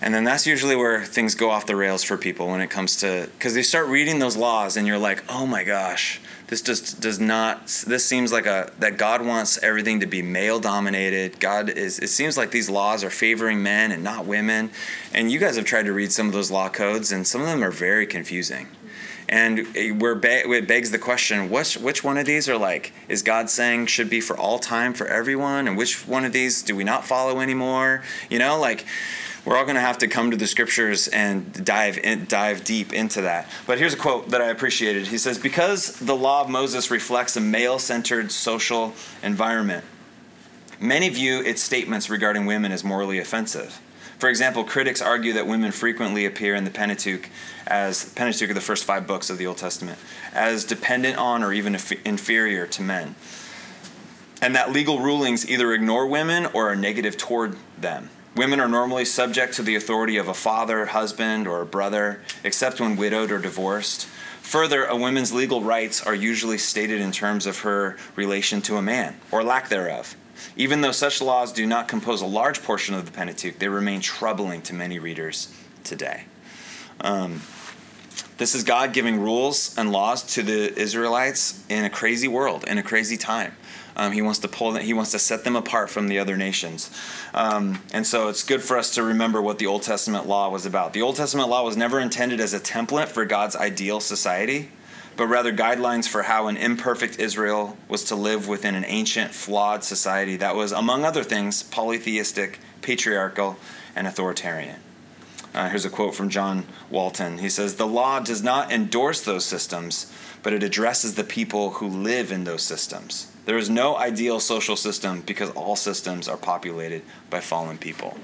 And 0.00 0.12
then 0.12 0.24
that's 0.24 0.46
usually 0.46 0.76
where 0.76 1.04
things 1.04 1.34
go 1.34 1.50
off 1.50 1.66
the 1.66 1.76
rails 1.76 2.02
for 2.02 2.18
people 2.18 2.48
when 2.48 2.60
it 2.60 2.68
comes 2.68 2.96
to, 2.98 3.28
because 3.38 3.54
they 3.54 3.62
start 3.62 3.86
reading 3.86 4.18
those 4.18 4.36
laws, 4.36 4.76
and 4.76 4.86
you're 4.86 4.98
like, 4.98 5.24
oh 5.28 5.46
my 5.46 5.64
gosh, 5.64 6.20
this 6.48 6.62
just 6.62 7.00
does 7.00 7.18
not 7.18 7.66
this 7.86 8.04
seems 8.04 8.32
like 8.32 8.46
a 8.46 8.70
that 8.78 8.96
god 8.98 9.24
wants 9.24 9.58
everything 9.62 10.00
to 10.00 10.06
be 10.06 10.22
male 10.22 10.60
dominated. 10.60 11.40
God 11.40 11.68
is 11.68 11.98
it 11.98 12.08
seems 12.08 12.36
like 12.36 12.50
these 12.50 12.70
laws 12.70 13.02
are 13.02 13.10
favoring 13.10 13.62
men 13.62 13.90
and 13.90 14.04
not 14.04 14.26
women. 14.26 14.70
And 15.12 15.30
you 15.30 15.38
guys 15.38 15.56
have 15.56 15.64
tried 15.64 15.86
to 15.86 15.92
read 15.92 16.12
some 16.12 16.28
of 16.28 16.32
those 16.32 16.50
law 16.50 16.68
codes 16.68 17.10
and 17.10 17.26
some 17.26 17.40
of 17.40 17.48
them 17.48 17.64
are 17.64 17.72
very 17.72 18.06
confusing. 18.06 18.68
And 19.28 19.66
where 20.00 20.20
it 20.22 20.68
begs 20.68 20.92
the 20.92 20.98
question 20.98 21.50
which 21.50 21.76
which 21.78 22.04
one 22.04 22.16
of 22.16 22.26
these 22.26 22.48
are 22.48 22.58
like 22.58 22.92
is 23.08 23.22
god 23.22 23.50
saying 23.50 23.86
should 23.86 24.08
be 24.08 24.20
for 24.20 24.36
all 24.38 24.60
time 24.60 24.94
for 24.94 25.08
everyone? 25.08 25.66
And 25.66 25.76
which 25.76 26.06
one 26.06 26.24
of 26.24 26.32
these 26.32 26.62
do 26.62 26.76
we 26.76 26.84
not 26.84 27.04
follow 27.04 27.40
anymore? 27.40 28.04
You 28.30 28.38
know 28.38 28.58
like 28.60 28.86
we're 29.46 29.56
all 29.56 29.64
going 29.64 29.76
to 29.76 29.80
have 29.80 29.98
to 29.98 30.08
come 30.08 30.32
to 30.32 30.36
the 30.36 30.46
scriptures 30.46 31.08
and 31.08 31.64
dive 31.64 31.96
in, 31.98 32.26
dive 32.26 32.64
deep 32.64 32.92
into 32.92 33.22
that. 33.22 33.48
But 33.66 33.78
here's 33.78 33.94
a 33.94 33.96
quote 33.96 34.30
that 34.30 34.42
I 34.42 34.48
appreciated. 34.48 35.06
He 35.06 35.16
says, 35.16 35.38
"Because 35.38 35.92
the 35.92 36.16
law 36.16 36.42
of 36.42 36.50
Moses 36.50 36.90
reflects 36.90 37.36
a 37.36 37.40
male-centered 37.40 38.32
social 38.32 38.92
environment, 39.22 39.84
many 40.78 41.08
view 41.08 41.40
its 41.40 41.62
statements 41.62 42.10
regarding 42.10 42.44
women 42.44 42.72
as 42.72 42.84
morally 42.84 43.18
offensive." 43.18 43.80
For 44.18 44.28
example, 44.28 44.64
critics 44.64 45.02
argue 45.02 45.34
that 45.34 45.46
women 45.46 45.72
frequently 45.72 46.24
appear 46.24 46.54
in 46.54 46.64
the 46.64 46.70
Pentateuch 46.70 47.28
as 47.66 48.06
Pentateuch 48.06 48.50
are 48.50 48.54
the 48.54 48.60
first 48.62 48.84
five 48.84 49.06
books 49.06 49.28
of 49.28 49.36
the 49.36 49.46
Old 49.46 49.58
Testament 49.58 49.98
as 50.32 50.64
dependent 50.64 51.18
on 51.18 51.44
or 51.44 51.52
even 51.52 51.78
inferior 52.04 52.66
to 52.66 52.82
men. 52.82 53.14
And 54.40 54.56
that 54.56 54.72
legal 54.72 55.00
rulings 55.00 55.48
either 55.48 55.72
ignore 55.72 56.06
women 56.06 56.46
or 56.46 56.70
are 56.70 56.76
negative 56.76 57.16
toward 57.16 57.56
them. 57.78 58.08
Women 58.36 58.60
are 58.60 58.68
normally 58.68 59.06
subject 59.06 59.54
to 59.54 59.62
the 59.62 59.76
authority 59.76 60.18
of 60.18 60.28
a 60.28 60.34
father, 60.34 60.84
husband, 60.84 61.48
or 61.48 61.62
a 61.62 61.66
brother, 61.66 62.20
except 62.44 62.80
when 62.80 62.94
widowed 62.94 63.32
or 63.32 63.38
divorced. 63.38 64.04
Further, 64.42 64.84
a 64.84 64.94
woman's 64.94 65.32
legal 65.32 65.62
rights 65.62 66.02
are 66.02 66.14
usually 66.14 66.58
stated 66.58 67.00
in 67.00 67.12
terms 67.12 67.46
of 67.46 67.60
her 67.60 67.96
relation 68.14 68.60
to 68.62 68.76
a 68.76 68.82
man, 68.82 69.18
or 69.32 69.42
lack 69.42 69.70
thereof. 69.70 70.14
Even 70.54 70.82
though 70.82 70.92
such 70.92 71.22
laws 71.22 71.50
do 71.50 71.64
not 71.64 71.88
compose 71.88 72.20
a 72.20 72.26
large 72.26 72.62
portion 72.62 72.94
of 72.94 73.06
the 73.06 73.10
Pentateuch, 73.10 73.58
they 73.58 73.68
remain 73.68 74.02
troubling 74.02 74.60
to 74.62 74.74
many 74.74 74.98
readers 74.98 75.50
today. 75.82 76.24
Um, 77.00 77.40
this 78.36 78.54
is 78.54 78.64
God 78.64 78.92
giving 78.92 79.18
rules 79.18 79.74
and 79.78 79.90
laws 79.90 80.22
to 80.34 80.42
the 80.42 80.78
Israelites 80.78 81.64
in 81.70 81.86
a 81.86 81.90
crazy 81.90 82.28
world, 82.28 82.64
in 82.68 82.76
a 82.76 82.82
crazy 82.82 83.16
time. 83.16 83.56
Um, 83.96 84.12
he 84.12 84.20
wants 84.20 84.38
to 84.40 84.48
pull 84.48 84.72
them, 84.72 84.82
he 84.82 84.92
wants 84.92 85.10
to 85.12 85.18
set 85.18 85.44
them 85.44 85.56
apart 85.56 85.88
from 85.88 86.08
the 86.08 86.18
other 86.18 86.36
nations. 86.36 86.90
Um, 87.32 87.82
and 87.92 88.06
so 88.06 88.28
it's 88.28 88.42
good 88.42 88.62
for 88.62 88.76
us 88.76 88.94
to 88.94 89.02
remember 89.02 89.40
what 89.40 89.58
the 89.58 89.66
Old 89.66 89.82
Testament 89.82 90.26
law 90.26 90.50
was 90.50 90.66
about. 90.66 90.92
The 90.92 91.02
Old 91.02 91.16
Testament 91.16 91.48
law 91.48 91.64
was 91.64 91.76
never 91.76 91.98
intended 91.98 92.38
as 92.38 92.52
a 92.52 92.60
template 92.60 93.08
for 93.08 93.24
God's 93.24 93.56
ideal 93.56 94.00
society, 94.00 94.68
but 95.16 95.26
rather 95.26 95.52
guidelines 95.52 96.06
for 96.06 96.24
how 96.24 96.46
an 96.46 96.58
imperfect 96.58 97.18
Israel 97.18 97.78
was 97.88 98.04
to 98.04 98.14
live 98.14 98.46
within 98.46 98.74
an 98.74 98.84
ancient, 98.84 99.32
flawed 99.32 99.82
society 99.82 100.36
that 100.36 100.54
was, 100.54 100.72
among 100.72 101.04
other 101.04 101.24
things, 101.24 101.62
polytheistic, 101.62 102.58
patriarchal, 102.82 103.56
and 103.94 104.06
authoritarian. 104.06 104.80
Uh, 105.54 105.70
here's 105.70 105.86
a 105.86 105.90
quote 105.90 106.14
from 106.14 106.28
John 106.28 106.66
Walton. 106.90 107.38
He 107.38 107.48
says, 107.48 107.76
The 107.76 107.86
law 107.86 108.20
does 108.20 108.42
not 108.42 108.70
endorse 108.70 109.22
those 109.22 109.46
systems, 109.46 110.12
but 110.42 110.52
it 110.52 110.62
addresses 110.62 111.14
the 111.14 111.24
people 111.24 111.70
who 111.70 111.88
live 111.88 112.30
in 112.30 112.44
those 112.44 112.62
systems. 112.62 113.32
There 113.46 113.56
is 113.56 113.70
no 113.70 113.96
ideal 113.96 114.40
social 114.40 114.76
system 114.76 115.22
because 115.22 115.50
all 115.50 115.76
systems 115.76 116.28
are 116.28 116.36
populated 116.36 117.02
by 117.30 117.40
fallen 117.40 117.78
people. 117.78 118.18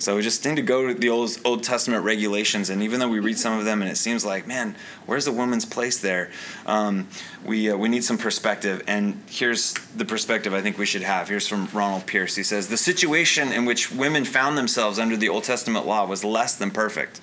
So 0.00 0.14
we 0.14 0.22
just 0.22 0.44
need 0.44 0.54
to 0.56 0.62
go 0.62 0.86
to 0.86 0.94
the 0.94 1.08
Old, 1.08 1.36
Old 1.44 1.64
Testament 1.64 2.04
regulations, 2.04 2.70
and 2.70 2.82
even 2.82 3.00
though 3.00 3.08
we 3.08 3.18
read 3.18 3.36
some 3.36 3.58
of 3.58 3.64
them 3.64 3.82
and 3.82 3.90
it 3.90 3.96
seems 3.96 4.24
like, 4.24 4.46
man, 4.46 4.76
where's 5.06 5.24
the 5.24 5.32
woman's 5.32 5.64
place 5.64 5.98
there? 5.98 6.30
Um, 6.66 7.08
we, 7.44 7.68
uh, 7.68 7.76
we 7.76 7.88
need 7.88 8.04
some 8.04 8.16
perspective, 8.16 8.80
and 8.86 9.20
here's 9.26 9.74
the 9.96 10.04
perspective 10.04 10.54
I 10.54 10.60
think 10.60 10.78
we 10.78 10.86
should 10.86 11.02
have. 11.02 11.28
Here's 11.28 11.48
from 11.48 11.66
Ronald 11.72 12.06
Pierce. 12.06 12.36
He 12.36 12.44
says, 12.44 12.68
The 12.68 12.76
situation 12.76 13.50
in 13.50 13.64
which 13.64 13.90
women 13.90 14.24
found 14.24 14.56
themselves 14.56 15.00
under 15.00 15.16
the 15.16 15.28
Old 15.30 15.44
Testament 15.44 15.84
law 15.84 16.06
was 16.06 16.22
less 16.22 16.54
than 16.54 16.70
perfect. 16.70 17.20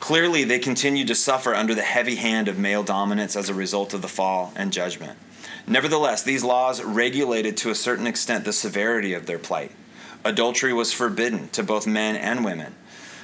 Clearly, 0.00 0.44
they 0.44 0.58
continued 0.58 1.08
to 1.08 1.14
suffer 1.14 1.54
under 1.54 1.74
the 1.74 1.82
heavy 1.82 2.14
hand 2.14 2.48
of 2.48 2.58
male 2.58 2.82
dominance 2.82 3.36
as 3.36 3.50
a 3.50 3.54
result 3.54 3.92
of 3.92 4.00
the 4.00 4.08
fall 4.08 4.52
and 4.56 4.72
judgment. 4.72 5.18
Nevertheless, 5.66 6.22
these 6.22 6.44
laws 6.44 6.82
regulated 6.82 7.56
to 7.58 7.70
a 7.70 7.74
certain 7.74 8.06
extent 8.06 8.44
the 8.44 8.52
severity 8.52 9.14
of 9.14 9.26
their 9.26 9.38
plight. 9.38 9.72
Adultery 10.24 10.72
was 10.72 10.92
forbidden 10.92 11.48
to 11.48 11.62
both 11.62 11.86
men 11.86 12.16
and 12.16 12.44
women. 12.44 12.74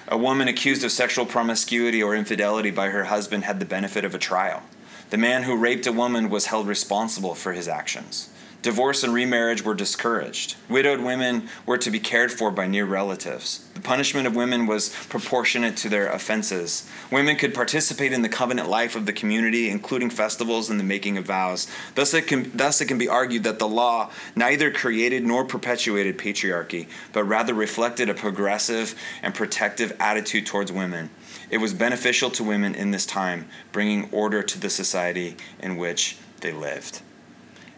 A 0.09 0.19
woman 0.19 0.49
accused 0.49 0.83
of 0.83 0.91
sexual 0.91 1.27
promiscuity 1.27 2.03
or 2.03 2.17
infidelity 2.17 2.71
by 2.71 2.89
her 2.89 3.05
husband 3.05 3.45
had 3.45 3.61
the 3.61 3.67
benefit 3.67 4.05
of 4.05 4.15
a 4.15 4.19
trial. 4.19 4.63
The 5.11 5.19
man 5.19 5.43
who 5.43 5.57
raped 5.57 5.87
a 5.87 5.93
woman 5.93 6.31
was 6.31 6.47
held 6.47 6.67
responsible 6.67 7.35
for 7.35 7.53
his 7.53 7.69
actions. 7.69 8.31
Divorce 8.63 9.03
and 9.03 9.15
remarriage 9.15 9.65
were 9.65 9.75
discouraged. 9.75 10.55
Widowed 10.69 11.01
women 11.01 11.49
were 11.65 11.79
to 11.79 11.91
be 11.91 11.99
cared 11.99 12.31
for 12.31 12.51
by 12.51 12.67
near 12.67 12.85
relatives. 12.85 13.67
The 13.73 13.81
punishment 13.81 14.27
of 14.27 14.37
women 14.37 14.67
was 14.67 14.95
proportionate 15.09 15.79
to 15.79 15.89
their 15.89 16.13
offenses. 16.13 16.87
Women 17.11 17.37
could 17.37 17.55
participate 17.55 18.13
in 18.13 18.21
the 18.21 18.29
covenant 18.29 18.69
life 18.69 18.97
of 18.97 19.07
the 19.07 19.15
community, 19.15 19.71
including 19.71 20.11
festivals 20.11 20.69
and 20.69 20.79
the 20.79 20.85
making 20.85 21.17
of 21.17 21.25
vows. 21.25 21.69
Thus 21.95 22.13
it, 22.13 22.27
can, 22.27 22.55
thus, 22.55 22.83
it 22.83 22.85
can 22.85 22.99
be 22.99 23.09
argued 23.09 23.45
that 23.45 23.59
the 23.59 23.69
law 23.69 24.11
neither 24.37 24.71
created 24.71 25.25
nor 25.25 25.47
perpetuated 25.47 26.19
patriarchy, 26.19 26.87
but 27.15 27.25
rather 27.25 27.55
reflected 27.55 28.11
a 28.11 28.15
progressive 28.15 28.95
and 29.23 29.35
protective 29.35 29.97
attitude 29.99 30.45
towards 30.45 30.71
women. 30.71 31.09
It 31.49 31.59
was 31.59 31.73
beneficial 31.73 32.29
to 32.33 32.45
women 32.45 32.75
in 32.75 32.91
this 32.91 33.07
time, 33.07 33.49
bringing 33.73 34.11
order 34.13 34.43
to 34.43 34.61
the 34.61 34.69
society 34.69 35.39
in 35.61 35.79
which 35.79 36.19
they 36.41 36.53
lived 36.53 37.01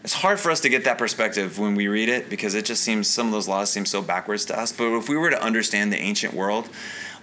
it's 0.03 0.13
hard 0.13 0.39
for 0.39 0.51
us 0.51 0.59
to 0.61 0.69
get 0.69 0.83
that 0.83 0.97
perspective 0.97 1.57
when 1.57 1.75
we 1.75 1.87
read 1.87 2.09
it 2.09 2.29
because 2.29 2.55
it 2.55 2.65
just 2.65 2.83
seems 2.83 3.07
some 3.07 3.27
of 3.27 3.31
those 3.31 3.47
laws 3.47 3.69
seem 3.69 3.85
so 3.85 4.01
backwards 4.01 4.43
to 4.45 4.59
us. 4.59 4.71
But 4.71 4.95
if 4.97 5.07
we 5.07 5.15
were 5.15 5.29
to 5.29 5.41
understand 5.41 5.93
the 5.93 5.97
ancient 5.97 6.33
world, 6.33 6.69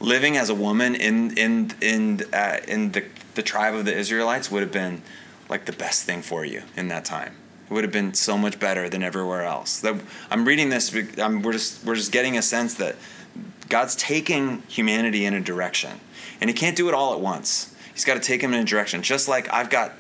living 0.00 0.36
as 0.36 0.48
a 0.48 0.54
woman 0.54 0.94
in 0.94 1.36
in 1.36 1.72
in 1.82 2.22
uh, 2.32 2.58
in 2.66 2.92
the 2.92 3.04
the 3.34 3.42
tribe 3.42 3.74
of 3.74 3.84
the 3.84 3.96
Israelites 3.96 4.50
would 4.50 4.62
have 4.62 4.72
been 4.72 5.02
like 5.48 5.66
the 5.66 5.72
best 5.72 6.04
thing 6.04 6.22
for 6.22 6.44
you 6.44 6.62
in 6.76 6.88
that 6.88 7.04
time. 7.04 7.34
It 7.68 7.74
would 7.74 7.84
have 7.84 7.92
been 7.92 8.14
so 8.14 8.38
much 8.38 8.58
better 8.58 8.88
than 8.88 9.02
everywhere 9.02 9.44
else. 9.44 9.80
That 9.80 10.00
I'm 10.30 10.46
reading 10.46 10.70
this. 10.70 10.94
I'm, 11.18 11.42
we're 11.42 11.52
just 11.52 11.84
we're 11.84 11.96
just 11.96 12.12
getting 12.12 12.38
a 12.38 12.42
sense 12.42 12.74
that 12.74 12.96
God's 13.68 13.94
taking 13.94 14.62
humanity 14.68 15.26
in 15.26 15.34
a 15.34 15.40
direction, 15.40 16.00
and 16.40 16.48
He 16.48 16.54
can't 16.54 16.76
do 16.76 16.88
it 16.88 16.94
all 16.94 17.12
at 17.12 17.20
once. 17.20 17.74
He's 17.92 18.06
got 18.06 18.14
to 18.14 18.20
take 18.20 18.40
him 18.40 18.54
in 18.54 18.60
a 18.60 18.64
direction. 18.64 19.02
Just 19.02 19.28
like 19.28 19.52
I've 19.52 19.68
got 19.68 19.92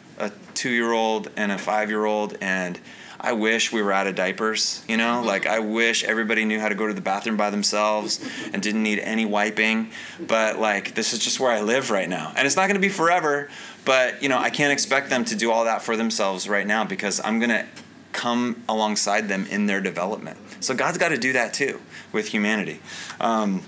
two 0.54 0.70
year 0.70 0.92
old 0.92 1.30
and 1.36 1.52
a 1.52 1.58
five 1.58 1.90
year 1.90 2.04
old, 2.04 2.36
and 2.40 2.80
I 3.22 3.34
wish 3.34 3.70
we 3.70 3.82
were 3.82 3.92
out 3.92 4.06
of 4.06 4.14
diapers, 4.14 4.82
you 4.88 4.96
know? 4.96 5.22
Like, 5.22 5.46
I 5.46 5.58
wish 5.58 6.04
everybody 6.04 6.46
knew 6.46 6.58
how 6.58 6.70
to 6.70 6.74
go 6.74 6.86
to 6.86 6.94
the 6.94 7.02
bathroom 7.02 7.36
by 7.36 7.50
themselves 7.50 8.18
and 8.52 8.62
didn't 8.62 8.82
need 8.82 8.98
any 8.98 9.26
wiping. 9.26 9.90
But, 10.18 10.58
like, 10.58 10.94
this 10.94 11.12
is 11.12 11.18
just 11.18 11.38
where 11.38 11.52
I 11.52 11.60
live 11.60 11.90
right 11.90 12.08
now. 12.08 12.32
And 12.34 12.46
it's 12.46 12.56
not 12.56 12.66
gonna 12.66 12.78
be 12.80 12.88
forever, 12.88 13.50
but, 13.84 14.22
you 14.22 14.30
know, 14.30 14.38
I 14.38 14.48
can't 14.48 14.72
expect 14.72 15.10
them 15.10 15.24
to 15.26 15.36
do 15.36 15.52
all 15.52 15.64
that 15.64 15.82
for 15.82 15.96
themselves 15.96 16.48
right 16.48 16.66
now 16.66 16.84
because 16.84 17.20
I'm 17.22 17.38
gonna 17.38 17.66
come 18.12 18.62
alongside 18.68 19.28
them 19.28 19.46
in 19.50 19.66
their 19.66 19.82
development. 19.82 20.38
So, 20.60 20.74
God's 20.74 20.96
gotta 20.96 21.18
do 21.18 21.34
that 21.34 21.52
too 21.52 21.80
with 22.12 22.28
humanity. 22.28 22.80
Um, 23.20 23.64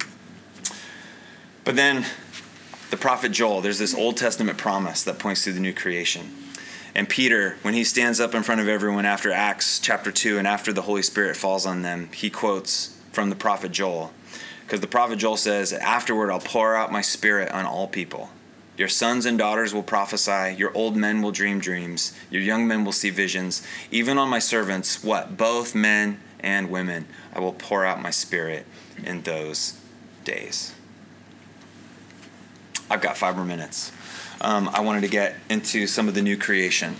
but 1.65 1.77
then, 1.77 2.07
the 2.91 2.97
prophet 2.97 3.33
Joel, 3.33 3.61
there's 3.61 3.79
this 3.79 3.95
Old 3.95 4.17
Testament 4.17 4.59
promise 4.59 5.03
that 5.05 5.19
points 5.19 5.45
to 5.45 5.53
the 5.53 5.61
new 5.61 5.73
creation. 5.75 6.41
And 6.94 7.09
Peter, 7.09 7.56
when 7.62 7.74
he 7.74 7.85
stands 7.85 8.20
up 8.20 8.35
in 8.35 8.43
front 8.43 8.60
of 8.60 8.69
everyone 8.69 9.06
after 9.06 9.32
Acts 9.32 9.78
chapter 9.78 10.12
2 10.12 10.39
and 10.39 10.47
after 10.47 10.73
the 10.73 10.82
Holy 10.82 11.02
Spirit 11.02 11.36
falls 11.36 11.64
on 11.64 11.82
them, 11.82 12.10
he 12.12 12.28
quotes 12.28 12.98
from 13.12 13.31
the 13.31 13.36
prophet 13.36 13.73
Joel. 13.73 14.12
Because 14.64 14.81
the 14.81 14.86
prophet 14.86 15.19
Joel 15.19 15.36
says, 15.36 15.73
Afterward, 15.73 16.31
I'll 16.31 16.40
pour 16.40 16.77
out 16.77 16.93
my 16.93 17.01
spirit 17.01 17.51
on 17.52 17.64
all 17.64 17.89
people. 17.89 18.31
Your 18.77 18.89
sons 18.89 19.27
and 19.27 19.39
daughters 19.39 19.74
will 19.74 19.82
prophesy, 19.82 20.55
your 20.56 20.74
old 20.74 20.97
men 20.97 21.23
will 21.23 21.31
dream 21.31 21.60
dreams, 21.60 22.16
your 22.31 22.43
young 22.43 22.66
men 22.66 22.85
will 22.85 22.93
see 22.93 23.10
visions. 23.10 23.66
Even 23.90 24.19
on 24.19 24.28
my 24.28 24.39
servants, 24.39 25.05
what? 25.05 25.36
Both 25.36 25.74
men 25.74 26.20
and 26.40 26.70
women, 26.70 27.06
I 27.35 27.40
will 27.40 27.52
pour 27.52 27.85
out 27.85 28.02
my 28.02 28.10
spirit 28.10 28.66
in 29.05 29.23
those 29.23 29.78
days. 30.24 30.74
I've 32.90 33.01
got 33.01 33.16
five 33.16 33.36
more 33.36 33.44
minutes. 33.44 33.93
Um, 34.43 34.69
I 34.73 34.81
wanted 34.81 35.02
to 35.02 35.09
get 35.09 35.36
into 35.48 35.86
some 35.86 36.09
of 36.09 36.14
the 36.14 36.23
new 36.23 36.36
creation 36.36 36.97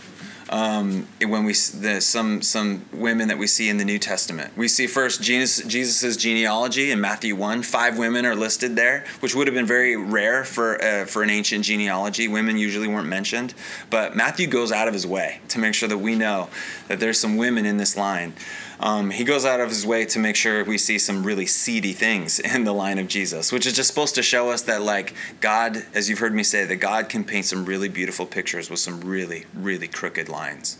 um, 0.52 1.09
when 1.20 1.44
we 1.44 1.55
the, 1.55 2.01
some 2.01 2.43
some 2.43 2.85
women 2.93 3.28
that 3.28 3.39
we 3.39 3.47
see 3.47 3.69
in 3.69 3.78
the 3.78 3.85
New 3.85 3.98
Testament. 3.98 4.56
We 4.56 4.69
see 4.69 4.86
first 4.86 5.23
Jesus 5.23 5.66
Jesus's 5.66 6.16
genealogy 6.16 6.90
in 6.90 7.01
Matthew 7.01 7.35
one. 7.35 7.62
Five 7.62 7.98
women 7.98 8.27
are 8.27 8.36
listed 8.36 8.77
there, 8.77 9.05
which 9.20 9.35
would 9.35 9.47
have 9.47 9.55
been 9.55 9.66
very 9.66 9.97
rare 9.97 10.44
for 10.44 10.81
uh, 10.81 11.06
for 11.06 11.23
an 11.23 11.31
ancient 11.31 11.64
genealogy. 11.64 12.28
Women 12.28 12.59
usually 12.59 12.86
weren't 12.86 13.09
mentioned, 13.09 13.55
but 13.89 14.14
Matthew 14.14 14.47
goes 14.47 14.70
out 14.70 14.86
of 14.86 14.94
his 14.94 15.06
way 15.06 15.40
to 15.48 15.59
make 15.59 15.74
sure 15.74 15.89
that 15.89 15.98
we 15.98 16.14
know 16.14 16.48
that 16.89 17.01
there's 17.01 17.19
some 17.19 17.36
women 17.36 17.64
in 17.66 17.78
this 17.78 17.97
line. 17.97 18.35
Um, 18.83 19.11
he 19.11 19.23
goes 19.23 19.45
out 19.45 19.61
of 19.61 19.69
his 19.69 19.87
way 19.87 20.05
to 20.07 20.19
make 20.19 20.35
sure 20.35 20.65
we 20.65 20.77
see 20.77 20.99
some 20.99 21.23
really 21.23 21.47
seedy 21.47 21.93
things 21.93 22.41
in 22.55 22.65
the 22.65 22.73
line 22.73 22.99
of 22.99 23.07
Jesus, 23.07 23.53
which 23.53 23.65
is 23.65 23.75
just 23.75 23.89
supposed 23.89 24.17
to 24.17 24.23
show 24.23 24.51
us 24.51 24.63
that, 24.63 24.83
like, 24.83 25.15
God, 25.41 25.85
as 25.95 26.11
you've 26.11 26.19
heard 26.19 26.35
me 26.35 26.43
say, 26.43 26.65
that 26.65 26.77
God 26.77 27.09
can 27.09 27.23
paint 27.23 27.47
some 27.47 27.65
really 27.65 27.89
beautiful 27.89 28.27
pictures 28.27 28.69
with 28.69 28.81
some 28.81 29.01
really, 29.01 29.47
really 29.55 29.87
crooked 29.87 30.29
lines. 30.29 30.79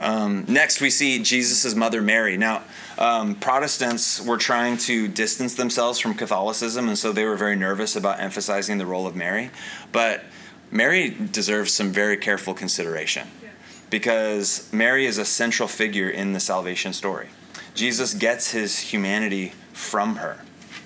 Um, 0.00 0.44
next, 0.48 0.80
we 0.80 0.90
see 0.90 1.22
Jesus' 1.22 1.74
mother 1.76 2.02
Mary. 2.02 2.36
Now, 2.36 2.64
um, 2.98 3.36
Protestants 3.36 4.20
were 4.20 4.36
trying 4.36 4.76
to 4.78 5.06
distance 5.06 5.54
themselves 5.54 6.00
from 6.00 6.14
Catholicism, 6.14 6.88
and 6.88 6.98
so 6.98 7.12
they 7.12 7.24
were 7.24 7.36
very 7.36 7.56
nervous 7.56 7.94
about 7.94 8.18
emphasizing 8.18 8.78
the 8.78 8.84
role 8.84 9.06
of 9.06 9.14
Mary. 9.14 9.50
But 9.92 10.24
Mary 10.72 11.10
deserves 11.10 11.72
some 11.72 11.92
very 11.92 12.16
careful 12.16 12.52
consideration 12.52 13.28
because 13.90 14.70
Mary 14.72 15.06
is 15.06 15.18
a 15.18 15.24
central 15.24 15.68
figure 15.68 16.08
in 16.08 16.32
the 16.32 16.40
salvation 16.40 16.92
story. 16.92 17.28
Jesus 17.74 18.14
gets 18.14 18.52
his 18.52 18.78
humanity 18.78 19.52
from 19.72 20.16
her. 20.16 20.38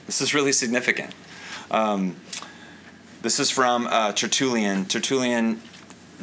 This 0.07 0.21
is 0.21 0.35
really 0.35 0.53
significant. 0.53 1.15
Um, 1.71 2.17
this 3.23 3.39
is 3.39 3.51
from 3.51 3.87
uh, 3.87 4.13
Tertullian. 4.13 4.87
Tertullian 4.87 5.61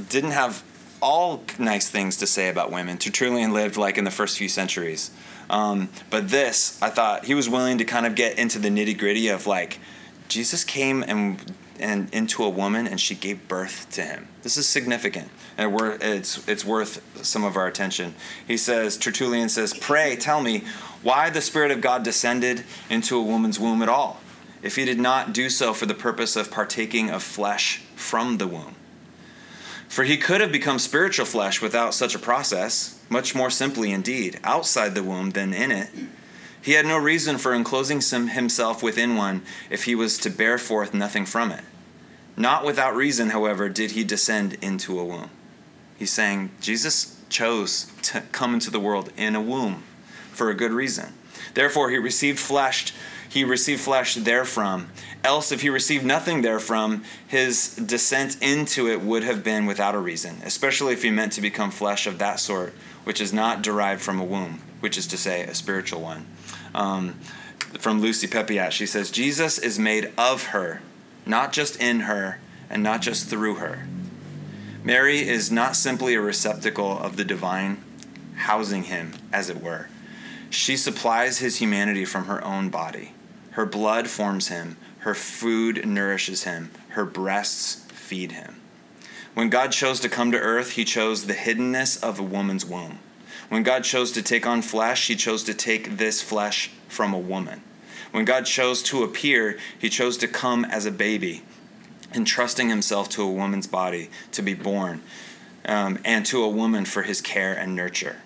didn't 0.10 0.32
have 0.32 0.64
all 1.02 1.44
nice 1.58 1.90
things 1.90 2.18
to 2.18 2.28
say 2.28 2.49
about 2.49 2.72
women. 2.72 2.98
Tertullian 2.98 3.54
lived 3.54 3.78
like 3.78 3.98
in 3.98 4.04
the 4.04 4.12
first 4.12 4.38
few 4.38 4.49
centuries. 4.49 5.12
Um, 5.49 5.90
but 6.10 6.30
this, 6.30 6.82
I 6.82 6.90
thought 6.90 7.26
he 7.26 7.34
was 7.34 7.48
willing 7.48 7.78
to 7.78 7.86
kind 7.86 8.06
of 8.06 8.16
get 8.16 8.38
into 8.38 8.60
the 8.60 8.70
nitty 8.70 8.98
gritty 8.98 9.30
of 9.30 9.48
like, 9.48 9.80
Jesus 10.28 10.64
came 10.64 11.04
and 11.04 11.40
and 11.80 12.14
into 12.14 12.44
a 12.44 12.49
woman 12.49 12.88
and 12.88 12.99
she 12.99 13.16
gave 13.16 13.48
birth 13.48 13.90
to 13.91 14.02
him. 14.02 14.28
This 14.44 14.58
is 14.58 14.68
significant 14.68 15.30
and 15.58 15.76
it's, 16.02 16.48
it's 16.48 16.64
worth 16.64 17.02
some 17.26 17.44
of 17.44 17.56
our 17.56 17.68
attention. 17.68 18.16
He 18.48 18.58
says, 18.58 18.98
Tertullian 18.98 19.49
says, 19.49 19.74
Pray, 19.74 20.16
tell 20.16 20.41
me 20.41 20.64
why 21.02 21.30
the 21.30 21.41
Spirit 21.41 21.72
of 21.72 21.82
God 21.82 22.04
descended 22.04 22.64
into 22.90 23.18
a 23.18 23.24
woman's 23.24 23.60
womb 23.60 23.82
at 23.82 23.90
all, 23.90 24.20
if 24.62 24.76
he 24.76 24.86
did 24.86 24.99
not 24.99 25.34
do 25.34 25.49
so 25.49 25.74
for 25.74 25.86
the 25.86 25.94
purpose 25.94 26.36
of 26.36 26.52
partaking 26.52 27.10
of 27.10 27.24
flesh 27.24 27.82
from 27.95 28.38
the 28.38 28.48
womb. 28.48 28.76
For 29.88 30.04
he 30.04 30.18
could 30.18 30.41
have 30.41 30.52
become 30.52 30.80
spiritual 30.80 31.26
flesh 31.26 31.62
without 31.62 31.94
such 31.94 32.14
a 32.14 32.20
process, 32.20 33.02
much 33.10 33.34
more 33.34 33.49
simply 33.49 33.91
indeed, 33.91 34.40
outside 34.44 34.95
the 34.95 35.04
womb 35.04 35.32
than 35.32 35.54
in 35.54 35.72
it. 35.72 35.90
He 36.68 36.73
had 36.73 36.85
no 36.85 36.98
reason 36.98 37.38
for 37.38 37.53
enclosing 37.53 38.02
himself 38.02 38.84
within 38.84 39.15
one 39.15 39.44
if 39.69 39.85
he 39.85 39.95
was 39.95 40.18
to 40.18 40.30
bear 40.30 40.57
forth 40.57 40.94
nothing 40.94 41.26
from 41.26 41.49
it. 41.49 41.64
Not 42.35 42.65
without 42.65 42.94
reason, 42.94 43.30
however, 43.30 43.69
did 43.69 43.91
he 43.91 44.03
descend 44.03 44.57
into 44.61 44.99
a 44.99 45.06
womb. 45.06 45.30
He's 45.98 46.11
saying 46.11 46.52
Jesus 46.60 47.23
chose 47.30 47.89
to 48.02 48.19
come 48.34 48.53
into 48.53 48.69
the 48.69 48.81
world 48.81 49.14
in 49.15 49.34
a 49.34 49.39
womb 49.41 49.84
for 50.34 50.49
a 50.49 50.53
good 50.53 50.73
reason. 50.73 51.14
Therefore, 51.53 51.89
he 51.89 51.98
received 51.98 52.38
flesh. 52.38 52.94
He 53.30 53.45
received 53.45 53.80
flesh 53.80 54.15
therefrom. 54.15 54.89
Else, 55.23 55.53
if 55.53 55.61
he 55.61 55.69
received 55.69 56.03
nothing 56.03 56.41
therefrom, 56.41 57.06
his 57.26 57.77
descent 57.77 58.44
into 58.44 58.89
it 58.89 58.99
would 58.99 59.23
have 59.23 59.41
been 59.41 59.68
without 59.68 59.95
a 59.95 59.99
reason, 59.99 60.41
especially 60.44 60.91
if 60.91 61.03
he 61.03 61.11
meant 61.11 61.31
to 61.31 61.41
become 61.41 61.72
flesh 61.72 62.07
of 62.07 62.19
that 62.19 62.41
sort, 62.41 62.73
which 63.06 63.22
is 63.22 63.31
not 63.31 63.61
derived 63.61 64.02
from 64.02 64.19
a 64.19 64.26
womb, 64.26 64.61
which 64.81 64.98
is 64.98 65.07
to 65.07 65.18
say, 65.18 65.44
a 65.44 65.56
spiritual 65.56 66.02
one. 66.02 66.26
Um, 66.78 67.20
from 67.80 67.99
Lucy 67.99 68.28
Peppiatt, 68.28 68.72
she 68.72 68.86
says, 68.86 69.10
Jesus 69.10 69.58
is 69.58 69.80
made 69.80 70.14
of 70.18 70.48
her, 70.48 70.82
not 71.26 71.52
just 71.52 71.82
in 71.82 72.02
her, 72.02 72.40
and 72.70 72.84
not 72.84 73.02
just 73.02 73.28
through 73.28 73.56
her. 73.56 73.88
Mary 74.84 75.28
is 75.28 75.52
not 75.52 75.76
simply 75.76 76.14
a 76.14 76.22
receptacle 76.22 76.98
of 76.99 77.18
the 77.18 77.26
divine, 77.26 77.84
housing 78.36 78.84
him, 78.84 79.14
as 79.34 79.49
it 79.49 79.62
were. 79.62 79.90
She 80.52 80.78
supplies 80.78 81.40
his 81.40 81.58
humanity 81.58 82.06
from 82.06 82.26
her 82.26 82.44
own 82.45 82.70
body. 82.70 83.14
Her 83.52 83.66
blood 83.66 84.08
forms 84.08 84.49
him, 84.49 84.78
her 84.99 85.16
food 85.16 85.86
nourishes 85.86 86.44
him, 86.44 86.70
her 86.90 87.06
breasts 87.06 87.86
feed 87.91 88.34
him. 88.34 88.62
When 89.34 89.49
God 89.49 89.72
chose 89.72 89.99
to 90.02 90.10
come 90.10 90.32
to 90.32 90.40
earth, 90.40 90.72
he 90.72 90.86
chose 90.86 91.26
the 91.26 91.34
hiddenness 91.34 92.02
of 92.02 92.20
a 92.20 92.24
woman's 92.24 92.66
womb. 92.66 92.99
When 93.49 93.64
God 93.64 93.84
chose 93.84 94.11
to 94.14 94.22
take 94.22 94.45
on 94.45 94.61
flesh, 94.61 95.07
he 95.07 95.15
chose 95.15 95.44
to 95.45 95.53
take 95.53 95.98
this 95.98 96.22
flesh 96.22 96.72
from 96.88 97.14
a 97.14 97.19
woman. 97.19 97.61
When 98.11 98.26
God 98.26 98.45
chose 98.45 98.82
to 98.84 99.03
appear, 99.03 99.57
he 99.78 99.90
chose 99.90 100.18
to 100.18 100.28
come 100.28 100.65
as 100.65 100.86
a 100.86 100.91
baby 100.91 101.44
entrusting 102.14 102.69
himself 102.69 103.10
to 103.10 103.22
a 103.22 103.32
woman's 103.32 103.68
body 103.68 104.10
to 104.32 104.41
be 104.41 104.53
born 104.53 105.02
um, 105.65 105.99
and 106.06 106.26
to 106.26 106.44
a 106.44 106.49
woman 106.49 106.86
for 106.86 107.03
his 107.03 107.22
care 107.22 107.53
and 107.53 107.76
nurture. 107.76 108.18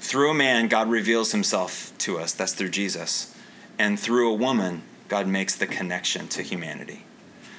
Through 0.00 0.30
a 0.30 0.34
man, 0.34 0.68
God 0.68 0.88
reveals 0.88 1.32
himself 1.32 1.92
to 1.98 2.18
us. 2.18 2.32
That's 2.32 2.52
through 2.52 2.70
Jesus. 2.70 3.34
And 3.78 3.98
through 3.98 4.30
a 4.30 4.34
woman, 4.34 4.82
God 5.08 5.26
makes 5.26 5.56
the 5.56 5.66
connection 5.66 6.28
to 6.28 6.42
humanity. 6.42 7.04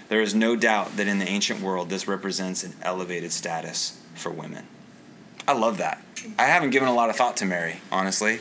There 0.08 0.22
is 0.22 0.34
no 0.34 0.56
doubt 0.56 0.98
that 0.98 1.08
in 1.08 1.20
the 1.20 1.28
ancient 1.28 1.62
world, 1.62 1.90
this 1.90 2.08
represents 2.08 2.64
an 2.64 2.76
elevated 2.82 3.32
status 3.32 4.02
for 4.16 4.32
women. 4.32 4.66
I 5.48 5.54
love 5.54 5.78
that. 5.78 6.02
I 6.38 6.46
haven't 6.46 6.72
given 6.72 6.88
a 6.88 6.94
lot 6.94 7.10
of 7.10 7.16
thought 7.16 7.38
to 7.38 7.46
Mary, 7.46 7.82
honestly. 7.92 8.40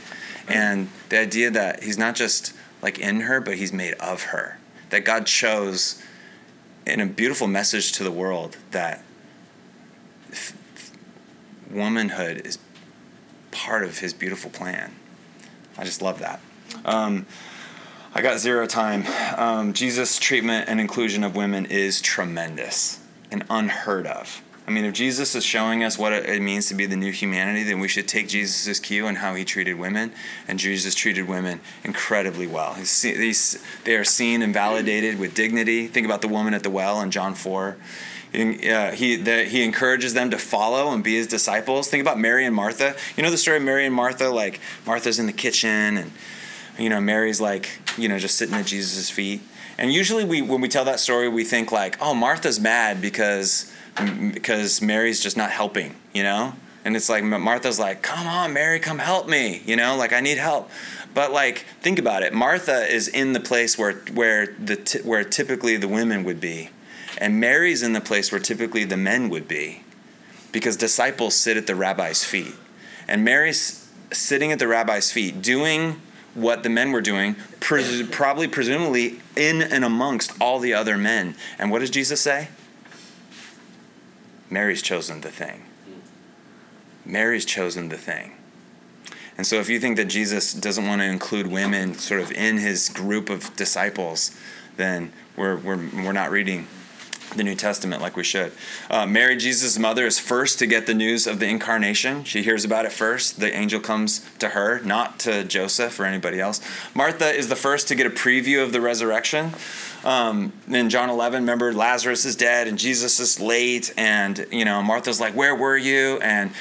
And 0.48 0.88
the 1.08 1.18
idea 1.18 1.50
that 1.50 1.82
he's 1.82 1.98
not 1.98 2.14
just 2.14 2.54
like 2.82 2.98
in 2.98 3.20
her, 3.20 3.40
but 3.40 3.56
he's 3.56 3.72
made 3.72 3.94
of 3.94 4.24
her. 4.24 4.58
That 4.90 5.04
God 5.04 5.26
chose 5.26 6.02
in 6.86 7.00
a 7.00 7.06
beautiful 7.06 7.46
message 7.46 7.92
to 7.92 8.04
the 8.04 8.10
world 8.10 8.56
that 8.70 9.02
f- 10.30 10.54
womanhood 11.70 12.46
is 12.46 12.58
part 13.50 13.84
of 13.84 13.98
his 13.98 14.14
beautiful 14.14 14.50
plan. 14.50 14.94
I 15.76 15.84
just 15.84 16.00
love 16.00 16.18
that. 16.20 16.40
Um, 16.84 17.26
I 18.14 18.22
got 18.22 18.38
zero 18.38 18.66
time. 18.66 19.04
Um, 19.36 19.72
Jesus' 19.74 20.18
treatment 20.18 20.68
and 20.68 20.80
inclusion 20.80 21.22
of 21.24 21.36
women 21.36 21.66
is 21.66 22.00
tremendous 22.00 23.00
and 23.30 23.44
unheard 23.50 24.06
of. 24.06 24.42
I 24.68 24.70
mean, 24.70 24.84
if 24.84 24.92
Jesus 24.92 25.34
is 25.34 25.46
showing 25.46 25.82
us 25.82 25.96
what 25.96 26.12
it 26.12 26.42
means 26.42 26.66
to 26.66 26.74
be 26.74 26.84
the 26.84 26.94
new 26.94 27.10
humanity, 27.10 27.62
then 27.62 27.80
we 27.80 27.88
should 27.88 28.06
take 28.06 28.28
Jesus' 28.28 28.78
cue 28.78 29.06
and 29.06 29.16
how 29.16 29.34
he 29.34 29.42
treated 29.42 29.78
women. 29.78 30.12
And 30.46 30.58
Jesus 30.58 30.94
treated 30.94 31.26
women 31.26 31.60
incredibly 31.84 32.46
well. 32.46 32.74
He's, 32.74 33.58
they 33.84 33.96
are 33.96 34.04
seen 34.04 34.42
and 34.42 34.52
validated 34.52 35.18
with 35.18 35.32
dignity. 35.32 35.86
Think 35.86 36.04
about 36.04 36.20
the 36.20 36.28
woman 36.28 36.52
at 36.52 36.64
the 36.64 36.68
well 36.68 37.00
in 37.00 37.10
John 37.10 37.34
4. 37.34 37.78
Uh, 38.34 38.90
he, 38.90 39.16
the, 39.16 39.44
he 39.44 39.64
encourages 39.64 40.12
them 40.12 40.30
to 40.32 40.38
follow 40.38 40.92
and 40.92 41.02
be 41.02 41.14
his 41.14 41.26
disciples. 41.26 41.88
Think 41.88 42.02
about 42.02 42.18
Mary 42.18 42.44
and 42.44 42.54
Martha. 42.54 42.94
You 43.16 43.22
know 43.22 43.30
the 43.30 43.38
story 43.38 43.56
of 43.56 43.62
Mary 43.62 43.86
and 43.86 43.94
Martha? 43.94 44.28
Like, 44.28 44.60
Martha's 44.84 45.18
in 45.18 45.24
the 45.24 45.32
kitchen, 45.32 45.96
and, 45.96 46.12
you 46.78 46.90
know, 46.90 47.00
Mary's 47.00 47.40
like, 47.40 47.80
you 47.96 48.06
know, 48.06 48.18
just 48.18 48.36
sitting 48.36 48.54
at 48.54 48.66
Jesus' 48.66 49.08
feet. 49.08 49.40
And 49.78 49.92
usually, 49.92 50.24
we, 50.24 50.42
when 50.42 50.60
we 50.60 50.68
tell 50.68 50.84
that 50.86 51.00
story, 51.00 51.28
we 51.28 51.44
think, 51.44 51.70
like, 51.70 51.96
oh, 52.00 52.12
Martha's 52.14 52.58
mad 52.58 53.00
because 53.00 53.72
because 54.32 54.80
Mary's 54.80 55.20
just 55.20 55.36
not 55.36 55.50
helping, 55.50 55.96
you 56.12 56.22
know? 56.22 56.54
And 56.84 56.96
it's 56.96 57.08
like 57.08 57.24
Martha's 57.24 57.78
like, 57.78 58.02
"Come 58.02 58.26
on, 58.26 58.52
Mary, 58.52 58.78
come 58.78 58.98
help 58.98 59.28
me." 59.28 59.62
You 59.66 59.76
know, 59.76 59.96
like 59.96 60.12
I 60.12 60.20
need 60.20 60.38
help. 60.38 60.70
But 61.12 61.32
like 61.32 61.66
think 61.80 61.98
about 61.98 62.22
it. 62.22 62.32
Martha 62.32 62.86
is 62.86 63.08
in 63.08 63.32
the 63.32 63.40
place 63.40 63.76
where 63.76 63.94
where 64.14 64.46
the 64.46 65.00
where 65.04 65.24
typically 65.24 65.76
the 65.76 65.88
women 65.88 66.24
would 66.24 66.40
be. 66.40 66.70
And 67.18 67.40
Mary's 67.40 67.82
in 67.82 67.92
the 67.92 68.00
place 68.00 68.30
where 68.30 68.40
typically 68.40 68.84
the 68.84 68.96
men 68.96 69.28
would 69.28 69.48
be. 69.48 69.82
Because 70.52 70.76
disciples 70.76 71.34
sit 71.34 71.56
at 71.56 71.66
the 71.66 71.74
rabbi's 71.74 72.24
feet. 72.24 72.54
And 73.06 73.24
Mary's 73.24 73.86
sitting 74.12 74.52
at 74.52 74.58
the 74.58 74.68
rabbi's 74.68 75.12
feet 75.12 75.42
doing 75.42 76.00
what 76.38 76.62
the 76.62 76.68
men 76.68 76.92
were 76.92 77.00
doing, 77.00 77.36
pres- 77.60 78.02
probably 78.10 78.48
presumably 78.48 79.20
in 79.36 79.62
and 79.62 79.84
amongst 79.84 80.32
all 80.40 80.58
the 80.58 80.74
other 80.74 80.96
men. 80.96 81.34
And 81.58 81.70
what 81.70 81.80
does 81.80 81.90
Jesus 81.90 82.20
say? 82.20 82.48
Mary's 84.50 84.82
chosen 84.82 85.20
the 85.20 85.30
thing. 85.30 85.64
Mary's 87.04 87.44
chosen 87.44 87.88
the 87.88 87.96
thing. 87.96 88.32
And 89.36 89.46
so 89.46 89.56
if 89.56 89.68
you 89.68 89.78
think 89.78 89.96
that 89.96 90.06
Jesus 90.06 90.52
doesn't 90.52 90.86
want 90.86 91.00
to 91.00 91.06
include 91.06 91.46
women 91.46 91.94
sort 91.94 92.20
of 92.20 92.32
in 92.32 92.58
his 92.58 92.88
group 92.88 93.30
of 93.30 93.54
disciples, 93.56 94.36
then 94.76 95.12
we're, 95.36 95.56
we're, 95.56 95.76
we're 95.76 96.12
not 96.12 96.30
reading 96.30 96.66
the 97.36 97.44
New 97.44 97.54
Testament 97.54 98.02
like 98.02 98.16
we 98.16 98.24
should. 98.24 98.52
Uh, 98.90 99.06
Mary, 99.06 99.36
Jesus' 99.36 99.78
mother, 99.78 100.06
is 100.06 100.18
first 100.18 100.58
to 100.58 100.66
get 100.66 100.86
the 100.86 100.94
news 100.94 101.26
of 101.26 101.38
the 101.38 101.46
incarnation. 101.46 102.24
She 102.24 102.42
hears 102.42 102.64
about 102.64 102.86
it 102.86 102.92
first. 102.92 103.40
The 103.40 103.54
angel 103.54 103.80
comes 103.80 104.24
to 104.38 104.50
her, 104.50 104.80
not 104.80 105.18
to 105.20 105.44
Joseph 105.44 105.98
or 106.00 106.04
anybody 106.04 106.40
else. 106.40 106.60
Martha 106.94 107.30
is 107.30 107.48
the 107.48 107.56
first 107.56 107.88
to 107.88 107.94
get 107.94 108.06
a 108.06 108.10
preview 108.10 108.62
of 108.62 108.72
the 108.72 108.80
resurrection. 108.80 109.52
Um, 110.04 110.52
in 110.68 110.90
John 110.90 111.10
11, 111.10 111.42
remember 111.42 111.72
Lazarus 111.72 112.24
is 112.24 112.36
dead 112.36 112.68
and 112.68 112.78
Jesus 112.78 113.18
is 113.20 113.40
late, 113.40 113.92
and 113.96 114.46
you 114.50 114.64
know 114.64 114.82
Martha's 114.82 115.20
like, 115.20 115.34
"Where 115.34 115.54
were 115.54 115.76
you?" 115.76 116.18
and 116.18 116.52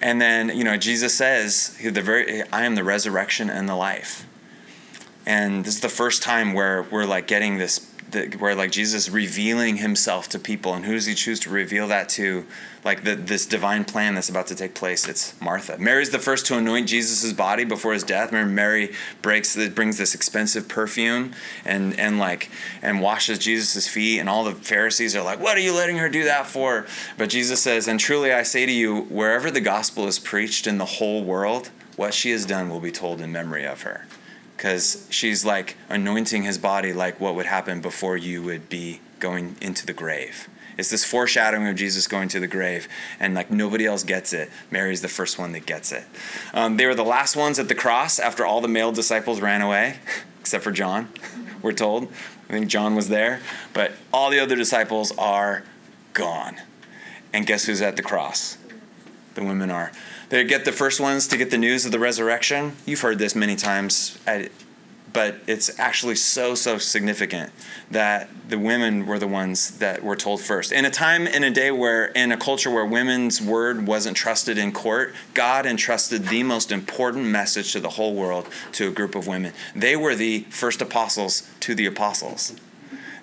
and 0.00 0.20
then 0.20 0.56
you 0.56 0.64
know 0.64 0.76
Jesus 0.76 1.14
says, 1.14 1.76
"The 1.82 2.00
very 2.00 2.42
I 2.52 2.64
am 2.64 2.76
the 2.76 2.84
resurrection 2.84 3.50
and 3.50 3.68
the 3.68 3.74
life." 3.74 4.26
And 5.26 5.64
this 5.64 5.76
is 5.76 5.80
the 5.80 5.88
first 5.88 6.22
time 6.22 6.52
where 6.52 6.82
we're 6.82 7.06
like 7.06 7.26
getting 7.26 7.58
this 7.58 7.78
that 8.14 8.40
where 8.40 8.54
like 8.54 8.72
Jesus 8.72 9.08
revealing 9.08 9.76
himself 9.76 10.28
to 10.30 10.38
people. 10.38 10.74
And 10.74 10.84
who 10.84 10.94
does 10.94 11.06
he 11.06 11.14
choose 11.14 11.38
to 11.40 11.50
reveal 11.50 11.86
that 11.88 12.08
to? 12.10 12.46
Like 12.82 13.04
the, 13.04 13.14
this 13.14 13.46
divine 13.46 13.84
plan 13.84 14.14
that's 14.14 14.28
about 14.28 14.46
to 14.48 14.54
take 14.54 14.74
place. 14.74 15.08
It's 15.08 15.40
Martha. 15.40 15.78
Mary's 15.78 16.10
the 16.10 16.18
first 16.18 16.44
to 16.46 16.56
anoint 16.56 16.88
Jesus' 16.88 17.32
body 17.32 17.64
before 17.64 17.92
his 17.92 18.02
death. 18.02 18.32
Remember 18.32 18.52
Mary 18.52 18.92
breaks 19.22 19.56
brings 19.68 19.96
this 19.98 20.14
expensive 20.14 20.68
perfume 20.68 21.32
and 21.64 21.98
and 21.98 22.18
like 22.18 22.50
and 22.82 23.00
washes 23.00 23.38
Jesus' 23.38 23.86
feet. 23.86 24.18
And 24.18 24.28
all 24.28 24.44
the 24.44 24.52
Pharisees 24.52 25.14
are 25.14 25.22
like 25.22 25.40
what 25.40 25.56
are 25.56 25.60
you 25.60 25.74
letting 25.74 25.98
her 25.98 26.08
do 26.08 26.24
that 26.24 26.46
for? 26.46 26.86
But 27.16 27.30
Jesus 27.30 27.62
says 27.62 27.86
and 27.88 28.00
truly 28.00 28.32
I 28.32 28.42
say 28.42 28.66
to 28.66 28.72
you 28.72 29.02
wherever 29.02 29.50
the 29.50 29.60
gospel 29.60 30.06
is 30.06 30.18
preached 30.18 30.66
in 30.66 30.78
the 30.78 30.84
whole 30.84 31.22
world 31.22 31.70
what 31.96 32.12
she 32.12 32.30
has 32.32 32.44
done 32.44 32.68
will 32.68 32.80
be 32.80 32.90
told 32.90 33.20
in 33.20 33.30
memory 33.30 33.64
of 33.64 33.82
her 33.82 34.06
because 34.56 35.06
she's 35.10 35.44
like 35.44 35.76
anointing 35.88 36.42
his 36.42 36.58
body 36.58 36.92
like 36.92 37.20
what 37.20 37.34
would 37.34 37.46
happen 37.46 37.80
before 37.80 38.16
you 38.16 38.42
would 38.42 38.68
be 38.68 39.00
going 39.20 39.56
into 39.60 39.86
the 39.86 39.92
grave. 39.92 40.48
It's 40.76 40.90
this 40.90 41.04
foreshadowing 41.04 41.68
of 41.68 41.76
Jesus 41.76 42.06
going 42.06 42.28
to 42.30 42.40
the 42.40 42.48
grave, 42.48 42.88
and 43.20 43.34
like 43.34 43.50
nobody 43.50 43.86
else 43.86 44.02
gets 44.02 44.32
it. 44.32 44.50
Mary's 44.70 45.02
the 45.02 45.08
first 45.08 45.38
one 45.38 45.52
that 45.52 45.66
gets 45.66 45.92
it. 45.92 46.04
Um, 46.52 46.76
they 46.76 46.86
were 46.86 46.94
the 46.94 47.04
last 47.04 47.36
ones 47.36 47.58
at 47.58 47.68
the 47.68 47.74
cross 47.74 48.18
after 48.18 48.44
all 48.44 48.60
the 48.60 48.68
male 48.68 48.90
disciples 48.90 49.40
ran 49.40 49.62
away, 49.62 49.96
except 50.40 50.64
for 50.64 50.72
John, 50.72 51.08
we're 51.62 51.72
told. 51.72 52.08
I 52.48 52.52
think 52.52 52.68
John 52.68 52.94
was 52.94 53.08
there, 53.08 53.40
but 53.72 53.92
all 54.12 54.30
the 54.30 54.40
other 54.40 54.56
disciples 54.56 55.12
are 55.16 55.62
gone. 56.12 56.56
And 57.32 57.46
guess 57.46 57.64
who's 57.64 57.80
at 57.80 57.96
the 57.96 58.02
cross? 58.02 58.58
The 59.34 59.44
women 59.44 59.70
are. 59.70 59.90
They 60.28 60.44
get 60.44 60.64
the 60.64 60.72
first 60.72 61.00
ones 61.00 61.28
to 61.28 61.36
get 61.36 61.50
the 61.50 61.58
news 61.58 61.84
of 61.84 61.92
the 61.92 61.98
resurrection. 61.98 62.76
You've 62.86 63.00
heard 63.00 63.18
this 63.18 63.34
many 63.34 63.56
times, 63.56 64.18
but 65.12 65.36
it's 65.46 65.78
actually 65.78 66.16
so, 66.16 66.54
so 66.54 66.78
significant 66.78 67.52
that 67.90 68.28
the 68.48 68.58
women 68.58 69.06
were 69.06 69.18
the 69.18 69.28
ones 69.28 69.78
that 69.78 70.02
were 70.02 70.16
told 70.16 70.40
first. 70.40 70.72
In 70.72 70.84
a 70.84 70.90
time, 70.90 71.26
in 71.26 71.44
a 71.44 71.50
day 71.50 71.70
where, 71.70 72.06
in 72.06 72.32
a 72.32 72.36
culture 72.36 72.70
where 72.70 72.84
women's 72.84 73.40
word 73.40 73.86
wasn't 73.86 74.16
trusted 74.16 74.58
in 74.58 74.72
court, 74.72 75.14
God 75.34 75.66
entrusted 75.66 76.24
the 76.24 76.42
most 76.42 76.72
important 76.72 77.26
message 77.26 77.72
to 77.72 77.80
the 77.80 77.90
whole 77.90 78.14
world 78.14 78.48
to 78.72 78.88
a 78.88 78.90
group 78.90 79.14
of 79.14 79.26
women. 79.26 79.52
They 79.76 79.94
were 79.94 80.14
the 80.14 80.40
first 80.50 80.82
apostles 80.82 81.48
to 81.60 81.74
the 81.74 81.86
apostles. 81.86 82.54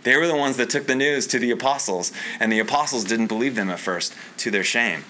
They 0.03 0.18
were 0.18 0.28
the 0.28 0.36
ones 0.36 0.57
that 0.57 0.69
took 0.69 0.88
the 0.88 0.95
news 0.95 1.28
to 1.28 1.40
the 1.40 1.52
apostles, 1.52 2.11
and 2.40 2.52
the 2.52 2.60
apostles 2.60 3.03
didn't 3.03 3.28
believe 3.28 3.56
them 3.56 3.69
at 3.69 3.80
first, 3.80 4.15
to 4.38 4.49
their 4.49 4.64
shame. 4.64 5.03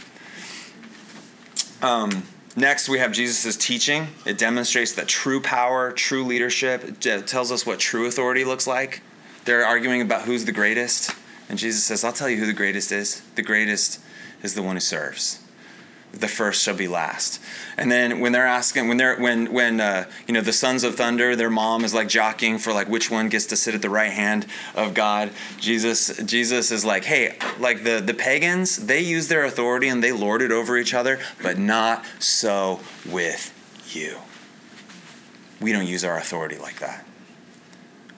Um, 1.81 2.23
next, 2.55 2.89
we 2.89 2.99
have 2.99 3.11
Jesus' 3.11 3.57
teaching. 3.57 4.07
It 4.25 4.37
demonstrates 4.37 4.93
that 4.93 5.07
true 5.07 5.41
power, 5.41 5.91
true 5.91 6.23
leadership, 6.23 7.05
it 7.05 7.27
tells 7.27 7.51
us 7.51 7.65
what 7.65 7.79
true 7.79 8.05
authority 8.07 8.43
looks 8.43 8.67
like. 8.67 9.01
They're 9.45 9.65
arguing 9.65 10.01
about 10.01 10.23
who's 10.23 10.45
the 10.45 10.51
greatest. 10.51 11.11
And 11.49 11.57
Jesus 11.57 11.83
says, 11.83 12.03
I'll 12.03 12.13
tell 12.13 12.29
you 12.29 12.37
who 12.37 12.45
the 12.45 12.53
greatest 12.53 12.91
is. 12.91 13.21
The 13.35 13.41
greatest 13.41 13.99
is 14.43 14.53
the 14.53 14.61
one 14.61 14.75
who 14.75 14.79
serves 14.79 15.40
the 16.13 16.27
first 16.27 16.63
shall 16.63 16.75
be 16.75 16.87
last. 16.87 17.39
And 17.77 17.91
then 17.91 18.19
when 18.19 18.31
they're 18.31 18.47
asking, 18.47 18.87
when 18.87 18.97
they're 18.97 19.17
when 19.17 19.51
when 19.51 19.79
uh, 19.79 20.05
you 20.27 20.33
know 20.33 20.41
the 20.41 20.53
sons 20.53 20.83
of 20.83 20.95
thunder, 20.95 21.35
their 21.35 21.49
mom 21.49 21.83
is 21.83 21.93
like 21.93 22.07
jockeying 22.07 22.57
for 22.57 22.73
like 22.73 22.87
which 22.87 23.09
one 23.09 23.29
gets 23.29 23.45
to 23.47 23.55
sit 23.55 23.75
at 23.75 23.81
the 23.81 23.89
right 23.89 24.11
hand 24.11 24.45
of 24.75 24.93
God. 24.93 25.31
Jesus 25.59 26.17
Jesus 26.25 26.71
is 26.71 26.83
like, 26.85 27.05
hey, 27.05 27.37
like 27.59 27.83
the 27.83 28.01
the 28.05 28.13
pagans, 28.13 28.85
they 28.85 29.01
use 29.01 29.27
their 29.27 29.45
authority 29.45 29.87
and 29.87 30.03
they 30.03 30.11
lord 30.11 30.41
it 30.41 30.51
over 30.51 30.77
each 30.77 30.93
other, 30.93 31.19
but 31.41 31.57
not 31.57 32.05
so 32.19 32.79
with 33.09 33.53
you. 33.93 34.17
We 35.59 35.71
don't 35.71 35.87
use 35.87 36.03
our 36.03 36.17
authority 36.17 36.57
like 36.57 36.79
that 36.79 37.05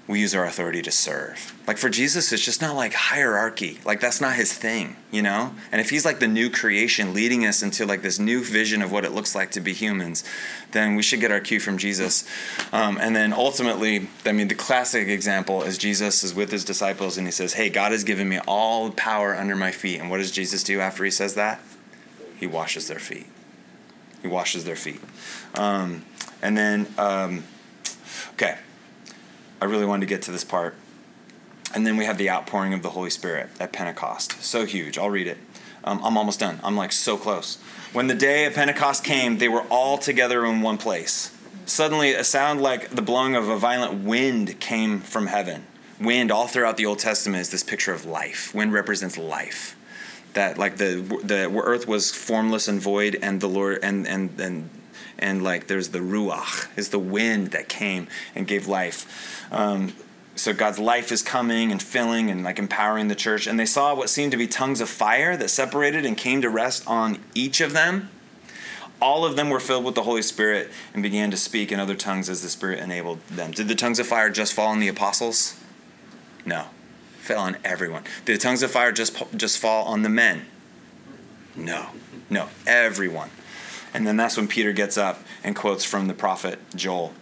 we 0.05 0.19
use 0.19 0.35
our 0.35 0.43
authority 0.43 0.81
to 0.81 0.91
serve. 0.91 1.53
Like 1.65 1.77
for 1.77 1.89
Jesus, 1.89 2.33
it's 2.33 2.43
just 2.43 2.61
not 2.61 2.75
like 2.75 2.93
hierarchy. 2.93 3.79
Like 3.85 4.01
that's 4.01 4.19
not 4.19 4.35
his 4.35 4.51
thing, 4.51 4.97
you 5.11 5.21
know? 5.21 5.55
And 5.71 5.79
if 5.79 5.89
he's 5.89 6.03
like 6.03 6.19
the 6.19 6.27
new 6.27 6.49
creation 6.49 7.13
leading 7.13 7.45
us 7.45 7.63
into 7.63 7.85
like 7.85 8.01
this 8.01 8.19
new 8.19 8.43
vision 8.43 8.81
of 8.81 8.91
what 8.91 9.05
it 9.05 9.13
looks 9.13 9.33
like 9.33 9.51
to 9.51 9.61
be 9.61 9.71
humans, 9.71 10.25
then 10.71 10.95
we 10.95 11.03
should 11.03 11.21
get 11.21 11.31
our 11.31 11.39
cue 11.39 11.61
from 11.61 11.77
Jesus. 11.77 12.27
Um, 12.73 12.97
and 12.99 13.15
then 13.15 13.31
ultimately, 13.31 14.09
I 14.25 14.33
mean, 14.33 14.49
the 14.49 14.55
classic 14.55 15.07
example 15.07 15.63
is 15.63 15.77
Jesus 15.77 16.21
is 16.25 16.33
with 16.33 16.51
his 16.51 16.65
disciples 16.65 17.17
and 17.17 17.25
he 17.25 17.31
says, 17.31 17.53
Hey, 17.53 17.69
God 17.69 17.93
has 17.93 18.03
given 18.03 18.27
me 18.27 18.39
all 18.45 18.91
power 18.91 19.33
under 19.33 19.55
my 19.55 19.71
feet. 19.71 20.01
And 20.01 20.09
what 20.09 20.17
does 20.17 20.31
Jesus 20.31 20.63
do 20.63 20.81
after 20.81 21.05
he 21.05 21.11
says 21.11 21.35
that? 21.35 21.61
He 22.37 22.45
washes 22.45 22.89
their 22.89 22.99
feet. 22.99 23.27
He 24.21 24.27
washes 24.27 24.65
their 24.65 24.75
feet. 24.75 24.99
Um, 25.55 26.03
and 26.41 26.57
then, 26.57 26.87
um, 26.97 27.45
okay. 28.33 28.57
I 29.63 29.65
really 29.65 29.85
wanted 29.85 30.01
to 30.01 30.07
get 30.07 30.21
to 30.23 30.31
this 30.31 30.43
part. 30.43 30.75
And 31.73 31.87
then 31.87 31.95
we 31.95 32.03
have 32.03 32.17
the 32.17 32.29
outpouring 32.29 32.73
of 32.73 32.83
the 32.83 32.89
Holy 32.89 33.09
Spirit 33.09 33.49
at 33.61 33.71
Pentecost. 33.71 34.43
So 34.43 34.65
huge. 34.65 34.97
I'll 34.97 35.09
read 35.09 35.25
it. 35.25 35.37
Um, 35.85 36.01
I'm 36.03 36.17
almost 36.17 36.41
done. 36.41 36.59
I'm 36.65 36.75
like 36.75 36.91
so 36.91 37.15
close. 37.15 37.55
When 37.93 38.07
the 38.07 38.13
day 38.13 38.43
of 38.43 38.55
Pentecost 38.55 39.05
came, 39.05 39.37
they 39.37 39.47
were 39.47 39.63
all 39.69 39.97
together 39.97 40.45
in 40.45 40.59
one 40.61 40.77
place. 40.77 41.33
Suddenly, 41.65 42.13
a 42.13 42.25
sound 42.25 42.61
like 42.61 42.89
the 42.89 43.01
blowing 43.01 43.37
of 43.37 43.47
a 43.47 43.55
violent 43.55 44.03
wind 44.03 44.59
came 44.59 44.99
from 44.99 45.27
heaven. 45.27 45.65
Wind, 45.97 46.29
all 46.29 46.47
throughout 46.47 46.75
the 46.75 46.85
Old 46.85 46.99
Testament, 46.99 47.39
is 47.39 47.49
this 47.49 47.63
picture 47.63 47.93
of 47.93 48.03
life. 48.03 48.53
Wind 48.53 48.73
represents 48.73 49.17
life. 49.17 49.77
That 50.33 50.57
like 50.57 50.75
the 50.75 51.21
the 51.23 51.49
earth 51.63 51.87
was 51.87 52.11
formless 52.11 52.67
and 52.67 52.81
void, 52.81 53.17
and 53.21 53.39
the 53.39 53.47
Lord 53.47 53.79
and 53.81 54.05
and 54.05 54.37
and 54.41 54.69
and 55.19 55.43
like 55.43 55.67
there's 55.67 55.89
the 55.89 55.99
ruach 55.99 56.67
is 56.77 56.89
the 56.89 56.99
wind 56.99 57.51
that 57.51 57.69
came 57.69 58.07
and 58.35 58.47
gave 58.47 58.67
life. 58.67 59.45
Um, 59.51 59.93
so 60.35 60.51
god's 60.53 60.79
life 60.79 61.11
is 61.11 61.21
coming 61.21 61.71
and 61.71 61.81
filling 61.81 62.29
and 62.29 62.43
like 62.43 62.57
empowering 62.59 63.07
the 63.07 63.15
church. 63.15 63.47
And 63.47 63.59
they 63.59 63.65
saw 63.65 63.93
what 63.93 64.09
seemed 64.09 64.31
to 64.31 64.37
be 64.37 64.47
tongues 64.47 64.81
of 64.81 64.89
fire 64.89 65.37
that 65.37 65.49
separated 65.49 66.05
and 66.05 66.17
came 66.17 66.41
to 66.41 66.49
rest 66.49 66.83
on 66.87 67.19
each 67.33 67.61
of 67.61 67.73
them. 67.73 68.09
All 69.01 69.25
of 69.25 69.35
them 69.35 69.49
were 69.49 69.59
filled 69.59 69.83
with 69.83 69.95
the 69.95 70.03
holy 70.03 70.21
spirit 70.21 70.71
and 70.93 71.03
began 71.03 71.29
to 71.31 71.37
speak 71.37 71.71
in 71.71 71.79
other 71.79 71.95
tongues 71.95 72.29
as 72.29 72.41
the 72.41 72.49
spirit 72.49 72.79
enabled 72.79 73.19
them. 73.27 73.51
Did 73.51 73.67
the 73.67 73.75
tongues 73.75 73.99
of 73.99 74.07
fire 74.07 74.29
just 74.29 74.53
fall 74.53 74.67
on 74.69 74.79
the 74.79 74.87
apostles? 74.87 75.59
No. 76.45 76.65
Fell 77.19 77.41
on 77.41 77.57
everyone. 77.63 78.03
Did 78.25 78.35
the 78.35 78.41
tongues 78.41 78.63
of 78.63 78.71
fire 78.71 78.91
just 78.91 79.21
just 79.35 79.59
fall 79.59 79.85
on 79.85 80.01
the 80.01 80.09
men? 80.09 80.45
No. 81.55 81.87
No. 82.29 82.49
Everyone 82.65 83.29
and 83.93 84.05
then 84.07 84.17
that's 84.17 84.37
when 84.37 84.47
Peter 84.47 84.73
gets 84.73 84.97
up 84.97 85.19
and 85.43 85.55
quotes 85.55 85.83
from 85.83 86.07
the 86.07 86.13
prophet 86.13 86.59
Joel. 86.75 87.13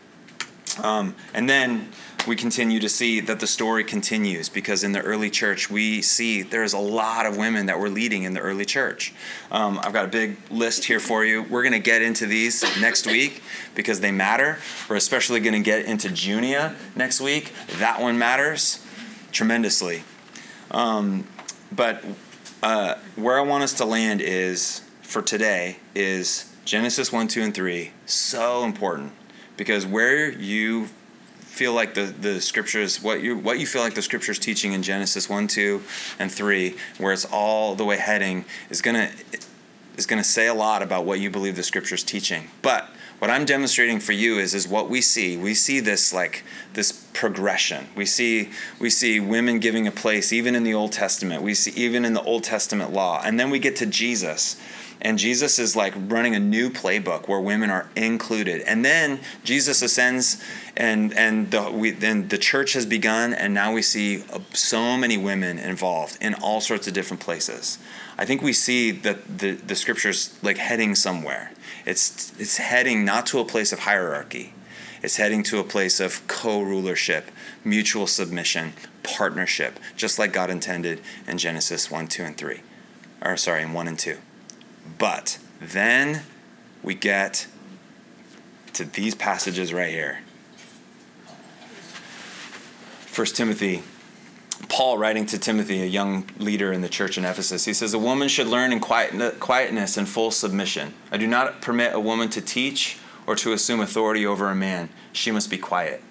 Um, 0.82 1.16
and 1.34 1.50
then 1.50 1.90
we 2.28 2.36
continue 2.36 2.80
to 2.80 2.90
see 2.90 3.20
that 3.20 3.40
the 3.40 3.48
story 3.48 3.84
continues 3.84 4.48
because 4.48 4.84
in 4.84 4.92
the 4.92 5.02
early 5.02 5.30
church 5.30 5.70
we 5.70 6.02
see 6.02 6.44
there's 6.44 6.74
a 6.74 6.80
lot 6.80 7.26
of 7.26 7.36
women 7.36 7.66
that 7.66 7.80
were 7.80 7.90
leading 7.90 8.24
in 8.24 8.34
the 8.34 8.40
early 8.40 8.66
church. 8.66 9.14
Um, 9.52 9.80
I've 9.84 9.94
got 9.94 10.06
a 10.06 10.08
big 10.08 10.38
list 10.50 10.86
here 10.86 11.00
for 11.00 11.26
you. 11.26 11.44
We're 11.44 11.64
going 11.64 11.74
to 11.74 11.80
get 11.80 12.02
into 12.02 12.26
these 12.28 12.64
next 12.80 13.06
week 13.06 13.42
because 13.76 14.00
they 14.00 14.12
matter. 14.12 14.60
We're 14.90 14.98
especially 14.98 15.40
going 15.40 15.54
to 15.54 15.60
get 15.60 15.86
into 15.86 16.10
Junia 16.10 16.76
next 16.96 17.22
week. 17.22 17.52
That 17.80 18.00
one 18.00 18.18
matters 18.18 18.86
tremendously. 19.32 20.04
Um, 20.70 21.28
but 21.72 22.04
uh, 22.62 22.96
where 23.16 23.38
I 23.38 23.42
want 23.42 23.64
us 23.64 23.74
to 23.76 23.86
land 23.86 24.22
is 24.22 24.82
for 25.02 25.22
today 25.22 25.78
is 25.96 26.51
Genesis 26.66 27.12
1, 27.12 27.28
2, 27.28 27.42
and 27.42 27.54
3, 27.54 27.92
so 28.06 28.64
important 28.64 29.14
because 29.58 29.86
where 29.86 30.32
you 30.32 30.88
feel 31.40 31.74
like 31.74 31.94
the, 31.94 32.04
the 32.04 32.40
scriptures, 32.40 33.02
what 33.02 33.22
you, 33.22 33.38
what 33.38 33.60
you 33.60 33.66
feel 33.66 33.82
like 33.82 33.94
the 33.94 34.02
scriptures 34.02 34.40
teaching 34.40 34.74
in 34.74 34.84
Genesis 34.84 35.30
1, 35.30 35.48
2, 35.48 35.82
and 36.20 36.32
3, 36.32 36.76
where 36.98 37.12
it's 37.12 37.26
all 37.26 37.76
the 37.76 37.84
way 37.84 37.98
heading, 37.98 38.46
is 38.70 38.82
going 38.82 38.96
to 38.96 39.10
is 39.98 40.06
going 40.06 40.22
to 40.22 40.28
say 40.28 40.48
a 40.48 40.54
lot 40.54 40.82
about 40.82 41.06
what 41.06 41.20
you 41.20 41.30
believe 41.30 41.56
the 41.56 41.64
scriptures 41.64 42.02
teaching. 42.02 42.48
But 42.62 42.90
what 43.20 43.30
I'm 43.30 43.46
demonstrating 43.46 44.00
for 44.00 44.14
you 44.14 44.40
is 44.40 44.56
is 44.56 44.68
what 44.68 44.90
we 44.90 45.02
see. 45.02 45.38
We 45.38 45.54
see 45.54 45.80
this 45.80 46.12
like 46.14 46.44
this 46.74 46.92
progression. 47.14 47.88
We 47.96 48.06
see 48.06 48.50
we 48.80 48.90
see 48.90 49.20
women 49.20 49.60
giving 49.60 49.86
a 49.86 49.92
place 49.92 50.34
even 50.34 50.56
in 50.56 50.64
the 50.64 50.74
Old 50.74 50.92
Testament. 50.92 51.44
We 51.44 51.54
see 51.54 51.72
even 51.72 52.04
in 52.06 52.14
the 52.14 52.24
Old 52.24 52.44
Testament 52.44 52.94
law. 52.94 53.22
And 53.24 53.40
then 53.40 53.52
we 53.52 53.60
get 53.60 53.76
to 53.76 53.86
Jesus 53.86 54.60
And 55.02 55.18
Jesus 55.18 55.58
is 55.58 55.76
like 55.76 55.94
running 55.98 56.36
a 56.36 56.40
new 56.40 56.70
playbook 56.70 57.28
where 57.28 57.40
women 57.40 57.72
are 57.72 57.90
included. 57.96 58.62
And 58.62 58.86
then 58.86 59.20
Jesus 59.44 59.82
ascends, 59.82 60.44
and 60.78 61.12
and 61.18 61.50
the 61.50 61.72
we 61.72 61.90
then 61.90 62.28
the 62.28 62.38
church 62.38 62.74
has 62.74 62.86
begun, 62.86 63.34
and 63.34 63.54
now 63.54 63.74
we 63.74 63.82
see 63.82 64.24
uh, 64.32 64.40
so 64.54 64.96
many 64.98 65.18
women 65.18 65.58
involved 65.58 66.20
in 66.22 66.36
all 66.36 66.62
sorts 66.62 66.88
of 66.88 66.94
different 66.94 67.20
places. 67.20 67.80
I 68.18 68.26
think 68.26 68.44
we 68.44 68.54
see 68.54 68.92
that 68.92 69.40
the 69.40 69.54
the 69.54 69.76
scriptures 69.76 70.38
like 70.44 70.58
heading 70.58 70.94
somewhere. 70.94 71.52
It's 71.84 72.32
it's 72.40 72.58
heading 72.58 73.04
not 73.04 73.26
to 73.28 73.40
a 73.40 73.46
place 73.46 73.74
of 73.74 73.80
hierarchy. 73.80 74.54
It's 75.04 75.16
heading 75.16 75.42
to 75.44 75.58
a 75.58 75.64
place 75.64 76.00
of 76.00 76.28
co-rulership, 76.28 77.32
mutual 77.64 78.06
submission, 78.06 78.74
partnership, 79.02 79.80
just 79.96 80.20
like 80.20 80.32
God 80.32 80.52
intended 80.52 81.02
in 81.28 81.40
Genesis 81.40 81.90
1, 81.90 82.08
2, 82.08 82.22
and 82.22 82.38
3. 82.38 82.62
Or 83.24 83.36
sorry, 83.36 83.64
in 83.64 83.74
1 83.74 83.88
and 83.88 83.98
2. 83.98 84.20
But 84.98 85.40
then 85.60 86.24
we 86.84 86.96
get 86.96 87.48
to 88.74 88.86
these 88.86 89.16
passages 89.16 89.74
right 89.74 89.90
here. 89.90 90.20
1 93.14 93.28
Timothy, 93.28 93.84
Paul 94.70 94.98
writing 94.98 95.26
to 95.28 95.38
Timothy, 95.38 95.82
a 95.82 95.86
young 95.86 96.30
leader 96.38 96.72
in 96.72 96.82
the 96.82 96.90
church 96.90 97.18
in 97.18 97.26
Ephesus, 97.26 97.66
he 97.66 97.74
says, 97.74 97.94
A 97.94 98.00
woman 98.00 98.28
should 98.28 98.48
learn 98.48 98.72
in 98.72 98.80
quietness 98.80 99.98
and 99.98 100.08
full 100.08 100.32
submission. 100.32 100.94
I 101.12 101.18
do 101.18 101.28
not 101.28 101.62
permit 101.62 101.94
a 101.94 102.00
woman 102.00 102.30
to 102.30 102.42
teach 102.42 102.98
or 103.28 103.36
to 103.36 103.54
assume 103.54 103.82
authority 103.82 104.26
over 104.26 104.50
a 104.50 104.56
man. 104.56 104.90
She 105.12 105.30
must 105.30 105.50
be 105.50 105.58
quiet. 105.58 106.02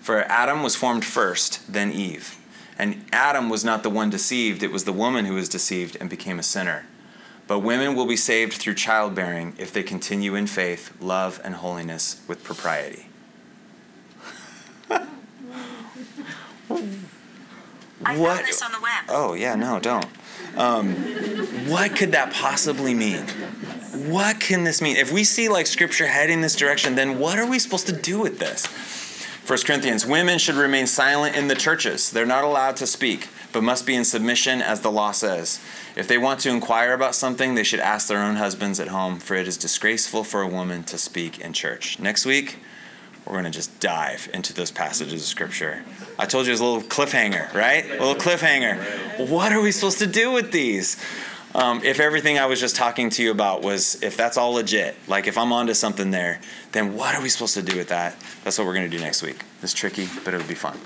For 0.00 0.22
Adam 0.22 0.62
was 0.62 0.74
formed 0.74 1.04
first, 1.04 1.70
then 1.70 1.92
Eve. 1.92 2.38
And 2.78 3.04
Adam 3.12 3.50
was 3.50 3.64
not 3.64 3.82
the 3.82 3.90
one 3.90 4.08
deceived, 4.08 4.62
it 4.62 4.72
was 4.72 4.84
the 4.84 4.92
woman 4.92 5.26
who 5.26 5.34
was 5.34 5.48
deceived 5.48 5.96
and 6.00 6.08
became 6.08 6.38
a 6.38 6.42
sinner. 6.42 6.86
But 7.48 7.60
women 7.60 7.96
will 7.96 8.06
be 8.06 8.16
saved 8.16 8.52
through 8.52 8.74
childbearing 8.74 9.54
if 9.58 9.72
they 9.72 9.82
continue 9.82 10.34
in 10.34 10.46
faith, 10.46 10.92
love, 11.00 11.40
and 11.42 11.56
holiness 11.56 12.20
with 12.28 12.44
propriety. 12.44 13.06
I 18.04 18.16
What- 18.16 18.36
found 18.36 18.46
this 18.46 18.62
on 18.62 18.70
the 18.72 18.80
web. 18.80 19.04
Oh, 19.08 19.32
yeah, 19.34 19.54
no, 19.54 19.80
don't. 19.80 20.06
Um, 20.56 20.94
what 21.68 21.96
could 21.96 22.12
that 22.12 22.32
possibly 22.32 22.94
mean? 22.94 23.22
What 24.08 24.40
can 24.40 24.64
this 24.64 24.80
mean? 24.80 24.96
If 24.96 25.10
we 25.10 25.24
see 25.24 25.48
like 25.48 25.66
scripture 25.66 26.06
heading 26.06 26.42
this 26.42 26.54
direction, 26.54 26.94
then 26.94 27.18
what 27.18 27.38
are 27.38 27.46
we 27.46 27.58
supposed 27.58 27.86
to 27.86 27.92
do 27.92 28.18
with 28.18 28.38
this? 28.38 28.66
1 29.46 29.64
Corinthians, 29.66 30.04
women 30.04 30.38
should 30.38 30.54
remain 30.56 30.86
silent 30.86 31.34
in 31.34 31.48
the 31.48 31.54
churches. 31.54 32.10
They're 32.10 32.26
not 32.26 32.44
allowed 32.44 32.76
to 32.76 32.86
speak, 32.86 33.28
but 33.52 33.62
must 33.62 33.86
be 33.86 33.94
in 33.94 34.04
submission 34.04 34.60
as 34.60 34.80
the 34.80 34.90
law 34.90 35.12
says. 35.12 35.60
If 35.96 36.08
they 36.08 36.18
want 36.18 36.40
to 36.40 36.50
inquire 36.50 36.92
about 36.92 37.14
something, 37.14 37.54
they 37.54 37.64
should 37.64 37.80
ask 37.80 38.08
their 38.08 38.22
own 38.22 38.36
husbands 38.36 38.78
at 38.80 38.88
home, 38.88 39.18
for 39.18 39.34
it 39.34 39.48
is 39.48 39.56
disgraceful 39.56 40.24
for 40.24 40.42
a 40.42 40.48
woman 40.48 40.84
to 40.84 40.98
speak 40.98 41.38
in 41.40 41.52
church. 41.52 41.98
Next 41.98 42.26
week, 42.26 42.58
we're 43.26 43.34
going 43.34 43.44
to 43.44 43.50
just 43.50 43.78
dive 43.80 44.28
into 44.32 44.54
those 44.54 44.70
passages 44.70 45.22
of 45.22 45.28
scripture. 45.28 45.84
I 46.18 46.26
told 46.26 46.46
you 46.46 46.50
it 46.50 46.54
was 46.54 46.60
a 46.60 46.64
little 46.64 46.82
cliffhanger, 46.82 47.52
right? 47.52 47.84
A 47.84 48.04
little 48.04 48.14
cliffhanger. 48.14 49.28
What 49.28 49.52
are 49.52 49.60
we 49.60 49.70
supposed 49.70 49.98
to 49.98 50.06
do 50.06 50.32
with 50.32 50.50
these? 50.50 50.96
Um, 51.54 51.82
if 51.82 51.98
everything 51.98 52.38
I 52.38 52.46
was 52.46 52.60
just 52.60 52.76
talking 52.76 53.10
to 53.10 53.22
you 53.22 53.30
about 53.30 53.62
was, 53.62 54.02
if 54.02 54.16
that's 54.16 54.36
all 54.36 54.52
legit, 54.52 54.96
like 55.08 55.26
if 55.26 55.36
I'm 55.36 55.52
onto 55.52 55.74
something 55.74 56.10
there, 56.10 56.40
then 56.72 56.94
what 56.94 57.14
are 57.14 57.22
we 57.22 57.28
supposed 57.28 57.54
to 57.54 57.62
do 57.62 57.76
with 57.76 57.88
that? 57.88 58.16
That's 58.44 58.58
what 58.58 58.66
we're 58.66 58.74
going 58.74 58.90
to 58.90 58.96
do 58.96 59.02
next 59.02 59.22
week. 59.22 59.44
It's 59.62 59.72
tricky, 59.74 60.08
but 60.24 60.34
it'll 60.34 60.46
be 60.46 60.54
fun. 60.54 60.78